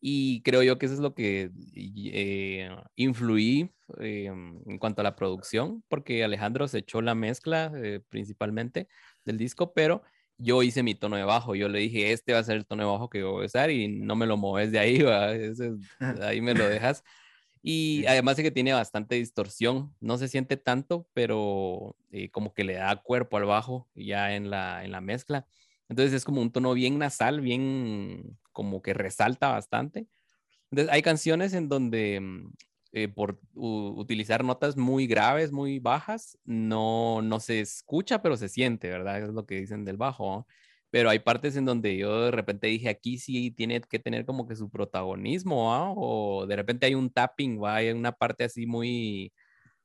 y 0.01 0.41
creo 0.41 0.64
yo 0.64 0.77
que 0.77 0.88
eso 0.88 0.95
es 0.95 1.01
lo 1.01 1.14
que 1.15 1.51
eh, 1.76 2.69
influí 2.95 3.72
en 3.99 4.80
cuanto 4.80 5.01
a 5.01 5.03
la 5.03 5.15
producción, 5.15 5.84
porque 5.88 6.23
Alejandro 6.23 6.68
se 6.68 6.80
echó 6.80 7.01
la 7.01 7.15
mezcla 7.15 7.72
principalmente 8.10 8.88
del 9.23 9.38
disco, 9.38 9.73
pero 9.73 10.01
yo 10.38 10.64
hice 10.64 10.84
mi 10.84 10.95
tono 10.95 11.15
de 11.15 11.23
bajo, 11.23 11.55
yo 11.55 11.69
le 11.69 11.80
dije, 11.80 12.11
este 12.11 12.34
va 12.34 12.39
a 12.39 12.43
ser 12.43 12.57
el 12.57 12.65
tono 12.65 12.84
de 12.84 12.89
bajo 12.89 13.10
que 13.10 13.23
voy 13.23 13.43
a 13.43 13.45
usar 13.45 13.69
y 13.69 13.88
no 13.88 14.15
me 14.15 14.26
lo 14.26 14.35
mueves 14.35 14.72
de 14.72 14.80
ahí, 14.80 14.99
ahí 16.22 16.41
me 16.41 16.53
lo 16.53 16.68
dejas. 16.68 17.03
Y 17.65 18.06
además 18.07 18.35
de 18.35 18.44
que 18.44 18.52
tiene 18.52 18.73
bastante 18.73 19.15
distorsión, 19.15 19.95
no 20.02 20.18
se 20.18 20.27
siente 20.27 20.57
tanto, 20.57 21.07
pero 21.14 21.95
eh, 22.11 22.30
como 22.30 22.53
que 22.53 22.65
le 22.65 22.73
da 22.73 22.98
cuerpo 22.98 23.38
al 23.38 23.45
bajo 23.45 23.88
ya 23.95 24.35
en 24.35 24.49
la, 24.49 24.84
en 24.84 24.91
la 24.91 24.99
mezcla. 24.99 25.48
Entonces 25.88 26.14
es 26.14 26.26
como 26.26 26.41
un 26.41 26.52
tono 26.52 26.73
bien 26.73 26.99
nasal, 26.99 27.40
bien 27.40 28.38
como 28.52 28.81
que 28.81 28.94
resalta 28.94 29.48
bastante. 29.48 30.07
Entonces 30.72 30.94
hay 30.94 31.02
canciones 31.02 31.53
en 31.53 31.69
donde 31.69 32.19
mm, 32.19 32.52
eh, 32.91 33.07
por 33.07 33.40
utilizar 33.53 34.44
notas 34.44 34.76
muy 34.76 35.07
graves, 35.07 35.53
muy 35.53 35.80
bajas, 35.80 36.38
no, 36.44 37.22
no 37.22 37.40
se 37.40 37.61
escucha, 37.61 38.22
pero 38.22 38.35
se 38.35 38.49
siente, 38.49 38.90
¿verdad? 38.90 39.23
Es 39.23 39.30
lo 39.30 39.45
que 39.45 39.61
dicen 39.61 39.85
del 39.85 39.98
bajo 39.98 40.45
pero 40.93 41.09
hay 41.09 41.17
partes 41.17 41.55
en 41.55 41.65
donde 41.65 41.97
yo 41.97 42.25
de 42.25 42.29
repente 42.31 42.67
dije, 42.67 42.87
aquí 42.87 43.17
sí 43.17 43.49
tiene 43.49 43.81
que 43.81 43.97
tener 43.97 44.27
como 44.27 44.47
que 44.47 44.55
su 44.55 44.69
protagonismo, 44.69 45.73
¿ah? 45.73 45.91
o 45.97 46.45
de 46.45 46.55
repente 46.55 46.85
hay 46.85 46.93
un 46.93 47.09
tapping, 47.09 47.59
¿va? 47.59 47.77
hay 47.77 47.89
una 47.89 48.11
parte 48.11 48.43
así 48.43 48.67
muy, 48.67 49.33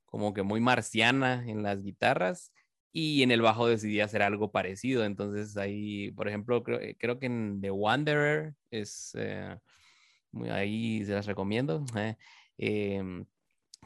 como 0.05 0.35
que 0.35 0.43
muy 0.43 0.61
marciana 0.61 1.49
en 1.49 1.63
las 1.63 1.83
guitarras, 1.83 2.53
y 2.93 3.23
en 3.23 3.31
el 3.31 3.41
bajo 3.41 3.67
decidí 3.69 4.01
hacer 4.01 4.21
algo 4.21 4.53
parecido, 4.53 5.07
entonces 5.07 5.57
ahí, 5.57 6.11
por 6.11 6.29
ejemplo, 6.29 6.63
creo, 6.63 6.79
eh, 6.79 6.95
creo 6.99 7.19
que 7.19 7.25
en 7.25 7.63
The 7.63 7.71
Wanderer 7.71 8.55
es, 8.71 9.13
eh, 9.19 9.57
ahí 10.51 11.07
se 11.07 11.13
las 11.13 11.25
recomiendo, 11.25 11.87
eh, 11.97 12.17
em, 12.59 13.25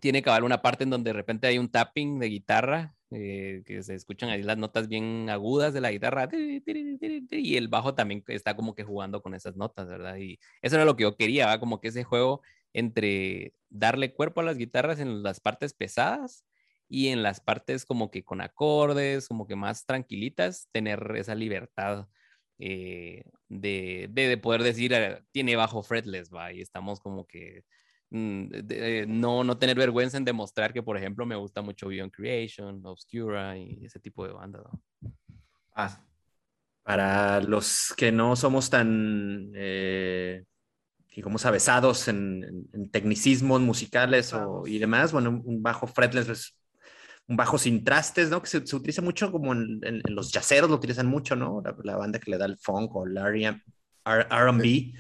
tiene 0.01 0.23
que 0.23 0.31
haber 0.31 0.43
una 0.43 0.61
parte 0.61 0.83
en 0.83 0.91
donde 0.91 1.11
de 1.11 1.15
repente 1.15 1.47
hay 1.47 1.59
un 1.59 1.71
tapping 1.71 2.19
de 2.19 2.29
guitarra 2.29 2.97
eh, 3.15 3.63
que 3.67 3.83
se 3.83 3.95
escuchan 3.95 4.31
ahí 4.31 4.43
las 4.43 4.57
notas 4.59 4.89
bien 4.89 5.29
agudas 5.31 5.75
de 5.75 5.81
la 5.81 5.91
guitarra 5.91 6.29
y 6.33 7.57
el 7.57 7.69
bajo 7.69 7.95
también 7.95 8.25
está 8.29 8.57
como 8.57 8.75
que 8.75 8.85
jugando 8.85 9.23
con 9.23 9.35
esas 9.35 9.57
notas, 9.57 9.89
¿verdad? 9.89 10.17
Y 10.17 10.39
eso 10.63 10.77
era 10.77 10.85
lo 10.85 10.97
que 10.97 11.03
yo 11.03 11.17
quería, 11.17 11.59
como 11.61 11.81
que 11.81 11.89
ese 11.89 12.05
juego 12.05 12.43
entre 12.73 13.55
darle 13.71 14.15
cuerpo 14.15 14.41
a 14.41 14.45
las 14.45 14.57
guitarras 14.59 14.99
en 15.01 15.23
las 15.23 15.41
partes 15.41 15.75
pesadas 15.75 16.45
y 16.89 17.09
en 17.09 17.23
las 17.23 17.41
partes 17.41 17.85
como 17.87 18.11
que 18.11 18.25
con 18.25 18.41
acordes, 18.41 19.29
como 19.29 19.47
que 19.47 19.57
más 19.57 19.87
tranquilitas, 19.87 20.69
tener 20.73 21.15
esa 21.17 21.35
libertad 21.35 22.09
eh, 22.59 23.25
de, 23.49 24.09
de, 24.13 24.39
poder 24.39 24.63
decir, 24.63 24.95
ah, 24.95 25.25
tiene 25.33 25.57
bajo 25.57 25.83
fretless, 25.83 26.33
va, 26.33 26.53
y 26.53 26.61
estamos 26.61 27.01
como 27.01 27.27
que 27.27 27.65
de, 28.13 29.07
no, 29.09 29.43
no 29.43 29.57
tener 29.57 29.77
vergüenza 29.77 30.19
en 30.19 30.25
demostrar 30.25 30.73
que, 30.73 30.83
por 30.83 30.97
ejemplo, 30.97 31.25
me 31.25 31.37
gusta 31.37 31.63
mucho 31.63 31.89
Beyond 31.89 32.13
Creation, 32.13 32.85
Obscura 32.85 33.57
y 33.57 33.85
ese 33.85 33.99
tipo 34.01 34.27
de 34.27 34.35
bandas. 34.35 34.63
Ah, 35.75 35.99
para 36.83 37.41
los 37.41 37.95
que 37.97 38.13
no 38.13 38.37
somos 38.37 38.69
tan, 38.69 39.51
eh, 39.55 40.45
digamos, 41.15 41.47
avesados 41.47 42.07
en, 42.09 42.69
tecnicismos 42.91 43.63
musicales 43.63 44.35
o, 44.35 44.67
y 44.67 44.79
demás, 44.79 45.13
bueno, 45.13 45.41
un 45.45 45.63
bajo 45.63 45.87
fretless 45.87 46.29
es 46.29 46.59
un 47.29 47.37
bajo 47.37 47.57
sin 47.57 47.83
trastes, 47.83 48.29
¿no? 48.29 48.43
Que 48.43 48.49
se, 48.49 48.59
utiliza 48.59 49.01
mucho 49.01 49.33
como 49.33 49.53
en, 49.53 50.03
los 50.07 50.33
yaceros, 50.33 50.69
lo 50.69 50.77
utilizan 50.77 51.07
mucho, 51.07 51.35
¿no? 51.35 51.63
La, 51.83 51.97
banda 51.97 52.19
que 52.19 52.31
le 52.31 52.37
da 52.37 52.45
el 52.45 52.59
funk 52.59 52.95
o 52.95 53.07
el 53.07 53.17
R&B. 53.17 54.93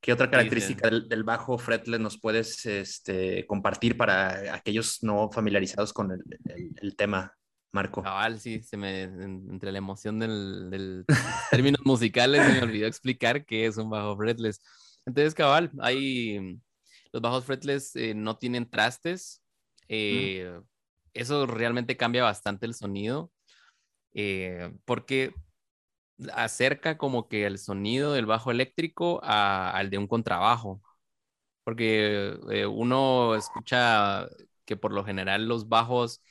¿Qué 0.00 0.12
otra 0.12 0.30
característica 0.30 0.88
del, 0.88 1.24
bajo 1.24 1.58
fretless 1.58 2.00
nos 2.00 2.18
puedes 2.18 2.64
este, 2.64 3.46
compartir 3.46 3.96
para 3.96 4.54
aquellos 4.54 5.02
no 5.02 5.30
familiarizados 5.30 5.92
con 5.92 6.10
el, 6.12 6.96
tema, 6.96 7.36
Marco? 7.70 8.02
Cabal, 8.02 8.40
sí, 8.40 8.62
se 8.62 8.78
me, 8.78 9.02
entre 9.02 9.72
la 9.72 9.78
emoción 9.78 10.18
del, 10.18 10.70
del 10.70 11.04
términos 11.50 11.82
musicales 11.84 12.46
se 12.46 12.52
me 12.52 12.62
olvidó 12.62 12.86
explicar 12.86 13.44
qué 13.44 13.66
es 13.66 13.76
un 13.76 13.90
bajo 13.90 14.16
fretless. 14.16 14.62
Entonces, 15.04 15.34
cabal, 15.34 15.70
hay 15.80 16.58
los 17.12 17.22
bajos 17.22 17.44
fretless 17.44 17.96
eh, 17.96 18.14
no 18.14 18.36
tienen 18.36 18.68
trastes. 18.68 19.42
Eh, 19.88 20.60
eso 21.12 21.46
realmente 21.46 21.96
cambia 21.96 22.22
bastante 22.22 22.66
el 22.66 22.74
sonido, 22.74 23.32
eh, 24.14 24.72
porque 24.84 25.34
acerca 26.34 26.98
como 26.98 27.28
que 27.28 27.46
el 27.46 27.58
sonido 27.58 28.12
del 28.12 28.26
bajo 28.26 28.50
eléctrico 28.50 29.20
al 29.22 29.90
de 29.90 29.98
un 29.98 30.06
contrabajo, 30.06 30.82
porque 31.64 32.38
eh, 32.50 32.66
uno 32.66 33.34
escucha 33.36 34.28
que 34.64 34.76
por 34.76 34.92
lo 34.92 35.04
general 35.04 35.46
los 35.48 35.68
bajos 35.68 36.22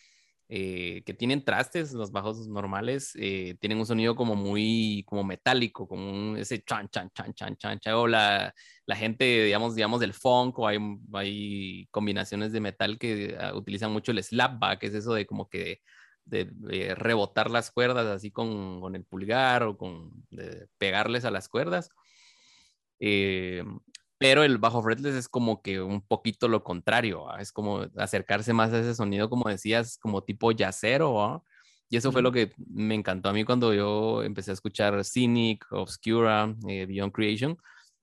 eh, 0.52 1.04
que 1.06 1.14
tienen 1.14 1.44
trastes, 1.46 1.94
los 1.94 2.12
bajos 2.12 2.48
normales, 2.48 3.14
eh, 3.16 3.56
tienen 3.60 3.78
un 3.78 3.86
sonido 3.86 4.16
como 4.16 4.36
muy, 4.36 5.04
como 5.08 5.24
metálico, 5.24 5.88
como 5.88 6.36
ese 6.38 6.64
chan, 6.64 6.90
chan, 6.90 7.12
chan, 7.14 7.34
chan, 7.36 7.56
chan, 7.56 7.80
chan, 7.80 7.94
o 7.94 8.08
la, 8.08 8.54
la 8.88 8.96
gente, 8.96 9.44
digamos, 9.46 9.76
digamos, 9.76 10.00
del 10.00 10.14
funk, 10.14 10.58
o 10.58 10.68
hay, 10.68 10.80
hay 11.14 11.88
combinaciones 11.92 12.52
de 12.52 12.62
metal 12.62 12.98
que 12.98 13.38
ah, 13.40 13.54
utilizan 13.56 13.92
mucho 13.92 14.12
el 14.12 14.24
slapback, 14.24 14.80
que 14.80 14.88
es 14.88 14.96
eso 14.96 15.14
de 15.14 15.28
como 15.28 15.48
que 15.50 15.82
de, 16.30 16.96
rebotar 16.96 17.50
las 17.50 17.72
cuerdas 17.72 18.08
así 18.08 18.32
con, 18.32 18.82
con 18.82 18.96
el 18.96 19.04
pulgar 19.04 19.64
o 19.64 19.78
con 19.78 20.12
pegarles 20.78 21.26
a 21.26 21.32
las 21.32 21.50
cuerdas. 21.50 21.90
Eh, 23.00 23.64
pero 24.18 24.44
el 24.44 24.58
bajo 24.58 24.84
fretless 24.84 25.16
es 25.16 25.30
como 25.30 25.62
que 25.62 25.82
un 25.82 26.02
poquito 26.02 26.50
lo 26.50 26.64
contrario, 26.64 27.26
es 27.38 27.54
como 27.54 27.86
acercarse 27.96 28.52
más 28.52 28.74
a 28.74 28.80
ese 28.80 28.94
sonido, 28.94 29.30
como 29.30 29.48
decías, 29.50 29.98
como 29.98 30.24
tipo 30.24 30.52
yacero, 30.52 31.44
y 31.90 31.98
eso 31.98 32.12
fue 32.12 32.22
lo 32.22 32.32
que 32.32 32.52
me 32.68 32.96
encantó 32.96 33.30
a 33.30 33.34
mí 33.34 33.46
cuando 33.46 33.74
yo 33.74 34.22
empecé 34.24 34.52
a 34.52 34.54
escuchar 34.56 35.04
Cynic, 35.06 35.66
Obscura, 35.72 36.54
eh, 36.68 36.86
Beyond 36.86 37.14
Creation, 37.14 37.58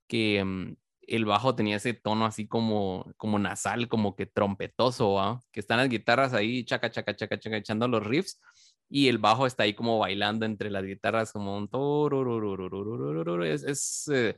que 0.09 0.43
mm, 0.43 0.77
el 1.07 1.25
bajo 1.25 1.55
tenía 1.55 1.77
ese 1.77 1.95
tono 1.95 2.27
así 2.27 2.47
como, 2.47 3.13
como 3.17 3.39
nasal, 3.39 3.89
como 3.89 4.17
que 4.17 4.27
trompetoso, 4.27 5.43
que 5.53 5.61
están 5.61 5.79
las 5.79 5.89
guitarras 5.89 6.35
ahí, 6.35 6.65
chaca, 6.65 6.91
chaca, 6.91 7.15
chaca, 7.15 7.39
chaca, 7.39 7.57
echando 7.57 7.89
los 7.89 8.05
riffs, 8.05 8.41
y 8.89 9.09
el 9.09 9.19
bajo 9.19 9.47
está 9.47 9.65
ahí 9.65 9.75
como 9.75 9.99
bailando 9.99 10.47
entre 10.47 10.71
las 10.71 10.85
guitarras 10.85 11.33
como 11.33 11.57
un... 11.57 11.69
Es, 13.45 13.65
es 13.65 14.09
eh, 14.13 14.37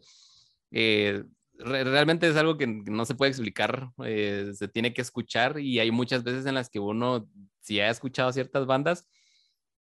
eh, 0.70 1.24
realmente 1.58 2.28
es 2.28 2.36
algo 2.36 2.56
que 2.56 2.66
no 2.66 3.04
se 3.04 3.14
puede 3.14 3.30
explicar, 3.30 3.90
eh, 4.04 4.52
se 4.54 4.68
tiene 4.68 4.94
que 4.94 5.02
escuchar 5.02 5.58
y 5.58 5.80
hay 5.80 5.90
muchas 5.90 6.22
veces 6.22 6.46
en 6.46 6.54
las 6.54 6.70
que 6.70 6.78
uno, 6.78 7.28
si 7.60 7.80
ha 7.80 7.90
escuchado 7.90 8.32
ciertas 8.32 8.66
bandas, 8.66 9.08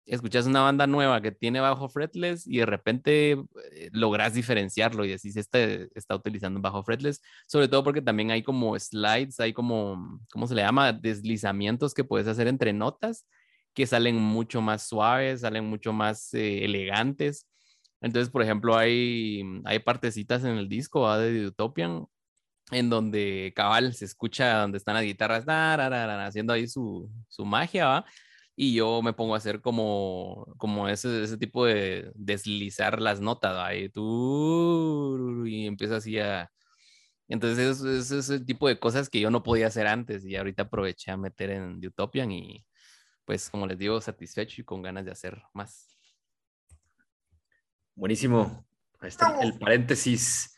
escuchas 0.07 0.47
una 0.47 0.63
banda 0.63 0.87
nueva 0.87 1.21
que 1.21 1.33
tiene 1.33 1.61
bajo 1.61 1.89
fretless 1.89 2.47
y 2.47 2.59
de 2.59 2.67
repente 2.67 3.33
eh, 3.33 3.91
logras 3.93 4.35
diferenciarlo 4.35 5.05
y 5.05 5.09
decís, 5.09 5.37
este 5.37 5.89
está 5.95 6.15
utilizando 6.15 6.61
bajo 6.61 6.83
fretless, 6.85 7.21
sobre 7.47 7.69
todo 7.69 7.85
porque 7.85 8.03
también 8.03 8.31
hay 8.31 8.43
como 8.43 8.79
slides, 8.79 9.41
hay 9.41 9.53
como, 9.53 10.21
¿cómo 10.31 10.47
se 10.47 10.55
le 10.55 10.63
llama? 10.63 10.93
Deslizamientos 10.93 11.95
que 11.95 12.05
puedes 12.05 12.29
hacer 12.29 12.47
entre 12.49 12.73
notas 12.73 13.27
que 13.75 13.87
salen 13.87 14.17
mucho 14.17 14.63
más 14.63 14.85
suaves, 14.89 15.43
salen 15.43 15.65
mucho 15.67 15.93
más 15.93 16.33
eh, 16.35 16.65
elegantes 16.65 17.47
entonces, 18.01 18.31
por 18.31 18.43
ejemplo, 18.43 18.77
hay, 18.77 19.43
hay 19.65 19.79
partecitas 19.81 20.45
en 20.45 20.57
el 20.59 20.69
disco 20.69 21.13
de 21.17 21.47
Utopian 21.47 22.07
en 22.73 22.91
donde 22.91 23.53
cabal 23.55 23.95
se 23.95 24.05
escucha 24.05 24.59
donde 24.61 24.79
están 24.79 24.95
las 24.95 25.05
guitarras 25.05 25.45
haciendo 25.47 26.53
ahí 26.53 26.69
su, 26.69 27.11
su 27.29 27.45
magia, 27.45 27.87
¿va? 27.87 28.05
Y 28.57 28.75
yo 28.75 29.03
me 29.03 29.13
pongo 29.13 29.35
a 29.35 29.39
hacer 29.39 29.61
como, 29.61 30.47
como 30.57 30.89
ese, 30.89 31.23
ese 31.23 31.37
tipo 31.39 31.67
de 31.67 32.11
deslizar 32.15 33.01
las 33.03 33.21
notas, 33.21 33.55
¿va? 33.55 33.75
Y 33.75 33.91
tú, 33.91 35.45
y 35.47 35.67
empieza 35.67 35.97
así 35.97 36.19
a... 36.19 36.51
Entonces, 37.29 37.81
es, 37.81 37.85
es 37.85 38.11
ese 38.13 38.41
tipo 38.41 38.69
de 38.69 38.79
cosas 38.79 39.11
que 39.11 39.21
yo 39.21 39.31
no 39.31 39.43
podía 39.43 39.67
hacer 39.67 39.87
antes 39.87 40.25
y 40.25 40.37
ahorita 40.37 40.65
aproveché 40.65 41.11
a 41.11 41.17
meter 41.17 41.51
en 41.51 41.85
Utopian 41.85 42.33
y 42.33 42.65
pues, 43.27 43.51
como 43.51 43.67
les 43.67 43.79
digo, 43.79 44.01
satisfecho 44.01 44.63
y 44.63 44.65
con 44.65 44.83
ganas 44.83 45.05
de 45.05 45.11
hacer 45.11 45.43
más. 45.53 45.89
Buenísimo. 47.95 48.67
Ahí 49.01 49.09
está 49.09 49.41
el 49.41 49.59
paréntesis 49.59 50.57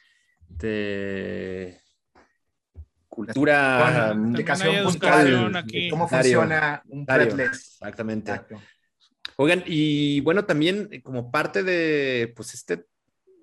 de 0.49 1.81
cultura, 3.19 4.13
indicación 4.15 4.85
musical, 4.85 5.65
cómo 5.91 6.09
funciona 6.09 6.83
un 6.89 7.05
fretless. 7.05 7.79
Exactamente. 7.81 8.33
Oigan, 9.37 9.65
y 9.67 10.21
bueno, 10.21 10.45
también 10.45 10.89
como 11.03 11.31
parte 11.31 11.65
de 11.65 12.33
pues 12.37 12.55
este, 12.55 12.85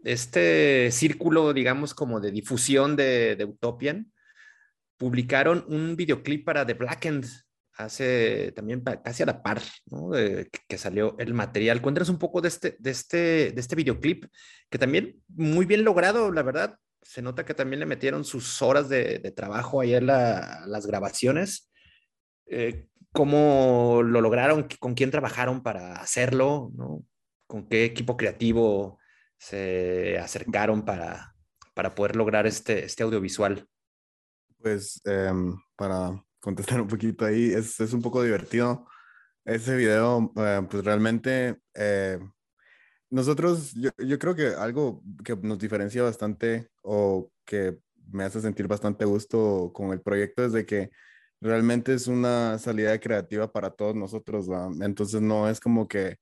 este 0.04 0.90
círculo, 0.92 1.54
digamos, 1.54 1.94
como 1.94 2.22
de 2.22 2.32
difusión 2.32 2.96
de, 2.96 3.36
de 3.36 3.46
Utopian, 3.46 4.12
publicaron 4.98 5.66
un 5.68 5.96
videoclip 5.98 6.46
para 6.46 6.66
The 6.66 6.76
Blackened 6.76 7.26
hace 7.78 8.54
también 8.56 8.82
casi 9.04 9.24
a 9.24 9.26
la 9.26 9.44
par, 9.44 9.62
¿no? 9.88 10.12
que, 10.12 10.78
salió 10.78 11.18
el 11.20 11.34
material. 11.34 11.82
Cuéntanos 11.82 12.08
un 12.08 12.18
poco 12.18 12.40
de 12.40 12.48
este, 12.48 12.78
de, 12.80 12.92
este, 12.92 13.18
de 13.52 13.60
este 13.60 13.76
videoclip, 13.76 14.26
que 14.70 14.78
también 14.78 15.22
muy 15.28 15.66
bien 15.66 15.84
logrado, 15.84 16.32
la 16.32 16.44
verdad. 16.44 16.78
Se 17.06 17.22
nota 17.22 17.46
que 17.46 17.54
también 17.54 17.80
le 17.80 17.86
metieron 17.86 18.26
sus 18.26 18.62
horas 18.64 18.90
de, 18.90 19.20
trabajo 19.36 19.80
ahí 19.80 19.94
en 19.94 20.08
las 20.08 20.88
grabaciones. 20.88 21.72
Eh, 22.48 22.88
¿Cómo 23.12 24.02
lo 24.04 24.22
lograron? 24.22 24.68
¿Con 24.80 24.96
quién 24.96 25.12
trabajaron 25.12 25.62
para 25.62 25.94
hacerlo? 26.02 26.72
¿no? 26.74 27.06
¿Con 27.48 27.70
qué 27.70 27.86
equipo 27.86 28.18
creativo 28.18 29.00
se 29.38 30.18
acercaron 30.18 30.84
para, 30.84 31.36
para 31.76 31.94
poder 31.94 32.16
lograr 32.16 32.48
este, 32.48 32.84
este 32.84 33.04
audiovisual? 33.04 33.70
Pues 34.58 35.00
em, 35.06 35.56
para 35.76 36.12
contestar 36.40 36.82
un 36.82 36.88
poquito 36.88 37.24
ahí. 37.24 37.54
Es, 37.54 37.80
es 37.80 37.94
un 37.94 38.02
poco 38.02 38.24
divertido. 38.24 38.88
Ese 39.46 39.76
video, 39.76 40.34
eh, 40.38 40.66
pues 40.70 40.84
realmente, 40.84 41.60
eh, 41.76 42.18
nosotros, 43.10 43.74
yo, 43.76 43.92
yo, 43.98 44.20
creo 44.20 44.36
que 44.36 44.48
algo 44.48 45.04
que 45.24 45.36
nos 45.36 45.60
diferencia 45.60 46.04
bastante 46.04 46.70
o 46.82 47.32
que 47.46 47.78
me 48.12 48.24
hace 48.24 48.42
sentir 48.42 48.68
bastante 48.68 49.06
gusto 49.06 49.72
con 49.74 49.92
el 49.92 50.02
proyecto 50.02 50.46
es 50.46 50.54
de 50.54 50.66
que 50.66 50.92
realmente 51.42 51.94
es 51.94 52.08
una 52.08 52.58
salida 52.60 53.00
creativa 53.00 53.52
para 53.52 53.72
todos 53.72 53.96
nosotros. 53.96 54.48
Entonces 54.82 55.22
no 55.22 55.50
es 55.50 55.60
como 55.60 55.88
que 55.88 56.18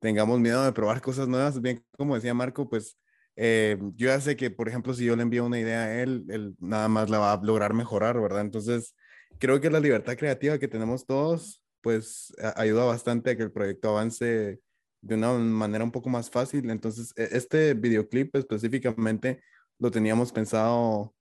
tengamos 0.00 0.40
miedo 0.40 0.64
de 0.64 0.72
probar 0.72 1.00
cosas 1.00 1.28
nuevas. 1.28 1.60
Bien, 1.60 1.84
como 1.96 2.14
decía 2.14 2.34
Marco, 2.34 2.68
pues 2.68 2.98
eh, 3.36 3.78
yo 3.96 4.08
ya 4.08 4.20
sé 4.20 4.36
que, 4.36 4.50
por 4.50 4.68
ejemplo, 4.68 4.94
si 4.94 5.04
yo 5.04 5.16
le 5.16 5.22
envío 5.22 5.44
una 5.46 5.60
idea 5.60 5.84
a 5.84 6.02
él, 6.02 6.26
él 6.28 6.56
nada 6.58 6.88
más 6.88 7.10
la 7.10 7.18
va 7.18 7.32
a 7.32 7.42
lograr 7.42 7.74
mejorar, 7.74 8.20
¿verdad? 8.20 8.42
Entonces, 8.42 8.94
creo 9.38 9.60
que 9.60 9.70
la 9.70 9.80
libertad 9.80 10.16
creativa 10.16 10.58
que 10.58 10.68
tenemos 10.68 11.06
todos, 11.06 11.62
pues 11.80 12.32
ayuda 12.56 12.84
bastante 12.84 13.30
a 13.30 13.36
que 13.36 13.42
el 13.44 13.52
proyecto 13.52 13.90
avance 13.90 14.60
de 15.02 15.16
una 15.16 15.32
manera 15.32 15.84
un 15.84 15.90
poco 15.90 16.08
más 16.08 16.30
fácil. 16.30 16.70
Entonces, 16.70 17.12
e, 17.16 17.28
este 17.32 17.74
videoclip 17.74 18.34
específicamente 18.36 19.42
lo 19.78 19.90
teníamos 19.90 20.32
pensado 20.32 21.14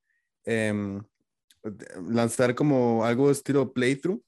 em, 0.46 1.02
lanzar 2.10 2.56
como 2.56 3.04
algo 3.04 3.30
estilo 3.30 3.74
playthrough, 3.74 4.22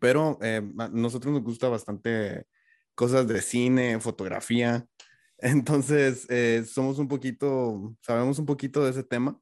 pero 0.00 0.38
eh, 0.42 0.62
a 0.78 0.88
nosotros 0.88 1.32
nos 1.32 1.42
gusta 1.42 1.68
bastante 1.68 2.46
cosas 2.94 3.26
de 3.26 3.40
cine, 3.40 4.00
fotografía. 4.00 4.86
Entonces, 5.38 6.26
eh, 6.28 6.64
somos 6.66 6.98
un 6.98 7.08
poquito, 7.08 7.96
sabemos 8.02 8.38
un 8.38 8.46
poquito 8.46 8.84
de 8.84 8.90
ese 8.90 9.04
tema 9.04 9.40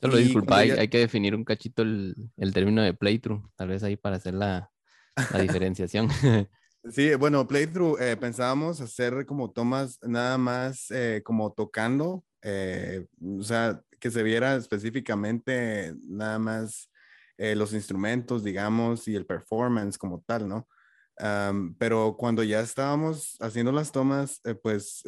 Solo 0.00 0.16
disculpa, 0.18 0.58
hay, 0.58 0.88
que 0.88 0.98
definir 0.98 1.34
un 1.34 1.44
cachito 1.44 1.82
el, 1.82 2.14
término 2.52 2.82
de 2.82 2.92
playthrough, 2.92 3.42
tal 3.56 3.68
vez 3.68 3.82
ahí 3.82 3.96
para 3.96 4.16
hacer 4.16 4.34
la, 4.34 4.70
diferenciación. 5.40 6.08
Sí, 6.90 7.14
bueno, 7.16 7.46
playthrough 7.48 8.00
eh, 8.00 8.16
pensábamos 8.16 8.80
hacer 8.80 9.26
como 9.26 9.50
tomas 9.50 9.98
nada 10.02 10.38
más 10.38 10.90
eh, 10.90 11.22
como 11.24 11.52
tocando, 11.52 12.24
eh, 12.42 13.06
o 13.38 13.42
sea, 13.42 13.82
que 13.98 14.10
se 14.10 14.22
viera 14.22 14.54
específicamente 14.56 15.94
nada 16.06 16.38
más 16.38 16.90
los 17.38 17.74
instrumentos, 17.74 18.42
digamos, 18.42 19.06
y 19.08 19.14
el 19.14 19.26
performance 19.26 19.98
como 19.98 20.22
tal, 20.26 20.48
¿no? 20.48 20.66
pero 21.78 22.16
cuando 22.16 22.42
ya 22.42 22.60
estábamos 22.60 23.36
haciendo 23.40 23.72
las 23.72 23.92
tomas, 23.92 24.40
pues 24.62 25.02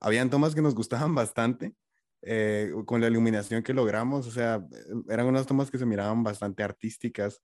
habían 0.00 0.30
tomas 0.30 0.54
que 0.54 0.62
nos 0.62 0.76
gustaban 0.76 1.12
bastante 1.14 1.74
eh, 2.26 2.72
con 2.86 3.00
la 3.02 3.08
iluminación 3.08 3.62
que 3.62 3.74
logramos, 3.74 4.26
o 4.26 4.30
sea, 4.30 4.64
eran 5.10 5.26
unas 5.26 5.46
tomas 5.46 5.70
que 5.70 5.76
se 5.78 5.84
miraban 5.84 6.22
bastante 6.22 6.62
artísticas, 6.62 7.42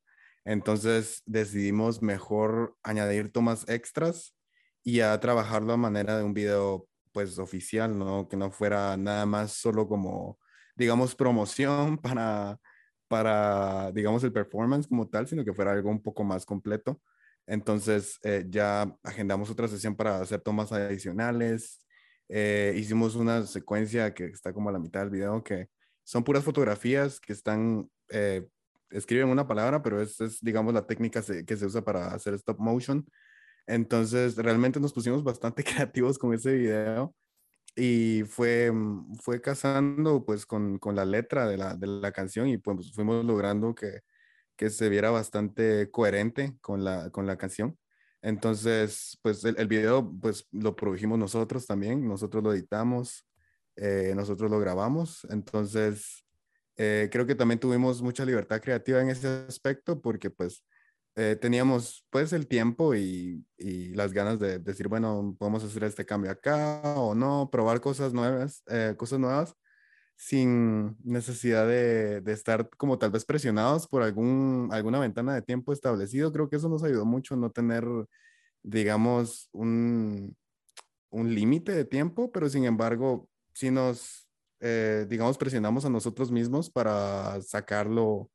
entonces 0.51 1.23
decidimos 1.27 2.03
mejor 2.03 2.77
añadir 2.83 3.31
tomas 3.31 3.69
extras 3.69 4.35
y 4.83 4.99
a 4.99 5.19
trabajarlo 5.21 5.73
a 5.73 5.77
manera 5.77 6.19
de 6.19 6.25
un 6.25 6.35
video 6.35 6.89
pues 7.13 7.39
oficial, 7.39 7.97
¿no? 7.97 8.27
Que 8.29 8.37
no 8.37 8.51
fuera 8.51 8.97
nada 8.97 9.27
más 9.27 9.53
solo 9.53 9.87
como, 9.87 10.41
digamos, 10.75 11.15
promoción 11.15 11.99
para, 12.03 12.59
para 13.07 13.93
digamos, 13.93 14.25
el 14.25 14.33
performance 14.33 14.89
como 14.89 15.09
tal, 15.09 15.29
sino 15.29 15.45
que 15.45 15.55
fuera 15.55 15.71
algo 15.71 15.89
un 15.89 16.03
poco 16.03 16.25
más 16.25 16.45
completo. 16.45 17.01
Entonces 17.47 18.19
eh, 18.25 18.45
ya 18.49 18.93
agendamos 19.05 19.51
otra 19.51 19.69
sesión 19.69 19.95
para 19.95 20.21
hacer 20.21 20.41
tomas 20.41 20.73
adicionales, 20.73 21.79
eh, 22.29 22.75
hicimos 22.77 23.15
una 23.15 23.47
secuencia 23.47 24.13
que 24.15 24.25
está 24.25 24.53
como 24.53 24.69
a 24.69 24.73
la 24.73 24.81
mitad 24.81 25.01
del 25.01 25.11
video, 25.11 25.45
que 25.45 25.69
son 26.03 26.25
puras 26.25 26.43
fotografías 26.43 27.21
que 27.21 27.33
están 27.33 27.89
eh, 28.09 28.49
escriben 28.91 29.29
una 29.29 29.47
palabra, 29.47 29.83
pero 29.83 30.01
es, 30.01 30.21
es 30.21 30.41
digamos, 30.41 30.75
la 30.75 30.87
técnica 30.87 31.23
que 31.47 31.57
se 31.57 31.67
usa 31.67 31.83
para 31.83 32.09
hacer 32.15 32.35
stop 32.35 32.59
motion. 32.59 33.07
Entonces, 33.67 34.37
realmente 34.37 34.81
nos 34.81 34.93
pusimos 34.93 35.23
bastante 35.25 35.65
creativos 35.65 36.19
con 36.19 36.35
ese 36.35 36.55
video 36.55 37.15
y 37.77 38.25
fue, 38.27 38.71
mm, 38.73 39.17
fue 39.17 39.41
casando 39.41 40.25
pues 40.25 40.47
con, 40.47 40.79
con 40.79 40.97
la 40.97 41.05
letra 41.05 41.49
de 41.49 41.57
la, 41.57 41.77
de 41.77 41.87
la, 41.87 42.12
canción 42.12 42.49
y 42.49 42.59
pues 42.59 42.93
fuimos 42.93 43.25
logrando 43.25 43.75
que, 43.75 44.01
que 44.57 44.71
se 44.71 44.89
viera 44.89 45.11
bastante 45.11 45.91
coherente 45.91 46.57
con 46.61 46.85
la, 46.85 47.11
con 47.11 47.27
la 47.27 47.37
canción. 47.39 47.79
Entonces, 48.23 49.19
pues 49.23 49.45
el, 49.45 49.67
video 49.67 50.12
pues 50.21 50.47
lo 50.53 50.77
produjimos 50.77 51.19
nosotros 51.19 51.67
también, 51.67 52.07
nosotros 52.07 52.45
lo 52.45 52.53
editamos, 52.53 53.27
eh, 53.77 54.12
nosotros 54.15 54.51
lo 54.51 54.59
grabamos. 54.61 55.27
Entonces, 55.31 56.25
eh, 56.82 57.11
creo 57.12 57.27
que 57.27 57.35
también 57.35 57.61
tuvimos 57.61 58.01
mucha 58.01 58.24
libertad 58.24 58.59
creativa 58.62 59.02
en 59.02 59.11
ese 59.11 59.44
aspecto 59.47 60.01
porque 60.01 60.31
pues 60.31 60.65
eh, 61.15 61.36
teníamos 61.39 62.07
pues 62.09 62.32
el 62.32 62.47
tiempo 62.47 62.94
y, 62.94 63.44
y, 63.59 63.89
las 63.94 64.15
ganas 64.15 64.39
de 64.39 64.59
decir, 64.61 64.89
bueno, 64.89 65.36
podemos 65.39 65.62
hacer 65.62 65.85
este 65.85 66.07
cambio 66.07 66.31
acá 66.31 66.81
o 66.97 67.15
no, 67.15 67.51
probar 67.52 67.82
cosas 67.82 68.15
nuevas, 68.15 68.62
eh, 68.69 68.94
cosas 68.97 69.19
nuevas 69.19 69.55
sin 70.16 70.97
necesidad 71.05 71.66
de, 71.69 72.23
de, 72.23 72.32
estar 72.32 72.70
como 72.78 72.98
tal 72.98 73.11
vez 73.11 73.27
presionados 73.27 73.86
por 73.86 74.02
algún, 74.02 74.70
alguna 74.73 75.01
ventana 75.01 75.35
de 75.35 75.43
tiempo 75.43 75.74
establecido. 75.74 76.32
Creo 76.32 76.48
que 76.48 76.57
eso 76.57 76.70
nos 76.70 76.82
ayudó 76.82 77.05
mucho, 77.05 77.36
no 77.36 77.51
tener, 77.51 77.85
digamos, 78.62 79.51
un, 79.52 80.35
un 81.11 81.35
límite 81.35 81.73
de 81.73 81.85
tiempo, 81.85 82.32
pero 82.32 82.48
sin 82.48 82.65
embargo, 82.65 83.28
si 83.52 83.70
nos, 83.70 84.30
eh, 84.61 85.07
digamos, 85.09 85.39
presionamos 85.39 85.85
a 85.85 85.91
nosotros 85.91 86.31
mismos 86.31 86.70
para 86.70 87.41
sacarlo 87.43 88.31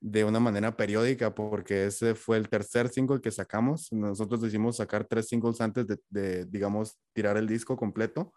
de 0.00 0.24
una 0.24 0.40
manera 0.40 0.76
periódica, 0.76 1.32
porque 1.34 1.86
ese 1.86 2.16
fue 2.16 2.36
el 2.36 2.48
tercer 2.48 2.88
single 2.88 3.20
que 3.20 3.30
sacamos. 3.30 3.92
Nosotros 3.92 4.40
decidimos 4.40 4.76
sacar 4.76 5.04
tres 5.04 5.28
singles 5.28 5.60
antes 5.60 5.86
de, 6.10 6.44
digamos, 6.46 6.98
tirar 7.12 7.36
el 7.36 7.46
disco 7.46 7.76
completo 7.76 8.32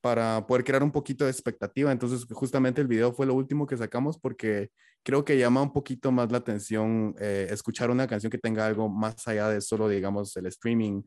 para 0.00 0.46
poder 0.46 0.64
crear 0.64 0.82
un 0.82 0.90
poquito 0.90 1.24
de 1.24 1.30
expectativa. 1.30 1.92
Entonces, 1.92 2.26
justamente 2.30 2.80
el 2.80 2.88
video 2.88 3.12
fue 3.12 3.24
lo 3.26 3.34
último 3.34 3.66
que 3.66 3.76
sacamos 3.76 4.18
porque 4.18 4.70
creo 5.04 5.24
que 5.24 5.38
llama 5.38 5.62
un 5.62 5.72
poquito 5.72 6.10
más 6.10 6.32
la 6.32 6.38
atención 6.38 7.14
eh, 7.20 7.46
escuchar 7.50 7.90
una 7.90 8.08
canción 8.08 8.30
que 8.30 8.38
tenga 8.38 8.66
algo 8.66 8.88
más 8.88 9.26
allá 9.28 9.48
de 9.48 9.60
solo, 9.60 9.88
digamos, 9.88 10.36
el 10.36 10.46
streaming 10.46 11.02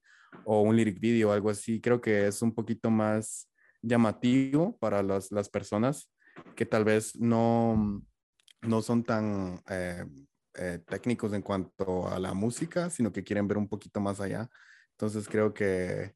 o 0.46 0.62
un 0.62 0.78
lyric 0.78 1.00
video 1.00 1.34
algo 1.34 1.50
así. 1.50 1.82
Creo 1.82 2.00
que 2.00 2.28
es 2.28 2.42
un 2.42 2.54
poquito 2.54 2.90
más 2.90 3.49
llamativo 3.82 4.78
para 4.78 5.04
las, 5.04 5.32
las 5.32 5.50
personas 5.50 6.12
que 6.56 6.66
tal 6.66 6.84
vez 6.84 7.16
no, 7.16 8.02
no 8.62 8.82
son 8.82 9.04
tan 9.04 9.62
eh, 9.70 10.06
eh, 10.56 10.80
técnicos 10.88 11.34
en 11.34 11.42
cuanto 11.42 12.08
a 12.08 12.20
la 12.20 12.34
música, 12.34 12.90
sino 12.90 13.12
que 13.12 13.24
quieren 13.24 13.48
ver 13.48 13.58
un 13.58 13.68
poquito 13.68 14.00
más 14.00 14.20
allá. 14.20 14.50
Entonces 14.92 15.28
creo 15.28 15.54
que 15.54 16.14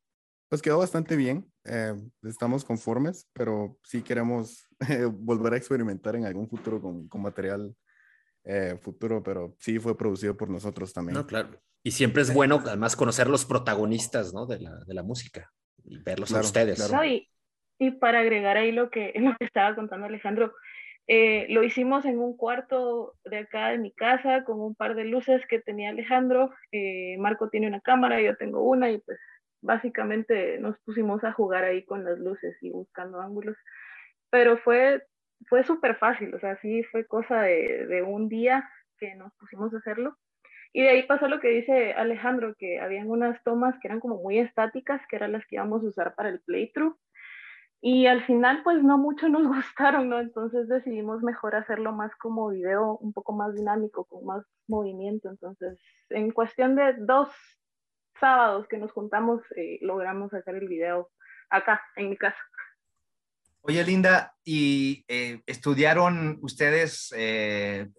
pues 0.49 0.61
quedó 0.61 0.77
bastante 0.77 1.15
bien. 1.15 1.51
Eh, 1.65 1.95
estamos 2.23 2.63
conformes, 2.63 3.27
pero 3.33 3.77
sí 3.83 4.01
queremos 4.01 4.67
volver 5.13 5.53
a 5.53 5.57
experimentar 5.57 6.15
en 6.15 6.25
algún 6.25 6.47
futuro 6.47 6.81
con, 6.81 7.07
con 7.07 7.21
material 7.21 7.75
futuro, 8.81 9.23
pero 9.23 9.55
sí 9.57 9.79
fue 9.79 9.97
producido 9.97 10.35
por 10.35 10.49
nosotros 10.49 10.91
también. 10.91 11.13
No, 11.13 11.25
claro. 11.25 11.61
Y 11.81 11.91
siempre 11.91 12.23
es 12.23 12.33
bueno 12.33 12.61
además 12.65 12.97
conocer 12.97 13.29
los 13.29 13.45
protagonistas 13.45 14.33
¿no? 14.33 14.45
de, 14.45 14.59
la, 14.59 14.83
de 14.83 14.93
la 14.93 15.01
música 15.01 15.49
y 15.85 15.97
verlos 15.99 16.33
a 16.33 16.41
ustedes. 16.41 16.75
Claro. 16.75 17.05
y, 17.05 17.25
y, 17.79 17.91
para 17.91 18.19
agregar 18.19 18.57
ahí 18.57 18.71
lo 18.71 18.89
que, 18.89 19.13
lo 19.15 19.35
que 19.37 19.45
estaba 19.45 19.75
contando 19.75 20.07
Alejandro, 20.07 20.53
eh, 21.07 21.47
lo 21.49 21.63
hicimos 21.63 22.05
en 22.05 22.19
un 22.19 22.37
cuarto 22.37 23.15
de 23.25 23.39
acá 23.39 23.69
de 23.69 23.77
mi 23.77 23.91
casa 23.91 24.45
con 24.45 24.61
un 24.61 24.73
par 24.73 24.95
de 24.95 25.03
luces 25.03 25.45
que 25.47 25.59
tenía 25.59 25.89
Alejandro. 25.89 26.53
Eh, 26.71 27.17
Marco 27.19 27.49
tiene 27.49 27.67
una 27.67 27.81
cámara, 27.81 28.21
yo 28.21 28.37
tengo 28.37 28.61
una 28.61 28.89
y 28.89 28.99
pues 28.99 29.19
básicamente 29.61 30.59
nos 30.59 30.77
pusimos 30.79 31.23
a 31.23 31.33
jugar 31.33 31.63
ahí 31.65 31.83
con 31.85 32.05
las 32.05 32.19
luces 32.19 32.55
y 32.61 32.71
buscando 32.71 33.19
ángulos. 33.21 33.57
Pero 34.29 34.57
fue, 34.57 35.03
fue 35.47 35.63
súper 35.63 35.97
fácil, 35.97 36.33
o 36.35 36.39
sea, 36.39 36.57
sí 36.61 36.83
fue 36.83 37.05
cosa 37.05 37.41
de, 37.41 37.85
de 37.87 38.01
un 38.01 38.29
día 38.29 38.69
que 38.97 39.15
nos 39.15 39.33
pusimos 39.35 39.73
a 39.73 39.77
hacerlo. 39.77 40.17
Y 40.73 40.81
de 40.81 40.89
ahí 40.89 41.03
pasó 41.03 41.27
lo 41.27 41.39
que 41.39 41.49
dice 41.49 41.93
Alejandro, 41.93 42.55
que 42.57 42.79
habían 42.79 43.09
unas 43.09 43.41
tomas 43.43 43.75
que 43.79 43.87
eran 43.87 43.99
como 43.99 44.17
muy 44.17 44.39
estáticas, 44.39 45.01
que 45.07 45.17
eran 45.17 45.33
las 45.33 45.45
que 45.45 45.55
íbamos 45.55 45.83
a 45.83 45.87
usar 45.87 46.15
para 46.15 46.29
el 46.29 46.41
playthrough. 46.41 46.97
Y 47.85 48.07
al 48.07 48.25
final, 48.25 48.63
pues 48.63 48.81
no 48.81 48.97
mucho 48.97 49.27
nos 49.27 49.45
gustaron, 49.55 50.07
¿no? 50.07 50.21
Entonces 50.21 50.69
decidimos 50.69 51.21
mejor 51.21 51.53
hacerlo 51.53 51.91
más 51.91 52.15
como 52.15 52.47
video, 52.47 52.97
un 52.99 53.11
poco 53.11 53.33
más 53.33 53.53
dinámico, 53.53 54.05
con 54.05 54.25
más 54.25 54.45
movimiento. 54.67 55.29
Entonces, 55.29 55.77
en 56.09 56.31
cuestión 56.31 56.77
de 56.77 56.93
dos 56.99 57.27
sábados 58.21 58.67
que 58.69 58.77
nos 58.77 58.93
juntamos, 58.93 59.41
eh, 59.57 59.79
logramos 59.81 60.33
hacer 60.33 60.55
el 60.55 60.69
video 60.69 61.11
acá, 61.49 61.81
en 61.97 62.11
mi 62.11 62.15
casa. 62.15 62.37
Oye, 63.63 63.83
Linda, 63.83 64.33
¿y 64.45 65.03
eh, 65.09 65.41
estudiaron 65.45 66.39
ustedes 66.41 67.13
eh, 67.17 67.89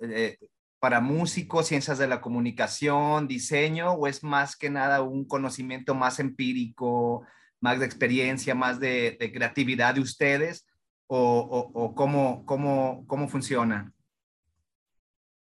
para 0.78 1.00
músicos, 1.02 1.66
ciencias 1.66 1.98
de 1.98 2.06
la 2.06 2.22
comunicación, 2.22 3.28
diseño, 3.28 3.92
o 3.92 4.06
es 4.06 4.24
más 4.24 4.56
que 4.56 4.70
nada 4.70 5.02
un 5.02 5.26
conocimiento 5.26 5.94
más 5.94 6.20
empírico? 6.20 7.26
Más 7.64 7.80
de 7.80 7.86
experiencia, 7.86 8.54
más 8.54 8.78
de, 8.78 9.16
creatividad 9.32 9.94
de 9.94 10.02
ustedes 10.02 10.68
o, 11.06 11.70
o, 11.72 11.94
cómo, 11.94 12.44
cómo, 12.44 13.06
cómo 13.06 13.26
funciona? 13.26 13.90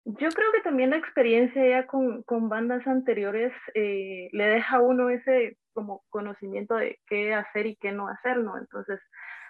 Yo 0.06 0.30
creo 0.30 0.52
que 0.52 0.62
también 0.62 0.88
la 0.88 0.96
experiencia 0.96 1.62
ya 1.68 1.86
con, 1.86 2.22
con 2.22 2.48
bandas 2.48 2.86
anteriores 2.86 3.52
eh, 3.74 4.30
le 4.32 4.44
deja 4.46 4.76
a 4.76 4.80
uno 4.80 5.10
ese 5.10 5.58
como 5.74 6.02
conocimiento 6.08 6.76
de 6.76 6.98
qué 7.06 7.34
hacer 7.34 7.66
y 7.66 7.76
qué 7.76 7.92
no 7.92 8.08
hacer, 8.08 8.38
¿no? 8.38 8.56
Entonces, 8.56 8.98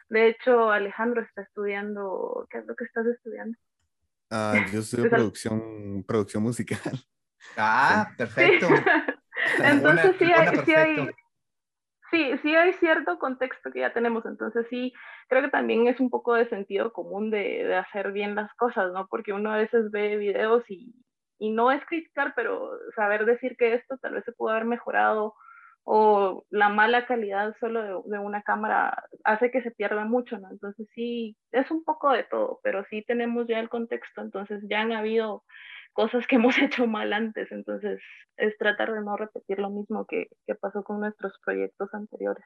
de 0.08 0.26
hecho, 0.26 0.72
Alejandro 0.72 1.22
está 1.22 1.42
estudiando, 1.42 2.44
¿qué 2.50 2.58
es 2.58 2.66
lo 2.66 2.74
que 2.74 2.84
estás 2.86 3.06
estudiando? 3.06 3.56
Ah, 4.30 4.66
yo 4.72 4.80
estudio 4.80 5.08
producción, 5.08 6.04
producción 6.08 6.42
musical. 6.42 6.98
Ah, 7.56 8.10
perfecto. 8.18 8.66
Entonces 9.62 10.16
sí, 10.18 10.24
hay, 10.24 10.56
sí, 10.64 10.74
hay, 10.74 11.08
Sí, 12.10 12.32
sí 12.42 12.56
hay 12.56 12.72
cierto 12.74 13.18
contexto 13.18 13.70
que 13.70 13.80
ya 13.80 13.92
tenemos, 13.92 14.24
entonces 14.24 14.66
sí, 14.70 14.92
creo 15.28 15.42
que 15.42 15.50
también 15.50 15.88
es 15.88 16.00
un 16.00 16.08
poco 16.08 16.34
de 16.34 16.48
sentido 16.48 16.92
común 16.92 17.30
de, 17.30 17.64
de 17.64 17.76
hacer 17.76 18.12
bien 18.12 18.34
las 18.34 18.52
cosas, 18.54 18.92
¿no? 18.92 19.06
Porque 19.08 19.34
uno 19.34 19.52
a 19.52 19.58
veces 19.58 19.90
ve 19.90 20.16
videos 20.16 20.64
y, 20.70 20.94
y, 21.38 21.50
no 21.50 21.70
es 21.70 21.84
criticar, 21.84 22.32
pero 22.34 22.70
saber 22.96 23.26
decir 23.26 23.56
que 23.58 23.74
esto 23.74 23.98
tal 23.98 24.14
vez 24.14 24.24
se 24.24 24.32
pudo 24.32 24.50
haber 24.50 24.64
mejorado 24.64 25.34
o 25.84 26.44
la 26.50 26.70
mala 26.70 27.06
calidad 27.06 27.54
solo 27.60 27.82
de, 27.82 28.10
de 28.16 28.18
una 28.18 28.42
cámara 28.42 29.04
hace 29.24 29.50
que 29.50 29.62
se 29.62 29.70
pierda 29.70 30.04
mucho, 30.04 30.38
¿no? 30.38 30.50
Entonces 30.50 30.88
sí, 30.94 31.36
es 31.52 31.70
un 31.70 31.84
poco 31.84 32.10
de 32.10 32.24
todo, 32.24 32.60
pero 32.62 32.84
sí 32.90 33.04
tenemos 33.06 33.46
ya 33.48 33.58
el 33.60 33.68
contexto, 33.68 34.22
entonces 34.22 34.62
ya 34.68 34.80
han 34.80 34.92
habido 34.92 35.44
cosas 35.92 36.26
que 36.26 36.36
hemos 36.36 36.56
hecho 36.58 36.86
mal 36.86 37.12
antes. 37.12 37.50
Entonces, 37.50 38.00
es 38.36 38.56
tratar 38.58 38.92
de 38.92 39.00
no 39.02 39.16
repetir 39.16 39.58
lo 39.58 39.70
mismo 39.70 40.06
que, 40.06 40.28
que 40.46 40.54
pasó 40.54 40.82
con 40.82 41.00
nuestros 41.00 41.32
proyectos 41.44 41.88
anteriores. 41.92 42.44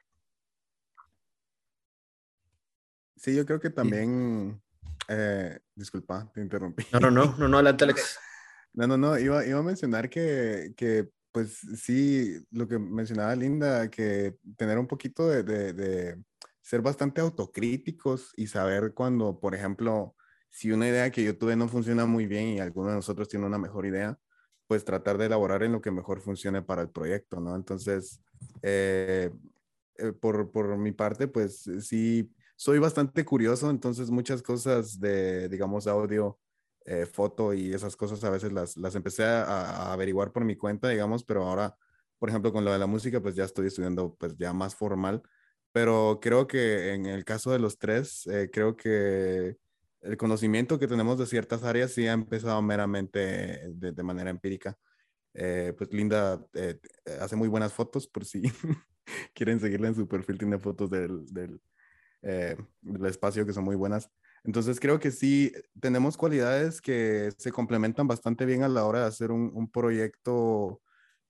Sí, 3.15 3.35
yo 3.35 3.45
creo 3.45 3.59
que 3.59 3.69
también, 3.69 4.61
eh, 5.07 5.59
disculpa, 5.75 6.29
te 6.33 6.41
interrumpí. 6.41 6.85
No, 6.91 6.99
no, 6.99 7.11
no, 7.11 7.37
no, 7.37 7.47
no, 7.47 7.57
adelante, 7.57 7.83
Alex. 7.85 8.19
No, 8.73 8.87
no, 8.87 8.97
no, 8.97 9.17
iba, 9.17 9.45
iba 9.45 9.59
a 9.59 9.63
mencionar 9.63 10.09
que, 10.09 10.73
que, 10.75 11.09
pues 11.31 11.59
sí, 11.77 12.43
lo 12.51 12.67
que 12.67 12.79
mencionaba 12.79 13.35
Linda, 13.35 13.89
que 13.89 14.35
tener 14.57 14.77
un 14.77 14.87
poquito 14.87 15.27
de, 15.29 15.43
de, 15.43 15.73
de 15.73 16.23
ser 16.61 16.81
bastante 16.81 17.21
autocríticos 17.21 18.33
y 18.35 18.47
saber 18.47 18.93
cuando, 18.93 19.39
por 19.39 19.53
ejemplo, 19.53 20.15
si 20.53 20.71
una 20.71 20.87
idea 20.87 21.09
que 21.09 21.23
yo 21.23 21.35
tuve 21.35 21.55
no 21.55 21.67
funciona 21.67 22.05
muy 22.05 22.27
bien 22.27 22.49
y 22.49 22.59
alguno 22.59 22.89
de 22.89 22.95
nosotros 22.95 23.27
tiene 23.27 23.47
una 23.47 23.57
mejor 23.57 23.87
idea, 23.87 24.19
pues 24.67 24.85
tratar 24.85 25.17
de 25.17 25.25
elaborar 25.25 25.63
en 25.63 25.71
lo 25.71 25.81
que 25.81 25.89
mejor 25.89 26.21
funcione 26.21 26.61
para 26.61 26.83
el 26.83 26.89
proyecto, 26.89 27.39
¿no? 27.39 27.55
Entonces, 27.55 28.21
eh, 28.61 29.31
eh, 29.97 30.13
por, 30.13 30.51
por, 30.51 30.77
mi 30.77 30.91
parte, 30.91 31.27
pues 31.27 31.63
sí, 31.81 32.31
soy 32.55 32.77
bastante 32.77 33.25
curioso, 33.25 33.71
entonces 33.71 34.11
muchas 34.11 34.43
cosas 34.43 34.99
de, 34.99 35.49
digamos, 35.49 35.87
audio, 35.87 36.37
eh, 36.85 37.07
foto 37.07 37.55
y 37.55 37.73
esas 37.73 37.95
cosas 37.95 38.23
a 38.23 38.29
veces 38.29 38.53
las, 38.53 38.77
las 38.77 38.93
empecé 38.93 39.23
a, 39.23 39.91
averiguar 39.91 40.31
por 40.31 40.45
mi 40.45 40.55
cuenta, 40.55 40.87
digamos, 40.87 41.23
pero 41.23 41.45
ahora, 41.45 41.75
por 42.19 42.29
ejemplo, 42.29 42.53
con 42.53 42.63
lo 42.63 42.71
de 42.71 42.77
la 42.77 42.87
música, 42.87 43.19
pues 43.21 43.33
ya 43.33 43.45
estoy 43.45 43.67
estudiando 43.67 44.15
pues 44.19 44.37
ya 44.37 44.53
más 44.53 44.75
formal, 44.75 45.23
pero 45.71 46.19
creo 46.21 46.45
que 46.45 46.93
en 46.93 47.07
el 47.07 47.25
caso 47.25 47.51
de 47.51 47.59
los 47.59 47.79
tres, 47.79 48.29
creo 48.51 48.77
que 48.77 49.57
el 50.03 50.17
conocimiento 50.17 50.77
que 50.77 50.87
tenemos 50.87 51.17
de 51.17 51.25
ciertas 51.25 51.63
áreas 51.63 51.91
sí 51.91 52.07
ha 52.07 52.13
empezado 52.13 52.61
meramente 52.61 53.69
de, 53.69 54.03
manera 54.03 54.29
empírica. 54.29 54.77
Eh, 55.33 55.73
pues 55.77 55.91
Linda 55.93 56.45
eh, 56.53 56.79
hace 57.19 57.35
muy 57.35 57.47
buenas 57.47 57.73
fotos, 57.73 58.07
por 58.07 58.25
si 58.25 58.43
quieren 59.33 59.59
seguirla 59.59 59.87
en 59.87 59.95
su 59.95 60.07
perfil, 60.07 60.37
tiene 60.37 60.59
fotos 60.59 60.89
del, 60.89 61.25
del, 61.27 61.61
eh, 62.21 62.57
del, 62.81 63.05
espacio 63.05 63.45
que 63.45 63.53
son 63.53 63.63
muy 63.63 63.75
buenas. 63.75 64.09
Entonces 64.43 64.79
creo 64.79 64.99
que 64.99 65.09
sí 65.09 65.53
tenemos 65.79 66.17
cualidades 66.17 66.81
que 66.81 67.31
se 67.37 67.51
complementan 67.51 68.07
bastante 68.07 68.45
bien 68.45 68.63
a 68.63 68.69
la 68.69 68.85
hora 68.85 69.01
de 69.01 69.07
hacer 69.07 69.31
un, 69.31 69.51
un 69.53 69.71
proyecto 69.71 70.81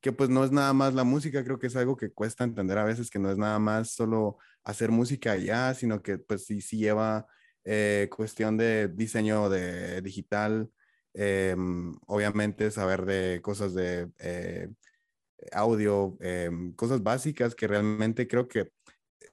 que 0.01 0.11
pues 0.11 0.29
no 0.29 0.43
es 0.43 0.51
nada 0.51 0.73
más 0.73 0.95
la 0.95 1.03
música, 1.03 1.43
creo 1.43 1.59
que 1.59 1.67
es 1.67 1.75
algo 1.75 1.95
que 1.95 2.11
cuesta 2.11 2.43
entender 2.43 2.77
a 2.77 2.83
veces, 2.83 3.09
que 3.09 3.19
no 3.19 3.31
es 3.31 3.37
nada 3.37 3.59
más 3.59 3.91
solo 3.91 4.37
hacer 4.63 4.91
música 4.91 5.37
ya, 5.37 5.73
sino 5.75 6.01
que 6.01 6.17
pues 6.17 6.45
sí, 6.45 6.59
sí 6.59 6.77
lleva 6.77 7.27
eh, 7.65 8.09
cuestión 8.15 8.57
de 8.57 8.87
diseño 8.89 9.49
de 9.49 10.01
digital, 10.01 10.69
em, 11.13 11.95
obviamente 12.07 12.71
saber 12.71 13.05
de 13.05 13.41
cosas 13.41 13.73
de 13.73 14.09
eh, 14.19 14.69
audio, 15.51 16.17
em, 16.21 16.73
cosas 16.73 17.01
básicas 17.03 17.55
que 17.55 17.67
realmente 17.67 18.27
creo 18.27 18.47
que 18.47 18.71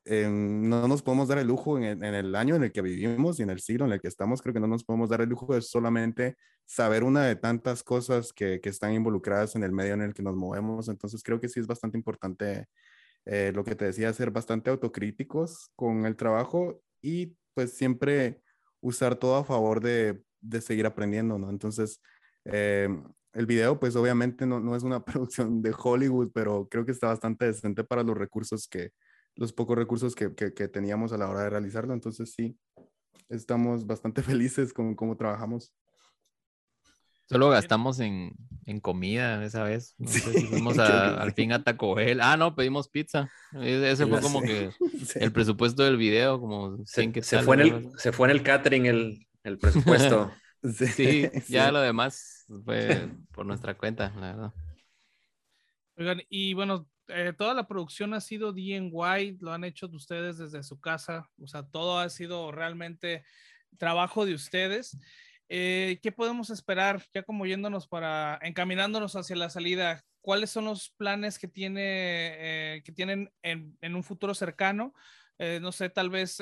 em, 0.05 0.69
no 0.69 0.89
nos 0.89 1.03
podemos 1.03 1.29
dar 1.29 1.39
el 1.39 1.47
lujo 1.49 1.79
en 1.79 2.03
el, 2.05 2.35
año 2.35 2.57
en 2.57 2.65
el 2.65 2.73
que 2.73 2.83
vivimos 2.83 3.39
y 3.39 3.43
en 3.43 3.51
el 3.51 3.61
siglo 3.61 3.85
en 3.87 3.93
el 3.93 4.01
que 4.01 4.09
estamos, 4.09 4.43
creo 4.43 4.55
que 4.55 4.61
no 4.61 4.67
nos 4.67 4.85
podemos 4.85 5.11
dar 5.11 5.21
el 5.21 5.29
lujo 5.29 5.55
de 5.55 5.63
solamente 5.63 6.37
saber 6.71 7.03
una 7.05 7.25
de 7.25 7.37
tantas 7.37 7.83
cosas 7.83 8.33
que, 8.33 8.61
están 8.65 8.93
involucradas 8.95 9.57
en 9.57 9.65
el 9.65 9.73
medio 9.73 9.95
en 9.95 10.03
el 10.03 10.15
que 10.15 10.23
nos 10.23 10.37
movemos. 10.37 10.89
Entonces 10.89 11.23
creo 11.23 11.41
que 11.41 11.49
sí 11.49 11.59
es 11.61 11.67
bastante 11.67 11.99
importante 11.99 12.67
eh, 13.27 13.53
lo 13.55 13.65
que 13.65 13.75
te 13.75 13.87
decía, 13.87 14.13
ser 14.13 14.31
bastante 14.31 14.71
autocríticos 14.71 15.71
con 15.77 16.07
el 16.07 16.17
trabajo 16.17 16.81
y 17.03 17.37
pues 17.55 17.73
siempre 17.73 18.43
usar 18.81 19.17
todo 19.17 19.37
a 19.37 19.45
favor 19.45 19.81
de, 19.81 20.23
de 20.41 20.61
seguir 20.61 20.87
aprendiendo, 20.87 21.39
¿no? 21.39 21.51
Entonces, 21.51 22.01
eh, 22.45 22.89
el 23.33 23.47
video, 23.47 23.79
pues 23.79 23.97
obviamente 23.97 24.47
no, 24.47 24.61
no, 24.61 24.75
es 24.77 24.83
una 24.83 25.05
producción 25.05 25.63
de 25.63 25.75
Hollywood, 25.77 26.31
pero 26.33 26.69
creo 26.69 26.85
que 26.85 26.93
está 26.93 27.09
bastante 27.09 27.47
decente 27.47 27.85
para 27.85 28.03
los 28.03 28.17
recursos 28.17 28.69
que, 28.69 28.93
los 29.37 29.53
pocos 29.53 29.77
recursos 29.77 30.15
que, 30.15 30.35
que, 30.35 30.53
que 30.53 30.69
teníamos 30.69 31.13
a 31.13 31.19
la 31.19 31.29
hora 31.29 31.43
de 31.43 31.51
realizarlo. 31.51 31.95
Entonces, 31.95 32.33
sí, 32.37 32.59
estamos 33.29 33.87
bastante 33.87 34.23
felices 34.23 34.73
con 34.73 34.95
cómo 34.95 35.17
trabajamos. 35.17 35.73
Solo 37.31 37.49
gastamos 37.49 38.01
en, 38.01 38.35
en, 38.67 38.81
comida 38.81 39.45
esa 39.45 39.63
vez. 39.63 39.95
No 39.99 40.09
sé 40.09 40.33
si 40.33 40.47
fuimos 40.47 40.77
al 40.79 41.33
fin 41.33 41.53
a 41.53 41.63
Taco 41.63 41.95
Bell. 41.95 42.21
Ah, 42.21 42.37
no, 42.37 42.57
pedimos 42.57 42.89
pizza. 42.89 43.31
E, 43.53 43.89
ese 43.89 44.05
fue 44.05 44.21
como 44.21 44.43
que 44.43 44.71
el 45.15 45.31
presupuesto 45.31 45.85
del 45.85 45.97
video, 45.97 46.41
como 46.41 46.85
se, 46.85 47.13
que 47.13 47.23
se 47.23 47.39
fue 47.43 47.55
en 47.55 47.61
el 47.61 47.91
Se 47.99 48.11
fue 48.11 48.27
en 48.27 48.33
el 48.33 48.43
catering 48.43 48.87
el, 48.87 49.29
el 49.45 49.59
presupuesto. 49.59 50.33
sí, 50.97 51.31
ya 51.49 51.71
lo 51.71 51.81
demás 51.81 52.47
fue 52.65 53.09
por 53.31 53.47
nuestra 53.47 53.79
cuenta, 53.79 54.13
la 54.17 54.33
verdad. 54.33 54.53
Oigan, 55.97 56.23
y 56.29 56.55
bueno, 56.55 56.89
eh, 57.07 57.33
toda 57.39 57.55
la 57.55 57.69
producción 57.69 58.13
ha 58.13 58.21
sido 58.21 58.53
DIY, 58.53 59.39
lo 59.41 59.53
han 59.53 59.63
hecho 59.63 59.87
ustedes 59.93 60.39
desde 60.39 60.65
su 60.65 60.81
casa, 60.81 61.31
o 61.41 61.47
sea, 61.47 61.63
todo 61.63 62.01
ha 62.01 62.11
sido 62.11 62.51
realmente 62.51 63.23
trabajo 63.79 64.27
de 64.27 64.35
ustedes. 64.35 64.99
Eh, 65.53 65.99
¿Qué 66.01 66.13
podemos 66.13 66.49
esperar 66.51 67.03
ya 67.13 67.25
como 67.25 67.45
yéndonos 67.45 67.89
para, 67.89 68.39
encaminándonos 68.41 69.17
hacia 69.17 69.35
la 69.35 69.51
salida? 69.51 70.05
¿Cuáles 70.21 70.51
son 70.51 70.67
los 70.67 70.91
planes 70.91 71.41
que, 71.41 71.49
tiene, 71.49 71.81
eh, 72.77 72.83
que 72.85 72.93
tienen 72.93 73.33
en, 73.43 73.77
un 73.83 74.05
futuro 74.05 74.33
cercano? 74.33 74.95
Eh, 75.39 75.59
no 75.61 75.73
sé, 75.73 75.91
tal 75.91 76.09
vez 76.09 76.41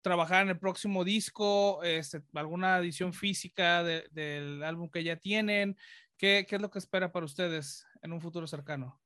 trabajar 0.00 0.42
en 0.42 0.48
el 0.48 0.58
próximo 0.58 1.04
disco, 1.04 1.82
este, 1.82 2.22
alguna 2.32 2.78
edición 2.78 3.12
física 3.12 3.84
del 3.84 4.62
álbum 4.62 4.88
que 4.88 5.04
ya 5.04 5.16
tienen. 5.16 5.76
¿Qué, 6.16 6.46
¿Qué, 6.48 6.56
es 6.56 6.62
lo 6.62 6.70
que 6.70 6.78
espera 6.78 7.12
para 7.12 7.26
ustedes 7.26 7.84
en 8.00 8.14
un 8.14 8.22
futuro 8.22 8.46
cercano? 8.46 8.98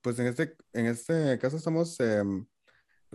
pues 0.00 0.18
en 0.18 0.26
este, 0.26 0.56
en 0.72 0.86
este 0.86 1.38
caso 1.38 1.56
estamos 1.56 2.00
em, 2.00 2.44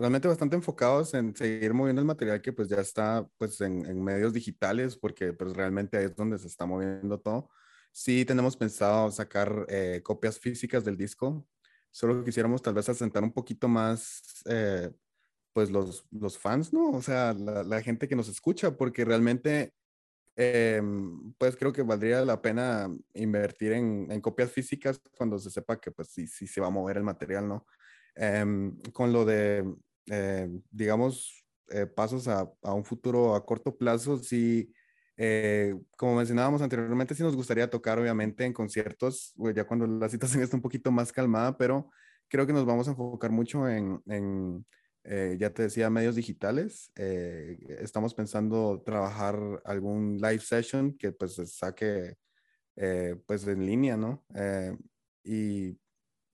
realmente 0.02 0.26
bastante 0.26 0.56
enfocados 0.56 1.14
en 1.14 1.34
seguir 1.36 1.72
moviendo 1.74 2.02
el 2.02 2.06
material 2.06 2.42
que 2.42 2.52
pues 2.52 2.68
ya 2.68 2.80
está 2.80 3.24
pues 3.38 3.60
en, 3.60 3.86
en, 3.86 4.02
medios 4.02 4.32
digitales 4.32 4.96
porque 4.96 5.32
pues 5.32 5.54
realmente 5.54 5.96
ahí 5.96 6.06
es 6.06 6.16
donde 6.16 6.38
se 6.40 6.48
está 6.48 6.66
moviendo 6.66 7.20
todo. 7.20 7.50
Sí 7.92 8.24
tenemos 8.24 8.56
pensado 8.56 9.12
sacar 9.12 9.64
eh, 9.68 10.00
copias 10.02 10.40
físicas 10.40 10.84
del 10.84 10.96
disco, 10.96 11.46
solo 11.92 12.24
quisiéramos 12.24 12.60
tal 12.62 12.74
vez 12.74 12.88
asentar 12.88 13.22
un 13.22 13.32
poquito 13.32 13.68
más 13.68 14.42
eh, 14.46 14.90
pues 15.52 15.70
los, 15.70 16.04
los 16.10 16.36
fans, 16.36 16.72
¿no? 16.72 16.90
O 16.90 17.02
sea, 17.02 17.32
la, 17.34 17.62
la 17.62 17.80
gente 17.80 18.08
que 18.08 18.16
nos 18.16 18.28
escucha 18.28 18.76
porque 18.76 19.04
realmente 19.04 19.72
eh, 20.34 20.82
pues 21.38 21.54
creo 21.56 21.72
que 21.72 21.82
valdría 21.82 22.24
la 22.24 22.42
pena 22.42 22.90
invertir 23.14 23.72
en, 23.72 24.10
en, 24.10 24.20
copias 24.20 24.50
físicas 24.50 25.00
cuando 25.16 25.38
se 25.38 25.50
sepa 25.50 25.78
que 25.80 25.92
pues 25.92 26.08
sí, 26.08 26.26
sí 26.26 26.48
se 26.48 26.60
va 26.60 26.66
a 26.66 26.70
mover 26.70 26.96
el 26.96 27.04
material, 27.04 27.46
¿no? 27.46 27.66
Em, 28.14 28.76
con 28.92 29.12
lo 29.12 29.24
de, 29.24 29.64
eh, 30.10 30.48
digamos, 30.70 31.44
eh, 31.68 31.86
pasos 31.86 32.28
a, 32.28 32.50
a, 32.62 32.74
un 32.74 32.84
futuro 32.84 33.34
a 33.34 33.44
corto 33.44 33.76
plazo, 33.76 34.18
sí, 34.18 34.72
eh, 35.16 35.74
como 35.96 36.16
mencionábamos 36.16 36.62
anteriormente, 36.62 37.14
sí 37.14 37.22
nos 37.22 37.36
gustaría 37.36 37.70
tocar, 37.70 37.98
obviamente, 37.98 38.44
en 38.44 38.52
conciertos, 38.52 39.34
ya 39.54 39.64
cuando 39.64 39.86
la 39.86 40.08
situación 40.08 40.42
está 40.42 40.56
un 40.56 40.62
poquito 40.62 40.90
más 40.90 41.12
calmada, 41.12 41.56
pero 41.56 41.90
creo 42.28 42.46
que 42.46 42.52
nos 42.52 42.66
vamos 42.66 42.88
a 42.88 42.92
enfocar 42.92 43.30
mucho 43.30 43.68
en, 43.68 44.02
en 44.06 44.66
ya 45.04 45.50
te 45.50 45.62
decía, 45.62 45.90
medios 45.90 46.14
digitales. 46.14 46.92
estamos 46.94 48.14
pensando 48.14 48.80
trabajar 48.86 49.36
algún 49.64 50.18
live 50.18 50.38
session 50.38 50.96
que 50.96 51.10
pues 51.10 51.34
se 51.34 51.46
saque 51.46 52.14
pues 53.26 53.44
en 53.48 53.66
línea, 53.66 53.96
¿no? 53.96 54.24
y 55.24 55.76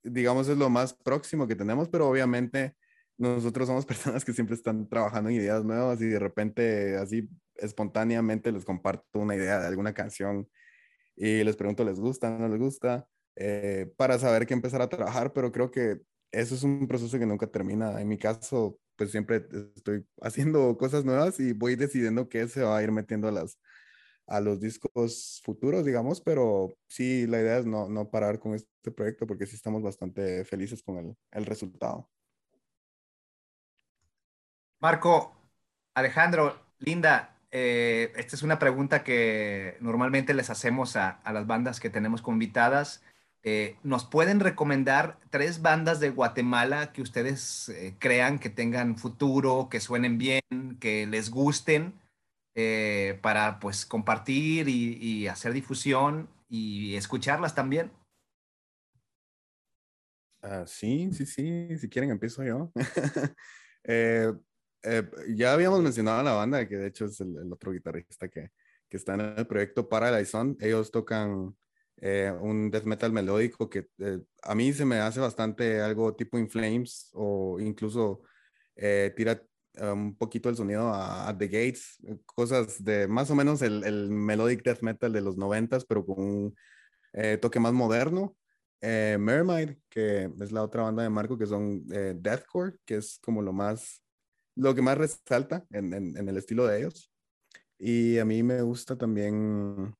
digamos, 0.02 0.48
es 0.48 0.58
lo 0.58 0.68
más 0.68 0.92
próximo 0.92 1.46
que 1.46 1.56
tenemos, 1.56 1.88
pero 1.88 2.08
obviamente 2.08 2.76
nosotros 3.18 3.68
somos 3.68 3.86
personas 3.86 4.24
que 4.24 4.32
siempre 4.32 4.54
están 4.56 4.88
trabajando 4.88 5.30
en 5.30 5.36
ideas 5.36 5.64
nuevas 5.64 6.00
y 6.00 6.06
de 6.06 6.18
repente 6.18 6.96
así 6.96 7.28
espontáneamente 7.56 8.52
les 8.52 8.64
comparto 8.64 9.18
una 9.18 9.34
idea 9.36 9.60
de 9.60 9.66
alguna 9.66 9.92
canción 9.92 10.48
y 11.16 11.42
les 11.44 11.56
pregunto, 11.56 11.84
¿les 11.84 11.98
gusta? 12.00 12.30
¿No 12.30 12.48
les 12.48 12.60
gusta? 12.60 13.08
Eh, 13.36 13.92
para 13.96 14.18
saber 14.18 14.46
qué 14.46 14.54
empezar 14.54 14.82
a 14.82 14.88
trabajar, 14.88 15.32
pero 15.32 15.52
creo 15.52 15.70
que 15.70 16.00
eso 16.32 16.54
es 16.54 16.62
un 16.62 16.86
proceso 16.88 17.18
que 17.18 17.26
nunca 17.26 17.46
termina. 17.48 18.00
En 18.00 18.08
mi 18.08 18.18
caso, 18.18 18.78
pues 18.96 19.10
siempre 19.10 19.46
estoy 19.76 20.06
haciendo 20.22 20.76
cosas 20.76 21.04
nuevas 21.04 21.40
y 21.40 21.52
voy 21.52 21.76
decidiendo 21.76 22.28
qué 22.28 22.48
se 22.48 22.62
va 22.62 22.78
a 22.78 22.82
ir 22.82 22.92
metiendo 22.92 23.28
a 23.28 23.32
las, 23.32 23.58
a 24.26 24.40
los 24.40 24.60
discos 24.60 25.40
futuros, 25.44 25.84
digamos, 25.84 26.20
pero 26.20 26.74
sí, 26.88 27.26
la 27.26 27.40
idea 27.40 27.58
es 27.58 27.66
no, 27.66 27.88
no 27.88 28.10
parar 28.10 28.38
con 28.38 28.54
este 28.54 28.90
proyecto 28.92 29.26
porque 29.26 29.46
sí 29.46 29.56
estamos 29.56 29.82
bastante 29.82 30.44
felices 30.44 30.82
con 30.82 30.98
el, 30.98 31.16
el 31.32 31.46
resultado. 31.46 32.08
Marco, 34.80 35.34
Alejandro, 35.94 36.56
Linda, 36.78 37.36
eh, 37.50 38.12
esta 38.16 38.36
es 38.36 38.42
una 38.42 38.58
pregunta 38.58 39.02
que 39.02 39.76
normalmente 39.80 40.34
les 40.34 40.50
hacemos 40.50 40.94
a, 40.96 41.20
las 41.24 41.46
bandas 41.46 41.80
que 41.80 41.90
tenemos 41.90 42.22
convitadas. 42.22 43.02
Eh, 43.42 43.76
¿Nos 43.82 44.04
pueden 44.04 44.38
recomendar 44.40 45.18
tres 45.30 45.62
bandas 45.62 45.98
de 45.98 46.10
Guatemala 46.10 46.92
que 46.92 47.02
ustedes 47.02 47.70
eh, 47.70 47.96
crean 47.98 48.38
que 48.38 48.50
tengan 48.50 48.98
futuro, 48.98 49.68
que 49.68 49.80
suenen 49.80 50.18
bien, 50.18 50.42
que 50.80 51.06
les 51.06 51.30
gusten? 51.30 51.94
Para 53.22 53.60
pues 53.60 53.86
compartir 53.86 54.68
y, 54.68 55.28
hacer 55.28 55.52
difusión 55.52 56.28
y 56.48 56.96
escucharlas 56.96 57.54
también. 57.54 57.92
Uh, 60.42 60.66
sí, 60.66 61.08
sí, 61.12 61.24
sí, 61.24 61.78
si 61.78 61.88
quieren 61.88 62.10
empiezo 62.10 62.42
yo. 62.42 62.72
Eh, 63.84 64.32
eh, 64.82 65.08
ya 65.34 65.52
habíamos 65.52 65.82
mencionado 65.82 66.20
a 66.20 66.22
la 66.22 66.32
banda, 66.32 66.68
que 66.68 66.76
de 66.76 66.88
hecho 66.88 67.06
es 67.06 67.20
el, 67.20 67.52
otro 67.52 67.72
guitarrista 67.72 68.28
que, 68.28 68.50
que, 68.88 68.96
está 68.96 69.14
en 69.14 69.20
el 69.20 69.46
proyecto 69.46 69.88
Paradise 69.88 70.36
Ellos 70.60 70.90
tocan 70.90 71.56
un 72.40 72.70
death 72.70 72.84
metal 72.84 73.12
melódico 73.12 73.68
que 73.68 73.88
a 74.42 74.54
mí 74.54 74.72
se 74.72 74.84
me 74.84 75.00
hace 75.00 75.18
bastante 75.18 75.80
algo 75.80 76.14
tipo 76.14 76.38
In 76.38 76.48
Flames 76.48 77.10
o 77.12 77.58
incluso 77.58 78.22
tira 79.16 79.42
un 79.80 80.16
poquito 80.16 80.48
el 80.48 80.56
sonido 80.56 80.92
a, 80.92 81.34
The 81.36 81.46
Gates, 81.46 81.98
eh, 82.06 82.18
cosas 82.24 82.82
de 82.82 83.06
más 83.08 83.30
o 83.30 83.34
menos 83.34 83.62
el, 83.62 83.84
el 83.84 84.10
melodic 84.10 84.62
death 84.62 84.82
metal 84.82 85.12
de 85.12 85.20
los 85.20 85.36
noventas, 85.36 85.84
pero 85.84 86.04
con 86.04 86.18
un 86.18 86.56
eh, 87.12 87.38
toque 87.40 87.60
más 87.60 87.72
moderno. 87.72 88.36
Eh, 88.80 89.16
Mermaid, 89.18 89.76
que 89.88 90.30
es 90.40 90.52
la 90.52 90.62
otra 90.62 90.82
banda 90.82 91.02
de 91.02 91.10
Marco, 91.10 91.36
que 91.36 91.46
son 91.46 91.84
deathcore, 91.86 92.76
que 92.84 92.96
es 92.96 93.18
como 93.20 93.42
lo 93.42 93.52
más, 93.52 94.02
lo 94.58 94.74
que 94.74 94.82
más 94.82 94.98
resalta 94.98 95.64
en, 95.70 95.94
en, 95.94 96.28
el 96.28 96.36
estilo 96.36 96.66
de 96.66 96.78
ellos. 96.78 97.12
Y 97.78 98.18
a 98.18 98.24
mí 98.24 98.42
me 98.42 98.60
gusta 98.62 98.98
también 98.98 99.94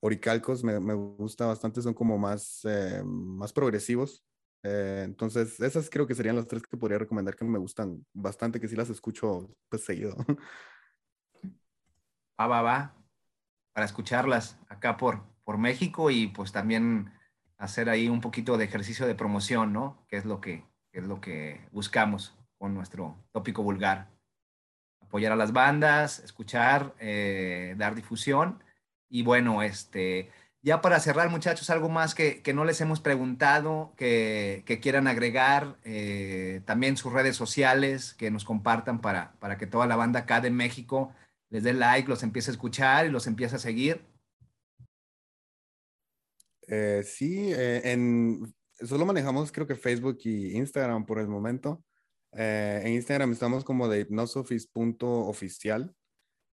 Oricalcos, 0.00 0.64
me, 0.64 0.80
me, 0.80 0.94
gusta 0.94 1.46
bastante, 1.46 1.82
son 1.82 1.94
como 1.94 2.18
más, 2.18 2.62
más 3.04 3.52
progresivos. 3.52 4.24
Eh, 4.62 5.02
entonces, 5.04 5.60
esas 5.60 5.90
creo 5.90 6.06
que 6.06 6.14
serían 6.14 6.36
las 6.36 6.48
tres 6.48 6.62
que 6.62 6.76
podría 6.76 6.98
recomendar 6.98 7.36
que 7.36 7.44
me 7.44 7.58
gustan 7.58 8.04
bastante, 8.12 8.60
que 8.60 8.68
sí 8.68 8.76
las 8.76 8.90
escucho 8.90 9.54
pues 9.68 9.84
seguido. 9.84 10.16
Va, 12.38 12.46
va, 12.46 12.60
va. 12.60 12.94
Para 13.72 13.86
escucharlas 13.86 14.58
acá 14.68 14.98
por, 14.98 15.24
por 15.42 15.56
México 15.56 16.10
y 16.10 16.26
pues 16.26 16.52
también 16.52 17.10
hacer 17.56 17.88
ahí 17.88 18.10
un 18.10 18.20
poquito 18.20 18.58
de 18.58 18.66
ejercicio 18.66 19.06
de 19.06 19.14
promoción, 19.14 19.72
¿no? 19.72 20.04
Que 20.06 20.18
es 20.18 20.26
lo 20.26 20.38
que, 20.42 20.66
que 20.92 20.98
es 20.98 21.06
lo 21.06 21.18
que 21.22 21.66
buscamos 21.72 22.36
con 22.58 22.74
nuestro 22.74 23.16
tópico 23.32 23.62
vulgar. 23.62 24.10
apoyar 25.00 25.32
a 25.32 25.36
las 25.36 25.52
bandas, 25.52 26.18
escuchar, 26.20 26.94
eh, 26.98 27.74
dar 27.78 27.94
difusión. 27.94 28.62
Y 29.08 29.22
bueno, 29.22 29.62
este, 29.62 30.30
ya 30.62 30.80
para 30.80 30.98
cerrar, 31.00 31.30
muchachos, 31.30 31.70
algo 31.70 31.88
más 31.88 32.14
que, 32.14 32.42
no 32.54 32.64
les 32.64 32.80
hemos 32.80 33.00
preguntado, 33.00 33.94
que, 33.96 34.64
quieran 34.82 35.06
agregar, 35.06 35.78
eh, 35.84 36.60
también 36.64 36.96
sus 36.96 37.12
redes 37.12 37.36
sociales, 37.36 38.14
que 38.14 38.30
nos 38.32 38.44
compartan 38.44 39.00
para, 39.00 39.32
para 39.38 39.58
que 39.58 39.66
toda 39.68 39.86
la 39.86 39.96
banda 39.96 40.20
acá 40.20 40.40
de 40.40 40.50
México 40.50 41.12
les 41.50 41.62
dé 41.62 41.72
like, 41.72 42.08
los 42.08 42.22
empiece 42.22 42.50
a 42.50 42.54
escuchar 42.54 43.06
y 43.06 43.10
los 43.10 43.26
empiece 43.26 43.56
a 43.56 43.60
seguir. 43.60 44.04
Eh, 46.68 47.02
sí, 47.04 47.52
eh, 47.52 47.92
en, 47.92 48.52
solo 48.80 49.06
manejamos 49.06 49.52
creo 49.52 49.66
que 49.66 49.76
Facebook 49.76 50.18
y 50.24 50.56
Instagram 50.56 51.06
por 51.06 51.18
el 51.18 51.28
momento. 51.28 51.84
En 52.36 52.92
Instagram 52.92 53.32
estamos 53.32 53.64
como 53.64 53.88
de 53.88 54.00
hipnosofis.oficial 54.00 55.94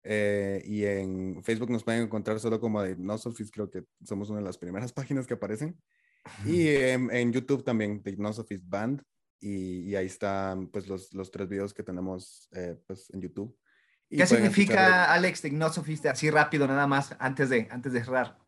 eh, 0.02 0.62
y 0.64 0.84
en 0.84 1.42
Facebook 1.44 1.70
nos 1.70 1.84
pueden 1.84 2.02
encontrar 2.02 2.40
solo 2.40 2.58
como 2.60 2.82
de 2.82 2.92
Hypnosophies, 2.92 3.50
creo 3.50 3.70
que 3.70 3.84
somos 4.04 4.30
una 4.30 4.38
de 4.38 4.46
las 4.46 4.58
primeras 4.58 4.92
páginas 4.92 5.26
que 5.26 5.34
aparecen. 5.34 5.80
Y 6.44 6.68
en, 6.68 7.32
YouTube 7.32 7.64
también, 7.64 8.02
de 8.02 8.12
Hypnosophies 8.12 8.68
Band. 8.68 9.02
Y, 9.42 9.94
ahí 9.94 10.04
están 10.04 10.68
pues 10.68 10.86
los, 10.86 11.14
los, 11.14 11.30
tres 11.30 11.48
videos 11.48 11.72
que 11.72 11.82
tenemos 11.82 12.48
eh, 12.52 12.78
pues, 12.86 13.08
en 13.10 13.22
YouTube. 13.22 13.58
¿Qué 14.10 14.26
significa, 14.26 15.12
Alex, 15.12 15.40
de 15.42 15.48
Hypnosophies? 15.48 16.04
Así 16.06 16.30
rápido, 16.30 16.66
nada 16.66 16.86
más, 16.86 17.16
antes 17.18 17.48
de, 17.48 17.66
antes 17.70 17.92
de 17.92 18.04
cerrar. 18.04 18.38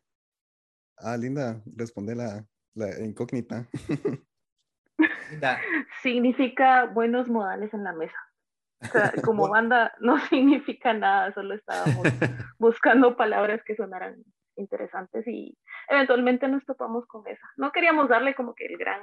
Ah, 0.99 1.17
Linda, 1.17 1.63
responde 1.65 2.15
la, 2.15 2.47
la 2.75 3.01
incógnita. 3.01 3.69
Significa 6.03 6.87
buenos 6.87 7.29
modales 7.29 7.73
en 7.75 7.85
la 7.85 7.93
mesa. 7.93 8.19
como 9.25 9.49
banda 9.49 9.93
no 10.01 10.19
significa 10.29 10.93
nada, 10.93 11.33
solo 11.33 11.55
estábamos 11.55 12.03
buscando 12.59 13.17
palabras 13.17 13.63
que 13.65 13.77
sonaran 13.77 14.17
interesantes 14.57 15.27
y 15.27 15.57
eventualmente 15.89 16.49
nos 16.49 16.65
topamos 16.65 17.07
con 17.07 17.27
esa. 17.27 17.47
No 17.57 17.73
queríamos 17.73 18.09
darle 18.09 18.35
como 18.35 18.55
que 18.55 18.67
el 18.67 18.77
gran, 18.77 19.01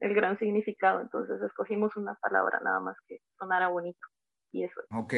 el 0.00 0.14
gran 0.14 0.38
significado, 0.38 1.00
entonces 1.00 1.40
escogimos 1.42 1.96
una 1.96 2.14
palabra 2.14 2.60
nada 2.64 2.80
más 2.80 2.96
que 3.06 3.18
sonara 3.38 3.68
bonito 3.68 4.06
y 4.52 4.64
eso. 4.64 4.80
Ok. 4.90 5.14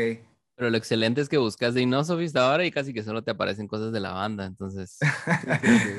Pero 0.57 0.71
lo 0.71 0.79
excelente 0.79 1.21
es 1.21 1.29
que 1.29 1.37
buscas 1.37 1.75
de 1.75 1.87
ahora 2.41 2.65
y 2.65 2.71
casi 2.71 2.95
que 2.95 3.03
solo 3.03 3.23
te 3.23 3.31
aparecen 3.31 3.69
cosas 3.69 3.93
de 3.93 4.01
la 4.01 4.13
banda, 4.13 4.47
entonces 4.47 4.99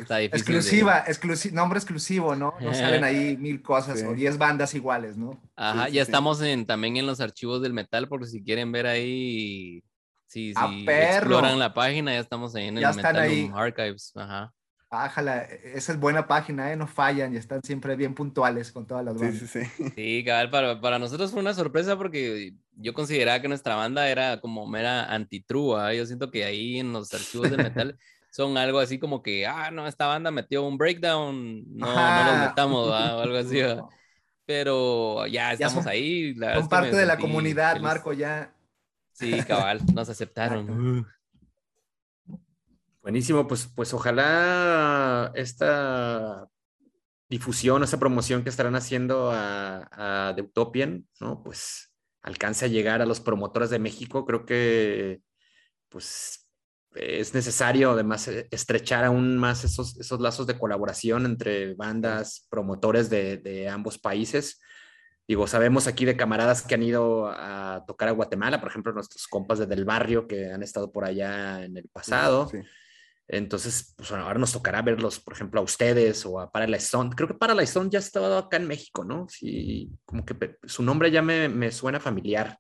está 0.02 0.18
difícil. 0.18 0.56
Exclusiva, 0.56 1.06
nombre 1.54 1.78
exclusivo, 1.78 2.36
¿no? 2.36 2.56
No 2.60 2.74
salen 2.74 3.04
ahí 3.04 3.38
mil 3.40 3.62
cosas 3.62 4.04
o 4.04 4.16
diez 4.16 4.40
bandas 4.40 4.74
iguales, 4.74 5.16
¿no? 5.16 5.40
Ajá, 5.56 5.90
ya 5.90 6.02
estamos 6.02 6.42
en, 6.42 6.66
también 6.66 6.98
en 6.98 7.06
los 7.06 7.22
archivos 7.22 7.62
del 7.62 7.74
metal, 7.74 8.08
porque 8.08 8.26
si 8.26 8.44
quieren 8.44 8.72
ver 8.72 8.88
ahí, 8.88 9.84
si, 10.26 10.56
si 10.56 10.86
exploran 10.90 11.60
la 11.60 11.76
página, 11.76 12.14
ya 12.14 12.20
estamos 12.20 12.56
ahí 12.56 12.66
en 12.66 12.80
el 12.80 12.96
Metal 12.96 13.52
Archives. 13.54 14.12
Ajá. 14.16 14.52
Ájala, 14.90 15.42
esa 15.42 15.92
es 15.92 16.00
buena 16.00 16.28
página, 16.28 16.72
¿eh? 16.72 16.78
no 16.78 16.88
fallan 16.88 17.34
y 17.34 17.38
están 17.38 17.62
siempre 17.62 17.96
bien 17.98 18.16
puntuales 18.16 18.72
con 18.72 18.88
todas 18.88 19.04
las 19.04 19.16
bandas. 19.16 19.38
Sí, 19.38 19.46
sí, 19.46 19.66
sí. 19.66 19.92
Sí, 19.96 20.24
cabal, 20.26 20.50
para, 20.50 20.80
para 20.80 20.98
nosotros 20.98 21.30
fue 21.30 21.42
una 21.42 21.54
sorpresa 21.54 21.98
porque 21.98 22.54
yo 22.80 22.94
consideraba 22.94 23.42
que 23.42 23.48
nuestra 23.48 23.76
banda 23.76 24.08
era 24.10 24.40
como 24.40 24.68
mera 24.68 25.06
antitrua. 25.14 25.94
Yo 25.94 26.06
siento 26.06 26.30
que 26.32 26.46
ahí 26.46 26.80
en 26.80 26.94
los 26.94 27.14
archivos 27.14 27.50
de 27.50 27.58
metal 27.58 27.98
son 28.32 28.58
algo 28.58 28.80
así 28.80 29.00
como 29.00 29.22
que, 29.24 29.48
ah, 29.48 29.72
no, 29.72 29.88
esta 29.88 30.08
banda 30.08 30.32
metió 30.32 30.64
un 30.64 30.78
breakdown, 30.78 31.64
no, 31.76 31.88
no 31.88 32.32
los 32.32 32.50
metamos, 32.50 32.88
o 32.88 32.94
algo 32.94 33.38
así. 33.38 33.60
Pero 34.46 35.28
ya 35.28 35.52
estamos 35.52 35.86
ahí. 35.88 36.34
son 36.36 36.70
parte 36.70 36.96
de 36.96 37.06
la 37.06 37.18
comunidad, 37.18 37.82
Marco, 37.82 38.14
ya. 38.14 38.54
Sí, 39.12 39.42
cabal, 39.44 39.82
nos 39.94 40.08
aceptaron. 40.08 41.06
Buenísimo, 43.02 43.48
pues, 43.48 43.68
pues 43.68 43.94
ojalá 43.94 45.32
esta 45.36 46.48
difusión, 47.28 47.84
esta 47.84 47.98
promoción 47.98 48.44
que 48.44 48.50
estarán 48.50 48.76
haciendo 48.76 49.32
a, 49.32 50.30
a 50.30 50.36
The 50.36 50.44
Utopian, 50.44 51.08
¿no? 51.20 51.44
Pues 51.44 51.87
alcance 52.28 52.66
a 52.66 52.68
llegar 52.68 53.02
a 53.02 53.06
los 53.06 53.20
promotores 53.20 53.70
de 53.70 53.80
México. 53.80 54.26
Creo 54.26 54.46
que 54.46 55.22
pues 55.90 56.48
es 56.94 57.34
necesario 57.34 57.92
además 57.92 58.28
e, 58.28 58.48
estrechar 58.52 59.06
aún 59.06 59.38
más 59.38 59.64
esos, 59.64 59.98
esos 59.98 60.20
lazos 60.20 60.46
de 60.48 60.60
colaboración 60.60 61.26
entre 61.26 61.74
bandas, 61.76 62.46
promotores 62.50 63.10
de, 63.10 63.38
de 63.38 63.70
ambos 63.70 63.98
países. 63.98 64.60
Digo, 65.28 65.48
sabemos 65.48 65.88
aquí 65.88 66.06
de 66.06 66.16
camaradas 66.18 66.62
que 66.62 66.76
han 66.76 66.84
ido 66.84 67.28
a 67.30 67.84
tocar 67.86 68.10
a 68.10 68.14
Guatemala, 68.14 68.60
por 68.60 68.70
ejemplo, 68.70 68.94
nuestros 68.94 69.28
compas 69.28 69.60
de 69.60 69.66
Del 69.66 69.84
Barrio 69.84 70.28
que 70.28 70.52
han 70.52 70.64
estado 70.64 70.92
por 70.92 71.04
allá 71.04 71.64
en 71.64 71.78
el 71.78 71.90
pasado. 71.90 72.48
Sí. 72.50 72.60
Entonces, 73.30 73.94
pues 73.98 74.12
ahora 74.12 74.40
nos 74.40 74.54
tocará 74.54 74.82
verlos, 74.82 75.20
por 75.20 75.34
ejemplo, 75.34 75.60
a 75.60 75.64
ustedes 75.64 76.26
o 76.26 76.40
a 76.40 76.50
Paralyzed 76.50 76.86
Stone. 76.86 77.10
Creo 77.16 77.28
que 77.28 77.34
Paralyzed 77.34 77.70
Stone 77.70 77.90
ya 77.92 78.00
estaba 78.00 78.38
acá 78.38 78.58
en 78.58 78.68
México, 78.68 79.04
¿no? 79.04 79.28
Sí, 79.30 79.92
como 80.06 80.26
que 80.26 80.58
su 80.64 80.82
nombre 80.82 81.12
ya 81.12 81.22
me, 81.22 81.50
me 81.50 81.72
suena 81.72 82.00
familiar, 82.00 82.58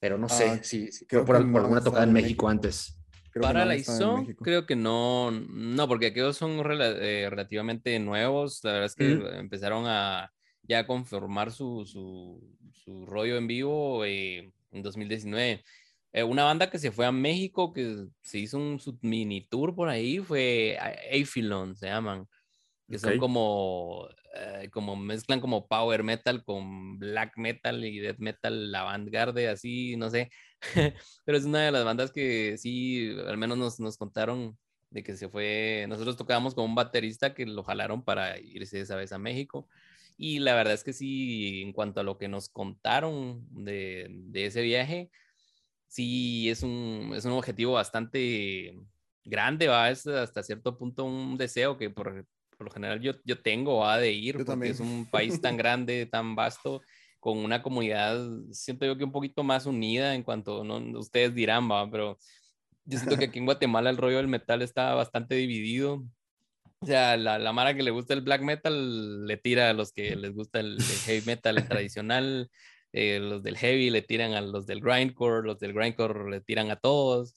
pero 0.00 0.18
no 0.18 0.28
sé 0.28 0.48
ah, 0.48 0.60
si, 0.62 0.90
creo 1.06 1.24
por, 1.24 1.36
por 1.52 1.60
alguna 1.60 1.82
tocada 1.82 2.04
en 2.04 2.12
México, 2.12 2.48
antes. 2.48 2.98
Paralyzed 3.40 3.92
Stone, 3.92 4.34
creo 4.36 4.66
que 4.66 4.74
no, 4.74 5.30
no, 5.30 5.86
porque 5.86 6.06
aquellos 6.06 6.36
son 6.36 6.60
eh, 6.80 7.28
relativamente 7.30 7.96
nuevos. 8.00 8.60
La 8.64 8.72
verdad 8.72 8.86
es 8.86 8.94
que 8.96 9.38
empezaron 9.38 9.84
a 9.86 10.32
ya 10.62 10.86
conformar 10.86 11.52
su, 11.52 11.84
su, 11.86 12.42
su 12.72 13.06
rollo 13.06 13.36
en 13.36 13.46
vivo 13.46 14.04
eh, 14.04 14.52
en 14.72 14.82
2019. 14.82 15.62
Eh, 16.12 16.22
una 16.22 16.44
banda 16.44 16.70
que 16.70 16.78
se 16.78 16.90
fue 16.90 17.06
a 17.06 17.12
México, 17.12 17.72
que 17.72 18.06
se 18.22 18.38
hizo 18.38 18.58
un 18.58 18.80
mini 19.02 19.46
tour 19.46 19.74
por 19.74 19.88
ahí, 19.88 20.18
fue 20.18 20.78
Aphilon, 21.12 21.76
se 21.76 21.86
llaman. 21.86 22.26
Que 22.88 22.98
son 22.98 23.18
como, 23.18 24.08
eh, 24.34 24.70
como 24.72 24.96
mezclan 24.96 25.40
como 25.40 25.68
power 25.68 26.02
metal 26.02 26.42
con 26.42 26.98
black 26.98 27.36
metal 27.36 27.84
y 27.84 27.98
death 27.98 28.18
metal, 28.18 28.72
la 28.72 28.82
vanguardia, 28.82 29.52
así, 29.52 29.96
no 29.96 30.08
sé. 30.08 30.30
Pero 31.26 31.38
es 31.38 31.44
una 31.44 31.60
de 31.60 31.70
las 31.70 31.84
bandas 31.84 32.10
que 32.12 32.56
sí, 32.56 33.14
al 33.26 33.36
menos 33.36 33.58
nos, 33.58 33.78
nos 33.78 33.98
contaron 33.98 34.58
de 34.90 35.02
que 35.02 35.16
se 35.16 35.28
fue. 35.28 35.84
Nosotros 35.88 36.16
tocábamos 36.16 36.54
con 36.54 36.64
un 36.64 36.74
baterista 36.74 37.34
que 37.34 37.44
lo 37.44 37.62
jalaron 37.62 38.02
para 38.02 38.38
irse 38.40 38.80
esa 38.80 38.96
vez 38.96 39.12
a 39.12 39.18
México. 39.18 39.68
Y 40.16 40.38
la 40.40 40.54
verdad 40.54 40.74
es 40.74 40.82
que 40.82 40.94
sí, 40.94 41.62
en 41.62 41.72
cuanto 41.72 42.00
a 42.00 42.04
lo 42.04 42.16
que 42.18 42.28
nos 42.28 42.48
contaron 42.48 43.46
de, 43.50 44.06
de 44.10 44.46
ese 44.46 44.62
viaje, 44.62 45.10
sí 45.88 46.48
es 46.48 46.62
un, 46.62 47.12
es 47.14 47.24
un 47.24 47.32
objetivo 47.32 47.72
bastante 47.72 48.78
grande, 49.24 49.68
va, 49.68 49.90
es 49.90 50.06
hasta 50.06 50.42
cierto 50.42 50.78
punto 50.78 51.04
un 51.04 51.36
deseo 51.36 51.76
que 51.76 51.90
por, 51.90 52.26
por 52.56 52.66
lo 52.66 52.72
general 52.72 53.00
yo, 53.00 53.12
yo 53.24 53.40
tengo, 53.40 53.78
va, 53.78 53.98
de 53.98 54.12
ir, 54.12 54.44
porque 54.44 54.70
es 54.70 54.80
un 54.80 55.06
país 55.10 55.40
tan 55.40 55.56
grande, 55.56 56.06
tan 56.06 56.34
vasto, 56.34 56.82
con 57.20 57.38
una 57.38 57.62
comunidad, 57.62 58.20
siento 58.52 58.86
yo 58.86 58.96
que 58.96 59.04
un 59.04 59.12
poquito 59.12 59.42
más 59.42 59.66
unida 59.66 60.14
en 60.14 60.22
cuanto, 60.22 60.62
no, 60.62 60.78
ustedes 60.98 61.34
dirán, 61.34 61.70
va, 61.70 61.90
pero 61.90 62.18
yo 62.84 62.98
siento 62.98 63.16
que 63.16 63.24
aquí 63.26 63.38
en 63.38 63.46
Guatemala 63.46 63.90
el 63.90 63.96
rollo 63.96 64.18
del 64.18 64.28
metal 64.28 64.62
está 64.62 64.94
bastante 64.94 65.34
dividido. 65.34 66.04
O 66.80 66.86
sea, 66.86 67.16
la, 67.16 67.40
la 67.40 67.52
mara 67.52 67.74
que 67.74 67.82
le 67.82 67.90
gusta 67.90 68.14
el 68.14 68.20
black 68.20 68.42
metal 68.42 69.26
le 69.26 69.36
tira 69.36 69.70
a 69.70 69.72
los 69.72 69.92
que 69.92 70.14
les 70.14 70.32
gusta 70.32 70.60
el, 70.60 70.76
el 70.76 70.98
heavy 71.04 71.26
metal 71.26 71.56
tradicional. 71.68 72.48
Eh, 72.92 73.18
los 73.20 73.42
del 73.42 73.56
heavy 73.56 73.90
le 73.90 74.02
tiran 74.02 74.32
a 74.32 74.40
los 74.40 74.66
del 74.66 74.80
grindcore, 74.80 75.46
los 75.46 75.58
del 75.58 75.72
grindcore 75.72 76.30
le 76.30 76.40
tiran 76.40 76.70
a 76.70 76.76
todos. 76.76 77.34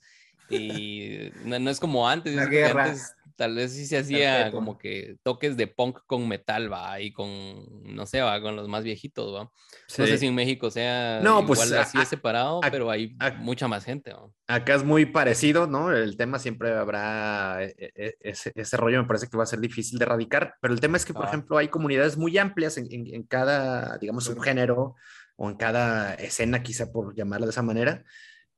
Y 0.50 1.32
no, 1.46 1.70
es 1.70 1.80
como 1.80 2.10
antes, 2.10 2.38
antes 2.38 3.16
tal 3.42 3.56
vez 3.56 3.74
sí 3.74 3.88
se 3.88 3.98
hacía 3.98 4.52
como 4.52 4.78
que 4.78 5.18
toques 5.24 5.58
de 5.58 5.66
punk 5.66 6.00
con 6.06 6.28
metal, 6.28 6.72
va, 6.72 7.00
y 7.02 7.12
con, 7.12 7.66
no 7.84 8.06
sé, 8.06 8.22
va, 8.22 8.40
con 8.40 8.56
los 8.56 8.68
más 8.68 8.84
viejitos, 8.84 9.34
va. 9.34 9.44
No 9.46 10.06
sé 10.06 10.18
si 10.20 10.28
en 10.28 10.36
México 10.36 10.70
sea 10.70 11.22
no, 11.24 11.44
pues, 11.46 11.66
igual 11.66 11.82
así 11.82 12.06
separado, 12.06 12.60
pero 12.70 12.92
hay 12.92 13.16
mucha 13.40 13.68
más 13.68 13.84
gente, 13.84 14.14
Acá 14.48 14.76
es 14.76 14.84
muy 14.84 15.06
parecido, 15.06 15.66
¿no? 15.66 15.92
El 15.92 16.18
tema 16.18 16.38
siempre 16.38 16.72
habrá 16.72 17.64
e, 17.64 17.74
e, 17.78 18.16
ese, 18.20 18.52
ese, 18.54 18.78
rollo, 18.78 19.02
me 19.02 19.08
parece 19.08 19.28
que 19.28 19.38
va 19.38 19.44
a 19.44 19.48
ser 19.48 19.60
difícil 19.60 19.98
de 19.98 20.06
erradicar, 20.06 20.56
pero 20.62 20.74
el 20.74 20.80
tema 20.80 20.98
es 20.98 21.06
que, 21.06 21.14
por 21.14 21.26
ejemplo, 21.26 21.58
hay 21.58 21.70
comunidades 21.70 22.18
muy 22.18 22.38
amplias 22.38 22.78
en, 22.78 22.88
en, 22.92 23.08
en 23.12 23.24
cada, 23.24 23.98
digamos, 23.98 24.26
subgénero 24.26 24.96
o 25.42 25.50
en 25.50 25.56
cada 25.56 26.14
escena, 26.14 26.62
quizá 26.62 26.92
por 26.92 27.16
llamarla 27.16 27.48
de 27.48 27.50
esa 27.50 27.64
manera, 27.64 28.04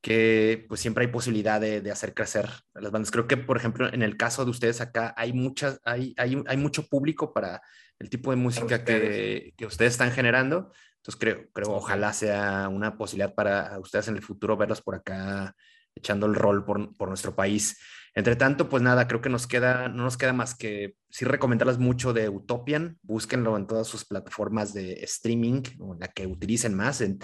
que 0.02 0.66
pues 0.68 0.82
siempre 0.82 1.06
hay 1.06 1.10
posibilidad 1.10 1.58
de, 1.58 1.80
de, 1.80 1.90
hacer 1.90 2.12
crecer 2.12 2.46
a 2.74 2.80
las 2.82 2.92
bandas. 2.92 3.10
Creo 3.10 3.26
que, 3.26 3.38
por 3.38 3.56
ejemplo, 3.56 3.90
en 3.90 4.02
el 4.02 4.18
caso 4.18 4.44
de 4.44 4.50
ustedes 4.50 4.82
acá 4.82 5.14
hay, 5.16 5.32
muchas, 5.32 5.80
hay, 5.86 6.14
hay, 6.18 6.44
hay 6.46 6.56
mucho 6.58 6.86
público 6.86 7.32
para 7.32 7.62
el 7.98 8.10
tipo 8.10 8.32
de 8.32 8.36
música 8.36 8.84
que, 8.84 9.54
que, 9.56 9.64
ustedes 9.64 9.92
están 9.92 10.12
generando. 10.12 10.72
Entonces 10.96 11.18
creo, 11.18 11.48
creo, 11.54 11.70
ojalá 11.70 12.12
sea 12.12 12.68
una 12.68 12.98
posibilidad 12.98 13.34
para 13.34 13.78
ustedes 13.78 14.08
en 14.08 14.16
el 14.16 14.22
futuro 14.22 14.58
verlos 14.58 14.82
por 14.82 14.96
acá 14.96 15.56
echando 15.94 16.26
el 16.26 16.34
rol 16.34 16.66
por, 16.66 16.94
por 16.98 17.08
nuestro 17.08 17.34
país. 17.34 17.80
Entre 18.14 18.36
tanto, 18.36 18.68
pues 18.68 18.82
nada, 18.82 19.08
creo 19.08 19.20
que 19.20 19.28
nos 19.28 19.46
queda, 19.46 19.88
no 19.88 20.04
nos 20.04 20.16
queda 20.16 20.32
más 20.32 20.54
que 20.54 20.96
sí 21.10 21.24
recomendarles 21.24 21.78
mucho 21.78 22.12
de 22.12 22.28
Utopian. 22.28 22.98
Búsquenlo 23.02 23.56
en 23.56 23.66
todas 23.66 23.88
sus 23.88 24.04
plataformas 24.04 24.72
de 24.72 24.94
streaming, 25.04 25.62
o 25.80 25.94
la 25.94 26.08
que 26.08 26.26
utilicen 26.26 26.74
más, 26.74 27.00
en 27.00 27.18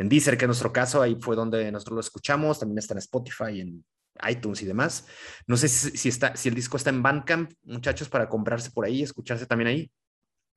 en 0.00 0.08
Deezer, 0.08 0.38
que 0.38 0.46
es 0.46 0.48
nuestro 0.48 0.72
caso, 0.72 1.02
ahí 1.02 1.14
fue 1.20 1.36
donde 1.36 1.70
nosotros 1.70 1.94
lo 1.94 2.00
escuchamos, 2.00 2.58
también 2.58 2.78
está 2.78 2.94
en 2.94 2.98
Spotify, 3.00 3.60
en 3.60 3.84
iTunes 4.26 4.62
y 4.62 4.64
demás. 4.64 5.06
No 5.46 5.58
sé 5.58 5.68
si, 5.68 6.08
está, 6.08 6.34
si 6.36 6.48
el 6.48 6.54
disco 6.54 6.78
está 6.78 6.88
en 6.88 7.02
Bandcamp, 7.02 7.52
muchachos, 7.64 8.08
para 8.08 8.26
comprarse 8.26 8.70
por 8.70 8.86
ahí, 8.86 9.02
escucharse 9.02 9.44
también 9.44 9.68
ahí. 9.68 9.92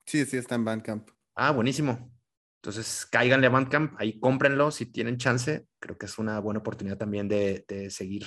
Sí, 0.05 0.23
sí, 0.23 0.38
está 0.38 0.55
en 0.55 0.64
Bandcamp. 0.64 1.10
Ah, 1.35 1.51
buenísimo. 1.51 2.10
Entonces, 2.61 3.05
cáiganle 3.11 3.47
a 3.47 3.49
Bandcamp, 3.49 3.99
ahí 3.99 4.18
cómprenlo 4.18 4.72
si 4.72 4.85
tienen 4.85 5.18
chance. 5.18 5.68
Creo 5.77 5.97
que 5.97 6.05
es 6.05 6.18
una 6.18 6.39
buena 6.39 6.61
oportunidad 6.61 6.97
también 6.97 7.27
de, 7.27 7.65
de 7.68 7.89
seguir 7.89 8.26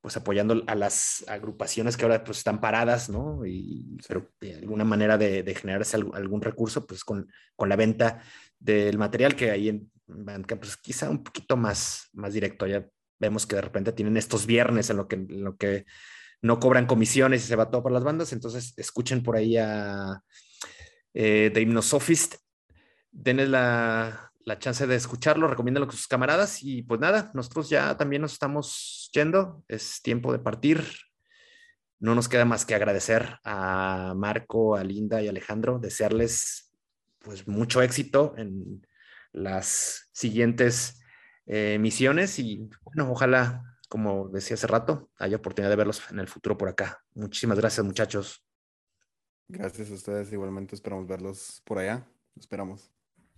pues 0.00 0.16
apoyando 0.16 0.62
a 0.66 0.74
las 0.74 1.24
agrupaciones 1.28 1.96
que 1.96 2.04
ahora 2.04 2.24
pues 2.24 2.38
están 2.38 2.60
paradas, 2.60 3.10
¿no? 3.10 3.44
Y, 3.44 3.98
pero 4.08 4.30
de 4.40 4.56
alguna 4.56 4.84
manera 4.84 5.18
de, 5.18 5.42
de 5.42 5.54
generarse 5.54 5.96
algún, 5.96 6.40
recurso, 6.40 6.86
pues 6.86 7.04
con, 7.04 7.30
con, 7.54 7.68
la 7.68 7.76
venta 7.76 8.22
del 8.58 8.96
material 8.96 9.36
que 9.36 9.50
ahí 9.50 9.68
en 9.68 9.90
Bandcamp, 10.06 10.62
pues 10.62 10.76
quizá 10.76 11.10
un 11.10 11.22
poquito 11.22 11.56
más, 11.56 12.08
más 12.12 12.32
directo. 12.32 12.66
Ya 12.66 12.86
vemos 13.18 13.46
que 13.46 13.56
de 13.56 13.62
repente 13.62 13.92
tienen 13.92 14.16
estos 14.16 14.46
viernes 14.46 14.88
en 14.90 14.96
lo 14.96 15.06
que, 15.06 15.16
en 15.16 15.44
lo 15.44 15.56
que 15.56 15.84
no 16.42 16.58
cobran 16.58 16.86
comisiones 16.86 17.44
y 17.44 17.46
se 17.46 17.56
va 17.56 17.70
todo 17.70 17.82
por 17.82 17.92
las 17.92 18.04
bandas, 18.04 18.32
entonces 18.32 18.72
escuchen 18.78 19.22
por 19.22 19.36
ahí 19.36 19.58
a 19.58 20.22
eh, 21.12 21.50
The 21.52 21.60
Hypnosophist, 21.60 22.36
denle 23.10 23.46
la, 23.46 24.29
la 24.44 24.58
chance 24.58 24.86
de 24.86 24.94
escucharlo, 24.94 25.48
recomiéndalo 25.48 25.86
con 25.86 25.96
sus 25.96 26.08
camaradas 26.08 26.62
y 26.62 26.82
pues 26.82 27.00
nada, 27.00 27.30
nosotros 27.34 27.68
ya 27.68 27.96
también 27.96 28.22
nos 28.22 28.32
estamos 28.32 29.10
yendo, 29.12 29.64
es 29.68 30.00
tiempo 30.02 30.32
de 30.32 30.38
partir. 30.38 30.84
No 31.98 32.14
nos 32.14 32.28
queda 32.28 32.46
más 32.46 32.64
que 32.64 32.74
agradecer 32.74 33.38
a 33.44 34.14
Marco, 34.16 34.74
a 34.74 34.84
Linda 34.84 35.20
y 35.20 35.26
a 35.26 35.30
Alejandro, 35.30 35.78
desearles 35.78 36.72
pues 37.18 37.46
mucho 37.46 37.82
éxito 37.82 38.34
en 38.38 38.86
las 39.32 40.08
siguientes 40.12 41.02
eh, 41.46 41.78
misiones 41.78 42.38
y 42.38 42.68
bueno, 42.82 43.10
ojalá, 43.10 43.62
como 43.88 44.28
decía 44.28 44.54
hace 44.54 44.66
rato, 44.66 45.10
haya 45.18 45.36
oportunidad 45.36 45.70
de 45.70 45.76
verlos 45.76 46.02
en 46.10 46.18
el 46.18 46.28
futuro 46.28 46.56
por 46.56 46.68
acá. 46.68 47.04
Muchísimas 47.14 47.58
gracias 47.58 47.84
muchachos. 47.84 48.46
Gracias 49.48 49.90
a 49.90 49.94
ustedes, 49.94 50.32
igualmente 50.32 50.74
esperamos 50.74 51.06
verlos 51.06 51.60
por 51.64 51.78
allá, 51.78 52.06
esperamos. 52.36 52.90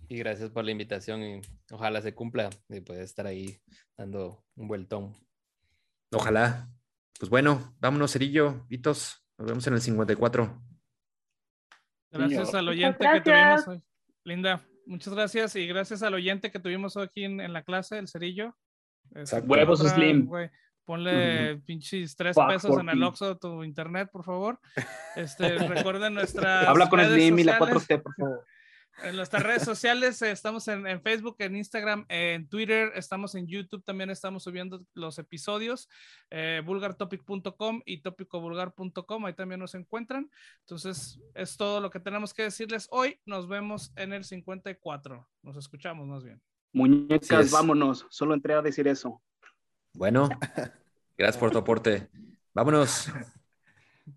Y 0.07 0.17
gracias 0.17 0.49
por 0.49 0.65
la 0.65 0.71
invitación 0.71 1.23
y 1.23 1.41
ojalá 1.71 2.01
se 2.01 2.13
cumpla 2.13 2.49
y 2.69 2.81
puede 2.81 3.03
estar 3.03 3.25
ahí 3.25 3.57
dando 3.97 4.43
un 4.55 4.67
vueltón. 4.67 5.13
Ojalá. 6.11 6.69
Pues 7.19 7.29
bueno, 7.29 7.75
vámonos, 7.79 8.11
Cerillo, 8.11 8.65
Vitos. 8.67 9.25
Nos 9.37 9.47
vemos 9.47 9.67
en 9.67 9.73
el 9.73 9.81
54. 9.81 10.61
Gracias 12.11 12.53
al 12.53 12.69
oyente 12.69 13.05
que 13.11 13.21
tuvimos 13.21 13.67
hoy. 13.67 13.81
Linda, 14.23 14.61
muchas 14.85 15.13
gracias 15.13 15.55
y 15.55 15.67
gracias 15.67 16.03
al 16.03 16.13
oyente 16.13 16.51
que 16.51 16.59
tuvimos 16.59 16.95
hoy 16.95 17.05
aquí 17.05 17.23
en, 17.23 17.51
la 17.51 17.63
clase, 17.63 17.97
el 17.97 18.07
Cerillo. 18.07 18.55
Exacto. 19.15 19.51
Huevos 19.51 19.79
Slim. 19.79 20.29
Ponle 20.85 21.57
pinches 21.65 22.15
tres 22.15 22.35
pesos 22.47 22.77
en 22.77 22.89
el 22.89 23.01
Oxxo 23.03 23.37
tu 23.37 23.63
internet, 23.63 24.09
por 24.11 24.25
favor. 24.25 24.59
Este, 25.15 25.57
recuerden 25.67 26.13
nuestra. 26.13 26.69
Habla 26.69 26.89
con 26.89 26.99
Slim 26.99 27.39
y 27.39 27.43
la 27.45 27.57
4T, 27.57 28.01
por 28.01 28.15
favor. 28.15 28.45
En 29.01 29.15
nuestras 29.15 29.43
redes 29.43 29.63
sociales 29.63 30.21
eh, 30.21 30.31
estamos 30.31 30.67
en, 30.67 31.01
Facebook, 31.01 31.35
en 31.39 31.55
Instagram, 31.55 32.05
en 32.09 32.47
Twitter, 32.47 32.91
estamos 32.95 33.33
en 33.35 33.47
YouTube, 33.47 33.83
también 33.83 34.09
estamos 34.11 34.43
subiendo 34.43 34.85
los 34.93 35.17
episodios, 35.17 35.89
eh, 36.29 36.61
vulgartopic.com 36.63 37.81
y 37.85 38.01
topicovulgar.com, 38.01 39.25
ahí 39.25 39.33
también 39.33 39.59
nos 39.59 39.73
encuentran. 39.73 40.29
Entonces, 40.59 41.19
es 41.33 41.57
todo 41.57 41.81
lo 41.81 41.89
que 41.89 41.99
tenemos 41.99 42.33
que 42.33 42.43
decirles 42.43 42.87
hoy. 42.91 43.19
Nos 43.25 43.47
vemos 43.47 43.91
en 43.95 44.13
el 44.13 44.23
54. 44.23 45.27
Nos 45.41 45.57
escuchamos 45.57 46.07
más 46.07 46.23
bien. 46.23 46.41
Muñecas, 46.71 47.51
vámonos. 47.51 48.05
Solo 48.09 48.33
entré 48.33 48.53
a 48.53 48.61
decir 48.61 48.87
eso. 48.87 49.21
Bueno, 49.93 50.29
gracias 51.17 51.37
por 51.37 51.51
tu 51.51 51.57
aporte. 51.57 52.09
Vámonos. 52.53 53.11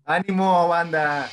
Ánimo, 0.05 0.67
banda. 0.67 1.29